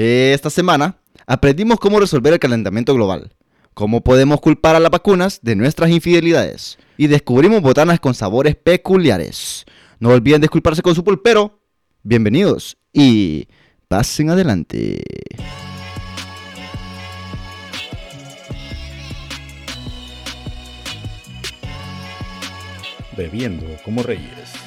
Esta 0.00 0.48
semana 0.48 0.96
aprendimos 1.26 1.80
cómo 1.80 1.98
resolver 1.98 2.32
el 2.32 2.38
calentamiento 2.38 2.94
global, 2.94 3.34
cómo 3.74 4.00
podemos 4.04 4.40
culpar 4.40 4.76
a 4.76 4.78
las 4.78 4.92
vacunas 4.92 5.40
de 5.42 5.56
nuestras 5.56 5.90
infidelidades 5.90 6.78
y 6.96 7.08
descubrimos 7.08 7.62
botanas 7.62 7.98
con 7.98 8.14
sabores 8.14 8.54
peculiares. 8.54 9.64
No 9.98 10.10
olviden 10.10 10.40
disculparse 10.40 10.82
con 10.82 10.94
su 10.94 11.02
pulpero. 11.02 11.64
Bienvenidos 12.04 12.78
y 12.92 13.48
pasen 13.88 14.30
adelante. 14.30 15.02
Bebiendo 23.16 23.66
como 23.84 24.04
reyes. 24.04 24.57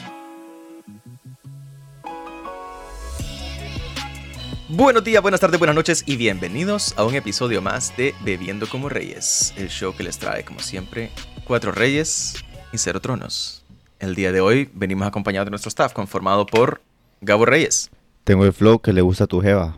Buenos 4.73 5.03
días, 5.03 5.21
buenas 5.21 5.41
tardes, 5.41 5.59
buenas 5.59 5.75
noches 5.75 6.01
y 6.07 6.15
bienvenidos 6.15 6.97
a 6.97 7.03
un 7.03 7.13
episodio 7.13 7.61
más 7.61 7.95
de 7.97 8.15
Bebiendo 8.23 8.69
como 8.69 8.87
Reyes, 8.87 9.53
el 9.57 9.67
show 9.67 9.93
que 9.93 10.01
les 10.01 10.17
trae, 10.17 10.45
como 10.45 10.61
siempre, 10.61 11.11
cuatro 11.43 11.73
reyes 11.73 12.41
y 12.71 12.77
cero 12.77 13.01
tronos. 13.01 13.65
El 13.99 14.15
día 14.15 14.31
de 14.31 14.39
hoy 14.39 14.69
venimos 14.73 15.05
acompañados 15.05 15.47
de 15.47 15.49
nuestro 15.49 15.67
staff, 15.67 15.91
conformado 15.91 16.45
por 16.45 16.81
Gabo 17.19 17.45
Reyes. 17.45 17.91
Tengo 18.23 18.45
el 18.45 18.53
flow 18.53 18.79
que 18.79 18.93
le 18.93 19.01
gusta 19.01 19.25
a 19.25 19.27
tu 19.27 19.41
jeva. 19.41 19.77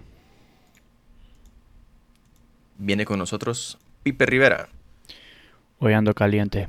Viene 2.77 3.03
con 3.03 3.17
nosotros 3.17 3.79
Pipe 4.03 4.27
Rivera. 4.27 4.69
Hoy 5.79 5.93
ando 5.93 6.13
caliente. 6.13 6.67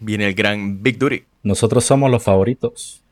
Viene 0.00 0.26
el 0.26 0.34
gran 0.34 0.82
Big 0.82 0.98
Duty. 0.98 1.22
Nosotros 1.44 1.84
somos 1.84 2.10
los 2.10 2.24
favoritos. 2.24 3.04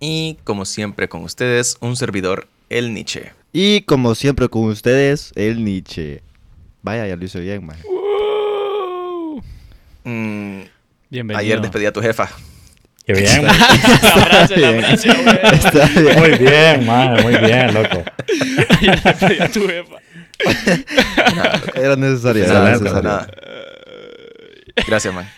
Y 0.00 0.38
como 0.44 0.64
siempre 0.64 1.08
con 1.08 1.22
ustedes, 1.24 1.76
un 1.80 1.96
servidor, 1.96 2.46
el 2.70 2.94
Nietzsche. 2.94 3.32
Y 3.52 3.80
como 3.82 4.14
siempre 4.14 4.48
con 4.48 4.64
ustedes, 4.64 5.32
el 5.34 5.64
Nietzsche. 5.64 6.22
Vaya, 6.82 7.06
ya 7.06 7.16
lo 7.16 7.24
hice 7.24 7.40
bien, 7.40 7.66
man. 7.66 7.76
Mm, 10.04 10.62
Bienvenido. 11.10 11.38
ayer 11.40 11.60
despedí 11.60 11.86
a 11.86 11.92
tu 11.92 12.00
jefa. 12.00 12.30
Qué 13.04 13.14
bien. 13.14 13.44
La 13.46 13.52
frase, 13.54 14.56
la 14.58 14.70
Bien. 14.72 14.84
Está 14.84 15.86
bien. 15.88 16.18
muy 16.18 16.30
bien, 16.38 16.86
man. 16.86 17.22
Muy 17.22 17.36
bien, 17.38 17.72
loco. 17.74 18.04
Ayer 18.80 19.00
le 19.04 19.12
pedí 19.14 19.40
a 19.40 19.50
tu 19.50 19.66
jefa. 19.66 19.96
Era 21.74 21.96
necesario. 21.96 22.44
Sí, 22.44 22.50
era 22.50 22.62
la 22.62 22.70
necesario. 22.72 23.02
Nada. 23.02 23.30
Gracias, 24.86 25.12
man. 25.14 25.28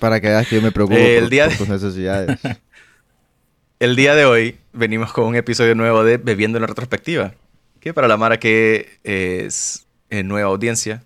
Para 0.00 0.20
que 0.20 0.28
veas 0.28 0.46
que 0.48 0.56
yo 0.56 0.62
me 0.62 0.72
preocupo 0.72 0.98
el 0.98 1.20
por, 1.20 1.30
día 1.30 1.44
por 1.44 1.52
de- 1.52 1.58
tus 1.58 1.68
necesidades. 1.68 2.38
El 3.80 3.96
día 3.96 4.14
de 4.14 4.26
hoy 4.26 4.58
venimos 4.74 5.10
con 5.10 5.24
un 5.24 5.36
episodio 5.36 5.74
nuevo 5.74 6.04
de 6.04 6.18
Bebiendo 6.18 6.58
en 6.58 6.60
la 6.60 6.66
Retrospectiva. 6.66 7.32
Que 7.80 7.94
para 7.94 8.08
la 8.08 8.18
Mara 8.18 8.38
que 8.38 8.98
es 9.04 9.86
eh, 10.10 10.22
nueva 10.22 10.50
audiencia, 10.50 11.02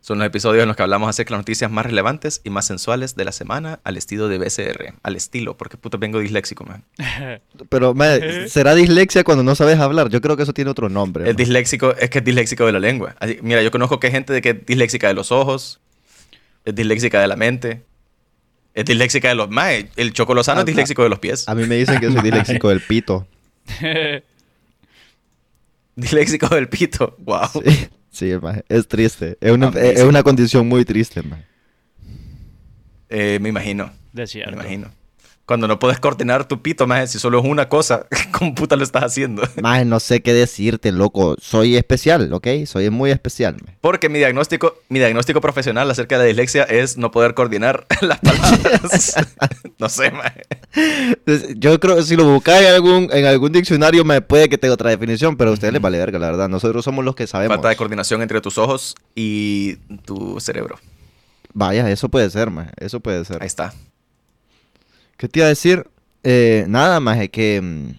son 0.00 0.18
los 0.18 0.26
episodios 0.26 0.62
en 0.62 0.66
los 0.66 0.76
que 0.76 0.82
hablamos 0.82 1.08
acerca 1.08 1.28
de 1.28 1.32
las 1.36 1.42
noticias 1.42 1.70
más 1.70 1.86
relevantes 1.86 2.40
y 2.42 2.50
más 2.50 2.66
sensuales 2.66 3.14
de 3.14 3.24
la 3.24 3.30
semana 3.30 3.78
al 3.84 3.96
estilo 3.96 4.26
de 4.26 4.38
BCR. 4.38 4.94
Al 5.04 5.14
estilo, 5.14 5.56
porque 5.56 5.76
puta 5.76 5.98
vengo 5.98 6.18
disléxico, 6.18 6.64
man. 6.64 6.82
Pero, 7.68 7.94
man, 7.94 8.22
¿será 8.48 8.74
dislexia 8.74 9.22
cuando 9.22 9.44
no 9.44 9.54
sabes 9.54 9.78
hablar? 9.78 10.08
Yo 10.08 10.20
creo 10.20 10.36
que 10.36 10.42
eso 10.42 10.52
tiene 10.52 10.72
otro 10.72 10.88
nombre. 10.88 11.22
El 11.26 11.28
man. 11.30 11.36
disléxico 11.36 11.94
es 11.96 12.10
que 12.10 12.18
es 12.18 12.24
disléxico 12.24 12.66
de 12.66 12.72
la 12.72 12.80
lengua. 12.80 13.14
Así- 13.20 13.38
mira, 13.40 13.62
yo 13.62 13.70
conozco 13.70 14.00
que 14.00 14.08
hay 14.08 14.12
gente 14.14 14.32
de 14.32 14.42
que 14.42 14.50
es 14.50 14.66
disléxica 14.66 15.06
de 15.06 15.14
los 15.14 15.30
ojos, 15.30 15.78
es 16.64 16.74
disléxica 16.74 17.20
de 17.20 17.28
la 17.28 17.36
mente, 17.36 17.84
es 18.78 18.84
disléxica 18.84 19.28
de 19.28 19.34
los... 19.34 19.50
Mae, 19.50 19.88
el 19.96 20.12
chocolosano 20.12 20.60
Ah, 20.60 20.62
es 20.62 20.66
disléxico 20.66 21.02
de 21.02 21.08
los 21.08 21.18
pies. 21.18 21.48
A 21.48 21.54
mí 21.54 21.66
me 21.66 21.74
dicen 21.76 21.98
que 22.00 22.10
soy 22.10 22.20
disléxico 22.22 22.68
del 22.68 22.80
pito. 22.80 23.26
Disléxico 25.96 26.48
del 26.54 26.68
pito. 26.68 27.16
Wow. 27.18 27.48
Sí, 27.64 27.88
sí, 28.10 28.32
man, 28.40 28.62
es 28.68 28.86
triste. 28.86 29.36
Es 29.40 29.50
una, 29.50 29.68
es 29.68 30.02
una 30.02 30.22
condición 30.22 30.68
muy 30.68 30.84
triste, 30.84 31.22
man. 31.22 31.44
Eh, 33.08 33.38
me 33.40 33.48
imagino. 33.48 33.90
De 34.12 34.22
Me 34.22 34.26
cierto. 34.28 34.52
imagino. 34.52 34.90
Cuando 35.48 35.66
no 35.66 35.78
puedes 35.78 35.98
coordinar 35.98 36.46
tu 36.46 36.60
pito, 36.60 36.86
más 36.86 37.10
si 37.10 37.18
solo 37.18 37.38
es 37.38 37.44
una 37.46 37.70
cosa, 37.70 38.06
¿cómo 38.32 38.54
puta 38.54 38.76
lo 38.76 38.84
estás 38.84 39.02
haciendo? 39.02 39.42
Más 39.62 39.86
no 39.86 39.98
sé 39.98 40.20
qué 40.20 40.34
decirte, 40.34 40.92
loco. 40.92 41.36
Soy 41.40 41.76
especial, 41.76 42.30
¿ok? 42.34 42.48
Soy 42.66 42.90
muy 42.90 43.10
especial. 43.10 43.56
Porque 43.80 44.10
mi 44.10 44.18
diagnóstico, 44.18 44.74
mi 44.90 44.98
diagnóstico 44.98 45.40
profesional 45.40 45.90
acerca 45.90 46.16
de 46.16 46.24
la 46.24 46.26
dislexia 46.26 46.64
es 46.64 46.98
no 46.98 47.10
poder 47.10 47.32
coordinar 47.32 47.86
las 48.02 48.18
palabras. 48.18 49.14
no 49.78 49.88
sé, 49.88 50.10
maje. 50.10 50.42
Entonces, 50.74 51.54
Yo 51.56 51.80
creo 51.80 51.96
que 51.96 52.02
si 52.02 52.14
lo 52.14 52.24
buscas 52.26 52.60
en 52.60 52.66
algún, 52.66 53.08
en 53.10 53.24
algún 53.24 53.50
diccionario 53.50 54.04
me 54.04 54.20
puede 54.20 54.50
que 54.50 54.58
tenga 54.58 54.74
otra 54.74 54.90
definición, 54.90 55.38
pero 55.38 55.48
a 55.48 55.54
ustedes 55.54 55.72
les 55.72 55.80
vale 55.80 55.96
verga, 55.96 56.18
la 56.18 56.26
verdad. 56.26 56.50
Nosotros 56.50 56.84
somos 56.84 57.06
los 57.06 57.14
que 57.14 57.26
sabemos. 57.26 57.56
Falta 57.56 57.70
de 57.70 57.76
coordinación 57.76 58.20
entre 58.20 58.42
tus 58.42 58.58
ojos 58.58 58.94
y 59.14 59.76
tu 60.04 60.38
cerebro. 60.40 60.78
Vaya, 61.54 61.90
eso 61.90 62.10
puede 62.10 62.28
ser, 62.28 62.50
man. 62.50 62.70
Eso 62.76 63.00
puede 63.00 63.24
ser. 63.24 63.40
Ahí 63.40 63.46
está. 63.46 63.72
¿Qué 65.18 65.28
te 65.28 65.40
iba 65.40 65.46
a 65.46 65.48
decir? 65.50 65.84
Eh, 66.22 66.64
nada, 66.68 67.00
más 67.00 67.18
que, 67.28 67.60
mm, 67.60 67.90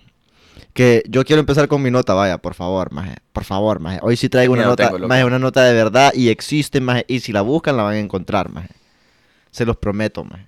que 0.73 1.03
yo 1.09 1.25
quiero 1.25 1.41
empezar 1.41 1.67
con 1.67 1.81
mi 1.81 1.91
nota, 1.91 2.13
vaya, 2.13 2.37
por 2.37 2.53
favor, 2.53 2.91
maje. 2.93 3.17
Por 3.33 3.43
favor, 3.43 3.79
maje. 3.81 3.99
Hoy 4.01 4.15
sí 4.15 4.29
traigo 4.29 4.53
una 4.53 4.63
nota, 4.63 4.89
tengo, 4.89 5.05
maje, 5.07 5.25
una 5.25 5.37
nota 5.37 5.63
de 5.65 5.73
verdad 5.73 6.13
y 6.15 6.29
existe, 6.29 6.79
maje, 6.79 7.03
y 7.09 7.19
si 7.19 7.33
la 7.33 7.41
buscan 7.41 7.75
la 7.75 7.83
van 7.83 7.95
a 7.95 7.99
encontrar, 7.99 8.49
maje. 8.49 8.69
Se 9.51 9.65
los 9.65 9.75
prometo, 9.75 10.23
maje. 10.23 10.45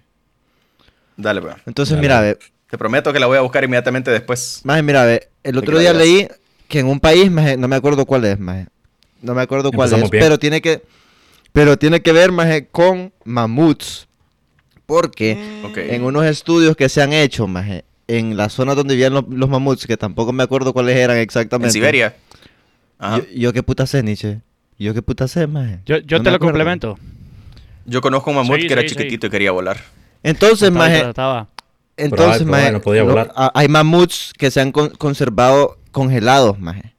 Dale, 1.18 1.42
pues. 1.42 1.56
Entonces, 1.66 1.92
Dale. 1.96 2.02
mira, 2.02 2.22
ve, 2.22 2.38
Te 2.70 2.78
prometo 2.78 3.12
que 3.12 3.20
la 3.20 3.28
voy 3.28 3.38
a 3.38 3.42
buscar 3.42 3.64
inmediatamente 3.66 4.10
después. 4.10 4.62
maje, 4.64 4.82
mira, 4.82 5.04
ve, 5.04 5.30
el 5.44 5.58
otro 5.58 5.78
día 5.78 5.92
leí 5.92 6.28
que 6.70 6.80
en 6.80 6.88
un 6.88 7.02
país, 7.02 7.30
maje, 7.30 7.58
no 7.58 7.68
me 7.68 7.76
acuerdo 7.76 8.06
cuál 8.06 8.24
es, 8.24 8.40
maje. 8.40 8.68
No 9.22 9.36
me 9.36 9.42
acuerdo 9.42 9.72
cuál 9.72 9.88
Empezamos 9.90 10.06
es, 10.06 10.12
bien. 10.12 10.24
pero 10.24 10.40
tiene 10.40 10.62
que 10.62 10.82
pero 11.52 11.78
tiene 11.78 12.02
que 12.02 12.14
ver, 12.14 12.32
maje, 12.32 12.68
con 12.68 13.12
mamuts. 13.26 14.08
Porque 15.62 15.96
en 15.96 16.04
unos 16.04 16.26
estudios 16.26 16.76
que 16.76 16.90
se 16.90 17.02
han 17.02 17.14
hecho, 17.14 17.48
maje, 17.48 17.86
en 18.08 18.36
la 18.36 18.50
zona 18.50 18.76
donde 18.76 18.96
vivían 18.96 19.14
los, 19.14 19.24
los 19.30 19.50
mamuts, 19.50 19.88
que 19.88 19.96
tampoco 19.98 20.34
me 20.34 20.44
acuerdo 20.44 20.74
cuáles 20.74 20.98
eran 20.98 21.18
exactamente. 21.18 21.68
En 21.70 21.74
Siberia. 21.74 22.16
Ajá. 23.00 23.18
Yo, 23.20 23.24
yo 23.34 23.54
qué 23.54 23.64
puta 23.64 23.86
sé, 23.88 24.04
Nietzsche. 24.04 24.42
Yo 24.78 24.94
qué 24.94 25.02
puta 25.02 25.28
sé, 25.28 25.48
maje. 25.48 25.80
Yo, 25.86 25.98
yo 26.00 26.18
No 26.18 26.24
te 26.24 26.30
lo 26.30 26.36
acuerdo. 26.36 26.40
complemento. 26.54 27.00
Yo 27.86 28.02
conozco 28.02 28.30
un 28.32 28.38
mamut 28.38 28.60
Sí, 28.60 28.68
que 28.68 28.74
era 28.74 28.82
sí, 28.84 28.90
sí. 28.90 28.96
chiquitito 28.96 29.28
y 29.28 29.30
quería 29.30 29.52
volar. 29.52 29.78
Entonces, 30.24 30.72
maje, 30.72 31.04
entonces, 31.98 32.46
maje, 32.46 32.72
no 32.72 32.82
podía 32.82 33.02
lo- 33.04 33.10
volar. 33.10 33.32
a- 33.36 33.52
hay 33.56 33.68
mamuts 33.68 34.34
que 34.38 34.50
se 34.52 34.62
han 34.62 34.72
con- 34.72 34.90
conservado 34.92 35.78
congelados, 35.92 36.60
maje. 36.60 36.94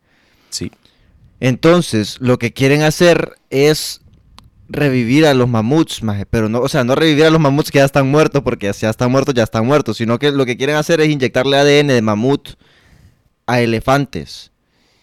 Sí. 0.50 0.70
Entonces, 1.40 2.18
lo 2.20 2.38
que 2.38 2.52
quieren 2.52 2.82
hacer 2.82 3.36
es 3.50 4.00
revivir 4.72 5.26
a 5.26 5.34
los 5.34 5.48
mamuts, 5.48 6.02
maje, 6.02 6.24
pero 6.26 6.48
no, 6.48 6.60
o 6.60 6.68
sea, 6.68 6.82
no 6.82 6.94
revivir 6.94 7.24
a 7.26 7.30
los 7.30 7.40
mamuts 7.40 7.70
que 7.70 7.78
ya 7.78 7.84
están 7.84 8.10
muertos, 8.10 8.42
porque 8.42 8.72
si 8.72 8.82
ya 8.82 8.90
están 8.90 9.10
muertos, 9.10 9.34
ya 9.34 9.42
están 9.42 9.66
muertos, 9.66 9.98
sino 9.98 10.18
que 10.18 10.32
lo 10.32 10.46
que 10.46 10.56
quieren 10.56 10.76
hacer 10.76 11.00
es 11.00 11.08
inyectarle 11.08 11.56
ADN 11.58 11.88
de 11.88 12.02
mamut 12.02 12.48
a 13.46 13.60
elefantes 13.60 14.50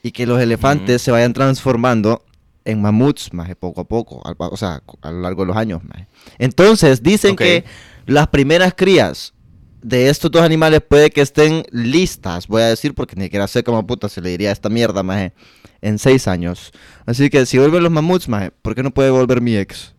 y 0.01 0.11
que 0.11 0.25
los 0.25 0.41
elefantes 0.41 1.01
se 1.01 1.11
vayan 1.11 1.33
transformando 1.33 2.23
en 2.65 2.81
mamuts, 2.81 3.33
maje, 3.33 3.55
poco 3.55 3.81
a 3.81 3.83
poco, 3.83 4.21
al- 4.25 4.35
o 4.37 4.57
sea, 4.57 4.81
a 5.01 5.11
lo 5.11 5.21
largo 5.21 5.43
de 5.43 5.47
los 5.47 5.57
años, 5.57 5.81
maje. 5.83 6.07
Entonces, 6.37 7.01
dicen 7.03 7.35
que 7.35 7.65
las 8.05 8.27
primeras 8.27 8.73
crías 8.75 9.33
de 9.81 10.09
estos 10.09 10.29
dos 10.31 10.41
animales 10.41 10.81
puede 10.87 11.09
que 11.09 11.21
estén 11.21 11.63
listas, 11.71 12.47
voy 12.47 12.61
a 12.63 12.67
decir, 12.67 12.93
porque 12.93 13.15
ni 13.15 13.23
siquiera 13.25 13.47
sé 13.47 13.63
cómo 13.63 13.85
puta 13.87 14.09
se 14.09 14.21
le 14.21 14.29
diría 14.29 14.49
a 14.49 14.53
esta 14.53 14.69
mierda, 14.69 15.03
maje, 15.03 15.33
en 15.81 15.99
seis 15.99 16.27
años. 16.27 16.71
Así 17.05 17.29
que 17.29 17.45
si 17.45 17.57
vuelven 17.57 17.83
los 17.83 17.91
mamuts, 17.91 18.27
maje, 18.27 18.51
¿por 18.61 18.75
qué 18.75 18.83
no 18.83 18.91
puede 18.91 19.09
volver 19.09 19.41
mi 19.41 19.55
ex? 19.57 19.93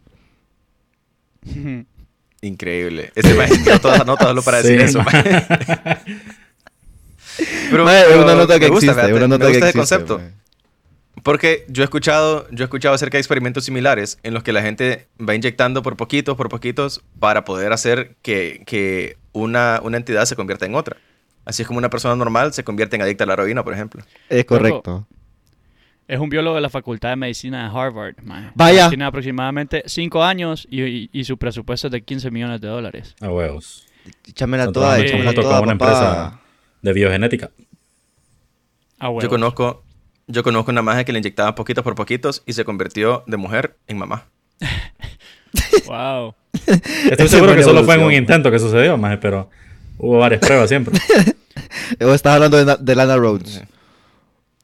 Increíble. 2.42 3.12
Ese 3.14 3.34
maje 3.34 3.58
tiró 3.58 3.78
todas 3.80 3.98
las 3.98 4.06
notas 4.06 4.28
solo 4.28 4.42
para 4.42 4.62
decir 4.62 4.80
eso. 4.80 5.02
maje. 5.02 5.46
Pero, 7.70 7.84
Maje, 7.84 8.10
es 8.10 8.16
una 8.16 8.34
nota 8.34 8.58
que 8.58 8.66
me 8.66 8.70
gusta, 8.70 8.92
existe, 8.92 8.94
fíjate, 8.94 9.14
una 9.14 9.28
nota 9.28 9.44
me 9.46 9.52
que 9.52 9.58
gusta 9.60 9.68
existe. 9.68 9.68
ese 9.68 9.78
concepto. 9.78 10.18
maje. 10.18 10.34
Porque 11.22 11.64
yo 11.68 11.82
he 11.82 11.84
escuchado, 11.84 12.46
yo 12.50 12.64
he 12.64 12.66
escuchado 12.66 12.94
acerca 12.94 13.16
de 13.16 13.20
experimentos 13.20 13.64
similares 13.64 14.18
en 14.22 14.32
los 14.34 14.42
que 14.42 14.52
la 14.52 14.62
gente 14.62 15.08
va 15.20 15.34
inyectando 15.34 15.82
por 15.82 15.96
poquitos, 15.96 16.36
por 16.36 16.48
poquitos, 16.48 17.02
para 17.18 17.44
poder 17.44 17.72
hacer 17.72 18.16
que, 18.22 18.62
que 18.66 19.16
una, 19.32 19.80
una 19.82 19.96
entidad 19.96 20.24
se 20.24 20.36
convierta 20.36 20.66
en 20.66 20.74
otra. 20.74 20.96
Así 21.44 21.62
es 21.62 21.68
como 21.68 21.78
una 21.78 21.90
persona 21.90 22.14
normal 22.16 22.52
se 22.52 22.64
convierte 22.64 22.96
en 22.96 23.02
adicta 23.02 23.24
a 23.24 23.26
la 23.26 23.32
heroína, 23.34 23.64
por 23.64 23.74
ejemplo. 23.74 24.02
Es 24.28 24.44
correcto. 24.44 25.06
Es 26.06 26.18
un 26.18 26.28
biólogo 26.28 26.56
de 26.56 26.60
la 26.60 26.70
Facultad 26.70 27.10
de 27.10 27.16
Medicina 27.16 27.62
de 27.70 27.78
Harvard. 27.78 28.16
Vaya. 28.54 28.88
Tiene 28.88 29.04
aproximadamente 29.04 29.82
5 29.86 30.24
años 30.24 30.66
y, 30.70 30.82
y- 30.82 31.10
y 31.12 31.24
su 31.24 31.38
presupuesto 31.38 31.86
es 31.86 31.92
de 31.92 32.02
15 32.02 32.30
millones 32.30 32.60
de 32.60 32.66
dólares. 32.68 33.14
A 33.20 33.28
huevos. 33.30 33.86
Échamela 34.26 34.72
toda, 34.72 34.98
échamela 34.98 35.32
toda, 35.34 35.60
una 35.60 35.76
papá. 35.78 35.90
empresa 35.92 36.40
de 36.82 36.92
biogenética. 36.92 37.50
Ah, 38.98 39.08
huevos. 39.08 39.22
Yo 39.22 39.28
conozco, 39.30 39.84
yo 40.30 40.42
conozco 40.42 40.70
una 40.70 40.82
magia 40.82 41.04
que 41.04 41.12
le 41.12 41.18
inyectaban 41.18 41.54
poquitos 41.54 41.82
por 41.84 41.94
poquitos 41.94 42.42
y 42.46 42.52
se 42.52 42.64
convirtió 42.64 43.24
de 43.26 43.36
mujer 43.36 43.76
en 43.86 43.98
mamá. 43.98 44.26
Wow. 45.86 46.34
Estoy 47.10 47.26
seguro 47.28 47.56
que 47.56 47.64
solo 47.64 47.82
fue 47.84 47.96
en 47.96 48.02
un 48.02 48.12
intento 48.12 48.50
que 48.52 48.60
sucedió, 48.60 48.96
maje, 48.96 49.18
pero 49.18 49.50
hubo 49.98 50.18
varias 50.18 50.40
pruebas 50.40 50.68
siempre. 50.68 50.98
O 52.00 52.14
estás 52.14 52.34
hablando 52.36 52.56
de, 52.56 52.64
Na- 52.64 52.76
de 52.76 52.94
Lana 52.94 53.16
Rhodes. 53.16 53.62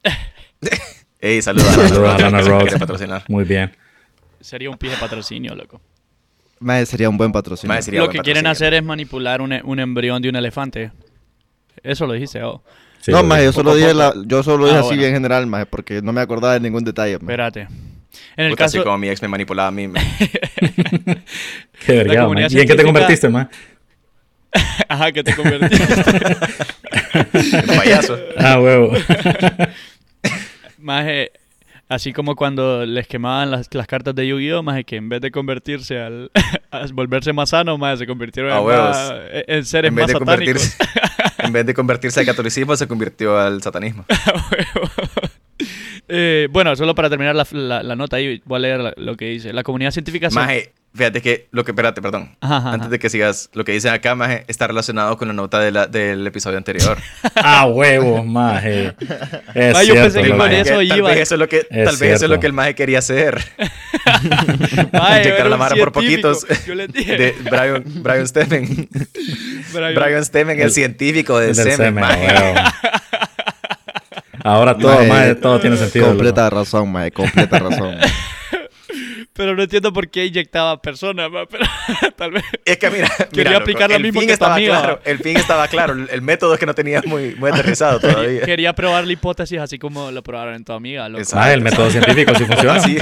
Ey, 1.21 1.43
saludos 1.43 1.67
a 1.69 1.77
Lana 1.77 1.89
Saludos 1.89 2.09
a 2.09 2.13
Rhodes, 2.19 2.23
Lana 2.23 2.41
Rhodes. 2.43 2.79
patrocinar. 2.79 3.25
Muy 3.29 3.45
bien. 3.45 3.73
Sería 4.41 4.71
un 4.71 4.79
pie 4.79 4.91
de 4.91 4.97
patrocinio, 4.97 5.55
loco. 5.57 5.81
Maje, 6.61 6.87
sería 6.87 7.09
un 7.09 7.17
buen 7.19 7.33
patrocinio. 7.33 7.69
Maje, 7.73 7.83
sería 7.83 8.01
Lo 8.01 8.07
buen 8.07 8.17
que 8.19 8.23
quieren 8.23 8.47
hacer 8.47 8.73
es 8.75 8.83
manipular 8.85 9.41
un, 9.41 9.53
un 9.65 9.81
embrión 9.81 10.23
de 10.23 10.29
un 10.29 10.37
elefante. 10.37 10.93
Eso 11.83 12.07
lo 12.07 12.13
dijiste, 12.13 12.43
oh. 12.45 12.63
Sí, 13.07 13.13
no, 13.13 13.23
vi. 13.23 13.45
yo 13.45 13.53
solo 13.53 13.75
dije, 13.75 13.95
la, 13.95 14.13
yo 14.27 14.43
solo 14.43 14.65
dije 14.67 14.77
Ah, 14.77 14.81
así 14.81 14.89
bueno. 14.89 15.03
bien 15.03 15.15
general, 15.15 15.47
maje, 15.47 15.67
porque 15.67 16.03
no 16.03 16.13
me 16.13 16.21
acordaba 16.21 16.55
de 16.55 16.61
ningún 16.61 16.83
detalle. 16.85 17.15
maje. 17.15 17.25
Espérate. 17.25 17.61
En 18.37 18.45
el 18.47 18.51
Puta, 18.51 18.65
así 18.65 18.79
como 18.81 18.99
mi 18.99 19.09
ex 19.09 19.23
me 19.23 19.29
manipulaba 19.29 19.69
a 19.69 19.71
mí. 19.71 19.89
Qué 21.87 22.05
man. 22.05 22.39
¿Y 22.51 22.59
en 22.61 22.67
qué 22.69 22.75
te 22.75 22.83
convertiste, 22.83 23.29
man? 23.29 23.49
Ajá, 24.89 25.13
que 25.13 25.23
te 25.23 25.35
convertiste. 25.37 25.87
Payaso. 27.77 28.19
Ah, 28.39 28.59
huevo. 28.61 28.93
Maje, 30.79 31.31
así 31.89 32.13
como 32.13 32.35
cuando 32.37 32.85
les 32.87 33.07
quemaban 33.07 33.51
las, 33.51 33.73
las 33.75 33.87
cartas 33.87 34.15
de 34.15 34.27
Yu-Gi-Oh, 34.27 34.63
maje, 34.63 34.85
que 34.85 34.97
en 34.97 35.09
vez 35.09 35.21
de 35.21 35.31
convertirse 35.31 36.01
al... 36.01 36.31
a 36.71 36.87
volverse 36.93 37.33
más 37.33 37.51
sano, 37.51 37.79
maje, 37.79 37.99
se 37.99 38.07
convirtieron 38.07 38.57
en, 38.57 38.65
más- 38.67 39.13
en- 39.33 39.45
en 39.57 39.65
seres 39.65 39.89
En 39.91 39.95
vez, 39.95 40.03
más 40.03 40.07
de 40.09 40.19
satánicos. 40.19 40.77
convertirse, 40.77 40.77
en 41.47 41.53
vez 41.53 41.67
de 41.67 41.75
convertirse 41.75 42.21
al 42.21 42.27
catolicismo, 42.27 42.77
se 42.77 42.87
convirtió 42.89 43.39
al 43.39 43.63
satanismo. 43.63 44.05
Eh, 46.09 46.47
bueno, 46.53 46.77
solo 46.77 46.95
para 46.95 47.09
terminar 47.11 47.35
la, 47.35 47.45
la- 47.51 47.83
la 47.83 47.97
nota 47.97 48.17
ahí, 48.17 48.41
voy 48.45 48.57
a 48.57 48.61
leer 48.61 48.95
lo 48.97 49.17
que 49.17 49.25
dice. 49.27 49.53
La 49.53 49.63
comunidad 49.65 49.91
científica... 49.91 50.29
Maje, 50.31 50.73
fíjate 50.97 51.21
que 51.23 51.49
lo 51.51 51.65
que, 51.65 51.71
espérate, 51.73 52.01
perdón. 52.03 52.37
Ajá, 52.41 52.57
ajá, 52.57 52.73
Antes 52.73 52.91
de 52.91 52.99
que 52.99 53.11
sigas, 53.11 53.51
lo 53.53 53.65
que 53.65 53.73
dicen 53.73 53.93
acá, 53.93 54.15
Maje, 54.15 54.45
está 54.49 54.67
relacionado 54.67 55.17
con 55.17 55.29
la 55.29 55.35
nota 55.35 55.61
de 55.61 55.71
la- 55.71 55.87
del 55.87 56.27
episodio 56.27 56.57
anterior. 56.59 56.99
Ah, 57.37 57.67
huevo, 57.67 58.25
maje. 58.25 58.95
Es 59.55 59.77
Ah, 59.77 59.83
yo 59.85 59.93
cierto, 59.95 60.03
pensé 60.03 60.23
que 60.23 60.29
loco. 60.29 60.39
con 60.39 60.49
Maje, 60.49 60.61
eso 60.61 60.75
tal 60.75 60.85
iba. 60.99 61.09
vez 61.11 61.19
eso 61.21 61.35
es 61.35 61.39
lo 61.39 61.49
que, 61.49 61.65
tal 61.65 61.97
vez 61.97 62.03
eso 62.03 62.25
es 62.25 62.31
lo 62.31 62.41
que 62.41 62.47
el 62.47 62.53
Maje 62.53 62.75
quería 62.75 62.99
hacer. 62.99 63.45
Inyectar 64.93 65.27
era 65.27 65.49
la 65.49 65.57
mara 65.57 65.77
por 65.77 65.93
poquitos. 65.93 66.47
Yo 66.67 66.75
le 66.75 66.89
dije. 66.89 67.17
De 67.17 67.35
Brian, 67.43 67.83
Brian 68.03 68.27
Steven. 68.27 68.89
Brian- 69.73 69.95
Brian 69.95 70.25
Steven, 70.25 70.57
el, 70.59 70.65
El- 70.67 70.71
científico 70.73 71.39
de 71.39 71.55
semen, 71.55 71.77
semen, 71.77 71.95
maje. 72.05 72.27
huevo. 72.27 72.55
Ahora 74.45 74.77
todo, 74.77 74.93
Maje, 74.99 75.09
maje, 75.09 75.35
todo 75.35 75.61
tiene 75.61 75.77
sentido. 75.77 76.07
Completa 76.07 76.49
razón, 76.51 76.91
maje, 76.93 77.11
completa 77.11 77.59
razón. 77.59 77.97
Pero 79.37 79.55
no 79.55 79.63
entiendo 79.63 79.93
por 79.93 80.09
qué 80.09 80.25
inyectaba 80.27 80.81
personas, 80.81 81.29
pero 81.51 81.65
tal 82.17 82.31
vez... 82.33 82.45
Es 82.65 82.79
que 82.79 82.91
mira, 82.91 83.09
Quería 83.09 83.29
mira, 83.35 83.51
loco, 83.51 83.63
aplicar 83.63 83.91
lo 83.91 83.97
el 83.97 84.03
mismo 84.03 84.21
fin 84.21 84.29
que 84.29 84.33
estaba 84.33 84.57
claro, 84.57 85.01
el 85.05 85.19
fin 85.19 85.37
estaba 85.37 85.69
claro, 85.69 85.93
el, 85.93 86.09
el 86.11 86.23
método 86.23 86.55
es 86.55 86.61
que 86.61 86.65
no 86.67 86.75
tenía 86.75 87.03
muy, 87.05 87.35
muy 87.35 87.51
aterrizado 87.51 88.01
todavía. 88.01 88.43
Quería 88.43 88.73
probar 88.75 89.07
la 89.07 89.13
hipótesis 89.13 89.59
así 89.59 89.79
como 89.79 90.11
lo 90.11 90.23
probaron 90.23 90.55
en 90.55 90.65
tu 90.65 90.73
amiga, 90.73 91.09
loco. 91.09 91.21
Exacto. 91.23 91.53
El 91.53 91.61
método 91.61 91.91
científico 91.91 92.35
sí 92.35 92.45
funciona. 92.47 92.75
Así, 92.77 92.99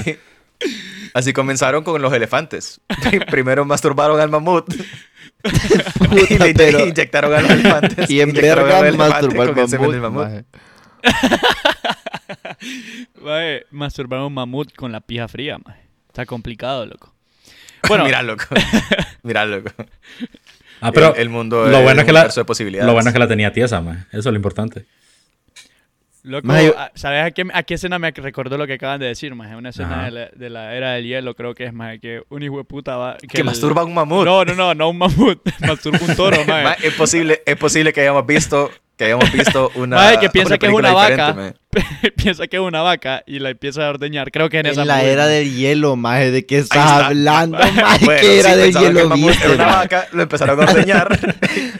así 1.14 1.32
comenzaron 1.32 1.84
con 1.84 2.02
los 2.02 2.12
elefantes. 2.12 2.80
Primero 3.30 3.64
masturbaron 3.64 4.20
al 4.20 4.28
mamut. 4.30 4.66
y 6.28 6.38
le 6.38 6.52
pero- 6.54 6.80
inyectaron 6.86 7.32
a 7.32 7.40
los 7.42 7.50
elefantes. 7.50 8.10
Y 8.10 8.20
en 8.20 8.32
verga 8.32 8.82
masturbó 8.92 9.42
al 9.42 9.48
con 9.54 9.58
el 9.60 9.68
semen 9.68 9.80
mamut, 9.90 9.92
del 9.92 10.02
mamut. 10.02 10.24
maje. 10.24 10.44
Maje, 13.20 13.66
masturbar 13.70 14.20
a 14.20 14.26
un 14.26 14.34
mamut 14.34 14.74
con 14.74 14.90
la 14.92 15.00
pija 15.00 15.28
fría, 15.28 15.58
maje. 15.64 15.83
Está 16.14 16.26
complicado, 16.26 16.86
loco. 16.86 17.12
Bueno, 17.88 18.04
Mira, 18.04 18.22
loco. 18.22 18.44
Mira, 19.24 19.44
loco. 19.44 19.70
Ah, 20.80 20.90
pero 20.92 21.12
el, 21.16 21.22
el 21.22 21.28
mundo 21.28 21.66
lo 21.66 21.82
bueno 21.82 22.00
es 22.02 22.06
que 22.06 22.12
la, 22.12 22.20
universo 22.20 22.40
de 22.40 22.44
posibilidades. 22.46 22.86
lo 22.86 22.92
bueno 22.94 23.08
es 23.10 23.12
que 23.12 23.18
la 23.18 23.26
tenía 23.28 23.52
tiesa, 23.52 23.80
maje. 23.82 24.04
Eso 24.10 24.20
es 24.20 24.26
lo 24.26 24.36
importante. 24.36 24.86
loco, 26.22 26.46
yo- 26.60 26.74
ah, 26.78 26.90
¿sabes 26.94 27.24
a 27.24 27.30
qué, 27.32 27.44
a 27.52 27.62
qué 27.64 27.74
escena 27.74 27.98
me 27.98 28.10
recordó 28.12 28.56
lo 28.56 28.66
que 28.66 28.74
acaban 28.74 29.00
de 29.00 29.06
decir, 29.06 29.34
maje? 29.34 29.56
Una 29.56 29.68
escena 29.70 30.04
de 30.04 30.10
la, 30.12 30.28
de 30.34 30.50
la 30.50 30.74
era 30.74 30.92
del 30.92 31.04
hielo, 31.04 31.34
creo 31.34 31.54
que 31.54 31.64
es, 31.64 31.72
maje, 31.74 31.98
que 31.98 32.22
un 32.30 32.42
hijo 32.42 32.56
de 32.58 32.64
puta 32.64 32.96
va... 32.96 33.16
Que 33.18 33.38
el- 33.38 33.44
masturba 33.44 33.82
a 33.82 33.84
un 33.84 33.92
mamut. 33.92 34.24
No, 34.24 34.44
no, 34.44 34.54
no, 34.54 34.72
no 34.74 34.88
un 34.90 34.96
mamut. 34.98 35.40
masturba 35.60 35.98
un 36.08 36.14
toro, 36.16 36.38
Ma, 36.46 36.62
maje. 36.62 36.86
es 36.88 36.94
posible, 36.94 37.42
es 37.44 37.56
posible 37.56 37.92
que 37.92 38.00
hayamos 38.00 38.24
visto 38.24 38.70
que 38.96 39.04
hayamos 39.06 39.32
visto 39.32 39.70
una 39.74 39.96
Maje, 39.96 40.18
que 40.20 40.30
piensa 40.30 40.58
que 40.58 40.66
es 40.66 40.72
una 40.72 40.92
vaca. 40.92 41.54
Piensa 42.16 42.46
que 42.46 42.56
es 42.56 42.62
una 42.62 42.82
vaca 42.82 43.24
y 43.26 43.40
la 43.40 43.50
empieza 43.50 43.84
a 43.84 43.90
ordeñar. 43.90 44.30
Creo 44.30 44.48
que 44.48 44.60
en, 44.60 44.66
esa 44.66 44.82
En 44.82 44.88
la 44.88 45.02
era 45.02 45.26
del 45.26 45.52
hielo, 45.52 45.96
maje, 45.96 46.30
¿de 46.30 46.46
qué 46.46 46.58
estás 46.58 46.84
está. 46.84 47.06
hablando, 47.06 47.58
maje? 47.74 48.04
Bueno, 48.04 48.20
¿Qué 48.20 48.38
era 48.38 48.50
sí, 48.50 48.56
del 48.56 48.64
pensaban 48.66 48.88
que 48.88 48.94
hielo 48.94 49.08
mamut 49.08 49.28
viste, 49.30 49.44
Era 49.44 49.54
una 49.54 49.66
vaca, 49.66 50.08
lo 50.12 50.22
empezaron 50.22 50.60
a 50.60 50.70
ordeñar 50.70 51.18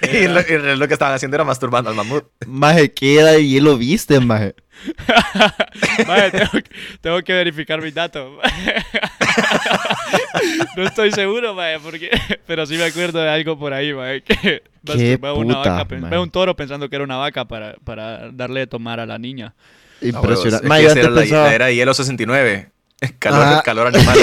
y 0.02 0.26
lo, 0.26 0.40
y 0.40 0.43
en 0.43 0.46
realidad 0.46 0.76
lo 0.76 0.88
que 0.88 0.94
estaban 0.94 1.14
haciendo 1.14 1.37
era 1.37 1.44
masturbando 1.44 1.90
al 1.90 1.96
mamut. 1.96 2.25
Maje, 2.46 2.93
¿qué 2.93 3.20
era 3.20 3.32
del 3.32 3.46
hielo 3.46 3.78
viste, 3.78 4.19
maje? 4.19 4.56
Tengo, 5.97 6.50
que- 6.53 6.65
tengo 7.00 7.23
que 7.23 7.32
verificar 7.32 7.81
mis 7.82 7.94
datos. 7.94 8.32
no 10.76 10.82
estoy 10.85 11.12
seguro, 11.12 11.55
maje, 11.55 11.79
porque... 11.82 12.11
pero 12.47 12.67
sí 12.67 12.76
me 12.76 12.85
acuerdo 12.85 13.21
de 13.21 13.29
algo 13.31 13.59
por 13.59 13.73
ahí, 13.73 13.93
maje, 13.93 14.23
que 14.23 14.62
masturbaba 14.82 15.38
una 15.38 15.55
puta, 15.59 15.71
vaca, 15.71 15.85
pen- 15.87 16.00
maje. 16.03 16.15
ve 16.15 16.21
un 16.21 16.31
toro 16.31 16.55
pensando 16.56 16.88
que 16.88 16.97
era 16.97 17.05
una 17.05 17.17
vaca 17.17 17.44
para, 17.47 17.75
para 17.85 18.31
darle 18.32 18.61
de 18.61 18.67
tomar 18.67 19.00
a 19.00 19.06
la 19.06 19.19
niña. 19.19 19.55
Impresionante. 20.00 20.67
Ah, 20.67 20.71
huevos, 20.71 20.82
yo 20.82 20.88
es 20.88 20.94
que 20.94 21.00
era 21.00 21.11
la, 21.11 21.21
pensaba... 21.21 21.44
la 21.49 21.55
era 21.55 21.71
hielo 21.71 21.94
69. 21.94 22.71
Calor, 23.19 23.43
Ajá. 23.43 23.62
calor 23.62 23.87
animal. 23.88 24.17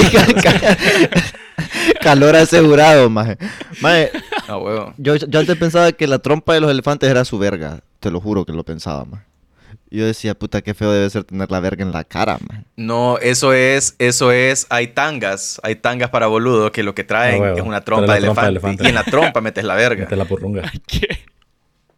Calor 2.02 2.36
asegurado, 2.36 3.10
maje. 3.10 3.38
Maje, 3.82 4.12
Ah, 4.48 4.58
huevo. 4.58 4.94
yo, 4.98 5.16
yo 5.16 5.40
antes 5.40 5.58
pensaba 5.58 5.92
que 5.92 6.08
la 6.08 6.20
trompa 6.20 6.54
de 6.54 6.62
los 6.62 6.72
elefantes 6.72 7.10
era 7.10 7.26
su 7.26 7.38
verga. 7.38 7.82
Te 8.00 8.10
lo 8.12 8.20
juro 8.20 8.46
que 8.46 8.54
lo 8.54 8.64
pensaba, 8.64 9.06
maje. 9.06 9.24
Yo 9.90 10.06
decía, 10.06 10.34
puta, 10.36 10.62
qué 10.62 10.74
feo 10.74 10.92
debe 10.92 11.10
ser 11.10 11.24
tener 11.24 11.52
la 11.52 11.60
verga 11.60 11.84
en 11.84 11.92
la 11.92 12.04
cara, 12.04 12.38
maje. 12.48 12.64
No, 12.78 13.18
eso 13.18 13.54
es, 13.54 13.96
eso 14.00 14.32
es, 14.32 14.68
hay 14.70 14.88
tangas, 14.88 15.60
hay 15.64 15.76
tangas 15.76 16.10
para 16.10 16.28
boludo 16.28 16.72
que 16.72 16.84
lo 16.84 16.96
que 16.96 17.04
traen 17.04 17.44
Ah, 17.44 17.54
es 17.58 17.62
una 17.62 17.82
trompa, 17.82 18.14
de, 18.16 18.22
trompa 18.22 18.44
de 18.44 18.48
elefante, 18.50 18.84
elefante. 18.84 18.84
Y 18.84 18.88
en 18.88 18.96
la 18.96 19.04
trompa 19.04 19.42
metes 19.42 19.64
la 19.64 19.76
verga. 19.76 20.04
Mete 20.04 20.16
la 20.16 20.26
purrunga. 20.26 20.72
¿Qué? 20.88 21.08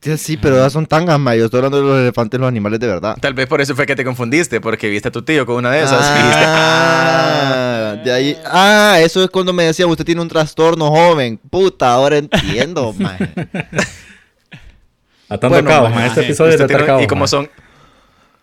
Sí, 0.01 0.17
sí, 0.17 0.37
pero 0.37 0.69
son 0.69 0.85
tangas, 0.85 1.17
maje. 1.17 1.39
Yo 1.39 1.45
estoy 1.45 1.59
hablando 1.59 1.77
de 1.77 1.83
los 1.87 1.99
elefantes, 1.99 2.37
los 2.37 2.47
animales 2.49 2.77
de 2.79 2.87
verdad. 2.87 3.15
Tal 3.21 3.33
vez 3.33 3.47
por 3.47 3.61
eso 3.61 3.73
fue 3.73 3.85
que 3.85 3.95
te 3.95 4.03
confundiste, 4.03 4.59
porque 4.59 4.89
viste 4.89 5.07
a 5.07 5.11
tu 5.11 5.21
tío 5.21 5.45
con 5.45 5.55
una 5.55 5.71
de 5.71 5.83
esas 5.83 6.09
y 6.09 6.13
dijiste, 6.17 6.43
Ah, 6.45 7.95
de 8.03 8.11
ahí. 8.11 8.37
Ah, 8.45 8.97
eso 8.99 9.23
es 9.23 9.29
cuando 9.29 9.53
me 9.53 9.63
decían, 9.63 9.89
usted 9.89 10.03
tiene 10.03 10.19
un 10.19 10.27
trastorno 10.27 10.89
joven. 10.89 11.39
Puta, 11.49 11.93
ahora 11.93 12.17
entiendo, 12.17 12.93
maje. 12.99 13.29
Atando 15.33 15.55
Bueno, 15.55 15.69
cabos, 15.69 15.91
maje. 15.91 16.07
Este 16.07 16.21
episodio 16.21 16.57
de 16.57 16.63
atar 16.63 16.85
cabos, 16.85 17.03
¿Y 17.03 17.07
cómo 17.07 17.21
maje. 17.21 17.29
son? 17.31 17.49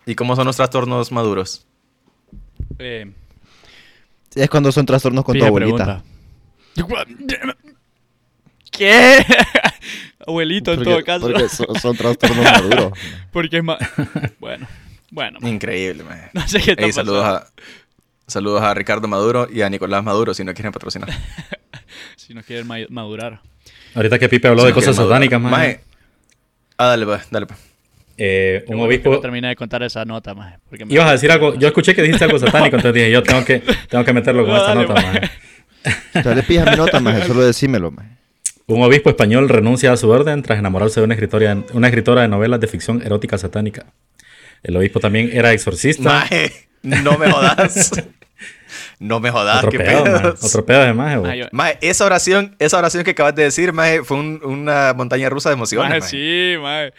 ¿Y 0.05 0.15
cómo 0.15 0.35
son 0.35 0.45
los 0.47 0.55
trastornos 0.57 1.11
maduros? 1.11 1.65
Eh, 2.79 3.11
Es 4.35 4.49
cuando 4.49 4.71
son 4.71 4.85
trastornos 4.85 5.23
con 5.23 5.37
tu 5.37 5.45
abuelita. 5.45 6.01
pregunta. 6.75 7.05
¿Qué? 8.71 9.25
Abuelito, 10.27 10.73
en 10.73 10.83
todo 10.83 11.03
caso. 11.03 11.27
Porque 11.27 11.49
son, 11.49 11.79
son 11.79 11.95
trastornos 11.97 12.43
maduros. 12.43 12.93
Porque 13.31 13.57
es 13.57 13.63
más... 13.63 13.77
Bueno, 14.39 14.67
bueno. 15.11 15.39
Increíble, 15.47 16.03
man. 16.03 16.29
No 16.33 16.47
sé 16.47 16.61
qué 16.61 16.71
está 16.71 16.85
Ey, 16.85 16.93
saludos 16.93 17.25
a, 17.25 17.47
saludos 18.27 18.61
a 18.61 18.73
Ricardo 18.73 19.07
Maduro 19.07 19.47
y 19.51 19.61
a 19.61 19.69
Nicolás 19.69 20.03
Maduro 20.03 20.33
si 20.33 20.43
no 20.43 20.53
quieren 20.53 20.71
patrocinar. 20.71 21.09
Si 22.15 22.33
no 22.33 22.43
quieren 22.43 22.67
ma- 22.67 22.77
madurar. 22.89 23.41
Ahorita 23.95 24.17
que 24.19 24.29
Pipe 24.29 24.47
habló 24.47 24.61
Si 24.61 24.67
de 24.67 24.71
no 24.71 24.75
cosas 24.75 24.95
satánicas, 24.95 25.41
maje. 25.41 25.81
Ah, 26.83 26.87
dale, 26.87 27.05
pues, 27.05 27.21
dale, 27.29 27.45
pues. 27.45 27.59
Eh, 28.17 28.63
un 28.67 28.79
obispo... 28.79 29.11
no 29.11 29.19
terminé 29.19 29.47
de 29.49 29.55
contar 29.55 29.81
esa 29.83 30.03
nota, 30.05 30.33
me- 30.35 30.57
Ibas 30.89 31.07
a 31.09 31.11
decir 31.13 31.31
algo... 31.31 31.55
Yo 31.57 31.67
escuché 31.67 31.93
que 31.95 32.01
dijiste 32.01 32.23
algo 32.25 32.37
satánico, 32.45 32.75
entonces 32.75 32.93
dije, 32.93 33.11
yo 33.11 33.23
tengo 33.23 33.43
que, 33.45 33.61
tengo 33.89 34.03
que 34.05 34.13
meterlo 34.13 34.43
con 34.45 34.51
No, 34.53 34.57
esta 34.57 34.75
dale, 34.75 34.87
nota, 34.87 34.93
maje. 35.01 35.19
maje. 35.21 36.23
Dale 36.23 36.43
pija 36.43 36.65
mi 36.69 36.75
nota, 36.77 36.99
maje. 36.99 37.25
Solo 37.27 37.41
decímelo, 37.41 37.91
maje. 37.91 38.09
Un 38.67 38.81
obispo 38.83 39.09
español 39.09 39.49
renuncia 39.49 39.91
a 39.91 39.97
su 39.97 40.09
orden 40.09 40.41
tras 40.43 40.59
enamorarse 40.59 40.99
de 40.99 41.05
una 41.05 41.13
escritora, 41.15 41.57
una 41.73 41.87
escritora 41.87 42.21
de 42.21 42.27
novelas 42.27 42.59
de 42.59 42.67
ficción 42.67 43.01
erótica 43.03 43.37
satánica. 43.37 43.85
El 44.63 44.77
obispo 44.77 44.99
también 44.99 45.29
era 45.33 45.51
exorcista. 45.53 46.03
Maje, 46.03 46.51
no 46.83 47.17
me 47.17 47.29
jodas. 47.31 47.91
no 49.01 49.19
me 49.19 49.31
jodas, 49.31 49.57
Otro 49.57 49.71
qué 49.71 49.79
pedo, 49.79 50.05
maje. 50.05 50.27
Otro 50.41 50.65
pedo 50.65 50.81
de 50.83 50.93
maje, 50.93 51.17
güey. 51.17 51.31
Ah, 51.31 51.35
yo- 51.35 51.45
Maje, 51.51 51.77
esa 51.81 52.05
oración, 52.05 52.55
esa 52.59 52.77
oración 52.77 53.03
que 53.03 53.11
acabas 53.11 53.35
de 53.35 53.43
decir, 53.43 53.73
maje, 53.73 54.03
fue 54.03 54.17
un- 54.17 54.39
una 54.43 54.93
montaña 54.95 55.27
rusa 55.29 55.49
de 55.49 55.53
emociones. 55.55 55.89
Maje, 55.89 55.99
maje. 55.99 56.09
sí, 56.11 56.61
maje. 56.61 56.93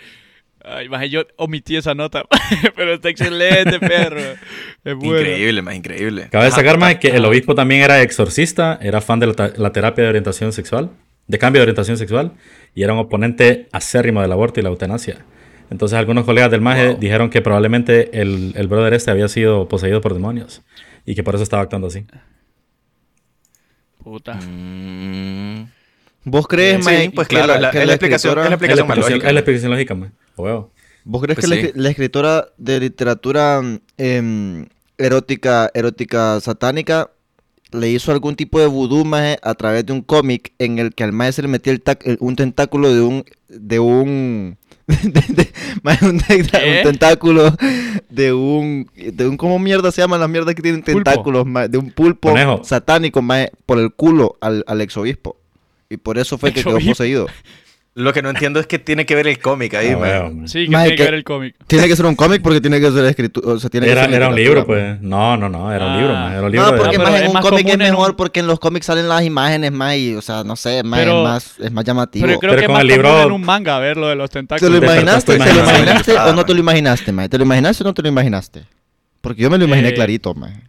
Ay, 0.65 0.89
maje, 0.89 1.09
yo 1.11 1.23
omití 1.37 1.75
esa 1.77 1.95
nota, 1.95 2.25
pero 2.77 2.95
está 2.95 3.09
excelente, 3.09 3.81
perro. 3.81 4.21
Es 4.85 4.95
bueno. 4.95 5.19
Increíble, 5.21 5.63
maje, 5.63 5.77
increíble. 5.79 6.29
Cabe 6.31 6.45
destacar, 6.45 6.79
maje, 6.79 6.99
que 7.01 7.09
el 7.09 7.25
obispo 7.25 7.55
también 7.55 7.81
era 7.83 8.01
exorcista, 8.03 8.79
era 8.83 9.01
fan 9.01 9.19
de 9.21 9.27
la, 9.57 9.73
terapia 9.73 10.05
de 10.05 10.11
orientación 10.11 10.53
sexual, 10.53 10.91
de 11.27 11.39
cambio 11.39 11.61
de 11.61 11.65
orientación 11.65 11.97
sexual, 11.99 12.33
y 12.75 12.83
era 12.85 12.93
un 12.93 13.01
oponente 13.01 13.69
acérrimo 13.73 14.23
del 14.23 14.31
aborto 14.31 14.61
y 14.61 14.63
la 14.63 14.69
eutanasia. 14.69 15.25
Entonces 15.71 15.99
algunos 15.99 16.25
colegas 16.27 16.51
del 16.51 16.61
maje 16.61 16.89
Wow. 16.91 16.99
dijeron 17.01 17.31
que 17.31 17.41
probablemente 17.43 18.21
el, 18.21 18.53
el 18.57 18.69
brother 18.69 18.93
este 18.95 19.11
había 19.11 19.27
sido 19.29 19.67
poseído 19.69 20.01
por 20.01 20.13
demonios 20.15 20.63
y 21.07 21.15
que 21.15 21.23
por 21.23 21.35
eso 21.35 21.43
estaba 21.45 21.63
actuando 21.63 21.89
así. 21.89 22.05
Puta. 24.03 24.35
Mm. 24.35 25.67
¿Vos 26.25 26.47
crees, 26.47 26.85
Sí, 26.85 26.91
maje, 26.91 27.11
pues 27.15 27.29
que 27.29 27.37
claro, 27.37 27.59
la- 27.59 27.71
que 27.71 27.81
es 27.81 27.87
la 27.87 27.95
explicación- 27.95 28.39
es 28.39 28.51
la 28.51 28.85
más 28.85 28.99
lógica. 28.99 29.27
es 29.29 29.33
la 29.35 29.41
explicación 29.41 29.71
lógica, 29.73 29.95
huevo. 30.37 30.71
¿Vos 31.05 31.23
crees 31.23 31.37
Pues 31.37 31.47
que 31.51 31.55
la, 31.57 31.61
sí. 31.61 31.69
escri- 31.69 31.73
la 31.75 31.89
escritora 31.91 32.49
de 32.59 32.81
literatura 32.81 33.61
em, 33.99 34.67
erótica, 34.99 35.71
erótica 35.75 36.41
satánica 36.41 37.11
le 37.73 37.89
hizo 37.91 38.13
algún 38.13 38.37
tipo 38.37 38.61
de 38.61 38.67
vudú 38.67 39.05
maje, 39.05 39.39
a 39.43 39.55
través 39.55 39.85
de 39.87 39.93
un 39.93 40.03
cómic 40.03 40.53
en 40.59 40.79
el 40.79 40.95
que 40.95 41.03
al 41.05 41.13
se 41.33 41.43
le 41.43 41.49
metía 41.49 41.73
el 41.73 41.83
tac- 41.83 42.03
el- 42.05 42.19
un 42.21 42.37
tentáculo 42.37 42.93
de 42.95 43.01
un 43.01 43.25
de 43.49 43.79
un 43.81 44.59
un, 46.03 46.19
te- 46.19 46.43
¿Qué? 46.43 46.77
un 46.79 46.91
tentáculo 46.91 47.55
de 48.11 48.33
un 48.33 48.89
de 48.95 49.29
un 49.29 49.37
cómo 49.37 49.59
mierda 49.59 49.91
se 49.93 50.01
llaman 50.03 50.21
las 50.21 50.29
mierdas 50.29 50.55
que 50.55 50.63
tienen 50.63 50.83
tentáculos 50.83 51.47
de 51.71 51.79
un 51.79 51.91
pulpo 51.91 52.31
Conejo. 52.31 52.63
satánico 52.65 53.23
maje, 53.23 53.53
por 53.67 53.79
el 53.79 53.93
culo 53.93 54.37
al, 54.41 54.65
al 54.67 54.81
exobispo 54.81 55.37
y 55.89 55.97
por 55.99 56.19
eso 56.19 56.39
fue 56.39 56.53
que 56.53 56.63
quedó 56.65 56.79
poseído. 56.81 57.27
Lo 57.95 58.15
que 58.15 58.23
no 58.23 58.31
entiendo 58.31 58.59
es 58.59 58.67
que 58.67 58.79
tiene 58.79 59.05
que 59.05 59.15
ver 59.15 59.27
el 59.27 59.39
cómic 59.39 59.75
ahí, 59.75 59.91
Ah, 59.91 59.99
man. 59.99 60.37
man. 60.39 60.49
Sí, 60.49 60.61
que 60.61 60.69
tiene 60.71 60.89
que 60.89 60.97
que- 60.97 61.03
ver 61.05 61.13
el 61.15 61.25
cómic. 61.25 61.55
Tiene 61.67 61.87
que 61.89 61.95
ser 61.95 62.07
un 62.07 62.17
cómic 62.17 62.41
porque 62.41 62.59
tiene 62.63 62.81
que 62.81 62.91
ser 62.91 63.05
escritura, 63.05 63.49
o 63.53 63.59
sea, 63.59 63.69
tiene 63.69 63.85
que 63.85 63.93
Era, 63.93 64.05
ser 64.07 64.15
era 64.15 64.29
un 64.31 64.35
libro, 64.35 64.55
maje. 64.61 64.67
pues. 64.67 65.01
No, 65.03 65.37
no, 65.37 65.51
no, 65.51 65.71
era 65.71 65.85
un 65.85 65.93
Ah. 65.93 65.97
libro, 65.99 66.13
man. 66.15 66.33
Era 66.33 66.43
un 66.43 66.53
libro 66.53 66.71
No, 66.73 66.77
porque 66.79 66.97
Ah, 66.97 67.01
más 67.01 67.21
en 67.21 67.29
un 67.37 67.43
cómic 67.43 67.67
es 67.69 67.75
un- 67.75 67.79
mejor 67.81 68.17
porque 68.17 68.41
en 68.41 68.47
los 68.47 68.59
cómics 68.61 68.87
salen 68.87 69.09
las 69.11 69.23
imágenes 69.25 69.73
más 69.73 69.95
y, 69.97 70.15
o 70.15 70.23
sea, 70.23 70.43
no 70.43 70.57
sé, 70.57 70.83
más, 70.83 71.01
Pero- 71.01 71.19
es 71.19 71.23
más, 71.25 71.55
es 71.61 71.71
más 71.73 71.85
llamativo. 71.85 72.27
Pero 72.27 72.39
creo 72.39 72.51
Pero 72.53 72.61
que 72.61 72.63
es 72.63 72.67
con 72.69 72.73
más 72.73 72.81
el 72.81 72.89
libro- 72.89 73.23
en 73.25 73.33
un 73.33 73.43
manga 73.43 73.79
ver 73.79 73.99
lo 73.99 74.09
de 74.09 74.17
los 74.17 74.31
¿Te 74.31 74.39
tentáculos. 74.39 74.73
lo 74.73 74.81
Despertaste 74.81 75.35
imaginaste? 75.35 75.53
¿Te 75.53 75.55
lo 75.55 75.71
imaginaste 75.71 76.13
o 76.19 76.33
no 76.33 76.45
te 76.47 76.55
lo 76.55 76.61
imaginaste, 76.61 77.13
mae? 77.13 77.29
¿Te 77.29 77.37
lo 77.37 77.45
imaginaste 77.45 77.83
o 77.83 77.87
no 77.87 77.93
te 77.95 78.01
lo 78.03 78.09
imaginaste? 78.09 78.65
Porque 79.21 79.43
yo 79.43 79.51
me 79.51 79.59
lo 79.59 79.67
imaginé 79.67 79.89
Eh, 79.89 79.95
clarito, 79.95 80.33
mae. 80.33 80.63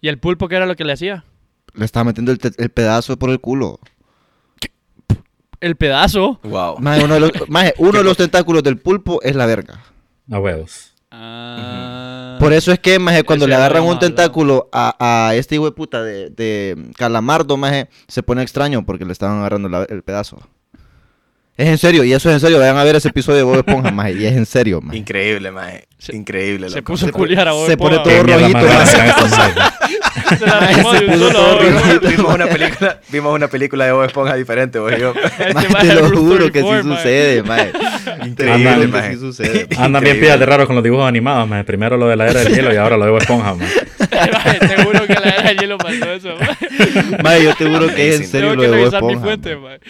¿Y 0.00 0.06
el 0.08 0.18
pulpo 0.18 0.46
qué 0.46 0.54
era 0.54 0.66
lo 0.66 0.76
que 0.76 0.84
le 0.84 0.92
hacía? 0.92 1.24
Le 1.74 1.84
estaba 1.84 2.04
metiendo 2.04 2.30
el, 2.30 2.38
te- 2.38 2.52
el 2.62 2.70
pedazo 2.70 3.18
por 3.18 3.30
el 3.30 3.40
culo. 3.40 3.80
El 5.64 5.76
pedazo. 5.76 6.40
Wow. 6.42 6.76
Mae, 6.78 7.02
uno 7.02 7.14
de 7.14 7.20
los, 7.20 7.30
mae, 7.48 7.72
uno 7.78 7.98
de 7.98 8.04
los 8.04 8.16
tentáculos 8.16 8.62
del 8.62 8.76
pulpo 8.78 9.20
es 9.22 9.34
la 9.34 9.46
verga. 9.46 9.80
A 10.30 10.38
huevos. 10.38 10.92
Ah. 11.10 12.36
Por 12.40 12.52
eso 12.52 12.72
es 12.72 12.78
que, 12.80 12.98
maje, 12.98 13.22
cuando 13.22 13.46
le 13.46 13.54
agarran 13.54 13.84
un 13.84 13.98
tentáculo 13.98 14.68
a, 14.72 14.96
a 15.28 15.34
este 15.34 15.54
hijo 15.54 15.64
de 15.64 15.72
puta 15.72 16.02
de, 16.02 16.28
de 16.30 16.76
calamardo, 16.96 17.56
maje, 17.56 17.88
se 18.08 18.22
pone 18.22 18.42
extraño 18.42 18.84
porque 18.84 19.04
le 19.04 19.12
estaban 19.12 19.38
agarrando 19.38 19.68
la- 19.68 19.84
el 19.84 20.02
pedazo. 20.02 20.38
Es 21.56 21.68
en 21.68 21.78
serio, 21.78 22.02
y 22.02 22.12
eso 22.12 22.28
es 22.30 22.34
en 22.34 22.40
serio. 22.40 22.58
Vayan 22.58 22.76
a 22.76 22.82
ver 22.84 22.96
ese 22.96 23.08
episodio 23.08 23.38
de 23.38 23.42
Bob 23.44 23.56
Esponja, 23.58 23.90
maje, 23.92 24.14
y 24.14 24.26
es 24.26 24.32
en 24.36 24.44
serio, 24.46 24.80
maje. 24.80 24.98
Increíble, 24.98 25.50
mae. 25.52 25.86
Se- 25.98 26.14
Increíble, 26.14 26.68
Se 26.68 26.76
loco. 26.78 26.92
puso 26.92 27.06
a 27.06 27.12
culiar 27.12 27.46
a 27.48 27.52
Bob 27.52 27.66
se 27.66 27.76
pone 27.76 27.96
todo 28.00 28.22
rojito, 28.24 28.58
más. 28.58 28.90
Se 28.90 30.46
la 30.46 30.56
arrimó 30.58 30.92
de 30.92 30.98
Se 30.98 31.04
un 31.06 31.12
puso 31.12 31.28
solo 31.28 31.32
todo 31.32 31.54
ojo. 31.56 31.62
rojito. 31.70 32.08
vimos 32.08 32.34
una 32.34 32.46
película, 32.46 33.00
vimos 33.08 33.34
una 33.34 33.48
película 33.48 33.84
de 33.86 33.92
Bob 33.92 34.04
Esponja 34.04 34.34
diferente, 34.34 34.78
vos 34.80 34.92
y 34.96 35.00
yo. 35.00 35.14
Maje, 35.54 35.68
maje 35.68 35.88
te 35.88 35.94
lo 35.94 36.08
juro 36.10 36.50
que 36.52 36.60
sí 36.60 36.66
34, 36.66 36.84
maje. 36.84 36.96
sucede, 37.02 37.42
maje. 37.44 37.72
Increíble, 38.26 38.86
maje. 38.88 39.14
sí 39.14 39.20
sucede. 39.20 39.68
Andan 39.78 40.02
bien 40.04 40.18
pillas 40.20 40.38
de 40.40 40.46
raro 40.46 40.66
con 40.66 40.74
los 40.74 40.84
dibujos 40.84 41.06
animados, 41.08 41.48
man. 41.48 41.64
Primero 41.64 41.96
lo 41.96 42.08
de 42.08 42.16
la 42.16 42.26
era 42.28 42.40
del 42.42 42.52
hielo 42.54 42.74
y 42.74 42.76
ahora 42.76 42.96
lo 42.96 43.04
de 43.06 43.10
Bob 43.12 43.20
Esponja, 43.20 43.54
man. 43.54 43.68
Maje, 44.10 44.58
Te 44.58 44.82
juro 44.82 45.06
que 45.06 45.14
la 45.14 45.20
era 45.30 45.42
del 45.42 45.58
hielo 45.58 45.78
pasó 45.78 46.12
eso. 46.12 46.34
maje. 46.38 46.68
Maje, 47.22 47.44
yo 47.44 47.54
te 47.54 47.64
juro 47.66 47.86
que 47.94 48.08
es 48.14 48.20
en 48.20 48.26
serio 48.26 48.54
lo 48.56 48.60
que 48.62 48.68
de 48.68 48.76
Bob 48.84 48.94
Esponja. 48.94 49.20
maje. 49.26 49.56
maje. 49.56 49.80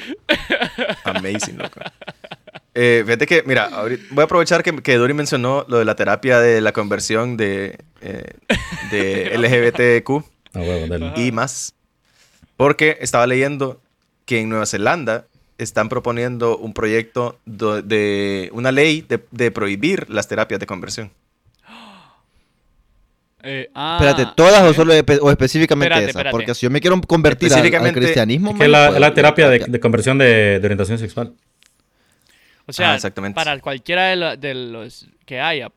Amazing, 1.04 1.54
loco. 1.59 1.81
Eh, 2.75 3.03
fíjate 3.07 3.27
que, 3.27 3.43
mira, 3.47 3.67
ahorita- 3.67 4.03
voy 4.11 4.23
a 4.23 4.25
aprovechar 4.25 4.63
que, 4.63 4.75
que 4.83 4.97
Dori 4.97 5.15
mencionó 5.15 5.65
lo 5.69 5.79
de 5.79 5.85
la 5.85 5.95
terapia 5.95 6.41
de 6.41 6.61
la 6.61 6.73
conversión 6.73 7.37
de, 7.37 7.79
eh, 8.01 8.33
de 8.91 9.35
LGBTQ 9.39 10.25
A 10.55 10.59
huevos, 10.61 10.89
del- 10.89 11.13
y 11.17 11.31
más. 11.33 11.75
Porque 12.57 12.99
estaba 13.01 13.27
leyendo 13.27 13.81
que 14.27 14.41
en 14.41 14.49
Nueva 14.49 14.67
Zelanda 14.67 15.27
están 15.59 15.89
proponiendo 15.89 16.57
un 16.57 16.73
proyecto 16.75 17.39
de 17.47 18.51
una 18.53 18.73
ley 18.73 19.03
de, 19.09 19.21
de 19.31 19.51
prohibir 19.53 20.11
las 20.11 20.27
terapias 20.27 20.59
de 20.59 20.67
conversión. 20.67 21.11
Eh, 23.45 23.71
ah, 23.75 23.99
Espérate, 24.01 24.33
¿todas 24.37 24.63
o 24.63 24.73
solo 24.75 24.95
espe- 24.95 25.19
o 25.21 25.31
específicamente 25.31 25.87
Espérate, 25.93 26.11
esa? 26.11 26.19
espérate. 26.19 26.33
Porque 26.33 26.55
si 26.55 26.63
yo 26.67 26.71
me 26.71 26.81
quiero 26.81 27.01
convertir 27.03 27.53
al- 27.53 27.75
al, 27.75 27.93
cristianismo, 27.93 28.53
Es 28.53 28.57
que 28.59 28.69
la, 28.69 28.91
la 28.99 29.13
terapia 29.15 29.49
de, 29.51 29.59
de 29.69 29.81
conversión 29.81 30.17
de, 30.19 30.59
de 30.61 30.67
orientación 30.67 30.99
sexual. 30.99 31.35
O 32.67 32.73
sea, 32.73 32.93
Ah, 32.93 32.95
exactamente. 32.95 33.35
para 33.35 33.61
cualquiera 33.61 34.07
de, 34.07 34.37
de 34.39 34.55
los 34.55 35.07
que 35.27 35.41
haya. 35.41 35.69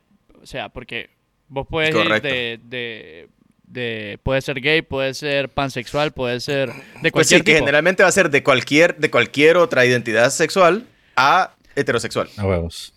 O 0.42 0.46
sea, 0.46 0.70
porque 0.70 1.10
vos 1.48 1.66
puedes 1.68 1.94
ir 1.94 2.22
de, 2.22 2.58
de, 2.64 3.28
de- 3.64 4.18
Puede 4.22 4.40
ser 4.40 4.60
gay, 4.62 4.80
puede 4.80 5.12
ser 5.12 5.50
pansexual, 5.50 6.12
puede 6.12 6.40
ser 6.40 6.70
de 6.70 6.74
Pues 7.02 7.12
cualquier 7.12 7.40
sí, 7.40 7.44
que 7.44 7.52
tipo. 7.52 7.58
generalmente 7.66 8.02
va 8.02 8.08
a 8.08 8.12
ser 8.12 8.30
de 8.30 8.42
cualquier, 8.42 8.96
de 8.96 9.10
cualquier 9.10 9.58
otra 9.58 9.84
identidad 9.84 10.30
sexual 10.30 10.86
a 11.16 11.52
heterosexual. 11.76 12.28
A 12.38 12.46
huevos. 12.46 12.94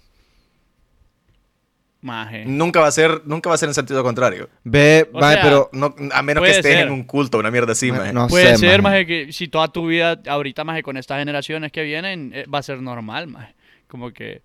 Maje. 2.01 2.45
Nunca 2.45 2.79
va 2.79 2.87
a 2.87 2.91
ser, 2.91 3.21
nunca 3.25 3.49
va 3.49 3.55
a 3.55 3.57
ser 3.59 3.69
en 3.69 3.75
sentido 3.75 4.03
contrario. 4.03 4.49
Ve, 4.63 5.07
maje, 5.13 5.33
sea, 5.35 5.43
pero... 5.43 5.69
No, 5.71 5.93
a 6.11 6.21
menos 6.23 6.41
que 6.41 6.47
Puede 6.49 6.59
estés 6.59 6.73
ser. 6.77 6.87
en 6.87 6.91
un 6.93 7.03
culto, 7.03 7.37
una 7.37 7.51
mierda 7.51 7.73
así, 7.73 7.91
maje. 7.91 8.11
no 8.11 8.27
Puede 8.27 8.51
sé, 8.53 8.57
ser, 8.57 8.81
maje. 8.81 8.95
maje, 9.03 9.05
que 9.05 9.33
si 9.33 9.47
toda 9.47 9.67
tu 9.67 9.85
vida, 9.87 10.19
ahorita, 10.27 10.63
maje, 10.63 10.81
con 10.81 10.97
estas 10.97 11.19
generaciones 11.19 11.71
que 11.71 11.83
vienen, 11.83 12.31
eh, 12.33 12.45
va 12.51 12.57
a 12.59 12.63
ser 12.63 12.81
normal, 12.81 13.27
maje. 13.27 13.53
Como 13.87 14.11
que 14.11 14.41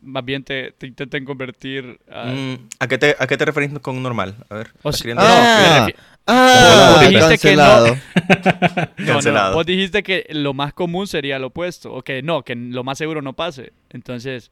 más 0.00 0.24
bien 0.24 0.42
te, 0.44 0.72
te 0.72 0.86
intenten 0.86 1.24
convertir 1.24 1.98
a... 2.10 2.26
Mm, 2.26 2.68
¿a, 2.78 2.88
qué 2.88 2.98
te, 2.98 3.16
¿A 3.18 3.26
qué 3.26 3.36
te 3.36 3.44
referís 3.44 3.78
con 3.80 4.02
normal? 4.02 4.34
A 4.48 4.54
ver. 4.54 4.68
O 4.82 4.90
¿estás 4.90 4.96
sea, 4.98 5.14
queriendo- 5.14 5.22
no, 5.22 6.04
Ah, 6.26 6.92
ah, 6.92 6.92
Vos 6.94 7.08
dijiste 7.10 7.38
que 7.38 7.56
no. 7.56 7.62
cancelado. 7.62 7.96
No, 8.96 9.04
no, 9.06 9.12
Cancelado. 9.12 9.54
vos 9.56 9.66
dijiste 9.66 10.02
que 10.02 10.26
lo 10.30 10.54
más 10.54 10.72
común 10.72 11.06
sería 11.06 11.38
lo 11.38 11.48
opuesto, 11.48 11.92
o 11.92 12.00
que 12.02 12.22
no, 12.22 12.42
que 12.42 12.54
lo 12.54 12.82
más 12.82 12.96
seguro 12.96 13.20
no 13.20 13.34
pase. 13.34 13.72
Entonces, 13.90 14.50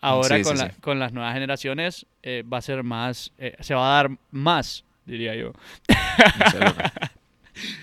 ahora 0.00 0.36
Sí, 0.36 0.42
con, 0.42 0.56
sí, 0.56 0.62
la- 0.64 0.70
sí. 0.70 0.80
con 0.80 0.98
las 0.98 1.12
nuevas 1.12 1.34
generaciones 1.34 2.06
eh, 2.22 2.42
va 2.50 2.58
a 2.58 2.62
ser 2.62 2.82
más, 2.82 3.32
eh, 3.38 3.56
se 3.60 3.74
va 3.74 3.86
a 3.98 4.02
dar 4.02 4.10
más, 4.30 4.84
diría 5.06 5.34
yo. 5.34 5.52
No 5.88 6.50
sé. 6.50 6.58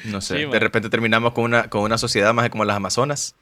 No 0.05 0.21
sé. 0.21 0.35
Sí, 0.35 0.39
de 0.43 0.47
man. 0.47 0.59
repente 0.61 0.89
terminamos 0.89 1.33
con 1.33 1.43
una, 1.43 1.69
con 1.69 1.81
una 1.81 1.97
sociedad 1.97 2.33
más 2.33 2.49
como 2.49 2.63
las 2.63 2.77
Amazonas. 2.77 3.35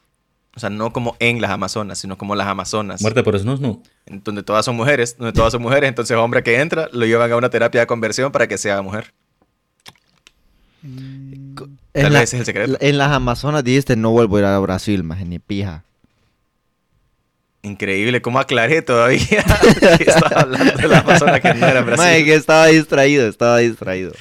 O 0.55 0.59
sea, 0.59 0.71
no 0.71 0.91
como 0.91 1.15
en 1.19 1.39
las 1.41 1.51
Amazonas, 1.51 1.99
sino 1.99 2.17
como 2.17 2.33
las 2.35 2.47
Amazonas. 2.47 3.01
Muerte 3.03 3.21
por 3.21 3.37
snus, 3.37 3.59
no. 3.59 3.83
Donde 4.07 4.41
todas 4.41 4.65
son 4.65 4.75
mujeres, 4.75 5.15
donde 5.17 5.31
todas 5.33 5.51
son 5.51 5.61
mujeres, 5.61 5.89
entonces 5.89 6.17
hombre 6.17 6.41
que 6.41 6.59
entra 6.59 6.89
lo 6.91 7.05
llevan 7.05 7.31
a 7.31 7.35
una 7.37 7.51
terapia 7.51 7.81
de 7.81 7.87
conversión 7.87 8.31
para 8.31 8.47
que 8.47 8.57
sea 8.57 8.81
mujer. 8.81 9.13
En, 10.83 11.55
Tal 11.93 12.13
la- 12.13 12.19
vez 12.19 12.29
ese 12.33 12.37
es 12.37 12.39
el 12.41 12.45
secreto. 12.47 12.77
en 12.79 12.97
las 12.97 13.11
Amazonas 13.11 13.63
dijiste 13.63 13.95
no 13.95 14.11
vuelvo 14.11 14.37
a 14.37 14.39
ir 14.39 14.45
a 14.45 14.59
Brasil, 14.59 15.03
maje, 15.03 15.25
ni 15.25 15.39
pija. 15.39 15.83
Increíble, 17.63 18.22
cómo 18.22 18.39
aclaré 18.39 18.82
todavía 18.82 19.25
que 19.98 20.03
estaba 20.03 20.41
hablando 20.41 20.74
de 20.75 20.88
la 20.88 21.00
Amazona 21.00 21.39
que 21.39 21.53
no 21.53 21.65
era 21.65 21.82
Brasil. 21.82 22.05
Maje, 22.05 22.25
que 22.25 22.36
estaba 22.36 22.67
distraído, 22.67 23.27
estaba 23.27 23.58
distraído. 23.60 24.12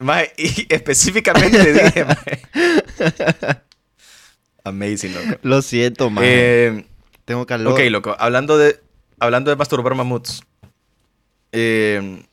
Maje, 0.00 0.32
y 0.36 0.66
específicamente 0.68 1.72
dije, 1.84 2.04
maje. 2.04 2.42
Amazing, 4.64 5.14
loco. 5.14 5.38
Lo 5.42 5.62
siento, 5.62 6.10
maje. 6.10 6.66
Eh, 6.66 6.84
Tengo 7.24 7.46
calor. 7.46 7.72
ok, 7.74 7.80
loco. 7.90 8.16
Hablando 8.18 8.58
de, 8.58 8.80
hablando 9.20 9.50
de 9.50 9.56
masturbar 9.56 9.94
mamuts. 9.94 10.42
eh, 11.52 12.24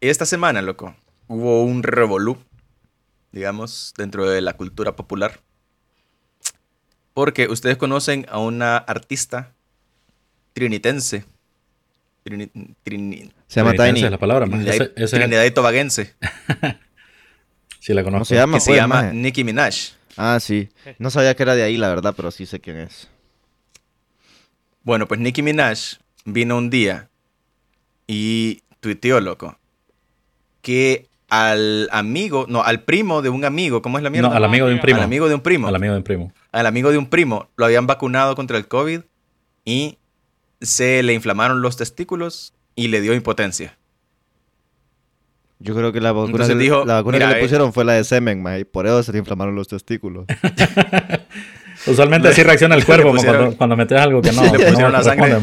esta 0.00 0.26
semana, 0.26 0.60
loco, 0.62 0.94
hubo 1.26 1.62
un 1.64 1.82
revolú, 1.82 2.36
digamos, 3.32 3.94
dentro 3.96 4.28
de 4.28 4.40
la 4.40 4.52
cultura 4.54 4.94
popular. 4.96 5.40
Porque 7.16 7.48
ustedes 7.48 7.78
conocen 7.78 8.26
a 8.28 8.38
una 8.38 8.76
artista 8.76 9.54
trinitense. 10.52 11.24
Trini- 12.26 12.50
trini- 12.84 13.32
Se 13.46 13.60
llama 13.60 13.72
Tiny. 13.72 14.04
es 14.04 14.10
la 14.10 14.18
palabra. 14.18 14.44
Trinidad, 14.46 14.74
Ese, 14.74 14.92
ese 14.96 15.04
es 15.04 15.10
Trinidad 15.12 15.44
y 15.46 15.50
Tobaguense. 15.50 16.14
sí 17.80 17.94
la 17.94 18.02
¿Cómo 18.02 18.16
conozco. 18.16 18.26
se 18.26 18.34
llama? 18.34 18.58
Que 18.58 18.60
se 18.60 18.66
pues, 18.72 18.76
llama 18.78 18.94
maje? 19.02 19.14
Nicki 19.14 19.44
Minaj. 19.44 19.74
Ah, 20.18 20.38
sí. 20.40 20.68
No 20.98 21.08
sabía 21.08 21.34
que 21.34 21.42
era 21.42 21.54
de 21.54 21.62
ahí, 21.62 21.78
la 21.78 21.88
verdad, 21.88 22.12
pero 22.14 22.30
sí 22.30 22.44
sé 22.44 22.60
quién 22.60 22.76
es. 22.80 23.08
Bueno, 24.82 25.08
pues 25.08 25.18
Nicki 25.18 25.40
Minaj 25.40 25.78
vino 26.26 26.58
un 26.58 26.68
día 26.68 27.08
y 28.06 28.60
tuiteó, 28.80 29.22
loco, 29.22 29.58
que 30.60 31.08
al 31.28 31.88
amigo, 31.92 32.46
no, 32.48 32.62
al 32.62 32.82
primo 32.82 33.20
de 33.22 33.28
un 33.30 33.44
amigo, 33.44 33.82
¿cómo 33.82 33.98
es 33.98 34.04
la 34.04 34.10
mierda? 34.10 34.28
No, 34.28 34.34
al 34.34 34.44
amigo 34.44 34.66
de 34.68 34.74
un 34.74 34.80
primo. 34.80 34.98
Al 34.98 35.04
amigo 35.04 35.28
de 35.28 35.34
un 35.34 35.40
primo. 35.40 35.66
Al 35.68 35.74
amigo 35.74 35.92
de 35.92 35.98
un 35.98 36.04
primo. 36.04 36.32
Al 36.52 36.66
amigo 36.66 36.90
de 36.92 36.98
un 36.98 37.06
primo 37.06 37.48
lo 37.56 37.64
habían 37.64 37.86
vacunado 37.86 38.34
contra 38.36 38.56
el 38.58 38.68
COVID 38.68 39.00
y 39.64 39.98
se 40.60 41.02
le 41.02 41.14
inflamaron 41.14 41.62
los 41.62 41.76
testículos 41.76 42.54
y 42.74 42.88
le 42.88 43.00
dio 43.00 43.12
impotencia. 43.14 43.76
Yo 45.58 45.74
creo 45.74 45.90
que 45.92 46.00
la 46.00 46.12
vacuna, 46.12 46.32
Entonces 46.32 46.54
que, 46.56 46.62
dijo, 46.62 46.84
la 46.84 46.94
vacuna 46.94 47.16
mira, 47.16 47.28
que 47.28 47.32
le 47.34 47.40
eh. 47.40 47.42
pusieron 47.42 47.72
fue 47.72 47.84
la 47.84 47.94
de 47.94 48.04
semen, 48.04 48.44
y 48.60 48.64
por 48.64 48.86
eso 48.86 49.02
se 49.02 49.12
le 49.12 49.18
inflamaron 49.18 49.54
los 49.54 49.68
testículos. 49.68 50.26
Usualmente 51.86 52.28
Le- 52.28 52.32
así 52.32 52.42
reacciona 52.42 52.74
el 52.74 52.84
cuerpo 52.84 53.12
pusieron- 53.12 53.36
cuando, 53.38 53.56
cuando 53.56 53.76
metes 53.76 53.98
algo 54.00 54.20
que 54.22 54.32
no, 54.32 54.42
le 54.44 54.50
pusieron 54.50 54.82
no 54.82 54.88
la 54.90 55.02
sangre. 55.02 55.34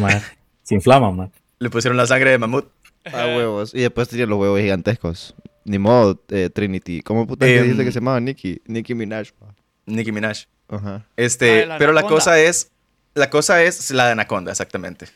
Se 0.61 0.75
inflama, 0.75 1.11
man. 1.11 1.31
Le 1.59 1.69
pusieron 1.69 1.97
la 1.97 2.05
sangre 2.05 2.31
de 2.31 2.37
mamut. 2.37 2.65
A 3.11 3.25
huevos. 3.25 3.73
Y 3.73 3.81
después 3.81 4.07
tenía 4.09 4.25
los 4.25 4.37
huevos 4.39 4.59
gigantescos. 4.61 5.35
Ni 5.65 5.77
modo, 5.79 6.21
eh, 6.29 6.49
Trinity. 6.53 7.01
¿Cómo 7.01 7.25
puta 7.27 7.45
que 7.45 7.57
Em. 7.57 7.63
dijiste 7.63 7.83
que 7.85 7.91
se 7.91 7.99
llamaba 7.99 8.19
Nicki? 8.19 8.61
Nicki 8.65 8.93
Minaj. 8.95 9.31
pa. 9.33 9.53
Nicki 9.85 10.11
Minaj. 10.11 10.45
Ajá. 10.69 11.05
Este, 11.17 11.63
Ah, 11.63 11.65
la 11.67 11.77
pero 11.77 11.91
la 11.93 11.99
anaconda. 12.01 12.15
cosa 12.19 12.39
es 12.39 12.69
la 13.15 13.29
cosa 13.29 13.61
es 13.63 13.91
la 13.91 14.07
de 14.07 14.11
Anaconda, 14.13 14.51
exactamente. 14.51 15.07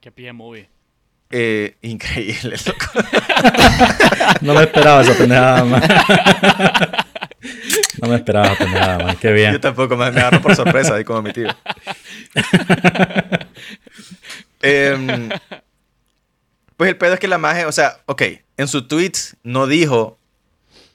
Qué 0.00 0.12
pie 0.12 0.32
movie. 0.32 0.68
Eh, 1.30 1.76
increíble, 1.82 2.56
loco. 2.64 2.86
No 4.40 4.54
me 4.54 4.62
esperaba 4.62 5.02
esa 5.02 5.14
pendejada, 5.14 5.64
man. 5.64 5.82
No 8.00 8.08
me 8.08 8.14
esperaba 8.16 8.46
esa 8.48 8.56
pendejada, 8.58 8.98
man. 9.04 9.16
Qué 9.16 9.28
Yo 9.28 9.34
bien. 9.34 9.60
tampoco 9.60 9.96
me, 9.96 10.10
me 10.12 10.20
agarró 10.20 10.40
por 10.40 10.54
sorpresa, 10.54 10.94
ahí 10.94 11.04
como 11.04 11.22
mi 11.22 11.32
tío. 11.32 11.48
Em, 14.62 15.28
pues 16.78 16.88
el 16.88 16.96
pedo 16.96 17.14
es 17.14 17.20
que 17.20 17.26
la 17.26 17.38
magia, 17.38 17.66
o 17.66 17.72
sea, 17.72 18.00
ok, 18.06 18.22
en 18.56 18.68
su 18.68 18.86
tweet 18.86 19.12
no 19.42 19.66
dijo 19.66 20.16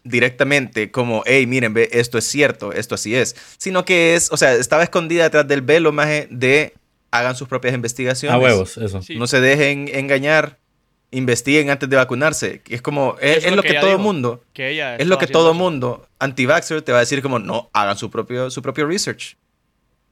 directamente 0.06 0.92
como, 0.92 1.24
hey, 1.26 1.46
miren, 1.46 1.74
ve, 1.74 1.90
esto 1.92 2.18
es 2.18 2.24
cierto, 2.24 2.72
esto 2.72 2.96
así 2.96 3.14
es, 3.16 3.36
sino 3.58 3.84
que 3.84 4.16
es, 4.16 4.32
o 4.32 4.38
sea, 4.38 4.54
estaba 4.54 4.84
escondida 4.84 5.24
detrás 5.24 5.46
del 5.46 5.62
velo 5.62 5.92
maje 5.92 6.30
de 6.32 6.74
hagan 7.12 7.36
sus 7.36 7.50
propias 7.50 7.74
investigaciones. 7.74 8.34
A 8.34 8.40
huevos, 8.40 8.78
eso. 8.78 9.02
Sí. 9.02 9.18
No 9.18 9.28
se 9.28 9.42
dejen 9.42 9.90
engañar, 9.94 10.58
investiguen 11.12 11.70
antes 11.70 11.90
de 11.90 11.98
vacunarse. 11.98 12.62
que 12.62 12.76
Es 12.76 12.82
como, 12.82 13.18
es, 13.20 13.46
lo 13.52 13.62
que, 13.62 13.74
todo 13.74 13.88
dijo, 13.88 14.00
mundo, 14.00 14.42
Que 14.54 14.70
ella 14.70 14.96
es 14.96 15.08
lo 15.08 15.18
que 15.18 15.28
todo 15.28 15.50
eso. 15.50 15.54
mundo 15.54 16.08
anti-vaxxer 16.20 16.82
te 16.82 16.94
va 16.94 17.00
a 17.00 17.02
decir 17.02 17.22
como, 17.22 17.40
no, 17.40 17.70
hagan 17.74 17.98
su 17.98 18.10
propio, 18.10 18.50
su 18.50 18.62
propio 18.62 18.88
research. 18.88 19.36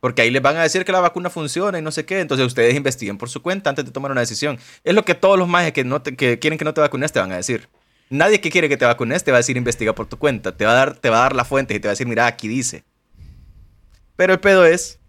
Porque 0.01 0.23
ahí 0.23 0.31
les 0.31 0.41
van 0.41 0.57
a 0.57 0.63
decir 0.63 0.83
que 0.83 0.91
la 0.91 0.99
vacuna 0.99 1.29
funciona 1.29 1.79
y 1.79 1.81
no 1.81 1.91
sé 1.91 2.03
qué. 2.05 2.19
Entonces 2.19 2.45
ustedes 2.45 2.75
investiguen 2.75 3.17
por 3.17 3.29
su 3.29 3.41
cuenta 3.41 3.69
antes 3.69 3.85
de 3.85 3.91
tomar 3.91 4.11
una 4.11 4.19
decisión. 4.21 4.59
Es 4.83 4.93
lo 4.93 5.05
que 5.05 5.15
todos 5.15 5.37
los 5.39 5.47
majes 5.47 5.71
que, 5.71 5.83
no 5.85 6.01
te- 6.01 6.15
que 6.17 6.37
quieren 6.39 6.57
que 6.59 6.65
no 6.65 6.73
te 6.73 6.81
vacunes 6.81 7.13
te 7.13 7.19
van 7.19 7.31
a 7.31 7.37
decir. 7.37 7.69
Nadie 8.09 8.41
que 8.41 8.49
quiere 8.49 8.67
que 8.67 8.75
te 8.75 8.83
vacunes 8.85 9.23
te 9.23 9.31
va 9.31 9.37
a 9.37 9.39
decir 9.39 9.55
investiga 9.55 9.95
por 9.95 10.07
tu 10.07 10.17
cuenta. 10.17 10.57
Te 10.57 10.65
va 10.65 10.71
a 10.71 10.75
dar, 10.75 10.97
te 10.97 11.09
va 11.09 11.19
a 11.19 11.21
dar 11.21 11.35
la 11.35 11.45
fuente 11.45 11.73
y 11.75 11.79
te 11.79 11.87
va 11.87 11.91
a 11.91 11.93
decir, 11.93 12.07
mira, 12.07 12.25
aquí 12.27 12.47
dice. 12.49 12.83
Pero 14.17 14.33
el 14.33 14.39
pedo 14.41 14.65
es, 14.65 14.99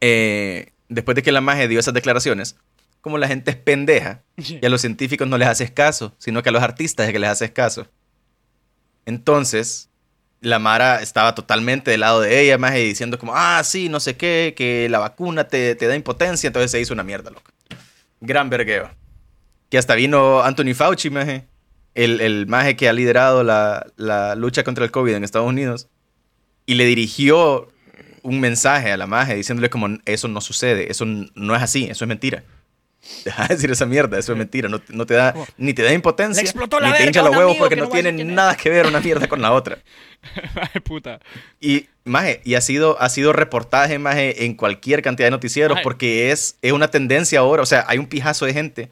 eh, 0.00 0.72
después 0.88 1.14
de 1.16 1.22
que 1.22 1.32
la 1.32 1.40
maje 1.40 1.68
dio 1.68 1.78
esas 1.80 1.92
declaraciones, 1.92 2.56
como 3.00 3.18
la 3.18 3.28
gente 3.28 3.50
es 3.50 3.56
pendeja 3.56 4.22
y 4.36 4.64
a 4.64 4.68
los 4.68 4.80
científicos 4.80 5.28
no 5.28 5.36
les 5.36 5.48
haces 5.48 5.70
caso, 5.72 6.14
sino 6.18 6.42
que 6.42 6.48
a 6.48 6.52
los 6.52 6.62
artistas 6.62 7.06
es 7.06 7.12
que 7.12 7.18
les 7.18 7.30
haces 7.30 7.50
caso. 7.50 7.86
Entonces, 9.04 9.90
la 10.46 10.60
Mara 10.60 11.02
estaba 11.02 11.34
totalmente 11.34 11.90
del 11.90 12.00
lado 12.00 12.20
de 12.20 12.40
ella, 12.40 12.56
más 12.56 12.72
diciendo 12.72 13.18
como, 13.18 13.32
ah, 13.34 13.60
sí, 13.64 13.88
no 13.88 13.98
sé 13.98 14.16
qué, 14.16 14.54
que 14.56 14.88
la 14.88 15.00
vacuna 15.00 15.48
te, 15.48 15.74
te 15.74 15.88
da 15.88 15.96
impotencia, 15.96 16.46
entonces 16.46 16.70
se 16.70 16.80
hizo 16.80 16.94
una 16.94 17.02
mierda, 17.02 17.30
loco. 17.30 17.50
Gran 18.20 18.48
vergueo. 18.48 18.88
Que 19.70 19.76
hasta 19.76 19.96
vino 19.96 20.42
Anthony 20.42 20.72
Fauci, 20.72 21.10
maje, 21.10 21.48
el, 21.96 22.20
el 22.20 22.46
maje 22.46 22.76
que 22.76 22.88
ha 22.88 22.92
liderado 22.92 23.42
la, 23.42 23.88
la 23.96 24.36
lucha 24.36 24.62
contra 24.62 24.84
el 24.84 24.92
COVID 24.92 25.14
en 25.14 25.24
Estados 25.24 25.48
Unidos, 25.48 25.88
y 26.64 26.74
le 26.74 26.84
dirigió 26.84 27.72
un 28.22 28.38
mensaje 28.38 28.92
a 28.92 28.96
la 28.96 29.08
maje 29.08 29.34
diciéndole 29.34 29.68
como, 29.68 29.98
eso 30.04 30.28
no 30.28 30.40
sucede, 30.40 30.92
eso 30.92 31.06
no 31.06 31.56
es 31.56 31.62
así, 31.62 31.86
eso 31.90 32.04
es 32.04 32.08
mentira. 32.08 32.44
Deja 33.24 33.42
de 33.48 33.54
decir 33.54 33.70
esa 33.70 33.86
mierda, 33.86 34.18
eso 34.18 34.32
es 34.32 34.38
mentira, 34.38 34.68
no, 34.68 34.80
no 34.88 35.06
te 35.06 35.14
da, 35.14 35.34
ni 35.56 35.74
te 35.74 35.82
da 35.82 35.92
impotencia, 35.92 36.42
Le 36.42 36.48
explotó 36.48 36.80
la 36.80 36.90
ni 36.90 36.96
te 36.96 37.06
hincha 37.06 37.20
a 37.20 37.24
los 37.24 37.36
huevos 37.36 37.56
porque 37.56 37.74
que 37.76 37.80
no 37.82 37.92
es. 37.92 38.26
nada 38.26 38.56
que 38.56 38.70
ver 38.70 38.86
una 38.86 39.00
mierda 39.00 39.28
con 39.28 39.42
la 39.42 39.52
otra. 39.52 39.78
Ay, 40.74 40.80
puta. 40.80 41.20
Y, 41.60 41.86
maje, 42.04 42.40
y 42.44 42.54
ha 42.54 42.60
sido, 42.60 43.00
ha 43.00 43.08
sido 43.08 43.32
reportaje, 43.32 43.98
maje, 43.98 44.44
en 44.44 44.54
cualquier 44.54 45.02
cantidad 45.02 45.26
de 45.26 45.30
noticieros, 45.30 45.76
Maje. 45.76 45.84
porque 45.84 46.30
es, 46.32 46.56
es 46.62 46.72
una 46.72 46.88
tendencia 46.88 47.40
ahora. 47.40 47.62
O 47.62 47.66
sea, 47.66 47.84
hay 47.88 47.98
un 47.98 48.06
pijazo 48.06 48.46
de 48.46 48.52
gente 48.52 48.90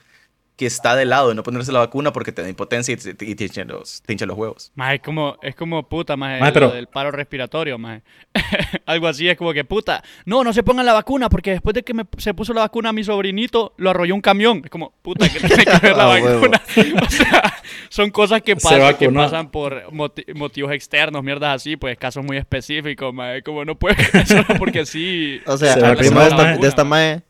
que 0.56 0.66
está 0.66 0.94
de 0.94 1.04
lado 1.04 1.30
de 1.30 1.34
no 1.34 1.42
ponerse 1.42 1.72
la 1.72 1.80
vacuna 1.80 2.12
porque 2.12 2.30
te 2.30 2.40
da 2.42 2.48
impotencia 2.48 2.92
y 2.92 2.96
te, 2.96 3.14
te 3.14 3.44
hinchan 3.44 3.66
los, 3.68 4.02
te 4.02 4.14
los 4.26 4.36
huevos. 4.38 4.70
Más 4.76 4.94
es 4.94 5.00
como, 5.00 5.36
es 5.42 5.56
como 5.56 5.88
puta, 5.88 6.16
más 6.16 6.38
Maje, 6.38 6.52
pero- 6.52 6.70
del 6.70 6.86
paro 6.86 7.10
respiratorio, 7.10 7.76
más. 7.76 8.02
Algo 8.86 9.08
así 9.08 9.28
es 9.28 9.36
como 9.36 9.52
que 9.52 9.64
puta. 9.64 10.04
No, 10.24 10.44
no 10.44 10.52
se 10.52 10.62
pongan 10.62 10.86
la 10.86 10.92
vacuna 10.92 11.28
porque 11.28 11.50
después 11.50 11.74
de 11.74 11.82
que 11.82 11.92
me, 11.92 12.04
se 12.18 12.34
puso 12.34 12.52
la 12.54 12.60
vacuna 12.60 12.90
a 12.90 12.92
mi 12.92 13.02
sobrinito, 13.02 13.74
lo 13.78 13.90
arrolló 13.90 14.14
un 14.14 14.20
camión. 14.20 14.60
Es 14.64 14.70
como, 14.70 14.92
puta, 15.02 15.28
que 15.28 15.40
tiene 15.40 15.64
que 15.64 15.78
ver 15.78 15.96
la 15.96 16.04
vacuna. 16.06 16.62
o 17.06 17.10
sea, 17.10 17.54
son 17.88 18.10
cosas 18.10 18.40
que 18.42 18.54
Se 18.54 18.60
pasan, 18.60 18.96
que 18.96 19.10
pasan 19.10 19.50
por 19.50 19.90
moti- 19.92 20.32
motivos 20.34 20.70
externos, 20.72 21.24
mierdas 21.24 21.56
así, 21.56 21.76
pues 21.76 21.98
casos 21.98 22.24
muy 22.24 22.36
específicos, 22.36 23.12
más. 23.12 23.42
Como 23.42 23.64
no 23.64 23.74
puede 23.76 23.96
solo 24.26 24.44
porque 24.58 24.86
sí. 24.86 25.40
O 25.46 25.56
sea, 25.56 25.74
Se 25.74 25.80
al 25.84 25.96
vacunó, 25.96 25.98
primo 25.98 26.20
de 26.20 26.26
esta, 26.28 26.56
de 26.58 26.68
esta 26.68 26.84
mae. 26.84 27.22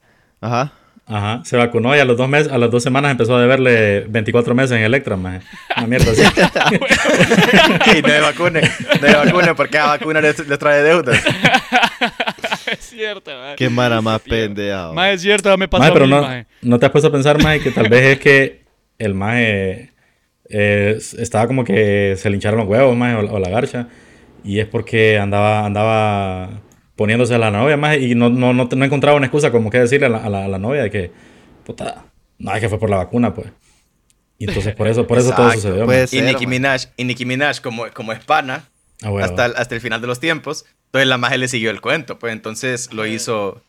Ajá. 0.43 0.73
Ajá, 1.07 1.43
se 1.45 1.59
vacunó 1.59 1.95
y 1.95 1.99
a 1.99 2.05
los 2.07 2.17
dos 2.17 2.29
meses, 2.29 2.51
a 2.51 2.57
las 2.57 2.71
dos 2.71 2.83
semanas 2.83 3.11
empezó 3.11 3.37
a 3.37 3.41
deberle 3.43 4.07
24 4.09 4.55
meses 4.55 4.73
en 4.79 4.85
Electra, 4.85 5.17
man. 5.17 5.43
Una 5.77 5.87
mierda 5.87 6.13
así. 6.13 6.23
y 7.99 8.03
no 8.03 8.09
de 8.09 8.21
vacune, 8.21 8.63
no 9.01 9.07
de 9.07 9.15
vacune 9.15 9.55
porque 9.55 9.77
la 9.77 9.87
vacuna 9.87 10.21
les, 10.23 10.49
les 10.49 10.59
trae 10.59 10.83
deudas. 10.83 11.23
es 12.73 12.79
cierto, 12.79 13.31
maje. 13.39 13.57
Qué 13.57 13.69
mara 13.69 14.01
más 14.01 14.21
pendeja. 14.23 14.93
Más 14.93 15.11
es 15.15 15.21
cierto, 15.21 15.55
me 15.59 15.69
pasó 15.69 15.81
Maje, 15.83 15.91
a 15.91 15.95
pero 15.95 16.07
mí, 16.07 16.11
no, 16.13 16.23
maje. 16.23 16.47
no 16.63 16.79
te 16.79 16.87
has 16.87 16.93
puesto 16.93 17.09
a 17.09 17.13
pensar, 17.13 17.43
Maje, 17.43 17.61
que 17.61 17.71
tal 17.71 17.89
vez 17.91 18.03
es 18.05 18.19
que 18.21 18.63
el 18.99 19.13
Maje 19.13 19.91
eh, 20.49 20.99
estaba 21.19 21.47
como 21.47 21.65
que 21.65 22.15
se 22.17 22.31
le 22.31 22.37
hincharon 22.37 22.61
los 22.61 22.69
huevos, 22.69 22.97
Maje, 22.97 23.17
o, 23.17 23.31
o 23.35 23.39
la 23.39 23.51
garcha. 23.51 23.89
Y 24.43 24.59
es 24.59 24.67
porque 24.67 25.19
andaba, 25.19 25.67
andaba 25.67 26.63
poniéndose 26.97 27.35
a 27.35 27.39
la 27.39 27.51
novia, 27.51 27.77
Maje, 27.77 28.01
y 28.01 28.15
no, 28.15 28.29
no, 28.31 28.53
no, 28.53 28.69
no 28.71 28.85
encontraba 28.85 29.17
una 29.17 29.27
excusa 29.27 29.51
como 29.51 29.71
que 29.71 29.79
decirle 29.81 30.07
a 30.07 30.11
la, 30.11 30.19
a 30.25 30.29
la, 30.29 30.45
a 30.45 30.49
la 30.49 30.59
novia 30.59 30.83
de 30.83 30.91
que, 30.91 31.11
puta, 31.65 32.05
no, 32.39 32.55
es 32.55 32.61
que 32.61 32.69
fue 32.69 32.79
por 32.79 32.91
la 32.91 32.97
vacuna, 32.97 33.35
pues. 33.35 33.49
Y 34.39 34.47
entonces 34.49 34.75
por 34.75 34.89
eso, 34.89 35.07
por 35.07 35.19
eso 35.19 35.33
todo 35.35 35.51
sucedió, 35.53 35.85
Y 36.13 36.21
Nicki. 36.23 36.47
Minaj, 36.47 36.87
y 36.97 37.05
Nicki 37.05 37.25
Minaj 37.25 37.61
como, 37.61 37.87
como 37.93 38.13
es 38.13 38.25
pana, 38.25 38.69
Ah, 39.03 39.11
hasta, 39.23 39.47
el- 39.47 39.57
hasta 39.57 39.75
el 39.75 39.81
final 39.81 40.01
de 40.01 40.07
los 40.07 40.19
tiempos, 40.21 40.65
entonces 40.87 41.09
la 41.09 41.19
maje 41.19 41.37
le 41.37 41.49
siguió 41.49 41.71
el 41.71 41.81
cuento, 41.81 42.19
pues 42.19 42.33
entonces 42.33 42.93
lo 42.93 43.07
hizo... 43.07 43.61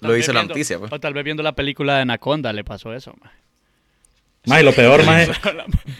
Lo 0.00 0.16
hizo 0.16 0.32
la 0.32 0.42
noticia, 0.42 0.78
pues. 0.78 0.92
O 0.92 0.98
tal 0.98 1.14
vez 1.14 1.22
viendo 1.24 1.42
la 1.44 1.52
película 1.52 1.94
de 1.96 2.00
Anaconda 2.02 2.52
le 2.52 2.64
pasó 2.64 2.92
eso, 2.92 3.14
maje. 3.22 3.36
Maje, 4.46 4.62
lo 4.64 4.72
peor, 4.72 5.04
Maje, 5.06 5.30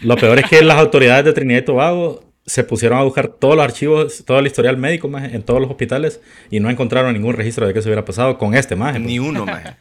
lo 0.03 0.17
peor 0.17 0.37
es 0.39 0.45
que 0.49 0.61
las 0.61 0.77
autoridades 0.77 1.23
de 1.25 1.33
Trinidad 1.33 1.59
y 1.61 1.65
Tobago 1.65 2.23
se 2.45 2.63
pusieron 2.63 2.99
a 2.99 3.03
buscar 3.03 3.27
todos 3.27 3.55
los 3.55 3.63
archivos, 3.65 4.23
todo 4.25 4.39
el 4.39 4.47
historial 4.47 4.77
médico, 4.77 5.07
maje, 5.07 5.35
en 5.35 5.41
todos 5.43 5.59
los 5.61 5.69
hospitales 5.69 6.21
y 6.51 6.59
no 6.59 6.69
encontraron 6.69 7.13
ningún 7.13 7.33
registro 7.35 7.65
de 7.67 7.73
que 7.73 7.81
se 7.81 7.87
hubiera 7.89 8.05
pasado 8.05 8.37
con 8.37 8.53
este, 8.55 8.75
Maje. 8.75 8.99
pues. 8.99 9.05
Ni 9.05 9.17
uno, 9.19 9.45
maje. 9.45 9.75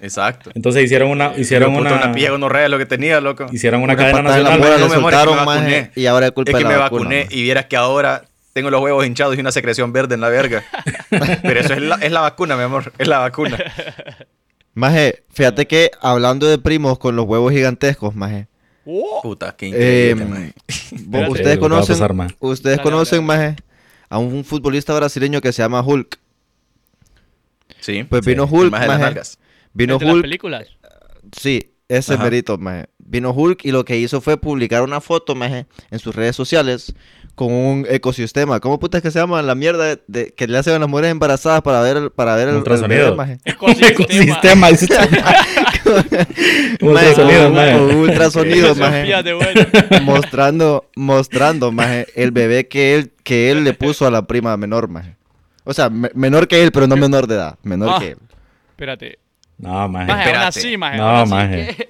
Exacto. 0.00 0.50
Entonces 0.54 0.84
hicieron 0.84 1.10
una, 1.10 1.32
hicieron 1.36 1.74
una, 1.74 1.94
una 1.94 2.12
pilla 2.12 2.30
gonorrea 2.30 2.68
lo 2.68 2.78
que 2.78 2.86
tenía, 2.86 3.20
loco. 3.20 3.46
hicieron 3.52 3.82
una 3.82 3.94
Una 3.94 4.02
cadena 4.02 4.22
la 4.22 4.28
nacional. 4.36 4.58
muela 4.58 4.78
No 4.78 4.88
me 4.88 4.94
soltaron, 4.94 5.36
vacuné. 5.46 5.90
y 5.94 6.06
ahora 6.06 6.26
es 6.26 6.32
culpa 6.32 6.50
Es 6.50 6.54
de 6.56 6.58
que 6.58 6.64
la 6.64 6.70
me 6.70 6.76
vacuna, 6.76 7.00
vacuné 7.02 7.24
maje. 7.24 7.36
y 7.36 7.42
vieras 7.42 7.64
que 7.66 7.76
ahora 7.76 8.24
tengo 8.52 8.70
los 8.70 8.80
huevos 8.82 9.06
hinchados 9.06 9.36
y 9.36 9.40
una 9.40 9.52
secreción 9.52 9.92
verde 9.92 10.14
en 10.14 10.20
la 10.22 10.28
verga. 10.28 10.64
Pero 11.42 11.60
eso 11.60 11.72
es 11.74 11.82
la, 11.82 11.96
es 11.96 12.10
la 12.12 12.20
vacuna, 12.20 12.56
mi 12.56 12.62
amor. 12.62 12.92
Es 12.98 13.06
la 13.08 13.18
vacuna. 13.18 13.58
Maje, 14.74 15.22
fíjate 15.32 15.66
que 15.66 15.90
hablando 16.00 16.46
de 16.46 16.58
primos 16.58 16.98
con 16.98 17.16
los 17.16 17.24
huevos 17.26 17.52
gigantescos, 17.52 18.14
maje. 18.14 18.46
Oh, 18.86 19.20
Puta, 19.22 19.54
qué 19.56 19.66
eh, 19.74 20.10
increíble, 20.14 20.52
vos- 20.66 20.92
Espérate, 21.00 21.30
ustedes 21.32 21.58
conocen, 21.58 21.98
pasar, 21.98 22.34
ustedes 22.40 22.76
Dale, 22.76 22.82
conocen, 22.90 23.26
dale, 23.26 23.40
maje, 23.50 23.56
a 24.08 24.18
un 24.18 24.44
futbolista 24.44 24.94
brasileño 24.94 25.40
que 25.40 25.52
se 25.52 25.62
llama 25.62 25.82
Hulk. 25.82 26.18
Sí. 27.80 28.04
Pues 28.04 28.24
Sí, 28.24 28.30
vino 28.30 28.44
el 28.44 28.50
Hulk, 28.52 28.70
maje 28.70 28.86
las. 29.14 29.38
Vino 29.72 29.94
¿es 29.94 30.00
de 30.00 30.06
las 30.06 30.14
Hulk, 30.14 30.22
películas? 30.22 30.66
sí, 31.36 31.72
ese 31.88 32.14
Ajá. 32.14 32.24
merito, 32.24 32.58
maje. 32.58 32.86
Vino 32.98 33.30
Hulk 33.32 33.64
y 33.64 33.70
lo 33.70 33.84
que 33.84 33.96
hizo 33.98 34.20
fue 34.20 34.36
publicar 34.36 34.82
una 34.82 35.00
foto, 35.00 35.34
maje, 35.34 35.66
en 35.90 35.98
sus 35.98 36.14
redes 36.14 36.34
sociales 36.34 36.94
con 37.36 37.52
un 37.52 37.86
ecosistema. 37.88 38.58
¿Cómo 38.60 38.78
puta 38.80 38.96
es 38.98 39.02
que 39.02 39.10
se 39.10 39.18
llama 39.18 39.42
la 39.42 39.54
mierda 39.54 39.84
de, 39.84 40.02
de- 40.08 40.32
que 40.34 40.46
le 40.48 40.56
hacen 40.58 40.74
a 40.74 40.78
las 40.78 40.88
mujeres 40.88 41.10
embarazadas 41.10 41.60
para 41.62 41.80
ver 41.82 41.96
el, 41.98 42.10
para 42.10 42.34
ver 42.34 42.48
el, 42.48 42.56
el 42.56 42.62
bebé, 42.88 43.14
maje? 43.14 43.38
Ecosistema. 43.44 44.68
Ecosistema. 44.70 44.70
Ultrasonido, 46.80 47.44
con, 47.44 47.54
maje. 47.54 47.72
con 47.72 47.94
ultrasonido, 47.96 48.74
maje. 48.74 49.14
mostrando, 50.02 50.88
mostrando, 50.96 51.72
maje, 51.72 52.06
el 52.14 52.30
bebé 52.30 52.68
que 52.68 52.94
él, 52.94 53.12
que 53.22 53.50
él 53.50 53.64
le 53.64 53.72
puso 53.72 54.06
a 54.06 54.10
la 54.10 54.26
prima 54.26 54.56
menor, 54.56 54.88
maje. 54.88 55.16
O 55.64 55.74
sea, 55.74 55.88
me- 55.90 56.10
menor 56.14 56.46
que 56.48 56.62
él, 56.62 56.70
pero 56.72 56.86
no 56.86 56.96
menor 56.96 57.26
de 57.26 57.34
edad, 57.34 57.58
menor 57.62 57.90
Ah. 57.94 57.98
que 58.00 58.08
él. 58.12 58.18
Espérate. 58.70 59.18
No, 59.58 59.88
maje. 59.88 60.06
Maje, 60.06 60.20
Espérate. 60.24 60.46
así, 60.46 60.76
maje. 60.76 60.98
No, 60.98 61.26
maje. 61.26 61.74
que- 61.76 61.88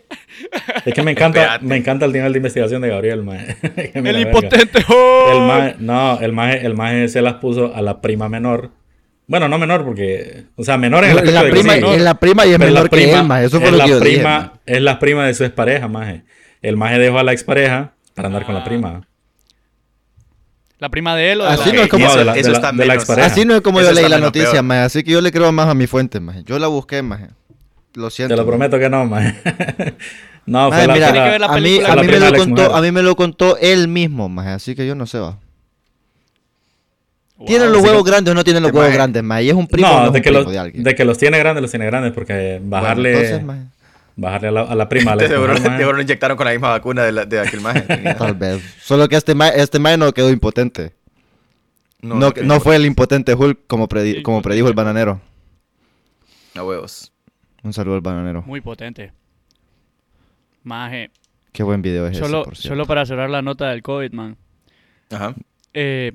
Es 0.85 0.95
que 0.95 1.03
me 1.03 1.11
encanta, 1.11 1.41
Espérate. 1.41 1.65
me 1.65 1.77
encanta 1.77 2.05
el 2.07 2.13
nivel 2.13 2.33
de 2.33 2.39
investigación 2.39 2.81
de 2.83 2.89
Gabriel, 2.89 3.23
maje. 3.25 3.57
El 3.95 4.21
impotente. 4.21 4.85
¡oh! 4.89 5.31
El 5.33 5.41
maje, 5.49 5.77
no, 5.81 6.21
el 6.21 6.33
maje, 6.33 6.65
el 6.65 6.75
maje 6.75 7.09
se 7.09 7.23
las 7.23 7.35
puso 7.35 7.75
a 7.75 7.83
la 7.83 8.01
prima 8.01 8.29
menor. 8.29 8.71
Bueno, 9.29 9.49
no 9.49 9.59
menor 9.59 9.85
porque, 9.85 10.45
o 10.55 10.63
sea, 10.63 10.79
menor 10.79 11.03
en 11.05 11.11
el 11.11 11.17
Es 11.17 11.23
aspecto 11.25 11.35
la 11.35 11.43
de 11.43 11.47
que 11.51 11.53
prima, 11.61 11.75
sí, 11.75 11.81
¿no? 11.81 11.93
es 11.95 12.03
la 12.03 12.15
prima 12.15 12.47
y 12.47 12.51
es 12.53 12.59
Pero 12.59 12.71
menor 12.71 12.85
la 12.85 12.89
que 12.91 13.13
él, 13.13 13.25
maje. 13.25 13.45
Eso 13.47 13.59
fue 13.59 13.67
es 13.67 13.73
lo 13.73 13.79
la 13.79 13.85
que 13.85 13.91
yo 13.91 14.01
dije, 14.01 14.15
prima, 14.19 14.39
maje. 14.39 14.51
Es 14.67 14.83
la 14.83 14.99
prima 15.01 15.27
de 15.27 15.35
su 15.35 15.45
expareja, 15.45 15.89
maje. 15.89 16.25
El 16.63 16.77
maje 16.77 16.99
dejó 16.99 17.19
a 17.19 17.25
la 17.25 17.33
expareja 17.33 17.93
para 18.15 18.29
andar 18.29 18.45
con 18.45 18.55
la 18.55 18.61
Ah. 18.61 18.65
prima. 18.65 19.09
La 20.79 20.91
prima 20.91 21.17
de 21.17 21.33
él 21.33 21.41
o 21.41 21.45
de 21.45 21.51
Así 21.51 21.71
la... 21.71 21.75
no 21.77 21.83
es 21.83 21.89
como- 21.89 22.07
eso, 22.07 22.19
de 22.19 22.25
la- 22.25 22.33
eso 22.37 22.43
de 22.43 22.51
la- 22.53 22.59
está 22.59 22.71
de 22.73 22.77
la 22.79 22.85
menos. 22.85 22.97
expareja. 22.97 23.27
Así 23.27 23.45
no 23.45 23.55
es 23.55 23.61
como 23.63 23.81
Eso 23.81 23.89
yo 23.91 23.95
leí 23.95 24.09
la 24.09 24.19
noticia, 24.19 24.51
peor. 24.53 24.63
maje. 24.65 24.81
Así 24.83 25.03
que 25.03 25.11
yo 25.11 25.21
le 25.21 25.33
creo 25.33 25.51
más 25.51 25.69
a 25.69 25.75
mi 25.75 25.87
fuente, 25.87 26.21
maje. 26.21 26.43
Yo 26.45 26.59
la 26.59 26.67
busqué, 26.69 27.03
maje. 27.03 27.29
Lo 27.95 28.11
siento. 28.11 28.35
Te 28.35 28.37
lo 28.37 28.45
maje. 28.47 28.57
prometo 28.59 28.79
que 28.79 28.91
no, 28.91 29.07
maje. 29.07 29.35
no, 30.47 30.69
Maje, 30.71 30.85
fue 30.85 30.93
mira, 30.95 31.07
fue 31.09 31.13
Tiene 31.13 31.13
que 31.13 31.19
la- 31.19 31.31
ver 31.31 31.41
la 31.41 31.47
a 31.47 31.55
mí, 31.57 31.63
película. 31.63 31.89
a 31.93 31.97
La 31.97 32.03
mí 32.03 32.09
me 32.09 32.21
lo 32.21 32.37
contó, 32.37 32.77
a 32.77 32.81
mí 32.83 32.93
me 32.93 33.03
lo 33.03 33.17
contó 33.17 33.57
él 33.59 33.89
mismo, 33.89 34.29
maje. 34.29 34.51
Así 34.51 34.75
que 34.77 34.87
yo 34.87 34.95
no 34.95 35.07
sé, 35.07 35.19
va. 35.19 35.39
¿Tienen 37.45 37.69
Wow. 37.69 37.77
los 37.77 37.85
huevos 37.85 38.05
que- 38.05 38.11
grandes 38.11 38.33
o 38.33 38.35
no 38.35 38.45
tienen 38.45 38.63
los 38.63 38.73
huevos 38.73 38.89
maje- 38.89 38.95
grandes, 38.97 39.23
maje? 39.23 39.43
¿Y 39.45 39.49
es 39.51 39.55
un 39.55 39.67
primo 39.67 39.89
o 39.89 39.91
no 39.91 39.99
No, 40.01 40.07
es 40.07 40.13
de 40.13 40.19
un 40.19 40.23
que, 40.23 40.29
primo 40.31 40.43
los, 40.45 40.53
de 40.53 40.59
alguien? 40.59 40.85
de 40.85 40.95
que 40.95 41.05
los 41.05 41.19
tiene 41.19 41.39
grandes, 41.39 41.63
los 41.63 41.71
tiene 41.71 41.87
grandes, 41.87 42.13
porque 42.13 42.59
Bueno, 42.63 42.71
bajarle, 42.71 43.11
entonces, 43.13 43.45
maje, 43.45 43.61
bajarle 44.17 44.49
a 44.49 44.51
la, 44.53 44.61
a 44.63 44.75
la 44.75 44.89
prima, 44.89 45.13
a 45.13 45.17
la 45.17 45.29
seguro, 45.29 45.93
lo 45.93 46.01
inyectaron 46.03 46.37
con 46.37 46.47
la 46.47 46.53
misma 46.53 46.71
vacuna 46.71 47.03
de, 47.05 47.13
la- 47.13 47.25
de 47.27 47.41
aquel 47.41 47.61
maje. 47.61 47.83
Tal 48.19 48.35
vez. 48.35 48.63
Solo 48.81 49.07
que 49.09 49.17
este 49.17 49.35
maje, 49.35 49.61
este 49.61 49.79
maje 49.79 49.99
no 49.99 50.11
quedó 50.13 50.31
impotente. 50.31 50.93
No, 52.01 52.33
no, 52.43 52.61
fue 52.61 52.77
el 52.77 52.87
impotente 52.87 53.35
Hulk 53.35 53.67
como, 53.67 53.87
predi- 53.89 54.23
como 54.23 54.41
predijo 54.41 54.69
el 54.69 54.75
bananero. 54.75 55.21
A 56.55 56.63
huevos. 56.65 57.13
Un 57.63 57.73
saludo 57.73 57.97
al 57.97 58.01
bananero. 58.01 58.43
Muy 58.47 58.61
potente. 58.63 59.13
Maje. 60.63 61.11
Qué 61.53 61.63
buen 61.63 61.83
video 61.83 62.07
es 62.07 62.17
Solo, 62.19 62.39
ese, 62.41 62.45
por 62.45 62.57
cierto. 62.57 62.69
solo 62.69 62.87
para 62.87 63.07
cerrar 63.07 63.31
la 63.31 63.43
nota 63.43 63.69
del 63.71 63.83
COVID, 63.83 64.13
man. 64.13 64.37
Ajá. 65.11 65.35
Eh, 65.73 66.13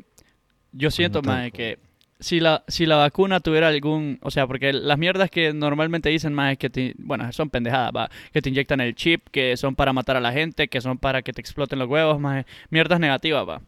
yo 0.72 0.92
siento, 0.92 1.22
maje, 1.22 1.52
que 1.52 1.80
si 2.20 2.40
la, 2.40 2.64
si 2.68 2.86
la 2.86 2.98
vacuna 2.98 3.40
tuviera 3.40 3.68
algún... 3.68 4.20
O 4.22 4.30
sea, 4.32 4.46
porque 4.48 4.74
las 4.74 4.98
mierdas 4.98 5.30
que 5.32 5.54
normalmente 5.54 6.10
dicen, 6.10 6.34
maje, 6.34 6.58
que 6.58 6.70
te... 6.70 6.94
Bueno, 6.98 7.32
son 7.32 7.50
pendejadas, 7.50 7.92
va. 7.96 8.10
Que 8.32 8.42
te 8.42 8.50
inyectan 8.50 8.80
el 8.80 8.96
chip, 8.96 9.28
que 9.32 9.58
son 9.58 9.76
para 9.76 9.92
matar 9.92 10.18
a 10.18 10.20
la 10.22 10.32
gente, 10.32 10.68
que 10.68 10.82
son 10.82 10.98
para 10.98 11.24
que 11.24 11.34
te 11.34 11.42
exploten 11.42 11.80
los 11.80 11.88
huevos, 11.90 12.20
maje. 12.20 12.46
Mierdas 12.70 13.00
negativas, 13.00 13.48
va. 13.48 13.62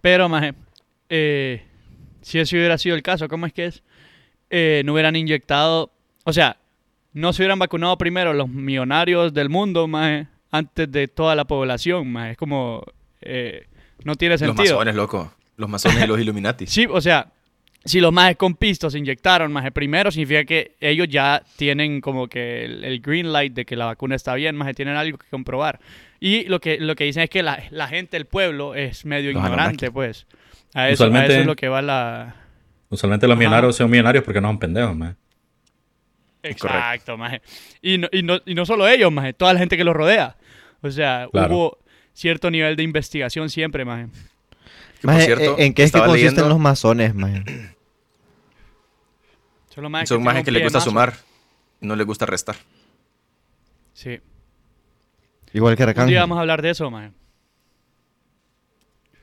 Pero, 0.00 0.28
maje, 0.28 0.54
eh, 1.08 1.64
si 2.22 2.38
ese 2.38 2.56
hubiera 2.56 2.78
sido 2.78 2.94
el 2.94 3.02
caso, 3.02 3.28
¿cómo 3.28 3.46
es 3.46 3.52
que 3.52 3.66
es? 3.66 3.82
Eh, 4.50 4.82
no 4.84 4.92
hubieran 4.92 5.16
inyectado... 5.16 5.90
O 6.24 6.32
sea, 6.32 6.56
no 7.12 7.32
se 7.32 7.42
hubieran 7.42 7.58
vacunado 7.58 7.98
primero 7.98 8.32
los 8.32 8.48
millonarios 8.48 9.34
del 9.34 9.48
mundo, 9.48 9.88
maje, 9.88 10.28
antes 10.50 10.90
de 10.92 11.08
toda 11.08 11.34
la 11.34 11.46
población, 11.46 12.12
maje. 12.12 12.30
Es 12.32 12.36
como... 12.36 12.84
eh, 13.20 13.66
no 14.04 14.14
tiene 14.14 14.34
Los 14.34 14.40
sentido. 14.40 14.76
masones, 14.76 14.94
loco. 14.94 15.32
Los 15.58 15.68
masones 15.68 16.02
y 16.02 16.06
los 16.06 16.18
Illuminati. 16.20 16.66
Sí, 16.66 16.86
o 16.88 17.00
sea, 17.02 17.28
si 17.84 18.00
los 18.00 18.12
majes 18.12 18.36
con 18.36 18.54
pistos 18.54 18.92
se 18.94 18.98
inyectaron 18.98 19.52
maje 19.52 19.70
primero, 19.70 20.10
significa 20.10 20.44
que 20.44 20.72
ellos 20.80 21.06
ya 21.08 21.42
tienen 21.56 22.00
como 22.00 22.26
que 22.28 22.64
el, 22.64 22.84
el 22.84 23.00
green 23.00 23.32
light 23.32 23.52
de 23.52 23.64
que 23.66 23.76
la 23.76 23.84
vacuna 23.84 24.14
está 24.16 24.34
bien, 24.34 24.56
maje, 24.56 24.72
tienen 24.74 24.96
algo 24.96 25.18
que 25.18 25.26
comprobar. 25.30 25.78
Y 26.20 26.44
lo 26.46 26.60
que, 26.60 26.78
lo 26.78 26.96
que 26.96 27.04
dicen 27.04 27.22
es 27.24 27.30
que 27.30 27.42
la, 27.42 27.62
la 27.70 27.86
gente 27.88 28.16
del 28.16 28.24
pueblo 28.26 28.74
es 28.74 29.04
medio 29.04 29.30
Los 29.32 29.42
ignorante, 29.42 29.86
Anunnaki. 29.86 29.90
pues. 29.94 30.26
A 30.74 30.88
eso, 30.90 31.04
a 31.04 31.24
eso 31.24 31.32
es 31.40 31.46
lo 31.46 31.56
que 31.56 31.68
va 31.68 31.80
la... 31.82 32.34
Usualmente 32.90 33.26
los 33.26 33.34
Ajá. 33.34 33.38
millonarios 33.38 33.76
son 33.76 33.90
millonarios 33.90 34.24
porque 34.24 34.40
no 34.40 34.48
son 34.48 34.58
pendejos, 34.58 34.96
maje. 34.96 35.14
Exacto, 36.42 37.16
maje. 37.16 37.42
Y 37.82 37.98
no, 37.98 38.08
y, 38.12 38.22
no, 38.22 38.38
y 38.46 38.54
no 38.54 38.64
solo 38.64 38.86
ellos, 38.88 39.10
maje, 39.12 39.32
toda 39.32 39.52
la 39.52 39.58
gente 39.58 39.76
que 39.76 39.84
los 39.84 39.94
rodea. 39.94 40.36
O 40.82 40.90
sea, 40.90 41.28
Claro. 41.32 41.54
hubo 41.54 41.78
cierto 42.12 42.50
nivel 42.50 42.76
de 42.76 42.82
investigación 42.82 43.50
siempre, 43.50 43.84
maje. 43.84 44.06
Que, 45.00 45.06
por 45.06 45.14
Maje, 45.14 45.24
cierto, 45.26 45.56
¿En 45.58 45.74
qué 45.74 45.82
es 45.84 45.92
que 45.92 45.98
consisten 46.00 46.30
leyendo- 46.34 46.48
los 46.48 46.58
masones, 46.58 47.14
maje? 47.14 47.44
Solo 49.74 49.88
majes 49.90 50.08
Son 50.08 50.16
tienen 50.18 50.24
majes 50.24 50.40
un 50.40 50.44
que 50.44 50.50
les 50.50 50.62
gusta 50.64 50.80
sumar 50.80 51.14
y 51.80 51.86
no 51.86 51.94
les 51.96 52.06
gusta 52.06 52.26
restar. 52.26 52.56
Sí. 53.92 54.20
Igual 55.52 55.76
que 55.76 55.84
Un 55.84 55.88
Arcángel. 55.90 56.10
día 56.10 56.20
vamos 56.20 56.38
a 56.38 56.40
hablar 56.40 56.62
de 56.62 56.70
eso, 56.70 56.90
maje. 56.90 57.12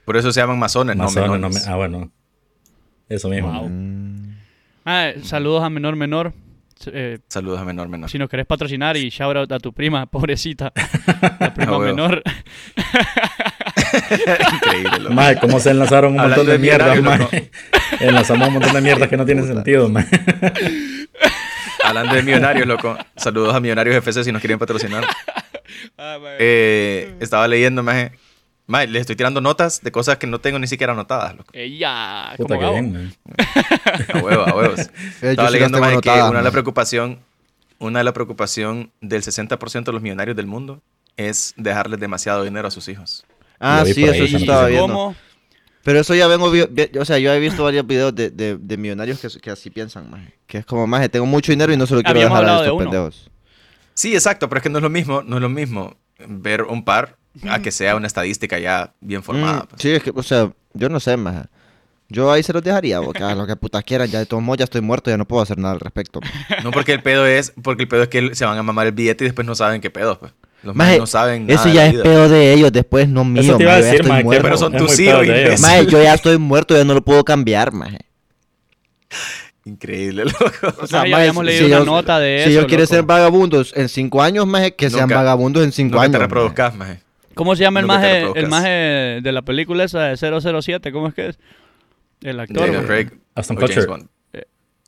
Por 0.06 0.18
eso 0.18 0.32
se 0.32 0.40
llaman 0.40 0.60
masones, 0.60 0.96
Masones, 0.96 1.16
no 1.28 1.28
no 1.28 1.34
menones. 1.50 1.66
me- 1.66 1.72
ah, 1.72 1.76
bueno. 1.76 2.12
Eso 3.10 3.28
mismo. 3.30 3.52
Wow. 3.52 5.24
Saludos 5.24 5.64
a 5.64 5.70
Menor 5.70 5.96
Menor. 5.96 6.34
Eh, 6.88 7.20
Saludos 7.30 7.60
a 7.60 7.66
menor 7.66 7.88
menor. 7.88 8.10
si 8.10 8.18
nos 8.18 8.30
querés 8.30 8.46
patrocinar 8.46 8.98
y 8.98 9.10
shout 9.10 9.36
out 9.38 9.52
a 9.52 9.60
tu 9.60 9.74
prima, 9.74 10.06
pobrecita. 10.12 10.72
La 11.40 11.54
prima 11.54 11.80
menor. 11.86 12.22
Increíble, 14.54 15.00
loco. 15.00 15.14
Maje, 15.14 15.38
¿cómo 15.40 15.60
se 15.60 15.72
enlazaron 15.72 16.14
un 16.14 16.20
Hablando 16.20 16.44
montón 16.44 16.48
de 16.48 16.52
de 16.54 16.60
mierdas, 16.60 17.02
maje? 17.02 17.52
Enlazamos 18.00 18.48
un 18.48 18.54
montón 18.56 18.74
de 18.74 18.82
mierdas 18.82 19.10
que 19.10 19.18
no 19.18 19.26
tienen 19.26 19.48
sentido, 19.48 19.88
maje. 19.90 20.20
Hablando 21.84 22.16
de 22.16 22.24
millonarios, 22.24 22.68
loco. 22.68 22.98
Saludos 23.16 23.54
a 23.56 23.60
Millonarios 23.60 23.96
FC 23.96 24.24
si 24.24 24.32
nos 24.32 24.42
quieren 24.42 24.60
patrocinar. 24.60 25.06
Ah. 25.98 26.18
Eh, 26.40 27.14
estaba 27.20 27.48
leyendo, 27.48 27.84
maje. 27.84 28.12
Maje, 28.68 28.88
les 28.88 29.02
estoy 29.02 29.16
tirando 29.16 29.42
notas 29.42 29.82
de 29.82 29.92
cosas 29.92 30.18
que 30.18 30.26
no 30.26 30.40
tengo 30.40 30.58
ni 30.58 30.66
siquiera 30.68 30.94
anotadas, 30.94 31.36
loco. 31.36 31.52
Ella, 31.54 32.34
Puta 32.38 32.56
que 32.56 32.62
Gabo. 32.62 32.74
bien, 32.74 32.94
maje. 32.94 33.16
A 34.14 34.18
huevos, 34.20 34.48
a 34.48 34.56
huevos. 34.56 34.80
Eh, 35.22 35.30
Estaba 35.32 35.44
las 35.44 35.52
leyendo, 35.52 35.80
maje, 35.80 36.02
que 36.02 36.10
una 36.10 36.24
de 36.24 36.32
la 36.34 36.42
maje. 36.42 36.52
preocupación, 36.52 37.20
una 37.80 38.00
de 38.00 38.06
la 38.06 38.14
preocupación 38.14 38.92
del 39.02 39.22
60% 39.22 39.84
de 39.86 39.92
los 39.92 40.02
millonarios 40.02 40.36
del 40.36 40.48
mundo 40.48 40.82
es 41.18 41.54
dejarles 41.58 42.00
demasiado 42.00 42.44
dinero 42.44 42.68
a 42.68 42.72
sus 42.72 42.88
hijos. 42.88 43.26
Ah, 43.60 43.84
sí, 43.86 44.04
eso 44.04 44.24
ahí, 44.24 44.28
sí 44.28 44.36
estaba 44.38 44.66
viendo. 44.68 44.88
¿Cómo? 44.88 45.16
Pero 45.84 46.00
eso 46.00 46.16
ya 46.16 46.26
vengo, 46.28 46.52
o 47.00 47.06
sea, 47.06 47.20
yo 47.20 47.32
he 47.32 47.40
visto 47.40 47.64
varios 47.64 47.86
videos 47.86 48.14
de, 48.16 48.32
de, 48.32 48.58
de 48.58 48.78
millonarios 48.78 49.20
que, 49.20 49.28
que 49.40 49.52
así 49.52 49.70
piensan, 49.70 50.10
maje. 50.10 50.34
Que 50.48 50.58
es 50.58 50.66
como, 50.66 50.88
maje, 50.88 51.08
tengo 51.10 51.28
mucho 51.28 51.52
dinero 51.52 51.72
y 51.72 51.78
no 51.78 51.86
se 51.86 51.94
lo 51.94 52.02
quiero 52.02 52.20
Habíamos 52.20 52.40
dejar 52.40 52.50
a 52.50 52.58
hablado 52.58 52.62
de 52.62 52.68
estos 52.68 52.82
uno. 52.82 52.90
pendejos. 52.92 53.32
Sí, 53.94 54.14
exacto, 54.16 54.50
pero 54.50 54.58
es 54.58 54.64
que 54.64 54.70
no 54.70 54.80
es 54.80 54.84
lo 54.84 54.90
mismo, 54.90 55.22
no 55.22 55.36
es 55.38 55.42
lo 55.44 55.50
mismo 55.50 55.96
ver 56.28 56.64
un 56.64 56.84
par 56.84 57.18
a 57.50 57.60
que 57.62 57.72
sea 57.72 57.96
una 57.96 58.08
estadística 58.08 58.58
ya 58.60 58.94
bien 59.02 59.24
formada. 59.24 59.64
Mm, 59.64 59.68
pues. 59.68 59.82
sí, 59.82 59.92
es 59.92 60.04
que, 60.04 60.12
o 60.16 60.24
sea, 60.24 60.52
yo 60.74 60.90
no 60.90 61.00
sé, 61.00 61.18
maje. 61.18 61.42
Yo 62.08 62.32
ahí 62.32 62.44
se 62.44 62.54
los 62.54 62.62
dejaría, 62.62 63.02
porque 63.02 63.24
hagan 63.24 63.38
lo 63.40 63.48
que 63.48 63.56
putas 63.56 63.84
quieran, 63.84 64.08
ya 64.08 64.20
de 64.20 64.28
todos 64.28 64.44
modos 64.44 64.60
ya 64.60 64.66
estoy 64.66 64.82
muerto, 64.82 65.10
ya 65.10 65.18
no 65.18 65.26
puedo 65.26 65.42
hacer 65.42 65.58
nada 65.58 65.74
al 65.74 65.80
respecto. 65.80 66.20
No 66.64 66.70
porque 66.72 66.94
el 66.94 67.02
pedo 67.02 67.26
es, 67.26 67.52
porque 67.64 67.82
el 67.84 67.88
pedo 67.90 68.04
es 68.04 68.10
que 68.10 68.36
se 68.36 68.46
van 68.46 68.58
a 68.60 68.64
mamar 68.64 68.86
el 68.86 68.94
billete 68.94 69.24
y 69.24 69.28
después 69.28 69.48
no 69.48 69.56
saben 69.56 69.82
qué 69.82 69.90
pedo, 69.90 70.20
pues. 70.20 70.32
Los 70.62 70.76
Maje, 70.76 70.98
no 70.98 71.06
saben 71.06 71.46
nada 71.46 71.60
Eso 71.60 71.70
ya 71.72 71.86
es 71.88 71.94
pedo 71.96 72.28
de 72.30 72.54
ellos, 72.54 72.72
después 72.72 73.08
no 73.08 73.24
mío, 73.24 73.42
Eso 73.42 73.58
te 73.58 73.64
iba 73.64 73.74
a 73.74 73.76
maje, 73.78 73.82
yo 73.82 73.86
decir, 73.86 74.02
estoy 74.02 74.10
maje, 74.12 74.24
muerto. 74.24 74.44
pero 74.44 74.58
son 74.58 74.74
tus 74.78 75.00
hijos. 75.00 75.28
Maje, 75.62 75.86
yo 75.88 76.02
ya 76.02 76.14
estoy 76.16 76.38
muerto, 76.40 76.76
ya 76.76 76.84
no 76.84 76.94
lo 76.96 77.04
puedo 77.04 77.24
cambiar, 77.24 77.72
maje. 77.72 78.00
Increíble, 79.66 80.26
loco. 80.26 80.46
O 80.82 80.88
sea, 80.88 81.02
Ah, 81.02 81.08
ya 81.08 81.18
habíamos 81.18 81.44
leído 81.44 81.68
una 81.68 81.86
nota 81.86 82.20
de 82.20 82.38
Si 82.38 82.42
eso, 82.44 82.50
ellos 82.60 82.66
quieren 82.66 82.86
ser 82.88 83.04
vagabundos 83.04 83.74
en 83.76 83.90
cinco 83.90 84.22
años, 84.22 84.46
maje, 84.46 84.76
que 84.76 84.90
sean 84.90 85.04
Nunca- 85.04 85.16
vagabundos 85.16 85.64
en 85.64 85.72
cinco 85.72 85.94
Nunca 85.96 86.04
años. 86.04 86.12
te 86.14 86.18
maje. 86.20 86.28
reproduzcas, 86.28 86.76
maje. 86.76 87.00
¿Cómo 87.36 87.56
se 87.56 87.64
llama 87.64 87.80
el 87.80 87.86
maje, 87.86 88.26
el 88.36 88.48
maje 88.48 89.20
de 89.22 89.32
la 89.32 89.42
película 89.44 89.84
esa 89.84 90.04
de 90.10 90.18
007? 90.18 90.92
¿Cómo 90.92 91.08
es 91.10 91.14
que 91.14 91.28
es? 91.30 91.40
El 92.22 92.40
actor. 92.40 92.66
Daniel. 92.66 92.86
Craig 92.86 93.08
Aston 93.36 93.58
Kutcher. 93.58 93.86
Bond. 93.88 94.08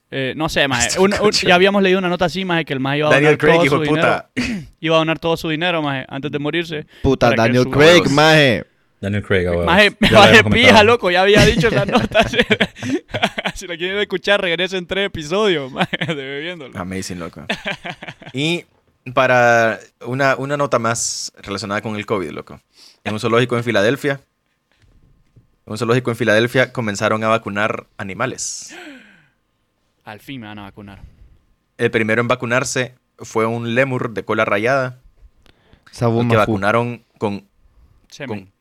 Eh, 0.09 0.33
no 0.37 0.47
sé, 0.47 0.65
maje. 0.69 0.97
Un- 0.99 1.13
un- 1.21 1.31
ya 1.31 1.55
habíamos 1.55 1.83
leído 1.83 1.99
una 1.99 2.07
nota 2.07 2.25
así, 2.25 2.45
maje, 2.45 2.63
que 2.63 2.71
el 2.71 2.79
maje 2.79 2.99
iba 2.99 3.09
a 3.09 3.11
Daniel 3.11 3.37
donar 3.37 3.37
Craig, 3.39 3.55
todo 3.55 3.65
hijo 3.65 3.75
su 3.75 3.81
dinero. 3.83 4.01
puta. 4.01 4.29
Iba 4.79 4.95
a 4.95 4.99
donar 4.99 5.19
todo 5.19 5.35
su 5.35 5.49
dinero, 5.49 5.81
maje, 5.81 6.05
antes 6.07 6.31
de 6.31 6.39
morirse. 6.39 6.85
Puta, 7.03 7.31
Daniel 7.35 7.63
su- 7.63 7.71
Craig, 7.71 8.03
maje. 8.11 8.63
Daniel 9.01 9.21
Craig, 9.21 9.45
a 9.47 9.51
huevos. 9.51 9.65
Maje, 9.65 9.91
maje 10.11 10.43
pija, 10.45 10.83
loco. 10.83 11.11
Ya 11.11 11.23
había 11.23 11.45
dicho 11.45 11.67
esa 11.67 11.85
nota. 11.85 12.25
si 13.55 13.67
la 13.67 13.75
quieren 13.75 13.97
escuchar, 13.99 14.39
regresen 14.41 14.87
tres 14.87 15.07
episodios, 15.07 15.69
maje, 15.73 15.97
de 16.07 16.15
bebiéndolo. 16.15 16.79
Amazing, 16.79 17.19
loco. 17.19 17.43
Y 18.31 18.63
para 19.13 19.79
una, 20.05 20.35
una 20.37 20.57
nota 20.57 20.79
más 20.79 21.31
relacionada 21.41 21.81
con 21.81 21.95
el 21.95 22.05
COVID, 22.05 22.31
loco. 22.31 22.59
En 23.03 23.13
un 23.13 23.19
zoológico 23.19 23.57
en 23.57 23.63
Filadelfia, 23.63 24.19
en 25.65 25.71
un 25.71 25.77
zoológico 25.77 26.11
en 26.11 26.17
Filadelfia 26.17 26.71
comenzaron 26.73 27.23
a 27.23 27.27
vacunar 27.27 27.87
animales. 27.97 28.75
Al 30.03 30.19
fin 30.19 30.41
me 30.41 30.47
van 30.47 30.59
a 30.59 30.63
vacunar. 30.63 30.99
El 31.77 31.91
primero 31.91 32.21
en 32.21 32.27
vacunarse 32.27 32.95
fue 33.19 33.45
un 33.45 33.75
lémur 33.75 34.11
de 34.13 34.23
cola 34.23 34.45
rayada, 34.45 34.99
Sabu 35.91 36.19
que 36.19 36.25
Mafu. 36.25 36.37
vacunaron 36.37 37.03
con, 37.17 37.47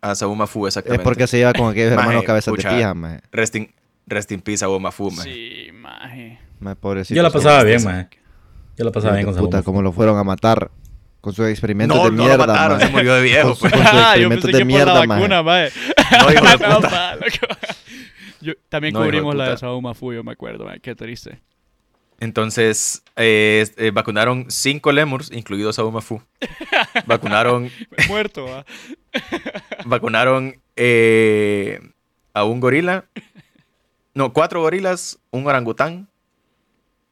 a 0.01 0.15
Sabu 0.15 0.35
Mafu, 0.35 0.67
Es 0.67 0.77
exactamente. 0.77 1.05
porque 1.05 1.27
se 1.27 1.39
lleva 1.39 1.53
con 1.53 1.71
aquellos 1.71 1.93
hermanos 1.99 2.25
cabezas 2.25 2.53
de 2.55 2.63
pija, 2.63 2.95
maje. 2.95 3.21
Rest 3.33 3.55
in, 3.57 3.73
rest 4.07 4.33
in 4.33 4.41
peace, 4.41 4.59
Sabu 4.59 4.79
Mafu, 4.81 5.11
maje. 5.11 5.33
Sí, 5.33 5.73
maje. 5.73 6.39
Maje, 6.61 6.77
pobrecito. 6.77 7.17
Yo 7.17 7.23
la 7.23 7.31
pasaba 7.31 7.63
bien, 7.63 7.83
maje. 7.85 8.09
Yo 8.77 8.85
la 8.85 8.93
pasaba 8.93 9.15
bien 9.15 9.27
con 9.27 9.37
puta, 9.37 9.63
como 9.63 9.83
lo 9.83 9.93
fueron 9.93 10.19
a 10.19 10.25
matar 10.25 10.71
con 11.21 11.33
sus 11.35 11.49
experimentos 11.49 11.97
No, 11.97 12.05
de 12.05 12.11
no 12.13 12.23
mierda, 12.25 12.37
lo 12.47 12.53
mataron, 12.53 12.77
maje. 12.79 12.87
se 12.87 12.93
murió 12.93 13.15
de 13.15 13.23
viejo, 13.23 13.49
Con, 13.59 13.71
pues. 13.71 13.73
con 13.73 13.83
sus 13.83 13.91
Ah, 13.91 14.17
yo 14.17 14.29
experimentos 14.29 14.45
pensé 14.45 14.59
de 14.59 14.59
que 14.59 14.65
por 14.65 14.79
la 14.79 14.85
mierda, 14.85 14.95
maje. 15.07 15.21
vacuna, 15.21 15.43
maje. 15.43 15.71
No, 16.21 16.33
hijo 16.33 16.45
de 16.59 16.59
No, 16.69 16.77
puta. 16.77 17.19
Yo- 18.41 18.53
también 18.69 18.95
No, 18.95 19.01
de 19.01 19.07
cubrimos 19.07 19.35
la 19.35 19.51
de. 19.51 19.57
Saúl 19.59 19.83
Mafu, 19.83 20.13
yo 20.13 20.23
me 20.23 20.33
acuerdo. 20.33 20.67
Qué 20.83 20.95
triste. 20.95 21.41
Entonces, 22.21 23.03
eh, 23.17 23.67
eh, 23.77 23.91
vacunaron 23.93 24.47
cinco 24.49 24.91
lemurs, 24.93 25.31
incluido 25.33 25.73
Sabu 25.73 25.91
Mafu. 25.91 26.23
Vacunaron, 27.07 27.71
Muerto, 28.09 28.45
va. 28.47 28.65
vacunaron 29.85 30.55
eh, 30.77 31.81
a 32.33 32.45
un 32.45 32.61
gorila. 32.61 33.05
No, 34.15 34.33
cuatro 34.33 34.61
gorilas, 34.63 35.19
un 35.31 35.47
orangután 35.47 36.09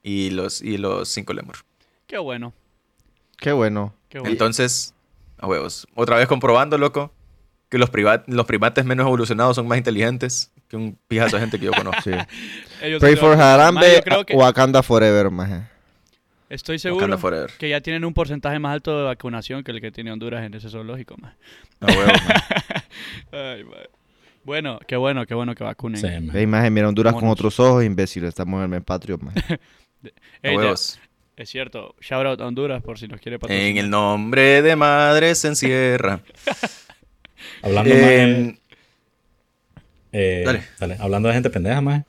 y 0.04 0.30
los, 0.30 0.62
y 0.62 0.76
los 0.78 1.08
cinco 1.08 1.32
lemurs. 1.32 1.64
Qué 2.06 2.18
bueno. 2.18 2.52
Qué 3.38 3.50
bueno. 3.50 3.92
Qué 4.08 4.20
bueno. 4.20 4.30
Entonces, 4.30 4.94
a 5.38 5.48
huevos. 5.48 5.88
Otra 5.96 6.16
vez 6.16 6.28
comprobando, 6.28 6.78
loco, 6.78 7.12
que 7.68 7.78
los, 7.78 7.90
priva- 7.90 8.22
los 8.28 8.46
primates 8.46 8.84
menos 8.84 9.06
evolucionados 9.06 9.56
son 9.56 9.66
más 9.66 9.78
inteligentes 9.78 10.52
que 10.68 10.76
un 10.76 10.96
pijazo 11.08 11.36
de 11.36 11.40
gente 11.40 11.58
que 11.58 11.64
yo 11.66 11.72
conozco. 11.72 12.00
Sí. 12.04 12.12
Ellos 12.82 13.00
Pray 13.00 13.16
for 13.16 13.30
Maje, 13.30 13.42
Harambe, 13.42 14.02
que 14.26 14.36
Wakanda 14.36 14.82
Forever, 14.82 15.30
maje. 15.30 15.62
estoy 16.50 16.78
seguro 16.78 17.18
que 17.58 17.68
ya 17.70 17.80
tienen 17.80 18.04
un 18.04 18.12
porcentaje 18.12 18.58
más 18.58 18.74
alto 18.74 18.96
de 18.98 19.04
vacunación 19.04 19.64
que 19.64 19.70
el 19.72 19.80
que 19.80 19.90
tiene 19.90 20.12
Honduras 20.12 20.44
en 20.44 20.52
ese 20.54 20.68
zoológico, 20.68 21.16
maje. 21.16 21.36
A 21.80 21.86
huevos. 21.86 22.12
Ay, 23.32 23.64
maje. 23.64 23.88
Bueno, 24.44 24.78
qué 24.86 24.96
bueno, 24.96 25.24
qué 25.24 25.34
bueno 25.34 25.54
que 25.54 25.64
vacunen. 25.64 25.98
Sí, 26.00 26.06
maje. 26.06 26.38
Ve, 26.38 26.42
imagen, 26.42 26.72
mira 26.74 26.88
Honduras 26.88 27.14
con 27.14 27.28
otros 27.28 27.58
ojos, 27.58 27.82
imbécil. 27.82 28.24
Estamos 28.24 28.62
en 28.64 28.74
el 28.74 28.82
patrio, 28.82 29.18
maje. 29.18 29.58
Huevos. 30.42 30.98
es 31.36 31.48
cierto. 31.48 31.94
Shout 32.00 32.26
out 32.26 32.40
a 32.40 32.46
Honduras 32.46 32.82
por 32.82 32.98
si 32.98 33.08
nos 33.08 33.20
quiere 33.20 33.38
patrocinar. 33.38 33.68
En 33.70 33.76
el 33.78 33.90
nombre 33.90 34.62
de 34.62 34.76
madre 34.76 35.34
se 35.34 35.48
encierra. 35.48 36.20
Hablando, 37.62 37.94
maje, 37.94 38.22
En- 38.22 38.58
eh, 40.12 40.42
Dale. 40.46 40.62
dale, 40.78 40.96
Hablando 41.00 41.28
de 41.28 41.34
gente 41.34 41.50
pendeja, 41.50 41.80
maje. 41.80 42.04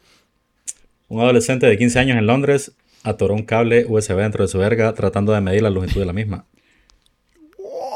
Un 1.08 1.21
adolescente 1.21 1.65
de 1.67 1.77
15 1.77 1.99
años 1.99 2.17
en 2.17 2.25
Londres 2.27 2.71
atoró 3.03 3.34
un 3.34 3.43
cable 3.43 3.86
USB 3.88 4.15
dentro 4.15 4.43
de 4.43 4.47
su 4.47 4.58
verga 4.58 4.93
tratando 4.93 5.34
de 5.34 5.41
medir 5.41 5.62
la 5.62 5.69
longitud 5.69 5.99
de 5.99 6.05
la 6.05 6.13
misma. 6.13 6.45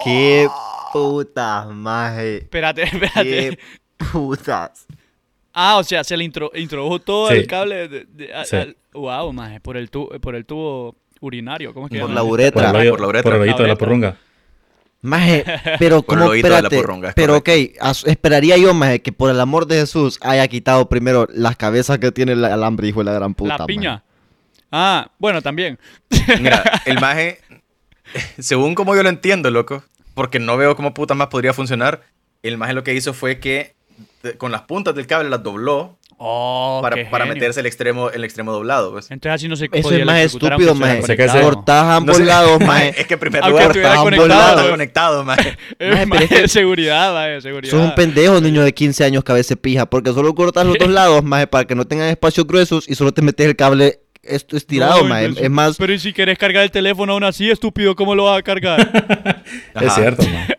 Qué 0.04 0.48
putas, 0.94 1.68
maje. 1.68 2.38
Espérate, 2.38 2.84
espérate. 2.84 3.24
Qué 3.24 3.60
putas. 4.12 4.86
Ah, 5.54 5.78
o 5.78 5.84
sea, 5.84 6.04
se 6.04 6.16
le 6.16 6.24
intro- 6.24 6.52
introdujo 6.56 7.00
todo 7.00 7.30
Sí. 7.30 7.36
el 7.36 7.48
cable. 7.48 7.88
De, 7.88 8.06
de- 8.06 8.34
a- 8.34 8.46
Sí. 8.46 8.56
al- 8.56 8.78
wow, 8.94 9.32
maje, 9.34 9.60
por 9.60 9.78
el, 9.78 9.90
tu- 9.90 10.10
por 10.22 10.36
el 10.36 10.46
tubo 10.46 10.96
urinario. 11.22 11.74
¿Cómo 11.74 11.88
es 11.88 11.92
que 11.92 12.00
Por 12.00 12.10
llama? 12.10 12.22
la 12.22 12.22
Por 12.26 12.32
uretra. 12.34 12.82
el, 12.82 12.90
por 12.92 13.02
la 13.02 13.08
uretra. 13.08 13.24
por 13.32 13.36
el 13.36 13.42
hoyito 13.42 13.64
de 13.64 13.68
la 13.70 13.76
porrunga. 13.76 14.18
Maje, 15.02 15.46
pero 15.80 16.02
Por 16.02 16.16
el 16.18 16.20
como, 16.24 16.32
oído 16.32 16.50
de 16.50 16.62
la 16.62 16.68
espérate, 16.68 17.14
pero 17.16 17.38
ok, 17.38 17.50
esperaría 18.06 18.58
yo, 18.58 18.74
maje, 18.74 19.02
que 19.02 19.14
por 19.14 19.30
el 19.32 19.40
amor 19.40 19.66
de 19.66 19.80
Jesús 19.80 20.20
haya 20.22 20.46
quitado 20.50 20.90
primero 20.90 21.26
las 21.34 21.56
cabezas 21.56 22.00
que 22.00 22.12
tiene 22.12 22.34
el 22.34 22.44
alambre, 22.44 22.88
hijo 22.90 23.00
de 23.00 23.06
la 23.06 23.14
gran 23.14 23.34
puta, 23.34 23.60
La 23.60 23.66
piña. 23.66 23.92
maje. 23.92 24.04
Ah, 24.72 25.12
bueno, 25.18 25.42
también. 25.42 25.80
Mira, 26.42 26.64
el 26.86 27.00
maje, 27.00 27.40
según 28.40 28.76
como 28.76 28.96
yo 28.96 29.04
lo 29.04 29.10
entiendo, 29.10 29.50
loco, 29.52 29.84
porque 30.16 30.40
no 30.40 30.58
veo 30.58 30.76
cómo 30.76 30.94
puta 30.94 31.14
más 31.14 31.28
podría 31.28 31.54
funcionar, 31.54 32.02
el 32.44 32.58
maje 32.58 32.74
lo 32.74 32.84
que 32.84 32.94
hizo 32.94 33.14
fue 33.14 33.40
que 33.40 33.76
con 34.38 34.52
las 34.52 34.64
puntas 34.64 34.96
del 34.96 35.08
cable 35.08 35.30
las 35.30 35.42
dobló 35.44 35.98
Oh, 36.22 36.82
para, 36.82 37.26
meterse 37.26 37.62
el 37.62 37.66
extremo, 37.66 38.10
el 38.10 38.26
extremo 38.26 38.52
doblado. 38.52 38.92
Pues. 38.92 39.10
Entonces 39.10 39.36
así 39.36 39.48
no 39.48 39.56
se 39.56 39.70
Eso 39.72 39.90
es 39.92 40.06
más 40.06 40.20
estúpido, 40.20 40.72
a 40.72 41.96
ambos 41.96 42.18
No 42.20 42.26
sé, 42.26 42.26
lados, 42.26 42.60
maje. 42.66 42.94
Es 43.00 43.08
que 43.08 43.14
en 43.14 43.20
primer 43.22 43.46
lugar 43.46 43.72
conectado. 44.70 45.26
es 45.80 46.30
que- 46.30 46.48
seguridad, 46.50 47.14
maje, 47.14 47.40
seguridad. 47.40 47.72
Sos 47.72 47.82
un 47.82 47.96
pendejo, 47.96 48.42
niño 48.42 48.64
de 48.64 48.74
15 48.74 49.06
años, 49.06 49.24
cabeza 49.24 49.56
pija, 49.56 49.86
porque 49.86 50.12
solo 50.12 50.36
cortas 50.36 50.66
los 50.66 50.78
dos 50.78 50.90
lados, 50.90 51.24
maje, 51.24 51.48
para 51.48 51.64
que 51.64 51.74
no 51.74 51.86
tengan 51.86 52.10
espacios 52.10 52.46
gruesos 52.46 52.90
y 52.90 52.96
solo 52.96 53.14
te 53.14 53.22
metes 53.22 53.48
el 53.48 53.56
cable 53.56 54.02
esto 54.22 54.58
No, 54.72 55.06
maje. 55.06 55.26
imbécil. 55.26 55.46
Es 55.46 55.50
más, 55.50 55.78
Pero 55.78 55.94
¿y 55.94 56.00
si 56.00 56.12
querés 56.12 56.38
cargar 56.38 56.64
el 56.64 56.72
teléfono 56.72 57.14
aún 57.14 57.24
así, 57.24 57.50
estúpido, 57.50 57.96
¿cómo 57.96 58.14
lo 58.14 58.26
vas 58.26 58.40
a 58.40 58.44
cargar? 58.44 58.92
Es 59.74 59.94
cierto, 59.94 60.24
maje. 60.24 60.58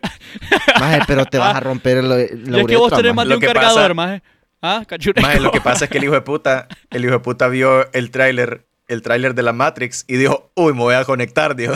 maje, 0.79 0.99
pero 1.05 1.23
te 1.25 1.37
vas 1.37 1.55
a 1.55 1.59
romper 1.59 1.97
el, 1.97 2.09
la 2.09 2.57
y 2.57 2.61
es 2.61 2.65
que 2.65 2.75
vos 2.77 2.91
tenés 2.91 3.13
más 3.13 3.27
de 3.27 3.35
un 3.35 3.41
cargador, 3.41 3.93
maje. 3.93 4.23
Ah, 4.61 4.83
cachureco. 4.87 5.21
Maje, 5.21 5.39
lo 5.39 5.51
que 5.51 5.61
pasa 5.61 5.85
es 5.85 5.91
que 5.91 5.97
el 5.97 6.03
hijo 6.03 6.13
de 6.13 6.21
puta, 6.21 6.67
el 6.91 7.03
hijo 7.03 7.13
de 7.13 7.19
puta 7.19 7.47
vio 7.47 7.91
el 7.93 8.11
tráiler, 8.11 8.65
el 8.87 9.01
tráiler 9.01 9.33
de 9.33 9.43
la 9.43 9.53
Matrix 9.53 10.05
y 10.07 10.17
dijo, 10.17 10.51
uy, 10.55 10.73
me 10.73 10.79
voy 10.79 10.95
a 10.95 11.03
conectar, 11.05 11.55
dijo. 11.55 11.73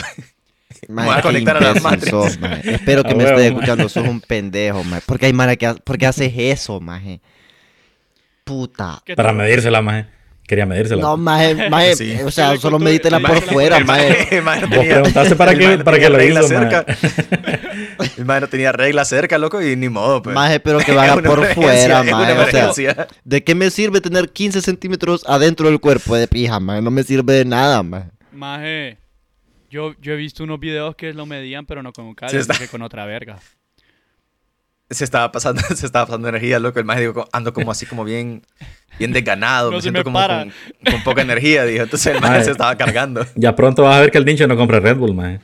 Me 0.88 1.06
voy 1.06 1.16
a 1.16 1.22
conectar 1.22 1.58
a 1.58 1.62
la 1.62 1.80
Matrix. 1.80 2.10
sos. 2.10 2.38
Espero 2.64 3.04
que 3.04 3.12
A 3.12 3.16
me 3.16 3.24
huevo, 3.24 3.38
estés 3.38 3.52
escuchando, 3.54 3.90
sos 3.90 4.08
un 4.08 4.22
pendejo, 4.22 4.84
maje. 4.84 5.04
¿Por 5.06 5.18
qué 5.18 5.28
hay 5.28 5.34
mara 5.34 5.56
que 5.56 5.66
ha- 5.68 5.76
por 5.76 5.98
qué 5.98 6.06
haces 6.06 6.32
eso, 6.36 6.80
maje? 6.80 7.22
Puta. 8.44 9.02
¿Qué 9.06 9.16
Para 9.16 9.34
medírsela, 9.34 9.82
maje. 9.82 10.06
Quería 10.48 10.66
medírsela. 10.68 11.02
No, 11.02 11.18
maje, 11.18 11.70
maje, 11.70 11.96
Sí. 11.96 12.18
o 12.24 12.30
sea, 12.30 12.52
Sí, 12.52 12.60
solo 12.60 12.78
medítela 12.78 13.18
el 13.18 13.24
por 13.24 13.36
maje- 13.36 13.52
fuera, 13.52 13.80
maje. 13.80 14.42
maje- 14.44 14.66
Vos 14.76 14.86
preguntaste 14.86 15.36
para 15.36 15.56
qué- 15.56 15.78
para 15.80 15.98
qué 15.98 16.04
tenía 16.04 16.10
lo 16.10 16.18
regla 16.18 16.40
hizo, 16.42 16.48
cerca. 16.50 16.86
El 18.18 18.26
maje 18.26 18.42
no 18.42 18.48
tenía 18.48 18.72
regla 18.72 19.06
cerca, 19.06 19.38
loco, 19.38 19.62
y 19.62 19.76
ni 19.76 19.90
modo, 19.90 20.22
pues. 20.22 20.36
Maje, 20.36 20.60
pero 20.60 20.80
que 20.80 20.92
vaya 20.96 21.16
por 21.22 21.46
fuera, 21.48 22.04
maje. 22.04 22.64
O 22.64 22.74
sea. 22.74 23.08
¿de 23.24 23.44
qué 23.44 23.56
me 23.56 23.70
sirve 23.72 24.02
tener 24.02 24.30
15 24.30 24.62
centímetros 24.62 25.24
adentro 25.28 25.68
del 25.70 25.80
cuerpo 25.80 26.16
de 26.16 26.28
pija, 26.28 26.60
maje? 26.60 26.82
No 26.82 26.92
me 26.92 27.04
sirve 27.04 27.34
de 27.34 27.46
nada, 27.46 27.82
maje. 27.84 28.10
Maje, 28.32 28.98
yo, 29.72 29.94
yo 30.02 30.14
he 30.14 30.16
visto 30.16 30.44
unos 30.44 30.60
videos 30.60 30.96
que 30.96 31.12
lo 31.14 31.26
medían, 31.26 31.66
pero 31.66 31.82
no 31.82 31.92
con 31.92 32.06
un 32.06 32.14
cable, 32.16 32.44
sino 32.44 32.56
que 32.58 32.68
con 32.68 32.82
otra 32.84 33.06
verga. 33.06 33.40
Se 34.90 35.04
estaba 35.04 35.32
pasando, 35.32 35.62
se 35.76 35.86
estaba 35.86 36.06
pasando 36.06 36.28
energía, 36.30 36.60
loco. 36.60 36.80
El 36.80 36.86
maje 36.86 37.02
dijo, 37.08 37.28
ando 37.32 37.54
como 37.54 37.72
así 37.72 37.86
como 37.86 38.04
bien, 38.04 38.42
bien 39.00 39.12
desganado, 39.14 39.70
No 39.72 39.78
me 39.78 39.82
siento 39.82 40.00
me 40.00 40.04
como 40.04 40.20
con, 40.26 40.52
con 40.92 41.04
poca 41.04 41.22
energía, 41.22 41.66
dijo. 41.66 41.84
Entonces 41.84 42.16
el 42.16 42.22
maje 42.22 42.44
se 42.44 42.52
estaba 42.52 42.76
cargando. 42.78 43.26
Ya 43.36 43.56
pronto 43.56 43.84
vas 43.84 43.96
a 43.96 44.02
ver 44.02 44.12
que 44.12 44.18
el 44.18 44.26
ninja 44.26 44.48
no 44.48 44.56
compra 44.56 44.80
Red 44.80 44.98
Bull, 44.98 45.14
maje. 45.16 45.40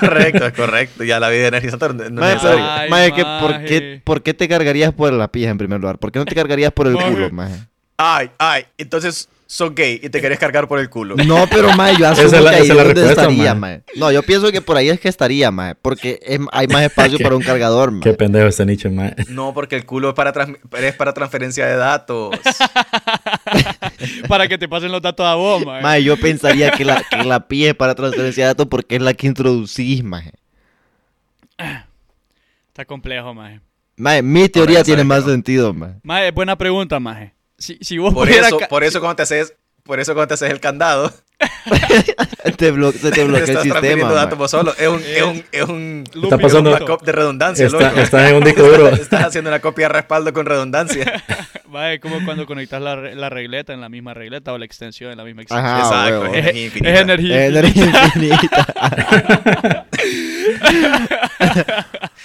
correcto, 0.00 0.46
es 0.46 0.52
correcto. 0.54 1.04
Ya 1.04 1.20
la 1.20 1.28
vida 1.28 1.48
energizante 1.48 1.88
no 1.88 2.02
es 2.04 2.10
Maje, 2.10 2.34
necesaria. 2.34 2.56
pero, 2.56 2.80
Ay, 2.80 2.90
maje, 2.90 3.12
que 3.12 3.24
¿por, 3.24 3.64
qué, 3.64 4.00
¿por 4.04 4.22
qué 4.22 4.34
te 4.34 4.48
cargarías 4.48 4.92
por 4.92 5.12
la 5.12 5.28
pija 5.28 5.50
en 5.50 5.58
primer 5.58 5.80
lugar? 5.80 5.98
¿Por 5.98 6.10
qué 6.12 6.18
no 6.18 6.24
te 6.24 6.34
cargarías 6.34 6.72
por 6.72 6.86
el 6.86 6.94
Maje. 6.94 7.10
culo, 7.12 7.30
maje? 7.30 7.54
Ay, 7.98 8.30
ay, 8.38 8.64
entonces 8.78 9.28
sos 9.50 9.74
gay 9.74 9.98
y 10.02 10.10
te 10.10 10.20
querés 10.20 10.38
cargar 10.38 10.68
por 10.68 10.78
el 10.78 10.90
culo. 10.90 11.16
No, 11.16 11.46
pero 11.50 11.74
maje, 11.74 11.94
yo 11.98 12.04
Esa 12.04 12.10
asumo 12.12 12.26
es 12.36 12.42
la- 12.44 12.50
que 12.50 12.56
ahí 12.56 12.62
esa 12.64 12.72
es 12.72 12.76
la 12.76 12.84
donde 12.84 13.08
estaría, 13.08 13.54
maje. 13.54 13.82
No, 13.96 14.12
yo 14.12 14.22
pienso 14.22 14.52
que 14.52 14.60
por 14.60 14.76
ahí 14.76 14.90
es 14.90 15.00
que 15.00 15.08
estaría, 15.08 15.50
maje. 15.50 15.74
Porque 15.80 16.20
es- 16.22 16.38
hay 16.52 16.66
más 16.68 16.82
espacio 16.82 17.16
Qué- 17.18 17.24
para 17.24 17.34
un 17.34 17.42
cargador, 17.42 17.88
Qué 18.00 18.10
maje. 18.10 18.14
pendejo 18.14 18.46
este 18.46 18.66
nicho, 18.66 18.90
maje. 18.90 19.14
No, 19.30 19.54
porque 19.54 19.74
el 19.76 19.86
culo 19.86 20.10
es 20.10 20.14
para, 20.14 20.32
trans- 20.34 20.58
es 20.78 20.94
para 20.96 21.14
transferencia 21.14 21.66
de 21.66 21.76
datos. 21.76 22.36
Para 24.28 24.46
que 24.46 24.58
te 24.58 24.68
pasen 24.68 24.92
los 24.92 25.00
datos 25.02 25.26
a 25.26 25.34
vos, 25.34 25.64
maje. 25.64 25.82
Maje, 25.82 26.04
yo 26.04 26.16
pensaría 26.20 26.70
que 26.70 26.84
la, 26.84 27.02
que 27.02 27.24
la 27.24 27.48
pija 27.48 27.70
es 27.70 27.74
para 27.74 27.94
transferencia 27.94 28.44
de 28.44 28.48
datos 28.48 28.66
porque 28.70 28.96
es 28.96 29.02
la 29.02 29.14
que 29.14 29.26
introducís, 29.26 30.04
maje. 30.04 30.32
Está 32.68 32.84
complejo, 32.84 33.34
maje. 33.34 33.60
Maje, 33.96 34.22
mi 34.22 34.48
teoría 34.48 34.84
tiene 34.84 35.02
más 35.04 35.24
sentido, 35.24 35.72
maje. 35.74 35.94
Maje, 36.02 36.30
buena 36.30 36.56
pregunta, 36.56 37.00
maje. 37.00 37.32
Si, 37.58 37.76
si 37.80 37.98
vos 37.98 38.14
Por 38.14 38.28
eso, 38.30 38.58
por 38.68 38.84
eso 38.84 39.00
cuando 39.00 39.16
te 39.16 39.22
haces, 39.22 39.52
por 39.82 39.98
eso 40.00 40.14
cuando 40.14 40.28
te 40.28 40.34
haces 40.34 40.50
el 40.50 40.60
candado, 40.60 41.12
Te 42.56 42.72
se 42.92 43.10
te 43.12 43.24
bloquea 43.24 43.44
el 43.44 43.62
sistema, 43.62 44.12
datos 44.12 44.50
solo. 44.50 44.74
Es 44.76 44.88
un, 44.88 45.00
es 45.00 45.22
un, 45.22 45.44
es 45.52 45.62
un 45.64 46.04
Está 46.24 46.36
pasando- 46.38 46.76
de 47.04 47.12
redundancia, 47.12 47.66
Está- 47.66 47.88
loco. 47.90 48.00
estás 48.00 48.30
en 48.30 48.36
un 48.36 48.44
disco 48.44 48.62
duro. 48.62 48.86
Estás, 48.86 49.00
estás 49.02 49.24
haciendo 49.26 49.50
una 49.50 49.60
copia 49.60 49.86
de 49.88 49.94
respaldo 49.94 50.32
con 50.32 50.46
redundancia. 50.46 51.22
Maje, 51.68 52.00
como 52.00 52.24
cuando 52.24 52.46
conectas 52.46 52.80
la, 52.82 52.96
re- 52.96 53.14
la 53.14 53.28
regleta 53.28 53.72
en 53.74 53.80
la 53.80 53.88
misma 53.88 54.14
regleta 54.14 54.52
o 54.52 54.58
la 54.58 54.64
extensión 54.64 55.12
en 55.12 55.18
la 55.18 55.24
misma 55.24 55.42
extensión. 55.42 55.66
Ajá, 55.70 55.86
Exacto, 56.08 56.20
huevo. 56.22 56.34
es 56.34 56.46
es, 56.46 56.50
energía 56.50 56.60
es 56.60 56.64
infinita. 56.64 57.00
energía. 57.00 57.46
Energía 57.46 57.84
infinita. 58.14 59.86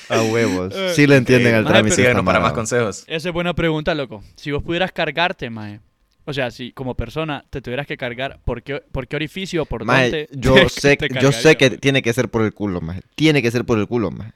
A 0.09 0.21
huevos. 0.21 0.73
Sí 0.95 1.07
le 1.07 1.17
entienden 1.17 1.53
Eh, 1.53 1.57
al 1.57 1.65
trámite. 1.65 1.89
esta 1.89 2.01
Síganos 2.03 2.25
para 2.25 2.39
más 2.39 2.53
consejos. 2.53 3.03
Esa 3.07 3.29
es 3.29 3.33
buena 3.33 3.53
pregunta, 3.53 3.93
loco. 3.95 4.23
Si 4.35 4.51
vos 4.51 4.63
pudieras 4.63 4.91
cargarte, 4.91 5.49
maje. 5.49 5.79
O 6.25 6.31
sea, 6.33 6.51
si 6.51 6.71
como 6.71 6.95
persona 6.95 7.43
te 7.49 7.61
tuvieras 7.61 7.85
que 7.85 7.97
cargar, 7.97 8.39
¿por 8.45 8.63
qué, 8.63 8.81
por 8.91 9.07
qué 9.07 9.15
orificio 9.17 9.63
o 9.63 9.65
por 9.65 9.85
dónde? 9.85 10.29
yo 10.31 10.53
te- 10.55 10.69
sé, 10.69 10.95
te 10.97 11.09
yo 11.19 11.31
sé 11.33 11.57
que 11.57 11.71
tiene 11.71 12.01
que 12.01 12.13
ser 12.13 12.29
por 12.29 12.43
el 12.43 12.53
culo, 12.53 12.79
maje. 12.79 13.01
Tiene 13.15 13.41
que 13.41 13.51
ser 13.51 13.65
por 13.65 13.77
el 13.77 13.87
culo, 13.87 14.09
maje. 14.11 14.31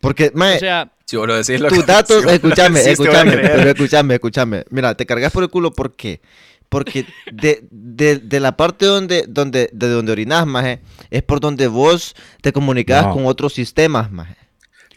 Porque, 0.00 0.30
maje, 0.34 0.56
O 0.56 0.60
sea, 0.60 0.92
Si 1.06 1.16
vos 1.16 1.26
lo 1.26 1.34
decís, 1.34 1.60
lo 1.60 1.68
tus 1.68 1.86
datos, 1.86 2.08
si 2.20 2.24
vos 2.24 2.24
lo 2.26 2.30
escúchame, 2.32 2.80
escúchame, 2.80 3.70
escúchame, 3.70 4.14
escúchame. 4.14 4.64
Mira, 4.70 4.94
te 4.94 5.06
cargas 5.06 5.32
por 5.32 5.42
el 5.42 5.48
culo, 5.50 5.72
¿por 5.72 5.94
qué? 5.96 6.20
Porque 6.20 6.53
de, 6.82 7.64
de, 7.70 8.18
de 8.18 8.40
la 8.40 8.56
parte 8.56 8.86
donde, 8.86 9.24
donde, 9.28 9.68
de 9.72 9.88
donde 9.88 10.12
orinas, 10.12 10.46
maje, 10.46 10.80
es 11.10 11.22
por 11.22 11.40
donde 11.40 11.68
vos 11.68 12.14
te 12.40 12.52
comunicas 12.52 13.06
No. 13.06 13.12
con 13.14 13.26
otros 13.26 13.52
sistemas, 13.54 14.10
maje. 14.10 14.36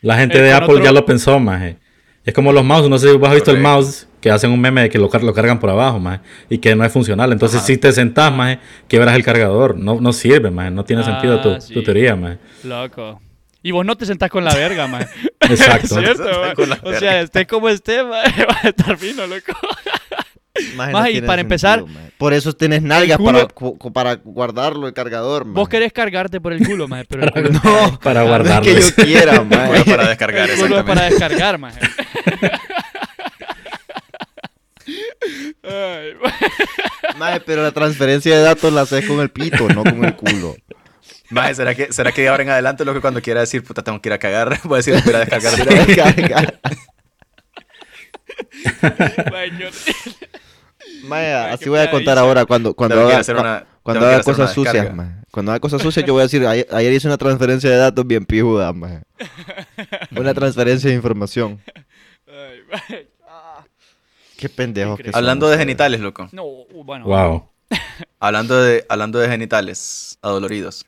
La 0.01 0.17
gente 0.17 0.37
Eh, 0.39 0.41
de 0.41 0.51
con 0.53 0.63
Apple 0.63 0.73
otro- 0.75 0.85
ya 0.85 0.91
lo 0.91 1.05
pensó, 1.05 1.39
maje. 1.39 1.77
Es 2.25 2.33
como 2.33 2.51
los 2.51 2.63
mouse, 2.65 2.89
no 2.89 2.97
sé 2.97 3.09
si 3.11 3.17
vos 3.17 3.29
has 3.29 3.35
visto 3.35 3.51
el 3.51 3.59
mouse, 3.59 4.07
que 4.19 4.29
hacen 4.31 4.51
un 4.51 4.59
meme 4.59 4.81
de 4.81 4.89
que 4.89 4.97
lo, 4.99 5.09
car- 5.09 5.23
lo 5.23 5.33
cargan 5.33 5.59
por 5.59 5.69
abajo, 5.69 5.97
maje, 5.99 6.19
y 6.49 6.57
que 6.57 6.75
no 6.75 6.83
es 6.83 6.91
funcional. 6.91 7.31
Entonces, 7.31 7.61
si 7.61 7.77
te 7.77 7.91
sentás, 7.93 8.33
maje, 8.33 8.59
quebras 8.89 9.15
el 9.15 9.23
cargador. 9.23 9.77
No, 9.77 10.01
no 10.01 10.11
sirve, 10.11 10.51
maje, 10.51 10.71
no 10.71 10.83
tiene 10.83 11.03
Ah, 11.03 11.05
sentdo 11.05 11.41
tu, 11.41 11.61
sí. 11.61 11.73
tu 11.73 11.83
teoría, 11.83 12.15
maje. 12.15 12.37
loco. 12.63 13.21
Y 13.63 13.71
vos 13.71 13.85
no 13.85 13.95
te 13.97 14.05
sentás 14.05 14.29
con 14.29 14.43
la 14.45 14.53
verga, 14.53 14.87
maje. 14.87 15.07
Exacto. 15.39 15.87
¿Cierto, 15.99 16.65
la 16.67 16.79
O 16.83 16.93
sea, 16.93 17.21
esté 17.21 17.47
como 17.47 17.69
esté, 17.69 18.03
maje, 18.03 18.45
va 18.45 18.57
a 18.61 18.67
estar 18.69 18.97
fino, 18.97 19.25
loco. 19.25 19.53
Maje, 20.75 20.91
Maje, 20.93 21.11
y 21.11 21.21
para 21.21 21.41
empezar, 21.41 21.85
maje. 21.85 22.11
Por 22.17 22.33
eso 22.33 22.53
tienes 22.53 22.81
nalgas 22.81 23.17
culo- 23.19 23.47
para, 23.93 23.93
para 23.93 24.21
guardarlo 24.23 24.87
el 24.87 24.93
cargador, 24.93 25.45
maje. 25.45 25.55
Vos 25.55 25.69
querés 25.69 25.93
cargarte 25.93 26.41
por 26.41 26.53
el 26.53 26.65
culo, 26.65 26.87
maje, 26.87 27.05
pero 27.07 27.23
el 27.23 27.31
culo, 27.31 27.49
No, 27.63 27.99
Para 27.99 28.21
no 28.21 28.25
es 28.25 28.29
guardarlo. 28.29 28.63
que 28.73 28.81
yo 28.81 28.95
quiera, 28.95 29.39
Bueno, 29.41 29.67
maje. 29.69 29.83
para 29.85 30.07
descargar, 30.09 30.49
el 30.49 30.57
culo 30.59 30.85
para 30.85 31.01
descargar, 31.09 31.57
maje. 31.57 31.79
Ay, 35.63 36.13
Maje, 37.17 37.41
pero 37.41 37.63
la 37.63 37.71
transferencia 37.71 38.35
de 38.35 38.41
datos 38.43 38.71
la 38.71 38.81
haces 38.81 39.05
con 39.05 39.19
el 39.19 39.29
pito, 39.29 39.67
no 39.69 39.83
con 39.83 40.05
el 40.05 40.15
culo. 40.15 40.55
Maje, 41.29 41.55
¿será 41.55 41.75
que, 41.75 41.91
¿será 41.91 42.11
que 42.11 42.21
de 42.21 42.29
ahora 42.29 42.43
en 42.43 42.49
adelante 42.49 42.85
lo 42.85 42.93
que 42.93 43.01
cuando 43.01 43.21
quiera 43.21 43.41
decir, 43.41 43.63
puta, 43.63 43.83
tengo 43.83 43.99
que 44.01 44.09
ir 44.09 44.13
a 44.13 44.17
cagar? 44.19 44.59
Voy 44.63 44.75
a 44.75 44.77
decir, 44.77 44.93
voy 45.03 45.13
a 45.13 45.19
descargar. 45.25 45.95
Carga. 45.95 46.59
Ay, 51.09 51.53
así 51.53 51.69
voy 51.69 51.79
a 51.79 51.89
contar 51.91 52.17
ahora 52.17 52.45
cuando, 52.45 52.73
cuando, 52.73 52.99
haga, 53.01 53.19
hacer 53.19 53.35
cua- 53.35 53.41
una- 53.41 53.65
Cuando 53.83 54.05
haga 54.05 54.17
hacer 54.17 54.33
una 54.33 54.43
cosas 54.45 54.53
sucias. 54.55 54.87
Cuando 55.31 55.51
haga 55.51 55.59
cosas 55.59 55.81
sucias, 55.81 56.05
yo 56.05 56.13
voy 56.13 56.21
a 56.21 56.23
decir, 56.23 56.45
ayer, 56.45 56.67
ayer 56.71 56.93
hice 56.93 57.07
una 57.07 57.17
transferencia 57.17 57.69
de 57.69 57.77
datos 57.77 58.05
bien 58.07 58.25
pijuda. 58.25 58.71
Una 60.17 60.33
transferencia 60.33 60.89
de 60.89 60.95
información. 60.95 61.61
Ay. 62.27 63.07
Ah. 63.27 63.63
Qué 64.37 64.49
pendejos 64.49 64.99
que 64.99 65.11
Hablando 65.13 65.47
de 65.49 65.57
genitales, 65.57 65.99
loco. 65.99 66.27
No, 66.31 66.43
uh, 66.45 66.83
bueno. 66.83 67.05
Wow. 67.05 67.49
Hablando 68.19 68.61
de, 68.61 68.85
hablando 68.89 69.19
de 69.19 69.27
genitales 69.29 70.17
adoloridos. 70.21 70.85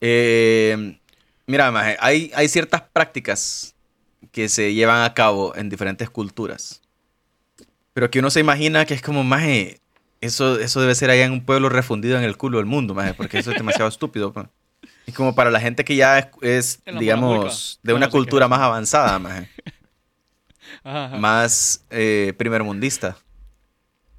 Eh, 0.00 0.98
mira, 1.46 1.70
maje, 1.70 1.96
hay, 2.00 2.30
hay 2.34 2.48
ciertas 2.48 2.82
prácticas 2.92 3.74
que 4.32 4.48
se 4.48 4.74
llevan 4.74 5.02
a 5.04 5.14
cabo 5.14 5.54
en 5.54 5.68
diferentes 5.68 6.10
culturas. 6.10 6.80
Pero 7.94 8.10
que 8.10 8.18
uno 8.18 8.30
se 8.30 8.40
imagina 8.40 8.84
que 8.84 8.94
es 8.94 9.02
como, 9.02 9.24
maje, 9.24 9.80
eso, 10.20 10.58
eso 10.58 10.80
debe 10.80 10.94
ser 10.94 11.10
allá 11.10 11.24
en 11.24 11.32
un 11.32 11.44
pueblo 11.44 11.68
refundido 11.68 12.18
en 12.18 12.24
el 12.24 12.36
culo 12.36 12.58
del 12.58 12.66
mundo, 12.66 12.94
maje, 12.94 13.14
porque 13.14 13.38
eso 13.38 13.50
es 13.50 13.56
demasiado 13.56 13.88
estúpido. 13.88 14.32
pa. 14.32 14.50
Y 15.06 15.12
como 15.12 15.34
para 15.34 15.50
la 15.50 15.60
gente 15.60 15.84
que 15.84 15.96
ya 15.96 16.30
es, 16.42 16.82
digamos, 16.98 17.80
de 17.82 17.92
una 17.94 18.06
no 18.06 18.10
sé 18.12 18.18
qué 18.18 18.18
cultura 18.18 18.48
más 18.48 18.60
avanzada, 18.60 19.18
maje, 19.18 19.48
Ajá, 20.84 21.06
ajá. 21.06 21.16
más 21.18 21.84
eh, 21.90 22.34
primermundista. 22.36 23.16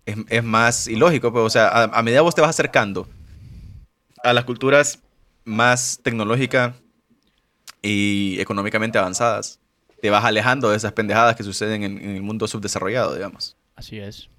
Es, 0.05 0.15
es 0.29 0.43
más 0.43 0.87
ilógico, 0.87 1.31
pues, 1.33 1.43
o 1.43 1.49
sea, 1.49 1.67
a, 1.67 1.83
a 1.85 2.03
medida 2.03 2.21
vos 2.21 2.35
te 2.35 2.41
vas 2.41 2.51
acercando 2.51 3.07
a 4.23 4.33
las 4.33 4.45
culturas 4.45 4.99
más 5.43 5.99
tecnológicas 6.03 6.75
y 7.81 8.39
económicamente 8.39 8.97
avanzadas, 8.97 9.59
te 10.01 10.09
vas 10.09 10.23
alejando 10.23 10.69
de 10.69 10.77
esas 10.77 10.93
pendejadas 10.93 11.35
que 11.35 11.43
suceden 11.43 11.83
en, 11.83 11.97
en 11.97 12.09
el 12.15 12.21
mundo 12.21 12.47
subdesarrollado, 12.47 13.13
digamos. 13.15 13.57
Así 13.75 13.99
es. 13.99 14.29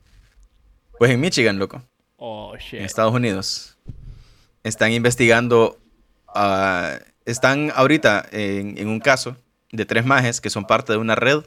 Pues 0.99 1.11
en 1.11 1.20
Michigan, 1.20 1.59
loco, 1.59 1.83
Oh, 2.16 2.57
shit. 2.57 2.81
en 2.81 2.85
Estados 2.87 3.12
Unidos, 3.14 3.77
están 4.64 4.92
investigando, 4.92 5.79
ah, 6.29 6.99
están 7.27 7.70
ahorita 7.75 8.27
en, 8.33 8.79
en 8.79 8.88
un 8.88 9.01
caso 9.01 9.37
de 9.72 9.85
tres 9.85 10.07
majes 10.07 10.40
que 10.40 10.49
son 10.51 10.66
parte 10.66 10.92
de 10.92 10.99
una 10.99 11.14
red 11.14 11.40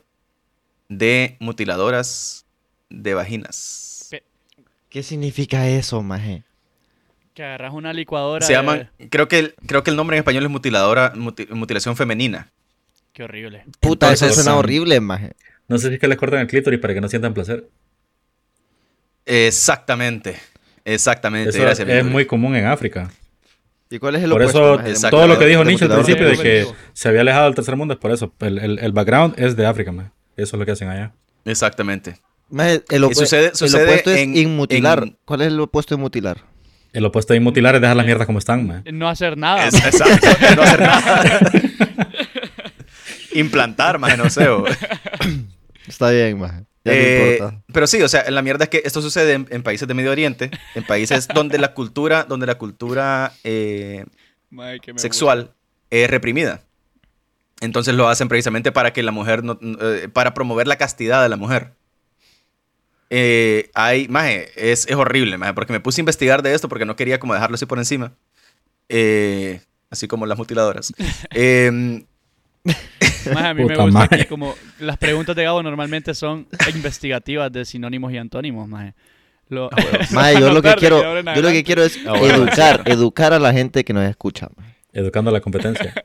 de 0.87 1.37
mutiladoras 1.39 2.45
de 2.89 3.13
vaginas. 3.13 4.09
¿Qué 4.89 5.03
significa 5.03 5.67
eso, 5.69 6.01
maje? 6.01 6.43
Que 7.35 7.43
agarras 7.43 7.73
una 7.73 7.93
licuadora. 7.93 8.43
Se 8.45 8.53
de- 8.53 8.57
llaman, 8.59 8.89
creo 9.11 9.27
que, 9.27 9.37
el, 9.39 9.55
creo 9.67 9.83
que 9.83 9.91
el 9.91 9.95
nombre 9.95 10.17
en 10.17 10.21
español 10.21 10.43
es 10.43 10.49
mutiladora, 10.49 11.13
muti- 11.13 11.47
mutilación 11.51 11.95
femenina. 11.95 12.51
Qué 13.13 13.23
horrible. 13.23 13.65
Puta, 13.79 14.11
eso 14.11 14.27
suena 14.31 14.53
um, 14.53 14.59
horrible, 14.59 14.99
maje. 14.99 15.33
No 15.67 15.77
sé 15.77 15.89
si 15.89 15.93
es 15.95 15.99
que 15.99 16.07
les 16.07 16.17
cortan 16.17 16.39
el 16.39 16.47
clítoris 16.47 16.79
para 16.79 16.95
que 16.95 17.01
no 17.01 17.07
sientan 17.07 17.35
placer. 17.35 17.69
Exactamente, 19.25 20.37
exactamente. 20.85 21.49
Eso 21.49 21.59
gracias, 21.61 21.87
es 21.87 22.05
muy 22.05 22.25
común 22.25 22.55
en 22.55 22.65
África. 22.65 23.09
¿Y 23.91 23.97
cuál 23.99 24.15
es 24.15 24.23
el 24.23 24.29
Por 24.29 24.41
opuesto, 24.41 24.79
eso, 24.81 25.09
todo 25.09 25.27
lo 25.27 25.39
que 25.39 25.45
dijo 25.47 25.63
Nietzsche 25.63 25.85
al 25.85 25.91
principio 25.93 26.27
de 26.29 26.37
que 26.37 26.67
se 26.93 27.09
había 27.09 27.21
alejado 27.21 27.45
del 27.45 27.55
tercer 27.55 27.75
mundo 27.75 27.93
es 27.95 27.99
por 27.99 28.11
eso. 28.11 28.33
El, 28.39 28.59
el- 28.59 28.79
el 28.79 28.91
background 28.91 29.33
es 29.37 29.55
de 29.55 29.65
África, 29.65 29.91
man. 29.91 30.11
Eso 30.37 30.55
es 30.55 30.59
lo 30.59 30.65
que 30.65 30.71
hacen 30.73 30.89
allá. 30.89 31.11
Exactamente. 31.45 32.17
El, 32.51 33.03
opu- 33.03 33.13
sucede- 33.15 33.47
el 33.47 33.55
sucede 33.55 33.83
opuesto 33.85 34.11
es 34.11 34.19
en- 34.19 34.37
inmutilar. 34.37 35.03
en- 35.03 35.17
¿Cuál 35.25 35.41
es 35.41 35.47
el 35.47 35.59
opuesto 35.59 35.95
de 35.95 36.01
mutilar? 36.01 36.37
El 36.93 37.05
opuesto 37.05 37.33
de 37.33 37.39
mutilar 37.39 37.75
es 37.75 37.81
dejar 37.81 37.95
las 37.95 38.05
mierdas 38.05 38.25
como 38.27 38.39
están, 38.39 38.65
man. 38.67 38.83
No 38.93 39.09
hacer 39.09 39.37
nada. 39.37 39.67
Es- 39.67 39.73
exacto, 39.75 40.27
no 40.55 40.61
hacer 40.61 40.79
nada. 40.81 41.39
Implantar, 43.33 43.99
más 43.99 44.17
no 44.17 44.29
sé. 44.29 44.47
Está 45.87 46.09
bien, 46.11 46.39
maje. 46.39 46.63
Eh, 46.85 47.39
pero 47.73 47.87
sí, 47.87 48.01
o 48.01 48.07
sea, 48.07 48.29
la 48.31 48.41
mierda 48.41 48.63
es 48.63 48.69
que 48.69 48.81
esto 48.85 49.01
sucede 49.01 49.33
en, 49.33 49.47
en 49.49 49.63
países 49.63 49.87
de 49.87 49.93
Medio 49.93 50.11
Oriente, 50.11 50.49
en 50.75 50.83
países 50.85 51.27
donde 51.33 51.57
la 51.59 51.73
cultura, 51.73 52.23
donde 52.23 52.45
la 52.47 52.57
cultura 52.57 53.33
eh, 53.43 54.05
Mae, 54.49 54.79
que 54.79 54.93
me 54.93 54.99
sexual 54.99 55.51
es 55.89 56.09
reprimida. 56.09 56.61
Entonces 57.61 57.93
lo 57.93 58.07
hacen 58.07 58.29
precisamente 58.29 58.71
para 58.71 58.93
que 58.93 59.03
la 59.03 59.11
mujer, 59.11 59.43
no- 59.43 59.59
eh, 59.61 60.07
para 60.11 60.33
promover 60.33 60.67
la 60.67 60.77
castidad 60.77 61.21
de 61.21 61.29
la 61.29 61.35
mujer. 61.35 61.73
Eh, 63.09 63.69
hay, 63.73 64.07
maje, 64.07 64.49
es, 64.55 64.85
es 64.87 64.95
horrible, 64.95 65.37
maje, 65.37 65.53
porque 65.53 65.73
me 65.73 65.79
puse 65.79 65.99
a 65.99 66.03
investigar 66.03 66.41
de 66.43 66.53
esto 66.53 66.69
porque 66.69 66.85
no 66.85 66.95
quería 66.95 67.19
como 67.19 67.33
dejarlo 67.33 67.55
así 67.55 67.65
por 67.65 67.77
encima. 67.79 68.13
Eh, 68.87 69.61
así 69.89 70.07
como 70.07 70.25
las 70.25 70.37
mutiladoras. 70.37 70.93
Mae, 73.33 73.47
a 73.47 73.53
mí 73.53 73.63
me 73.63 73.69
Puta 73.69 73.83
gusta 73.83 73.99
madre. 73.99 74.17
que 74.19 74.25
como 74.27 74.55
las 74.79 74.97
preguntas 74.97 75.35
de 75.35 75.43
Gabo 75.43 75.61
normalmente 75.63 76.13
son 76.15 76.47
investigativas 76.73 77.51
de 77.51 77.65
sinónimos 77.65 78.11
y 78.13 78.17
antónimos, 78.17 78.67
mae. 78.67 78.93
Lo- 79.49 79.69
Maje, 80.11 80.39
yo 80.39 80.51
lo 80.53 80.61
que 80.61 80.73
quiero, 80.75 81.01
yo 81.35 81.41
lo 81.41 81.49
que 81.49 81.63
quiero 81.63 81.83
es 81.83 81.97
Ah, 82.05 82.13
bueno, 82.17 82.35
educar, 82.43 82.83
educar 82.85 83.33
a 83.33 83.39
la 83.39 83.51
gente 83.51 83.83
que 83.83 83.93
nos 83.93 84.07
escucha. 84.07 84.47
maje. 84.55 84.75
Educando 84.93 85.29
a 85.29 85.33
la 85.33 85.41
competencia. 85.41 85.93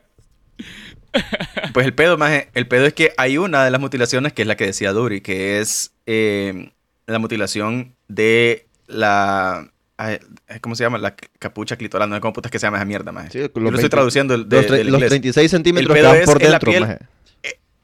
Pues 1.73 1.85
el 1.85 1.93
pedo, 1.93 2.17
maje, 2.17 2.49
el 2.53 2.67
pedo 2.67 2.85
es 2.85 2.93
que 2.93 3.11
hay 3.17 3.37
una 3.37 3.63
de 3.63 3.71
las 3.71 3.79
mutilaciones 3.79 4.33
que 4.33 4.41
es 4.41 4.47
la 4.49 4.55
que 4.57 4.65
decía 4.65 4.91
Duri, 4.91 5.21
que 5.21 5.59
es 5.61 5.93
eh, 6.05 6.71
la 7.07 7.19
mutilación 7.19 7.95
de 8.09 8.67
la... 8.87 9.69
ay, 9.97 10.19
¿Cómo 10.59 10.75
se 10.75 10.83
llama? 10.83 10.97
La 10.97 11.15
capucha 11.39 11.77
clitoral. 11.77 12.09
No 12.09 12.15
sé 12.15 12.21
cómo 12.21 12.33
putas 12.33 12.51
que 12.51 12.59
se 12.59 12.67
llama 12.67 12.77
esa 12.77 12.85
mierda, 12.85 13.11
maje. 13.13 13.29
Sí, 13.31 13.39
Yo 13.39 13.43
los 13.45 13.53
lo 13.55 13.61
estoy 13.69 13.71
20 13.83 13.89
traduciendo 13.89 14.37
de- 14.37 14.55
los, 14.57 14.65
tre- 14.67 14.71
del 14.77 14.87
los 14.87 14.95
inglés. 14.95 15.09
36 15.09 15.51
centímetros 15.51 15.89
El 15.89 15.95
que 15.95 16.01
pedo 16.01 16.09
van 16.11 16.19
es 16.21 16.25
por 16.25 16.41
en 16.41 16.51
la 16.51 16.51
dentro, 16.59 16.71
piel. 16.71 16.81
maje. 16.81 16.99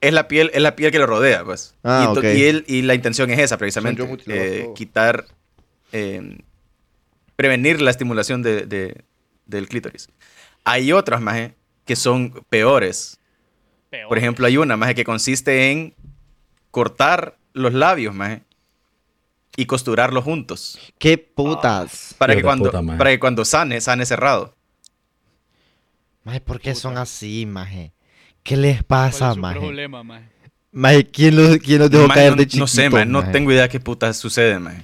Es 0.01 0.13
la 0.13 0.27
piel, 0.27 0.49
es 0.53 0.61
la 0.61 0.75
piel 0.75 0.91
que 0.91 0.97
lo 0.99 1.05
rodea, 1.05 1.43
pues. 1.45 1.75
Ah, 1.83 2.11
y, 2.21 2.27
y 2.37 2.43
él- 2.45 2.65
y 2.67 2.81
la 2.81 2.95
intención 2.95 3.29
es 3.29 3.39
esa, 3.39 3.57
precisamente. 3.57 4.01
Eh, 4.27 4.69
quitar, 4.75 5.25
eh, 5.91 6.39
prevenir 7.35 7.81
la 7.81 7.91
estimulación 7.91 8.41
de, 8.41 8.65
de- 8.65 9.03
del 9.45 9.67
clítoris. 9.67 10.09
Hay 10.63 10.91
otras, 10.91 11.21
maje, 11.21 11.53
que 11.85 11.95
son 11.95 12.31
peores. 12.49 13.19
Peor. 13.91 14.07
Por 14.09 14.17
ejemplo, 14.17 14.47
hay 14.47 14.57
una, 14.57 14.75
maje, 14.77 14.95
que 14.95 15.03
consiste 15.03 15.71
en 15.71 15.93
cortar 16.71 17.37
los 17.53 17.73
labios, 17.73 18.15
maje, 18.15 18.41
y 19.57 19.65
costurarlos 19.65 20.23
juntos. 20.23 20.79
¿Qué 20.97 21.17
putas? 21.17 22.15
Para 22.17 22.33
Hijo 22.33 22.39
que, 22.39 22.43
cuando, 22.43 22.71
puta, 22.71 22.97
para 22.97 23.09
que 23.11 23.19
cuando 23.19 23.43
sane, 23.45 23.81
sane 23.81 24.05
cerrado. 24.05 24.55
Maje, 26.23 26.39
¿por 26.41 26.59
qué 26.61 26.73
son 26.75 26.97
así, 26.97 27.45
maje? 27.45 27.91
¿Qué 28.43 28.57
les 28.57 28.77
¿Cuál 28.77 28.87
pasa, 28.87 29.35
maje? 29.35 29.59
problema, 29.59 30.03
mae? 30.03 30.23
Maje, 30.71 31.09
¿quién 31.11 31.35
los, 31.35 31.57
quién 31.57 31.79
los 31.79 31.91
dejó 31.91 32.07
Maje, 32.07 32.19
caer 32.19 32.31
no, 32.31 32.35
de 32.37 32.43
no 32.43 32.47
chiquitos, 32.49 32.69
sé, 32.69 32.89
maje, 32.89 33.05
no 33.05 33.19
maje? 33.19 33.31
tengo 33.31 33.51
idea 33.51 33.67
qué 33.69 33.79
putas 33.79 34.17
sucede, 34.17 34.57
maje. 34.59 34.83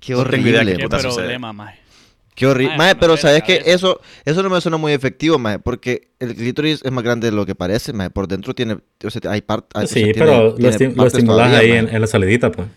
Qué 0.00 0.14
no 0.14 0.24
tengo 0.24 0.48
idea 0.48 0.60
horrible. 0.60 0.72
qué 0.72 0.78
¿Qué 0.78 0.84
puta 0.84 0.98
sucede. 0.98 1.16
problema, 1.16 1.52
mae? 1.52 1.74
Qué 2.34 2.46
horrible. 2.46 2.76
Maje, 2.76 2.78
Maje, 2.78 2.94
me 2.94 3.00
pero 3.00 3.16
sabes 3.16 3.42
que 3.42 3.62
eso, 3.66 4.00
eso 4.24 4.42
no 4.42 4.50
me 4.50 4.60
suena 4.60 4.76
muy 4.76 4.92
efectivo, 4.92 5.38
maje, 5.38 5.58
porque 5.58 6.10
el 6.18 6.34
clítoris 6.34 6.82
es 6.84 6.92
más 6.92 7.02
grande 7.04 7.30
de 7.30 7.36
lo 7.36 7.46
que 7.46 7.54
parece, 7.54 7.92
maje. 7.92 8.10
Por 8.10 8.28
dentro 8.28 8.54
tiene, 8.54 8.78
o 9.04 9.10
sea, 9.10 9.30
hay 9.30 9.40
partes. 9.42 9.90
sí, 9.90 10.12
pero 10.14 10.56
lo, 10.58 10.68
esti- 10.68 10.94
lo 10.94 11.06
estimulas 11.06 11.52
ahí 11.52 11.72
en, 11.72 11.88
en 11.88 12.00
la 12.00 12.06
salidita, 12.06 12.50
pues. 12.50 12.68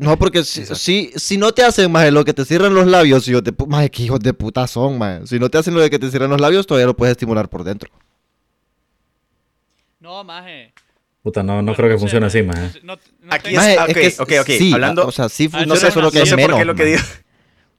no, 0.00 0.18
porque 0.18 0.44
si, 0.44 0.66
si, 0.66 1.12
si 1.16 1.38
no 1.38 1.52
te 1.52 1.62
hacen, 1.64 1.90
maje, 1.90 2.10
lo 2.10 2.24
que 2.24 2.34
te 2.34 2.44
cierran 2.44 2.74
los 2.74 2.86
labios, 2.86 3.26
hijos 3.28 3.42
de 3.44 3.52
pu- 3.56 3.66
maje, 3.68 3.90
qué 3.90 4.02
hijos 4.04 4.20
de 4.20 4.34
puta 4.34 4.66
son, 4.66 4.98
maje. 4.98 5.26
Si 5.26 5.38
no 5.38 5.48
te 5.48 5.58
hacen 5.58 5.74
lo 5.74 5.80
de 5.80 5.88
que 5.90 5.98
te 5.98 6.10
cierran 6.10 6.30
los 6.30 6.40
labios, 6.40 6.66
todavía 6.66 6.86
lo 6.86 6.96
puedes 6.96 7.12
estimular 7.12 7.48
por 7.48 7.64
dentro. 7.64 7.90
No, 10.02 10.24
maje. 10.24 10.72
Puta, 11.22 11.44
no, 11.44 11.52
no 11.54 11.62
Bueno, 11.62 11.74
creo 11.76 11.88
que 11.90 11.98
funcione 11.98 12.26
así, 12.26 12.42
maje. 12.42 12.80
No- 12.82 12.96
no 12.96 13.32
Aquí 13.32 13.50
es- 13.50 13.54
Maje, 13.56 13.78
ok, 13.78 13.88
es 13.96 14.16
que 14.16 14.22
ok, 14.22 14.32
ok, 14.40 14.46
sí, 14.58 14.72
hablando- 14.72 15.06
o 15.06 15.12
sea, 15.12 15.28
sí 15.28 15.44
Ah, 15.46 15.50
funciona, 15.50 15.66
no 15.74 15.76
sé- 15.76 15.90
solo 15.92 16.10
que 16.10 16.18
no 16.18 16.24
es 16.24 16.28
sé 16.30 16.36
por 16.36 16.56
qué 16.56 16.64
lo 16.64 16.74
que 16.74 16.84
dijo. 16.84 17.04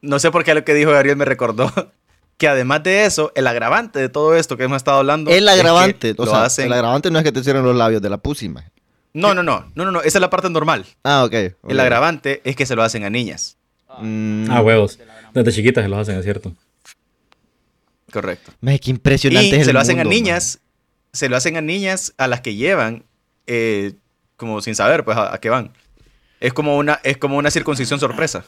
No 0.02 0.20
sé 0.20 0.32
por 0.32 0.44
qué 0.46 0.54
lo 0.54 0.64
que 0.64 0.74
dijo 0.74 0.92
Gabriel 0.92 1.18
me 1.18 1.26
recordó 1.26 1.70
que 2.38 2.48
además 2.48 2.82
de 2.84 3.04
eso, 3.06 3.34
el 3.36 3.46
agravante 3.48 4.00
de 4.00 4.08
todo 4.08 4.36
esto 4.36 4.56
que 4.56 4.64
hemos 4.64 4.78
estado 4.78 5.00
hablando. 5.00 5.32
El 5.32 5.40
es 5.50 5.54
que 5.54 5.60
agravante, 5.60 6.16
o 6.18 6.26
sea, 6.26 6.44
hacen- 6.46 6.68
el 6.68 6.74
agravante 6.74 7.12
no 7.12 7.20
es 7.20 7.26
que 7.26 7.34
te 7.34 7.44
cierren 7.44 7.64
los 7.66 7.76
labios 7.76 8.02
de 8.02 8.10
la 8.10 8.18
pussy, 8.18 8.48
maje. 8.48 8.70
No, 9.14 9.34
no, 9.34 9.44
no, 9.44 9.70
no, 9.76 9.84
no, 9.86 9.92
no, 9.92 10.00
esa 10.02 10.18
es 10.18 10.22
la 10.22 10.30
parte 10.30 10.50
normal. 10.50 10.86
Ah, 11.04 11.26
ok. 11.26 11.34
ok. 11.62 11.72
El 11.72 11.80
agravante 11.82 12.42
es 12.46 12.56
que 12.56 12.66
se 12.66 12.76
lo 12.78 12.84
hacen 12.84 13.04
a 13.04 13.10
niñas. 13.10 13.58
Mm, 14.00 14.50
Ah, 14.50 14.62
huevos. 14.62 14.98
Desde 15.34 15.52
chiquitas 15.52 15.84
se 15.84 15.90
los 15.90 16.00
hacen, 16.00 16.18
es 16.18 16.24
cierto. 16.24 16.54
Correcto. 18.12 18.52
maje, 18.62 18.80
qué 18.80 18.92
impresionante 18.92 19.48
Y 19.48 19.52
es 19.52 19.60
el 19.60 19.66
se 19.66 19.74
lo 19.74 19.80
hacen 19.80 19.98
mundo, 19.98 20.10
a 20.10 20.14
niñas, 20.14 20.60
se 21.14 21.30
lo 21.30 21.38
hacen 21.38 21.56
a 21.58 21.62
niñas 21.62 22.14
a 22.18 22.28
las 22.28 22.42
que 22.42 22.56
llevan, 22.56 23.06
eh, 23.48 23.94
como 24.36 24.62
sin 24.62 24.76
saber, 24.76 25.04
pues, 25.06 25.16
a, 25.18 25.34
a 25.34 25.40
qué 25.40 25.50
van. 25.50 25.72
Es 26.40 26.54
como 26.54 26.78
una, 26.78 27.00
es 27.04 27.18
como 27.18 27.38
una 27.38 27.52
circuncisión 27.52 28.00
sorpresa. 28.00 28.44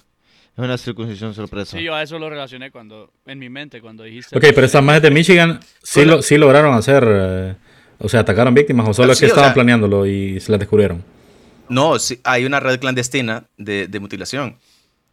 Es 0.58 0.64
una 0.64 0.78
circuncisión 0.78 1.34
sorpresa. 1.34 1.78
Sí, 1.78 1.84
yo 1.84 1.94
a 1.94 2.02
eso 2.04 2.18
lo 2.18 2.30
relacioné 2.30 2.72
cuando, 2.72 3.12
en 3.26 3.40
mi 3.40 3.50
mente, 3.50 3.82
cuando 3.82 4.04
dijiste. 4.04 4.38
Ok, 4.38 4.44
pero 4.54 4.66
estas 4.66 4.84
majes 4.84 5.02
de 5.02 5.12
Michigan 5.12 5.60
sí, 5.84 6.00
Bueno. 6.02 6.16
lo, 6.18 6.22
sí 6.22 6.38
lograron 6.38 6.74
hacer, 6.74 7.06
eh, 7.08 7.56
o 8.00 8.10
sea, 8.10 8.22
atacaron 8.22 8.54
víctimas 8.54 8.88
o 8.90 8.94
solo 8.94 9.12
es 9.14 9.18
Sí, 9.18 9.26
que 9.26 9.32
o 9.32 9.34
estaban 9.34 9.50
sea- 9.50 9.54
planeándolo 9.54 10.06
y 10.06 10.40
se 10.40 10.52
las 10.52 10.60
descubrieron. 10.60 11.04
No, 11.70 11.98
sí, 12.00 12.20
hay 12.24 12.46
una 12.46 12.60
red 12.60 12.80
clandestina 12.80 13.46
de, 13.58 13.88
de 13.88 14.00
mutilación 14.00 14.58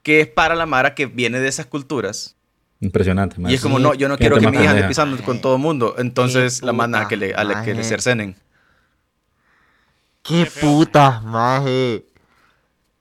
que 0.03 0.21
es 0.21 0.27
para 0.27 0.55
la 0.55 0.67
Mara 0.67 0.95
que 0.95 1.07
viene 1.07 1.39
de 1.41 1.49
esas 1.49 1.67
culturas. 1.67 2.37
Impresionante, 2.83 3.37
Y 3.39 3.41
maje. 3.41 3.55
es 3.55 3.61
como, 3.63 3.79
no, 3.79 3.95
yo 3.95 4.09
no 4.09 4.19
quiero 4.19 4.37
que 4.39 4.47
mi 4.51 4.57
hija 4.57 4.67
pendeja. 4.67 4.89
pisando 4.89 5.17
con 5.25 5.41
todo 5.41 5.55
el 5.57 5.63
mundo. 5.63 5.95
Entonces 5.99 6.61
Qué 6.61 6.67
la 6.67 6.73
mandan 6.73 7.03
a 7.03 7.05
puta 7.05 7.09
que 7.11 7.17
le, 7.17 7.35
a 7.35 7.45
la 7.45 7.63
que 7.65 7.73
le 7.75 7.85
cercenen. 7.85 8.37
¡Qué 10.23 10.47
putas, 10.61 11.23
maje! 11.23 12.05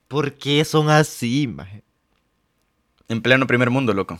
¿Por 0.08 0.34
qué 0.34 0.64
son 0.64 0.88
así, 0.90 1.46
maje? 1.46 1.82
En 3.08 3.22
pleno 3.22 3.46
primer 3.46 3.70
mundo, 3.70 3.92
loco. 3.92 4.18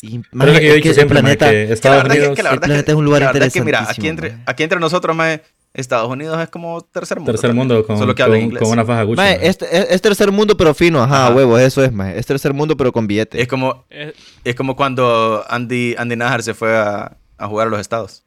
Y, 0.00 0.18
maje, 0.32 0.50
es 0.50 0.54
lo 0.54 0.60
que 0.60 0.66
yo 0.66 0.72
he 0.72 0.76
es 0.76 0.76
dicho 0.76 0.88
que 0.90 0.94
siempre, 0.94 1.22
maje, 1.22 1.36
planeta, 1.36 1.50
que 1.50 1.66
Que 1.68 1.72
Estados 1.72 1.96
la 1.98 2.02
verdad 2.02 2.14
que- 2.14 2.18
Unidos, 2.20 2.36
que 2.36 2.42
la 2.42 2.48
el 2.50 2.54
verdad 2.56 2.66
planeta 2.66 2.84
que- 2.86 2.90
es 2.92 2.96
un 2.96 3.04
lugar 3.04 3.20
la 3.22 3.32
verdad 3.32 3.52
que, 3.52 3.62
mira, 3.62 3.88
aquí 3.90 4.08
entre, 4.08 4.38
aquí 4.46 4.62
entre 4.62 4.80
nosotros, 4.80 5.14
maje, 5.14 5.42
Estados 5.74 6.08
Unidos 6.10 6.38
es 6.40 6.48
como 6.50 6.80
tercer 6.82 7.18
mundo. 7.18 7.32
tercer 7.32 7.50
también. 7.50 7.68
mundo 7.68 7.86
con, 7.86 7.96
Solo 7.98 8.14
que 8.14 8.22
habla 8.22 8.36
con, 8.36 8.44
inglés. 8.44 8.62
con 8.62 8.72
una 8.72 8.84
faja 8.84 9.02
Gucci. 9.04 9.22
Este- 9.40 9.76
es, 9.76 9.86
es 9.90 10.02
tercer 10.02 10.30
mundo, 10.30 10.56
pero 10.56 10.74
fino, 10.74 11.02
ajá, 11.02 11.26
Ajá. 11.28 11.34
huevos, 11.34 11.60
eso 11.60 11.82
es, 11.82 11.90
maje. 11.92 12.18
Es 12.18 12.26
tercer 12.26 12.52
mundo, 12.52 12.76
pero 12.76 12.92
con 12.92 13.06
billete. 13.06 13.40
Es 13.40 13.48
como, 13.48 13.84
Es- 13.88 14.12
es 14.44 14.54
como 14.54 14.76
cuando 14.76 15.44
Andy, 15.48 15.94
Andy 15.96 16.16
Najar 16.16 16.42
se 16.42 16.52
fue 16.54 16.76
a, 16.76 17.16
a 17.38 17.46
jugar 17.48 17.68
a 17.68 17.70
los 17.70 17.80
estados. 17.80 18.22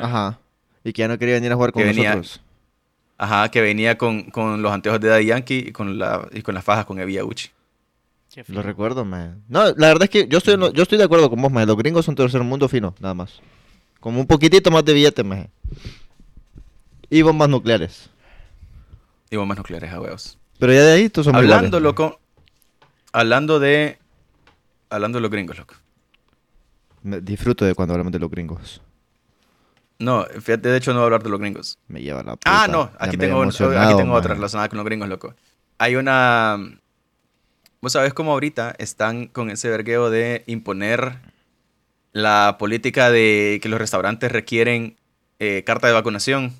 Ajá. 0.00 0.38
Y 0.82 0.92
que 0.92 1.00
ya 1.02 1.08
no 1.08 1.18
quería 1.18 1.34
venir 1.34 1.52
a 1.52 1.54
jugar 1.54 1.72
con 1.72 1.82
Que 1.82 1.88
venía- 1.88 2.16
nosotros. 2.16 2.40
Ajá, 3.18 3.48
que 3.50 3.60
venía 3.62 3.96
con, 3.96 4.24
con 4.24 4.60
los 4.60 4.70
anteojos 4.72 5.00
de 5.00 5.08
Daddy 5.08 5.26
Yankee 5.26 5.64
y 5.68 5.72
con, 5.72 5.98
la, 5.98 6.28
y 6.32 6.42
con 6.42 6.54
las 6.54 6.62
fajas 6.64 6.84
con 6.84 6.98
Evia 7.00 7.22
qué 8.44 8.52
Lo 8.52 8.60
recuerdo, 8.60 9.04
maje. 9.06 9.30
No, 9.48 9.64
la 9.68 9.86
verdad 9.88 10.02
es 10.02 10.10
que 10.10 10.28
yo 10.28 10.36
estoy, 10.38 10.56
yo 10.74 10.82
estoy 10.82 10.98
de 10.98 11.04
acuerdo 11.04 11.30
con 11.30 11.40
vos, 11.40 11.50
maje. 11.50 11.64
Los 11.66 11.76
gringos 11.78 12.04
son 12.04 12.14
tercer 12.14 12.42
mundo 12.42 12.68
fino, 12.68 12.94
nada 13.00 13.14
más. 13.14 13.40
Como 14.00 14.20
un 14.20 14.26
poquitito 14.26 14.70
más 14.70 14.84
de 14.84 14.92
billete, 14.92 15.24
maje. 15.24 15.48
Y 17.10 17.22
bombas 17.22 17.48
nucleares. 17.48 18.10
Y 19.30 19.36
bombas 19.36 19.58
nucleares 19.58 19.92
a 19.92 20.00
huevos. 20.00 20.38
Pero 20.58 20.72
ya 20.72 20.82
de 20.82 20.92
ahí 20.92 21.08
todos 21.08 21.26
somos 21.26 21.40
Hablando, 21.40 21.80
loco. 21.80 22.20
Hablando 23.12 23.58
de. 23.58 23.98
Hablando 24.90 25.18
de 25.18 25.22
los 25.22 25.30
gringos, 25.30 25.58
loco. 25.58 25.74
Me 27.02 27.20
disfruto 27.20 27.64
de 27.64 27.74
cuando 27.74 27.94
hablamos 27.94 28.12
de 28.12 28.18
los 28.18 28.30
gringos. 28.30 28.80
No, 29.98 30.24
fíjate, 30.24 30.68
de 30.68 30.76
hecho 30.76 30.92
no 30.92 30.98
voy 30.98 31.04
a 31.04 31.06
hablar 31.06 31.22
de 31.22 31.30
los 31.30 31.40
gringos. 31.40 31.78
Me 31.88 32.02
lleva 32.02 32.22
la 32.22 32.32
puta. 32.36 32.64
Ah, 32.64 32.68
no, 32.68 32.90
aquí 32.98 33.16
tengo, 33.16 33.40
un- 33.40 33.48
aquí 33.48 33.96
tengo 33.96 34.12
otra 34.14 34.34
relacionada 34.34 34.68
con 34.68 34.76
los 34.76 34.84
gringos, 34.84 35.08
loco. 35.08 35.34
Hay 35.78 35.96
una... 35.96 36.58
Vos 37.80 37.92
sabés 37.92 38.12
cómo 38.12 38.32
ahorita 38.32 38.74
están 38.78 39.26
con 39.28 39.50
ese 39.50 39.70
vergueo 39.70 40.10
de 40.10 40.42
imponer 40.46 41.20
la 42.12 42.56
política 42.58 43.10
de 43.10 43.58
que 43.62 43.68
los 43.68 43.78
restaurantes 43.78 44.32
requieren 44.32 44.96
eh, 45.38 45.62
carta 45.64 45.86
de 45.86 45.92
vacunación 45.92 46.52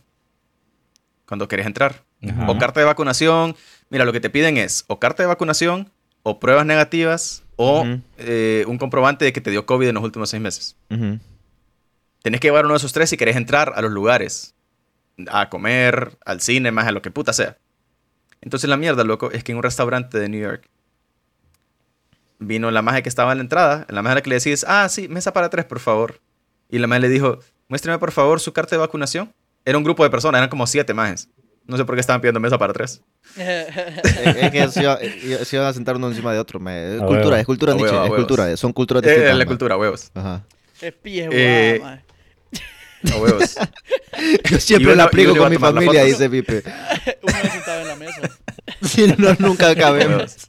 cuando 1.27 1.49
querés 1.49 1.67
entrar. 1.67 2.05
Ajá. 2.29 2.51
O 2.51 2.59
carta 2.59 2.81
de 2.81 2.87
vacunación. 2.87 3.57
Mira, 3.91 4.05
lo 4.05 4.13
que 4.13 4.21
te 4.21 4.31
piden 4.31 4.57
es 4.57 4.85
o 4.89 4.99
carta 4.99 5.23
de 5.23 5.27
vacunación 5.27 5.91
o 6.23 6.41
pruebas 6.41 6.67
negativas 6.67 7.45
o 7.57 7.87
eh, 8.19 8.65
un 8.67 8.79
comprobante 8.79 9.25
de 9.25 9.33
que 9.33 9.41
te 9.41 9.51
dio 9.51 9.67
COVID 9.67 9.89
en 9.89 9.95
los 9.95 10.05
últimos 10.05 10.31
seis 10.31 10.43
meses. 10.43 10.77
Ujú. 10.91 11.19
Tenés 12.23 12.41
que 12.41 12.49
llevar 12.49 12.65
uno 12.65 12.75
de 12.75 12.79
esos 12.79 12.93
tres 12.93 13.11
si 13.11 13.17
querés 13.17 13.37
entrar 13.37 13.73
a 13.77 13.83
los 13.83 13.91
lugares. 13.91 14.55
A 15.29 15.49
comer, 15.49 16.19
al 16.25 16.41
cine, 16.41 16.73
más 16.73 16.87
a 16.87 16.93
lo 16.93 17.01
que 17.01 17.11
puta 17.11 17.33
sea. 17.33 17.57
Entonces 18.41 18.69
la 18.69 18.77
mierda, 18.77 19.05
loco, 19.05 19.31
es 19.31 19.45
que 19.45 19.53
en 19.53 19.59
un 19.59 19.63
restaurante 19.63 20.19
de 20.19 20.29
New 20.29 20.41
York 20.41 20.69
vino 22.39 22.71
la 22.71 22.83
magia 22.83 23.03
que 23.03 23.09
estaba 23.09 23.33
en 23.33 23.39
la 23.39 23.43
entrada, 23.43 23.87
la 23.89 24.03
magia 24.03 24.13
a 24.13 24.15
la 24.17 24.23
que 24.23 24.31
le 24.31 24.37
decís, 24.37 24.65
ah, 24.69 24.89
sí, 24.89 25.09
mesa 25.09 25.33
para 25.33 25.49
tres, 25.49 25.65
por 25.65 25.81
favor. 25.81 26.21
Y 26.69 26.79
la 26.79 26.87
magia 26.87 27.01
le 27.01 27.09
dijo, 27.09 27.39
muéstrame 27.69 27.99
por 27.99 28.13
favor 28.13 28.41
su 28.41 28.53
carta 28.53 28.77
de 28.77 28.81
vacunación. 28.81 29.33
Era 29.67 29.77
un 29.77 29.85
grupo 29.85 30.03
de 30.05 30.09
personas, 30.11 30.39
eran 30.39 30.49
como 30.49 30.67
siete 30.67 30.95
majes. 30.95 31.29
No 31.67 31.77
sé 31.77 31.85
por 31.85 31.97
qué 31.97 32.01
estaban 32.01 32.21
pidiendo 32.23 32.39
mesa 32.41 32.57
para 32.57 32.73
tres. 32.73 33.03
es, 33.37 33.67
es 34.37 34.51
que 34.53 34.69
se, 34.69 34.85
eh, 34.85 35.41
se 35.45 35.57
iban 35.57 35.69
a 35.69 35.73
sentar 35.75 35.97
uno 35.97 36.09
encima 36.09 36.33
de 36.33 36.39
otro. 36.39 36.59
maje. 36.61 36.95
Es 36.97 37.03
A 37.03 37.05
cultura, 37.05 37.29
huevo. 37.31 37.37
es 37.41 37.47
cultura 37.47 37.73
Nietzsche, 37.75 37.91
huevo, 37.93 38.05
es 38.05 38.11
huevos. 38.13 38.27
cultura. 38.27 38.57
Son 38.57 38.73
culturas 38.73 39.03
Eh, 39.03 39.07
distintas. 39.09 39.33
la 39.33 39.37
maje. 39.39 39.47
cultura, 39.49 39.77
huevos. 39.77 40.11
Ajá. 40.15 40.43
Es 40.81 40.93
pie 40.95 41.29
Eh. 41.33 41.83
A 43.13 43.17
huevos. 43.19 43.57
Yo 44.51 44.59
siempre 44.61 44.93
uno- 44.93 44.97
la 44.97 45.05
aplico 45.05 45.37
con 45.37 45.51
mi 45.51 45.59
familia, 45.59 46.05
dice 46.05 46.31
Pipe. 46.31 46.63
Uno 47.23 47.33
se 47.43 47.51
sentaba 47.51 47.83
en 47.83 47.89
la 47.89 47.97
mesa. 47.97 48.21
Si 48.83 49.07
no, 49.19 49.35
nunca 49.41 49.69
acabemos. 49.71 50.49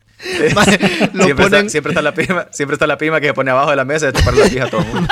Maje, 0.56 0.78
lo 1.14 1.24
siempre, 1.26 1.46
ponen- 1.46 1.56
está, 1.58 1.70
siempre 1.70 1.92
está 1.92 2.02
la 2.02 2.14
prima, 2.14 2.48
siempre 2.52 2.74
está 2.76 2.88
la 2.88 2.98
prima 2.98 3.20
que 3.20 3.28
se 3.28 3.34
pone 3.34 3.52
abajo 3.52 3.70
de 3.72 3.76
la 3.76 3.86
mesa 3.86 4.10
y 4.10 4.14
te 4.14 4.24
para 4.24 4.38
la 4.38 4.46
pija 4.46 4.66
a 4.66 4.70
todo 4.70 4.82
el 4.82 4.88
mundo. 4.88 5.10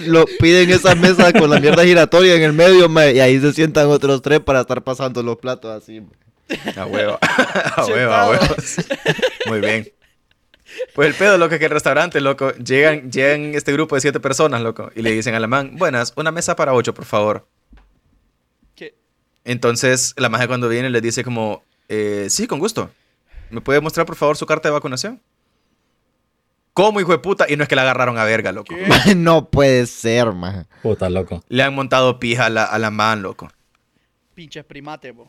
Lo 0.00 0.26
piden 0.38 0.70
esas 0.70 0.96
mesas 0.96 1.32
con 1.32 1.50
la 1.50 1.60
mierda 1.60 1.84
giratoria 1.84 2.34
en 2.34 2.42
el 2.42 2.52
medio, 2.52 2.88
y 3.12 3.20
ahí 3.20 3.40
se 3.40 3.52
sientan 3.52 3.88
otros 3.88 4.22
tres 4.22 4.40
para 4.40 4.60
estar 4.60 4.82
pasando 4.82 5.22
los 5.22 5.36
platos 5.36 5.82
así. 5.82 6.02
A 6.76 6.86
huevo. 6.86 7.18
A 7.20 7.84
huevo, 7.86 8.12
a 8.12 8.30
huevos. 8.30 8.76
Muy 9.46 9.60
bien. 9.60 9.92
Pues 10.94 11.08
el 11.08 11.14
pedo, 11.14 11.36
loco, 11.36 11.54
es 11.54 11.58
que 11.58 11.66
el 11.66 11.70
restaurante, 11.70 12.20
loco, 12.20 12.52
llegan, 12.54 13.10
llegan 13.10 13.54
este 13.54 13.72
grupo 13.72 13.94
de 13.94 14.00
siete 14.00 14.20
personas, 14.20 14.62
loco, 14.62 14.90
y 14.94 15.02
le 15.02 15.12
dicen 15.12 15.34
al 15.34 15.46
man, 15.48 15.76
buenas, 15.76 16.12
una 16.16 16.30
mesa 16.30 16.56
para 16.56 16.72
ocho, 16.72 16.94
por 16.94 17.04
favor. 17.04 17.46
¿Qué? 18.74 18.94
Entonces, 19.44 20.14
la 20.16 20.28
magia 20.28 20.46
cuando 20.46 20.68
viene 20.68 20.88
les 20.90 21.02
dice 21.02 21.24
como, 21.24 21.64
eh, 21.88 22.28
sí, 22.30 22.46
con 22.46 22.58
gusto. 22.58 22.90
¿Me 23.50 23.60
puede 23.60 23.80
mostrar, 23.80 24.06
por 24.06 24.16
favor, 24.16 24.36
su 24.36 24.46
carta 24.46 24.68
de 24.68 24.72
vacunación? 24.72 25.20
¿Cómo, 26.78 27.00
hijo 27.00 27.10
de 27.10 27.18
puta? 27.18 27.46
Y 27.48 27.56
no 27.56 27.64
es 27.64 27.68
que 27.68 27.74
la 27.74 27.82
agarraron 27.82 28.18
a 28.18 28.24
verga, 28.24 28.52
loco. 28.52 28.72
No 29.16 29.50
puede 29.50 29.84
ser, 29.86 30.30
maje. 30.30 30.64
Puta, 30.80 31.10
loco. 31.10 31.42
Le 31.48 31.64
han 31.64 31.74
montado 31.74 32.20
pija 32.20 32.46
a 32.46 32.50
la, 32.50 32.62
a 32.62 32.78
la 32.78 32.92
man, 32.92 33.20
loco. 33.20 33.50
Pinches 34.32 34.64
primates, 34.64 35.12
bo. 35.12 35.28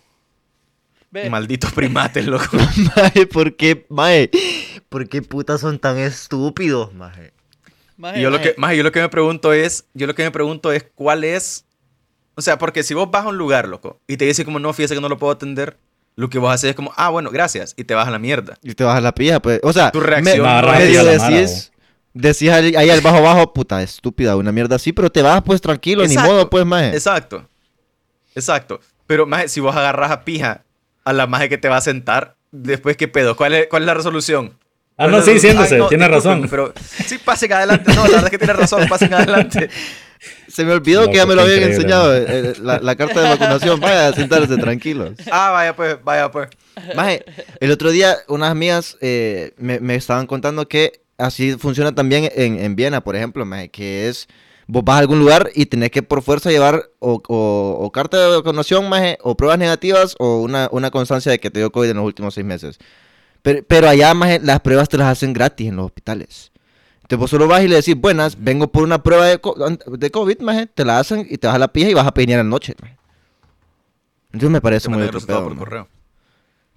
Ve, 1.10 1.28
Malditos 1.28 1.72
primates, 1.72 2.28
loco. 2.28 2.56
Maje, 2.95 3.26
¿por 3.26 3.56
qué, 3.56 3.88
maje? 3.89 4.30
¿Por 4.89 5.10
qué 5.10 5.24
putas 5.24 5.62
son 5.62 5.80
tan 5.80 5.97
estúpidos, 5.97 6.93
maje? 6.93 7.34
maje, 7.97 8.20
Y 8.20 8.22
yo 8.22 8.30
lo 8.30 8.39
que, 8.39 8.54
más 8.60 8.76
yo 8.76 8.84
lo 8.84 8.91
que 8.91 9.02
me 9.02 9.10
pregunto 9.10 9.52
es, 9.52 9.88
yo 9.95 10.06
lo 10.06 10.14
que 10.14 10.22
me 10.22 10.30
pregunto 10.30 10.72
es 10.72 10.86
cuál 10.93 11.24
es, 11.24 11.66
o 12.36 12.43
sea, 12.43 12.60
porque 12.60 12.84
si 12.84 12.93
vos 12.93 13.10
vas 13.10 13.26
a 13.26 13.30
un 13.30 13.39
lugar, 13.39 13.68
loco, 13.68 14.00
y 14.08 14.18
te 14.18 14.26
dice 14.26 14.45
como 14.45 14.60
no, 14.60 14.72
fíjese 14.72 14.93
que 14.93 15.02
no 15.02 15.10
lo 15.10 15.18
puedo 15.18 15.34
atender, 15.34 15.80
lo 16.20 16.30
que 16.30 16.38
vos 16.38 16.54
haces 16.54 16.72
es 16.72 16.76
como, 16.76 16.92
ah, 16.98 17.08
bueno, 17.08 17.30
gracias, 17.32 17.74
y 17.78 17.86
te 17.86 17.94
vas 17.94 18.06
a 18.06 18.12
la 18.12 18.20
mierda. 18.20 18.58
Y 18.62 18.74
te 18.74 18.84
vas 18.84 18.98
a 18.98 19.00
la 19.00 19.16
pija, 19.16 19.40
pues. 19.42 19.62
O 19.64 19.72
sea, 19.72 19.90
Tu 19.90 20.02
reacción 20.02 20.46
me- 20.46 20.62
no 20.62 20.72
medio 20.74 21.06
decís, 21.06 21.72
decís 22.14 22.50
ahí 22.50 22.76
ahí 22.76 22.90
al 22.90 23.00
bajo 23.00 23.22
bajo, 23.22 23.54
puta, 23.54 23.82
estúpida, 23.82 24.36
una 24.36 24.52
mierda 24.52 24.76
así, 24.76 24.92
pero 24.92 25.10
te 25.10 25.22
vas 25.22 25.42
pues 25.44 25.62
tranquilo, 25.62 26.04
Exacto, 26.04 26.22
ni 26.22 26.28
modo, 26.28 26.50
pues, 26.50 26.66
maje. 26.66 26.90
Exacto, 26.90 27.48
exacto. 28.36 28.82
Pero, 29.08 29.26
más 29.26 29.50
si 29.50 29.62
vos 29.62 29.74
agarras 29.74 30.12
a 30.12 30.26
pija 30.26 30.66
a 31.06 31.14
la 31.14 31.26
maje 31.26 31.48
que 31.48 31.58
te 31.58 31.70
va 31.70 31.78
a 31.78 31.82
sentar, 31.82 32.36
después, 32.52 32.98
¿qué 32.98 33.08
pedo? 33.08 33.38
¿Cuál 33.38 33.54
es, 33.54 33.68
cuál 33.68 33.84
es 33.84 33.88
la 33.88 33.94
resolución? 33.94 34.58
Ah, 34.98 35.08
¿Cuál 35.08 35.12
no, 35.12 35.22
sí, 35.22 35.40
siéntese, 35.40 35.78
no, 35.78 35.88
tiene 35.88 36.06
razón. 36.10 36.48
Pero 36.50 36.74
sí, 37.06 37.18
pasen 37.24 37.54
adelante. 37.54 37.94
No, 37.96 38.04
la 38.04 38.10
verdad 38.10 38.26
es 38.26 38.32
que 38.32 38.38
tiene 38.40 38.54
razón, 38.54 38.90
pasen 38.90 39.14
adelante. 39.14 39.70
Se 40.48 40.66
me 40.66 40.74
olvidó 40.74 41.10
que 41.10 41.18
ya 41.18 41.26
me 41.26 41.36
lo 41.36 41.42
habían 41.42 41.60
increíble, 41.60 41.76
enseñado, 41.84 42.16
eh, 42.16 42.26
eh, 42.28 42.54
la, 42.62 42.80
la 42.80 42.96
carta 42.96 43.22
de 43.22 43.30
vacunación. 43.30 43.80
Vaya 43.82 44.08
a 44.10 44.14
sentarse 44.14 44.58
tranquilos. 44.58 45.12
Ah, 45.32 45.52
vaya 45.52 45.76
pues, 45.76 45.98
vaya 46.04 46.30
pues. 46.32 46.50
Maje, 46.96 47.24
el 47.60 47.72
otro 47.72 47.92
día 47.92 48.18
unas 48.28 48.52
amigas 48.52 48.98
eh, 49.02 49.54
me, 49.58 49.80
me 49.80 49.96
estaban 49.96 50.28
contando 50.28 50.68
que 50.68 51.02
así 51.18 51.54
funciona 51.58 51.94
también 51.96 52.30
en, 52.36 52.60
en 52.60 52.76
Viena, 52.76 53.02
por 53.02 53.16
ejemplo, 53.16 53.46
maje, 53.46 53.70
que 53.70 54.08
es, 54.10 54.28
vos 54.68 54.84
vas 54.84 54.96
a 54.98 55.00
algún 55.00 55.20
lugar 55.20 55.50
y 55.56 55.66
tenés 55.68 55.92
que 55.92 56.04
por 56.04 56.22
fuerza 56.22 56.50
llevar 56.52 56.90
o, 57.00 57.22
o- 57.28 57.78
o 57.86 57.92
carta 57.92 58.18
de 58.22 58.36
vacunación, 58.38 58.88
maje, 58.90 59.18
o 59.22 59.36
pruebas 59.36 59.58
negativas, 59.60 60.16
o 60.20 60.40
una, 60.42 60.70
una 60.72 60.92
constancia 60.92 61.32
de 61.32 61.40
que 61.40 61.50
te 61.50 61.60
dio 61.60 61.72
COVID 61.72 61.90
en 61.90 61.98
los 61.98 62.06
últimos 62.06 62.34
seis 62.34 62.46
meses. 62.46 62.78
Pero, 63.42 63.64
pero 63.68 63.88
allá, 63.90 64.14
maje, 64.14 64.40
las 64.44 64.60
pruebas 64.62 64.90
te 64.90 64.98
las 64.98 65.08
hacen 65.08 65.34
gratis 65.34 65.68
en 65.70 65.76
los 65.78 65.86
hospitales. 65.88 66.52
Entonces 67.10 67.22
vos 67.22 67.30
solo 67.32 67.47
vas 67.47 67.64
y 67.64 67.68
le 67.68 67.78
decís, 67.78 67.95
buenas, 67.99 68.38
vengo 68.39 68.68
por 68.72 68.84
una 68.84 69.01
prueba 69.01 69.26
de, 69.26 69.39
co- 69.39 69.55
de 69.88 70.12
COVID, 70.12 70.41
maje, 70.41 70.68
te 70.68 70.86
la 70.86 70.99
hacen 70.99 71.26
y 71.28 71.39
te 71.39 71.47
vas 71.47 71.55
a 71.55 71.60
la 71.60 71.68
pija 71.68 71.89
y 71.89 71.95
vas 71.95 72.05
a 72.05 72.14
pedir 72.14 72.30
en 72.32 72.38
la 72.38 72.43
noche, 72.43 72.76
maje. 72.82 72.97
Entonces 74.28 74.51
me 74.51 74.62
parece 74.62 74.88
Te 74.89 74.93
muy 74.93 75.01
otro 75.01 75.14
resultado 75.14 75.39
pedo, 75.39 75.47
por 75.49 75.55
maje. 75.55 75.66
correo. 75.66 75.88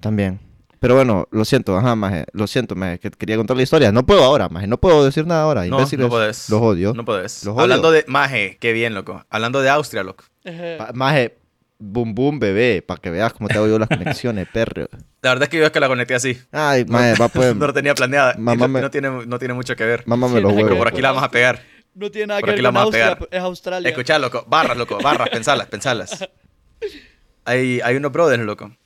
También. 0.01 0.41
Pero 0.81 0.95
bueno, 0.97 1.29
lo 1.31 1.45
siento, 1.45 1.77
ajá, 1.77 1.95
maje. 1.97 2.25
Lo 2.33 2.47
siento, 2.47 2.75
maje, 2.75 2.99
que 2.99 3.11
quería 3.11 3.37
contar 3.37 3.59
la 3.59 3.63
historia. 3.63 3.93
No 3.93 4.07
puedo 4.07 4.25
ahora, 4.25 4.49
maje. 4.49 4.67
No 4.67 4.79
puedo 4.79 5.05
decir 5.05 5.27
nada 5.27 5.43
ahora. 5.43 5.61
No, 5.67 5.77
Imbéciles. 5.77 6.05
no 6.07 6.09
podés. 6.09 6.49
Los 6.49 6.63
odio. 6.63 6.95
No 6.95 7.05
podés. 7.05 7.45
Los 7.45 7.53
odio. 7.55 7.63
Hablando 7.63 7.91
de 7.93 8.05
Maje, 8.09 8.57
qué 8.59 8.73
bien, 8.73 8.95
loco. 8.95 9.23
Hablando 9.29 9.61
de 9.61 9.69
Austria, 9.69 10.03
loco. 10.03 10.25
maje, 10.95 11.37
boom 11.83 12.15
boom, 12.15 12.39
bebé. 12.39 12.83
Para 12.83 13.01
que 13.01 13.11
veas 13.11 13.33
cómo 13.33 13.49
te 13.49 13.55
hago 13.59 13.67
yo 13.69 13.79
las 13.79 13.89
conexiones, 13.97 14.49
perro. 14.49 14.89
La 15.23 15.31
verdad 15.31 15.45
es 15.45 15.49
que 15.49 15.59
yo 15.59 15.65
es 15.65 15.71
que 15.71 15.81
la 15.81 15.89
conecté 15.89 16.15
así. 16.15 16.39
Ay, 16.53 16.85
maje, 16.87 17.15
va 17.21 17.29
pues. 17.29 17.55
no 17.57 17.67
lo 17.67 17.73
tenía 17.73 17.95
planeada. 17.95 18.35
Mamá 18.39 18.67
no, 18.67 18.69
me- 18.69 18.81
no 18.81 18.91
tiene, 18.91 19.11
no 19.27 19.39
tiene 19.39 19.55
mucho 19.55 19.75
que 19.77 19.85
ver. 19.85 20.03
Mámame 20.07 20.37
Sí, 20.37 20.41
los 20.43 20.53
nada 20.53 20.63
que 20.63 20.69
Pero 20.69 20.79
por 20.79 20.89
aquí 20.89 21.01
la 21.03 21.09
vamos 21.11 21.25
a 21.25 21.31
pegar. 21.31 21.63
no 21.95 22.11
tiene 22.11 22.27
nada 22.29 22.41
por 22.41 22.49
que 22.49 22.53
aquí 22.53 22.57
ver 22.59 22.63
la 22.65 22.69
con 22.69 22.75
vamos 22.75 22.95
a 22.95 22.99
Austria, 23.09 23.17
pegar. 23.17 23.29
es 23.33 23.43
Australia. 23.43 23.89
Escuchá, 23.91 24.19
loco. 24.19 24.45
Barras, 24.49 24.77
loco. 24.77 24.99
Barras, 25.03 25.29
pensalas, 25.31 25.67
pensalas. 25.69 26.29
Hay, 27.45 27.81
hay 27.81 27.97
unos 27.97 28.13
brothers, 28.13 28.45
loco, 28.45 28.77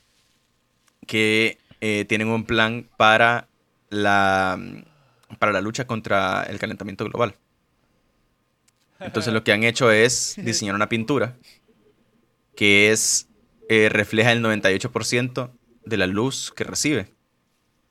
que 1.06 1.58
eh, 1.82 2.06
tienen 2.08 2.28
un 2.28 2.44
plan 2.44 2.88
para 2.96 3.48
la, 3.90 4.58
para 5.38 5.52
la 5.52 5.60
lucha 5.60 5.86
contra 5.86 6.42
el 6.44 6.58
calentamiento 6.58 7.04
global. 7.04 7.34
Entonces 8.98 9.32
lo 9.34 9.44
que 9.44 9.52
han 9.52 9.62
hecho 9.62 9.90
es 9.90 10.36
diseñar 10.38 10.74
una 10.74 10.88
pintura 10.88 11.36
que 12.56 12.90
es 12.90 13.28
eh, 13.68 13.88
refleja 13.88 14.32
el 14.32 14.42
98% 14.42 15.52
de 15.84 15.96
la 15.96 16.06
luz 16.06 16.52
que 16.54 16.64
recibe. 16.64 17.14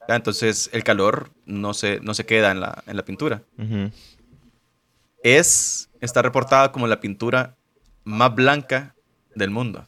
Ah, 0.07 0.16
Entonces 0.16 0.70
el 0.74 0.84
calor 0.84 1.32
no 1.45 1.74
se, 1.74 1.99
no 2.01 2.13
se 2.13 2.26
queda 2.26 2.51
en 2.51 2.59
la, 2.59 2.84
en 2.88 2.97
la 2.97 3.05
pintura. 3.05 3.43
Es, 5.24 5.89
está 6.01 6.22
reportada 6.22 6.72
como 6.72 6.88
la 6.88 6.99
pintura 6.99 7.55
más 8.03 8.36
blanca 8.36 8.95
del 9.34 9.49
mundo. 9.49 9.86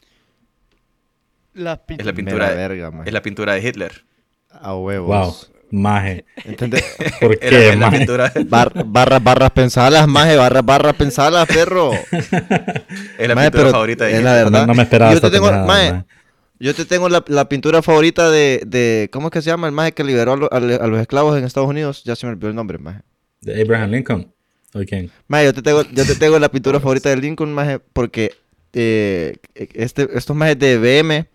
Las 1.54 1.80
Es 1.88 2.04
la 2.04 2.12
pintura, 2.12 2.50
de, 2.50 2.56
verga, 2.56 2.92
es 3.04 3.12
la 3.12 3.22
pintura 3.22 3.54
de 3.54 3.68
Hitler. 3.68 4.04
A 4.50 4.74
huevos. 4.76 5.50
Wow. 5.50 5.57
Maje. 5.70 6.24
¿Entendés? 6.44 6.84
¿Por 7.20 7.38
Era 7.42 7.50
qué, 7.50 7.76
la 7.76 7.90
maje? 7.90 8.06
Bar- 8.48 8.84
barras, 8.86 9.22
barras 9.22 9.50
pensadas, 9.50 10.06
maje, 10.08 10.36
barras, 10.36 10.64
barras 10.64 10.94
pensadas, 10.94 11.46
perro. 11.46 11.92
Es 13.18 13.28
la 13.28 13.34
Maje, 13.34 13.50
pintura 13.50 13.50
pero 13.50 13.70
favorita 13.70 14.04
de 14.04 14.16
es 14.16 14.22
la 14.22 14.32
verdad. 14.34 14.60
No, 14.60 14.66
no 14.68 14.74
me 14.74 14.82
esperaba 14.82 15.12
Yo 15.12 15.20
te 15.20 15.30
tengo, 15.30 15.50
maje, 15.66 15.92
maje. 15.92 16.04
yo 16.58 16.74
te 16.74 16.84
tengo 16.84 17.08
la, 17.08 17.24
la 17.28 17.48
pintura 17.48 17.82
favorita 17.82 18.30
de, 18.30 18.62
de, 18.66 19.08
¿cómo 19.12 19.28
es 19.28 19.32
que 19.32 19.42
se 19.42 19.50
llama 19.50 19.66
el 19.66 19.72
maje 19.72 19.92
que 19.92 20.04
liberó 20.04 20.32
a, 20.32 20.36
lo- 20.36 20.52
a 20.52 20.60
le- 20.60 20.74
a 20.76 20.86
los 20.86 21.00
esclavos 21.00 21.36
en 21.38 21.44
Estados 21.44 21.68
Unidos? 21.68 22.02
Ya 22.04 22.16
se 22.16 22.26
me 22.26 22.32
olvidó 22.32 22.48
el 22.48 22.54
nombre, 22.56 22.78
maje. 22.78 23.00
¿De 23.40 23.60
Abraham 23.62 23.90
Lincoln? 23.90 24.32
¿O 24.74 24.80
quién? 24.86 25.10
Maje, 25.28 25.44
yo 25.46 25.54
te 25.54 25.62
tengo, 25.62 25.82
yo 25.82 26.04
te 26.06 26.14
tengo 26.14 26.38
la 26.38 26.50
pintura 26.50 26.80
favorita 26.80 27.08
de 27.10 27.16
Lincoln, 27.16 27.52
maje, 27.52 27.78
porque 27.78 28.34
eh, 28.72 29.36
este, 29.54 30.08
estos 30.16 30.36
majes 30.36 30.58
de 30.58 30.78
BM 30.78 31.26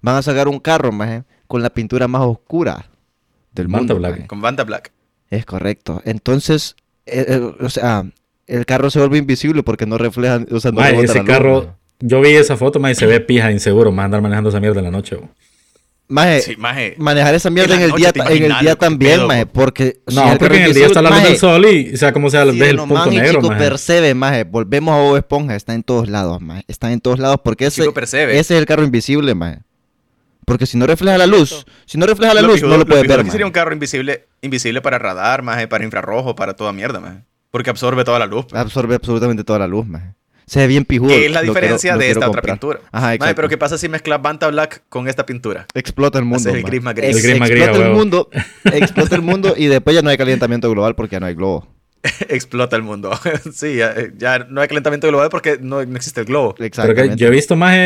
van 0.00 0.16
a 0.16 0.22
sacar 0.22 0.48
un 0.48 0.58
carro, 0.60 0.92
maje, 0.92 1.24
con 1.46 1.62
la 1.62 1.70
pintura 1.70 2.08
más 2.08 2.22
oscura 2.22 2.86
del 3.52 3.68
Manta 3.68 3.94
mundo, 3.94 4.08
Black. 4.08 4.26
Con 4.26 4.40
Banda 4.40 4.64
Black. 4.64 4.92
Es 5.30 5.44
correcto. 5.46 6.02
Entonces, 6.04 6.76
eh, 7.06 7.24
eh, 7.28 7.52
o 7.60 7.70
sea, 7.70 8.04
el 8.46 8.66
carro 8.66 8.90
se 8.90 8.98
vuelve 8.98 9.18
invisible 9.18 9.62
porque 9.62 9.86
no 9.86 9.98
refleja, 9.98 10.44
o 10.50 10.60
sea, 10.60 10.72
no 10.72 10.84
ese 10.84 11.18
luz, 11.18 11.26
carro, 11.26 11.76
yo 12.00 12.20
vi 12.20 12.30
esa 12.30 12.56
foto, 12.56 12.80
maje, 12.80 12.92
y 12.92 12.96
se 12.96 13.06
ve 13.06 13.20
pija 13.20 13.52
inseguro, 13.52 13.92
más 13.92 14.06
andar 14.06 14.22
manejando 14.22 14.50
esa 14.50 14.60
mierda 14.60 14.80
en 14.80 14.84
la 14.86 14.90
noche. 14.90 15.18
Maje, 16.08 16.40
Sí, 16.40 16.56
maje. 16.56 16.96
manejar 16.98 17.36
esa 17.36 17.50
mierda 17.50 17.76
En 17.76 17.82
el 17.82 17.92
día, 17.92 18.10
en 18.12 18.42
el 18.42 18.58
día 18.58 18.74
también, 18.74 19.18
pedo, 19.18 19.28
maje, 19.28 19.46
porque 19.46 20.00
si 20.08 20.16
No, 20.16 20.22
carro 20.22 20.38
porque 20.40 20.56
en 20.56 20.62
el 20.64 20.74
día 20.74 20.86
está 20.86 21.02
la 21.02 21.10
luz 21.10 21.22
del 21.22 21.36
sol 21.36 21.64
y, 21.66 21.94
o 21.94 21.96
sea, 21.96 22.12
como 22.12 22.28
sea, 22.30 22.50
sí, 22.50 22.58
ves 22.58 22.70
el 22.70 22.78
punto 22.78 22.94
man, 22.94 23.10
negro, 23.10 23.34
Chico 23.34 23.48
maje. 23.48 23.62
Percebe, 23.62 24.14
maje. 24.14 24.42
Volvemos 24.42 24.92
a 24.92 24.98
Bob 24.98 25.16
Esponja, 25.16 25.54
está 25.54 25.72
en 25.74 25.84
todos 25.84 26.08
lados, 26.08 26.40
maje. 26.40 26.64
Está 26.66 26.90
en 26.90 27.00
todos 27.00 27.20
lados 27.20 27.38
porque 27.44 27.66
ese, 27.66 27.84
ese 27.84 28.38
es 28.38 28.50
el 28.50 28.66
carro 28.66 28.82
invisible, 28.82 29.36
maje. 29.36 29.60
Porque 30.50 30.66
si 30.66 30.76
no 30.76 30.84
refleja 30.84 31.16
la 31.16 31.28
luz, 31.28 31.64
si 31.86 31.96
no 31.96 32.06
refleja 32.06 32.34
la 32.34 32.42
Lo 32.42 32.48
luz, 32.48 32.60
no 32.62 32.76
lo 32.76 32.84
pijudo 32.84 33.02
ver, 33.06 33.24
que 33.24 33.30
sería 33.30 33.46
un 33.46 33.52
carro 33.52 33.72
invisible, 33.72 34.26
invisible 34.42 34.80
para 34.82 34.98
radar, 34.98 35.42
maje, 35.42 35.68
para 35.68 35.84
infrarrojo, 35.84 36.34
para 36.34 36.54
toda 36.54 36.72
mierda, 36.72 36.98
maje. 36.98 37.18
Porque 37.52 37.70
absorbe 37.70 38.02
toda 38.02 38.18
la 38.18 38.26
luz. 38.26 38.46
pues. 38.48 38.60
Absorbe 38.60 38.96
absolutamente 38.96 39.44
toda 39.44 39.60
la 39.60 39.68
luz, 39.68 39.86
maje. 39.86 40.14
Se 40.46 40.58
ve 40.58 40.66
bien 40.66 40.84
pijudo. 40.84 41.10
¿Qué 41.10 41.26
es 41.26 41.30
la 41.32 41.42
quiero- 41.42 41.54
diferencia 41.54 41.96
de 41.96 42.10
esta 42.10 42.28
otra 42.28 42.42
pintura? 42.42 42.80
Ajá, 42.90 43.02
Maje, 43.06 43.14
exacto. 43.14 43.36
pero 43.36 43.48
¿qué 43.48 43.58
pasa 43.58 43.78
si 43.78 43.88
mezclas 43.88 44.20
Banta 44.20 44.48
Black 44.48 44.82
con 44.88 45.06
esta 45.06 45.24
pintura? 45.24 45.68
Explota 45.72 46.18
el 46.18 46.24
mundo. 46.24 46.50
El 46.50 46.64
gris 46.64 46.82
más 46.82 46.96
gris. 46.96 47.16
El 47.16 47.22
gris 47.22 47.38
más 47.38 47.48
gris, 47.48 47.62
explota 47.62 47.78
el 47.84 47.90
huevo. 47.92 47.98
mundo, 48.00 48.30
explota 48.64 49.14
el 49.14 49.22
mundo 49.22 49.54
y 49.56 49.66
después 49.66 49.94
ya 49.94 50.02
no 50.02 50.10
hay 50.10 50.16
calentamiento 50.16 50.68
global 50.68 50.96
porque 50.96 51.14
ya 51.14 51.20
no 51.20 51.26
hay 51.26 51.34
globo. 51.34 51.68
Explota 52.28 52.74
el 52.74 52.82
mundo. 52.82 53.12
sí, 53.54 53.76
ya, 53.76 53.94
ya 54.16 54.40
no 54.50 54.60
hay 54.60 54.66
calentamiento 54.66 55.06
global 55.06 55.28
porque 55.30 55.58
no, 55.60 55.84
no 55.84 55.96
existe 55.96 56.20
el 56.22 56.26
globo. 56.26 56.54
Pero 56.56 56.66
Exactamente. 56.66 57.10
que 57.10 57.16
yo 57.16 57.28
he 57.28 57.30
visto 57.30 57.54
más 57.54 57.76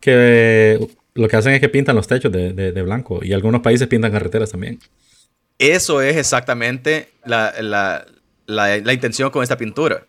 que 0.00 0.78
lo 1.14 1.28
que 1.28 1.36
hacen 1.36 1.52
es 1.52 1.60
que 1.60 1.68
pintan 1.68 1.96
los 1.96 2.06
techos 2.08 2.32
de, 2.32 2.52
de- 2.52 2.72
de 2.72 2.82
blanco 2.82 3.20
y 3.22 3.32
algunos 3.32 3.60
países 3.60 3.88
pintan 3.88 4.12
carreteras 4.12 4.50
también. 4.50 4.78
Eso 5.58 6.00
es 6.02 6.16
exactamente 6.16 7.10
la, 7.24 7.52
la- 7.60 8.06
la- 8.46 8.92
intención 8.92 9.30
con 9.30 9.42
esta 9.42 9.56
pintura. 9.56 10.06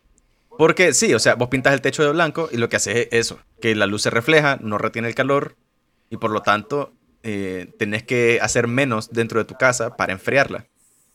Porque 0.58 0.94
sí, 0.94 1.14
o 1.14 1.20
sea, 1.20 1.36
vos 1.36 1.50
pintas 1.50 1.74
el 1.74 1.82
techo 1.82 2.04
de 2.04 2.12
blanco 2.12 2.48
y 2.52 2.58
lo 2.58 2.70
que 2.70 2.76
hace 2.76 3.02
es 3.04 3.08
eso, 3.12 3.40
que 3.62 3.76
la 3.76 3.88
luz 3.88 4.04
se 4.04 4.10
refleja, 4.12 4.58
no 4.62 4.78
retiene 4.78 5.08
el 5.08 5.16
calor 5.16 5.56
y 6.10 6.18
por 6.18 6.30
lo 6.32 6.42
tanto 6.42 6.94
eh, 7.24 7.72
tenés 7.80 8.04
que 8.04 8.40
hacer 8.42 8.68
menos 8.68 9.10
dentro 9.12 9.40
de 9.40 9.46
tu 9.46 9.56
casa 9.56 9.96
para 9.98 10.14
enfriarla. 10.14 10.68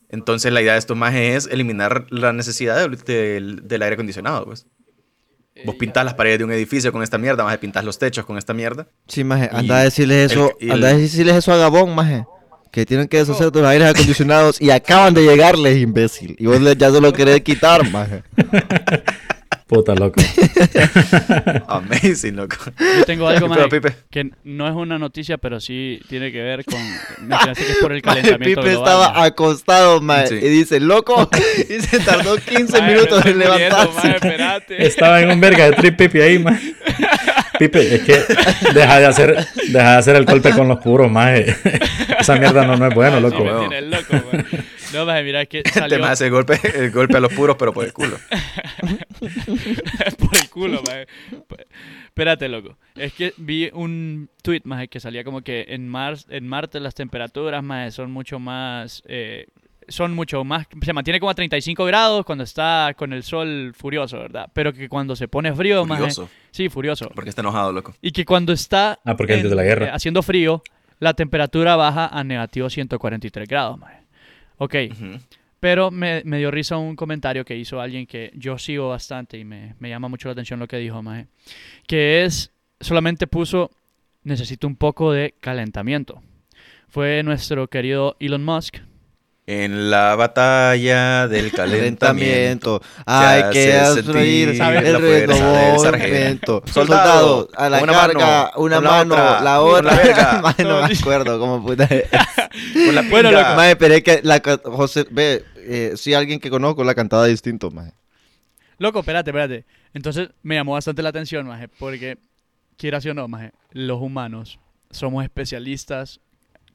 Entonces 0.08 0.52
la 0.52 0.60
idea 0.62 0.72
de 0.72 0.78
esto 0.80 0.94
más 0.96 1.14
es 1.14 1.46
eliminar 1.46 2.06
la 2.10 2.32
necesidad 2.32 2.76
del, 2.80 2.96
del- 2.98 3.68
del 3.68 3.82
aire 3.82 3.94
acondicionado. 3.94 4.44
Pues. 4.46 4.66
Vos 5.64 5.74
pintas 5.76 6.04
las 6.04 6.14
paredes 6.14 6.38
de 6.38 6.44
un 6.44 6.52
edificio 6.52 6.92
con 6.92 7.02
esta 7.02 7.18
mierda, 7.18 7.42
más 7.44 7.52
de 7.52 7.58
pintas 7.58 7.84
los 7.84 7.98
techos 7.98 8.24
con 8.24 8.38
esta 8.38 8.54
mierda. 8.54 8.86
Sí, 9.06 9.24
maje, 9.24 9.48
anda 9.52 9.78
a 9.78 9.84
decirles 9.84 10.30
el- 10.32 10.38
eso, 10.38 10.52
y 10.60 10.70
anda 10.70 10.88
a 10.88 10.90
el- 10.92 10.98
decirles 11.00 11.36
eso 11.36 11.52
a 11.52 11.56
Gabón, 11.56 11.94
maje. 11.94 12.24
Que 12.70 12.84
tienen 12.84 13.08
que 13.08 13.16
deshacer 13.18 13.50
de 13.50 13.60
los 13.60 13.68
aires 13.68 13.88
acondicionados 13.88 14.60
y 14.60 14.70
acaban 14.70 15.14
de 15.14 15.22
llegarles, 15.24 15.78
imbécil. 15.78 16.36
Y 16.38 16.46
vos 16.46 16.60
le- 16.60 16.76
ya 16.76 16.90
se 16.90 17.00
lo 17.00 17.12
querés 17.12 17.40
quitar, 17.40 17.88
maje. 17.90 18.22
Puta 19.68 19.94
loco. 19.94 20.18
Amazing, 21.68 22.36
loco. 22.36 22.56
Yo 22.98 23.04
tengo 23.04 23.28
algo 23.28 23.48
¿Qué 23.48 23.60
más 23.60 23.68
Pipe? 23.68 23.94
que 24.10 24.30
no 24.44 24.66
es 24.66 24.74
una 24.74 24.98
noticia, 24.98 25.36
pero 25.36 25.60
sí 25.60 26.00
tiene 26.08 26.32
que 26.32 26.40
ver 26.42 26.64
con... 26.64 26.80
mencionaste 27.20 27.64
que 27.66 27.72
es 27.72 27.78
por 27.78 27.92
el 27.92 28.02
Maje, 28.04 28.22
calentamiento 28.22 28.62
Pipe 28.62 28.70
global, 28.72 28.88
estaba 28.88 29.08
maje. 29.14 29.26
acostado, 29.28 30.00
maje. 30.00 30.28
Sí. 30.28 30.34
Y 30.36 30.48
dice, 30.48 30.80
loco. 30.80 31.28
y 31.68 31.80
se 31.82 31.98
tardó 32.00 32.36
15 32.38 32.80
Maje, 32.80 32.94
minutos 32.94 33.24
me 33.26 33.30
en 33.30 33.36
muriendo, 33.38 33.58
levantarse. 33.58 33.94
maje, 33.94 34.08
espérate. 34.16 34.86
Estaba 34.86 35.20
en 35.20 35.30
un 35.32 35.40
verga 35.40 35.66
de 35.66 35.72
trip 35.76 35.96
pipi 35.98 36.20
ahí, 36.20 36.38
man. 36.38 36.58
Pipe, 37.58 37.94
es 37.94 38.02
que 38.02 38.22
deja 38.72 39.00
de 39.00 39.06
hacer, 39.06 39.46
deja 39.68 39.92
de 39.92 39.96
hacer 39.98 40.16
el 40.16 40.24
golpe 40.24 40.50
con 40.50 40.68
los 40.68 40.78
puros, 40.78 41.10
maje. 41.10 41.54
Esa 42.20 42.36
mierda 42.36 42.64
no, 42.66 42.76
no 42.76 42.86
es 42.86 42.94
bueno, 42.94 43.20
loco. 43.20 43.42
huevo. 43.42 43.68
tienes 43.68 43.84
loco, 43.84 44.12
man. 44.32 44.46
No, 44.92 45.04
maje, 45.04 45.22
mira, 45.22 45.42
es 45.42 45.48
que 45.48 45.62
Te 45.62 45.70
salió 45.70 45.98
más 45.98 46.20
el 46.20 46.30
golpe, 46.30 46.58
el 46.74 46.90
golpe 46.90 47.16
a 47.16 47.20
los 47.20 47.32
puros, 47.32 47.56
pero 47.58 47.72
por 47.72 47.84
el 47.84 47.92
culo. 47.92 48.16
por 50.18 50.36
el 50.36 50.48
culo, 50.48 50.82
maje. 50.86 51.06
Espérate, 52.06 52.48
loco. 52.48 52.76
Es 52.96 53.12
que 53.12 53.34
vi 53.36 53.70
un 53.72 54.30
tweet, 54.42 54.62
maje, 54.64 54.88
que 54.88 55.00
salía 55.00 55.24
como 55.24 55.42
que 55.42 55.66
en, 55.68 55.88
Mars, 55.88 56.26
en 56.30 56.48
Marte 56.48 56.80
las 56.80 56.94
temperaturas, 56.94 57.62
maje, 57.62 57.90
son 57.90 58.10
mucho 58.10 58.38
más... 58.38 59.02
eh, 59.06 59.46
son 59.88 60.14
mucho 60.14 60.44
más... 60.44 60.66
Se 60.82 60.92
mantiene 60.92 61.18
como 61.20 61.30
a 61.30 61.34
35 61.34 61.84
grados 61.84 62.24
cuando 62.24 62.44
está 62.44 62.94
con 62.96 63.12
el 63.12 63.22
sol 63.22 63.72
furioso, 63.76 64.18
¿verdad? 64.18 64.50
Pero 64.52 64.72
que 64.72 64.88
cuando 64.88 65.16
se 65.16 65.28
pone 65.28 65.52
frío, 65.54 65.84
maje... 65.86 66.00
Furioso. 66.02 66.28
Sí, 66.50 66.68
furioso. 66.68 67.10
Porque 67.14 67.30
está 67.30 67.42
enojado, 67.42 67.72
loco. 67.72 67.94
Y 68.02 68.12
que 68.12 68.24
cuando 68.24 68.52
está 68.52 68.98
Ah, 69.04 69.16
porque 69.16 69.34
antes 69.34 69.50
de 69.50 69.56
la 69.56 69.62
guerra. 69.64 69.86
eh, 69.86 69.90
haciendo 69.92 70.22
frío, 70.22 70.62
la 70.98 71.14
temperatura 71.14 71.76
baja 71.76 72.06
a 72.08 72.24
negativo 72.24 72.68
143 72.70 73.48
grados, 73.48 73.78
maje. 73.78 73.98
Ok, 74.58 74.74
Ujú. 74.90 75.18
pero 75.60 75.90
me, 75.90 76.22
me 76.24 76.38
dio 76.38 76.50
risa 76.50 76.76
un 76.76 76.96
comentario 76.96 77.44
que 77.44 77.56
hizo 77.56 77.80
alguien 77.80 78.06
que 78.06 78.32
yo 78.34 78.58
sigo 78.58 78.88
bastante 78.88 79.38
y 79.38 79.44
me, 79.44 79.74
me 79.78 79.88
llama 79.88 80.08
mucho 80.08 80.28
la 80.28 80.32
atención 80.32 80.58
lo 80.58 80.66
que 80.66 80.78
dijo, 80.78 81.02
maje. 81.02 81.26
Que 81.86 82.24
es, 82.24 82.50
solamente 82.80 83.26
puso, 83.26 83.70
necesito 84.24 84.66
un 84.66 84.74
poco 84.76 85.12
de 85.12 85.34
calentamiento. 85.40 86.20
Fue 86.88 87.22
nuestro 87.22 87.68
querido 87.68 88.16
Elon 88.18 88.44
Musk. 88.44 88.78
En 89.50 89.88
la 89.88 90.14
batalla 90.14 91.26
del 91.26 91.50
calentamiento. 91.56 92.82
Hay 93.06 93.44
que 93.50 93.72
destruir 93.72 94.50
el 94.50 94.58
sargento. 95.80 96.62
Soldado, 96.70 97.48
a 97.56 97.70
la 97.70 97.82
una 97.82 97.92
carga, 97.94 98.26
mano, 98.26 98.50
una 98.56 98.76
con 98.76 98.84
la 98.84 98.90
mano, 98.90 99.14
otra, 99.14 99.40
la 99.40 99.96
verga. 99.96 100.54
No 100.58 100.82
No, 100.82 100.86
me 100.86 100.94
acuerdo 100.94 101.38
cómo 101.38 101.64
puta 101.64 101.84
es. 101.90 102.10
Con 102.74 102.94
la 102.94 103.00
Bueno, 103.00 103.32
loco, 103.32 103.54
Maje, 103.56 103.76
pero 103.76 103.94
es 103.94 104.02
que 104.02 104.20
la 104.22 104.42
José, 104.64 105.06
ve, 105.10 105.42
eh, 105.56 105.94
sí 105.96 106.12
alguien 106.12 106.40
que 106.40 106.50
conozco 106.50 106.84
la 106.84 106.94
cantaba 106.94 107.24
distinto, 107.24 107.70
maje. 107.70 107.94
Loco, 108.76 108.98
espérate, 108.98 109.30
espérate. 109.30 109.64
Entonces 109.94 110.28
me 110.42 110.56
llamó 110.56 110.74
bastante 110.74 111.02
la 111.02 111.08
atención, 111.08 111.46
maje, 111.46 111.68
porque, 111.68 112.18
quieras 112.76 113.06
o 113.06 113.14
no, 113.14 113.26
maje, 113.28 113.52
los 113.70 113.98
humanos 113.98 114.58
somos 114.90 115.24
especialistas 115.24 116.20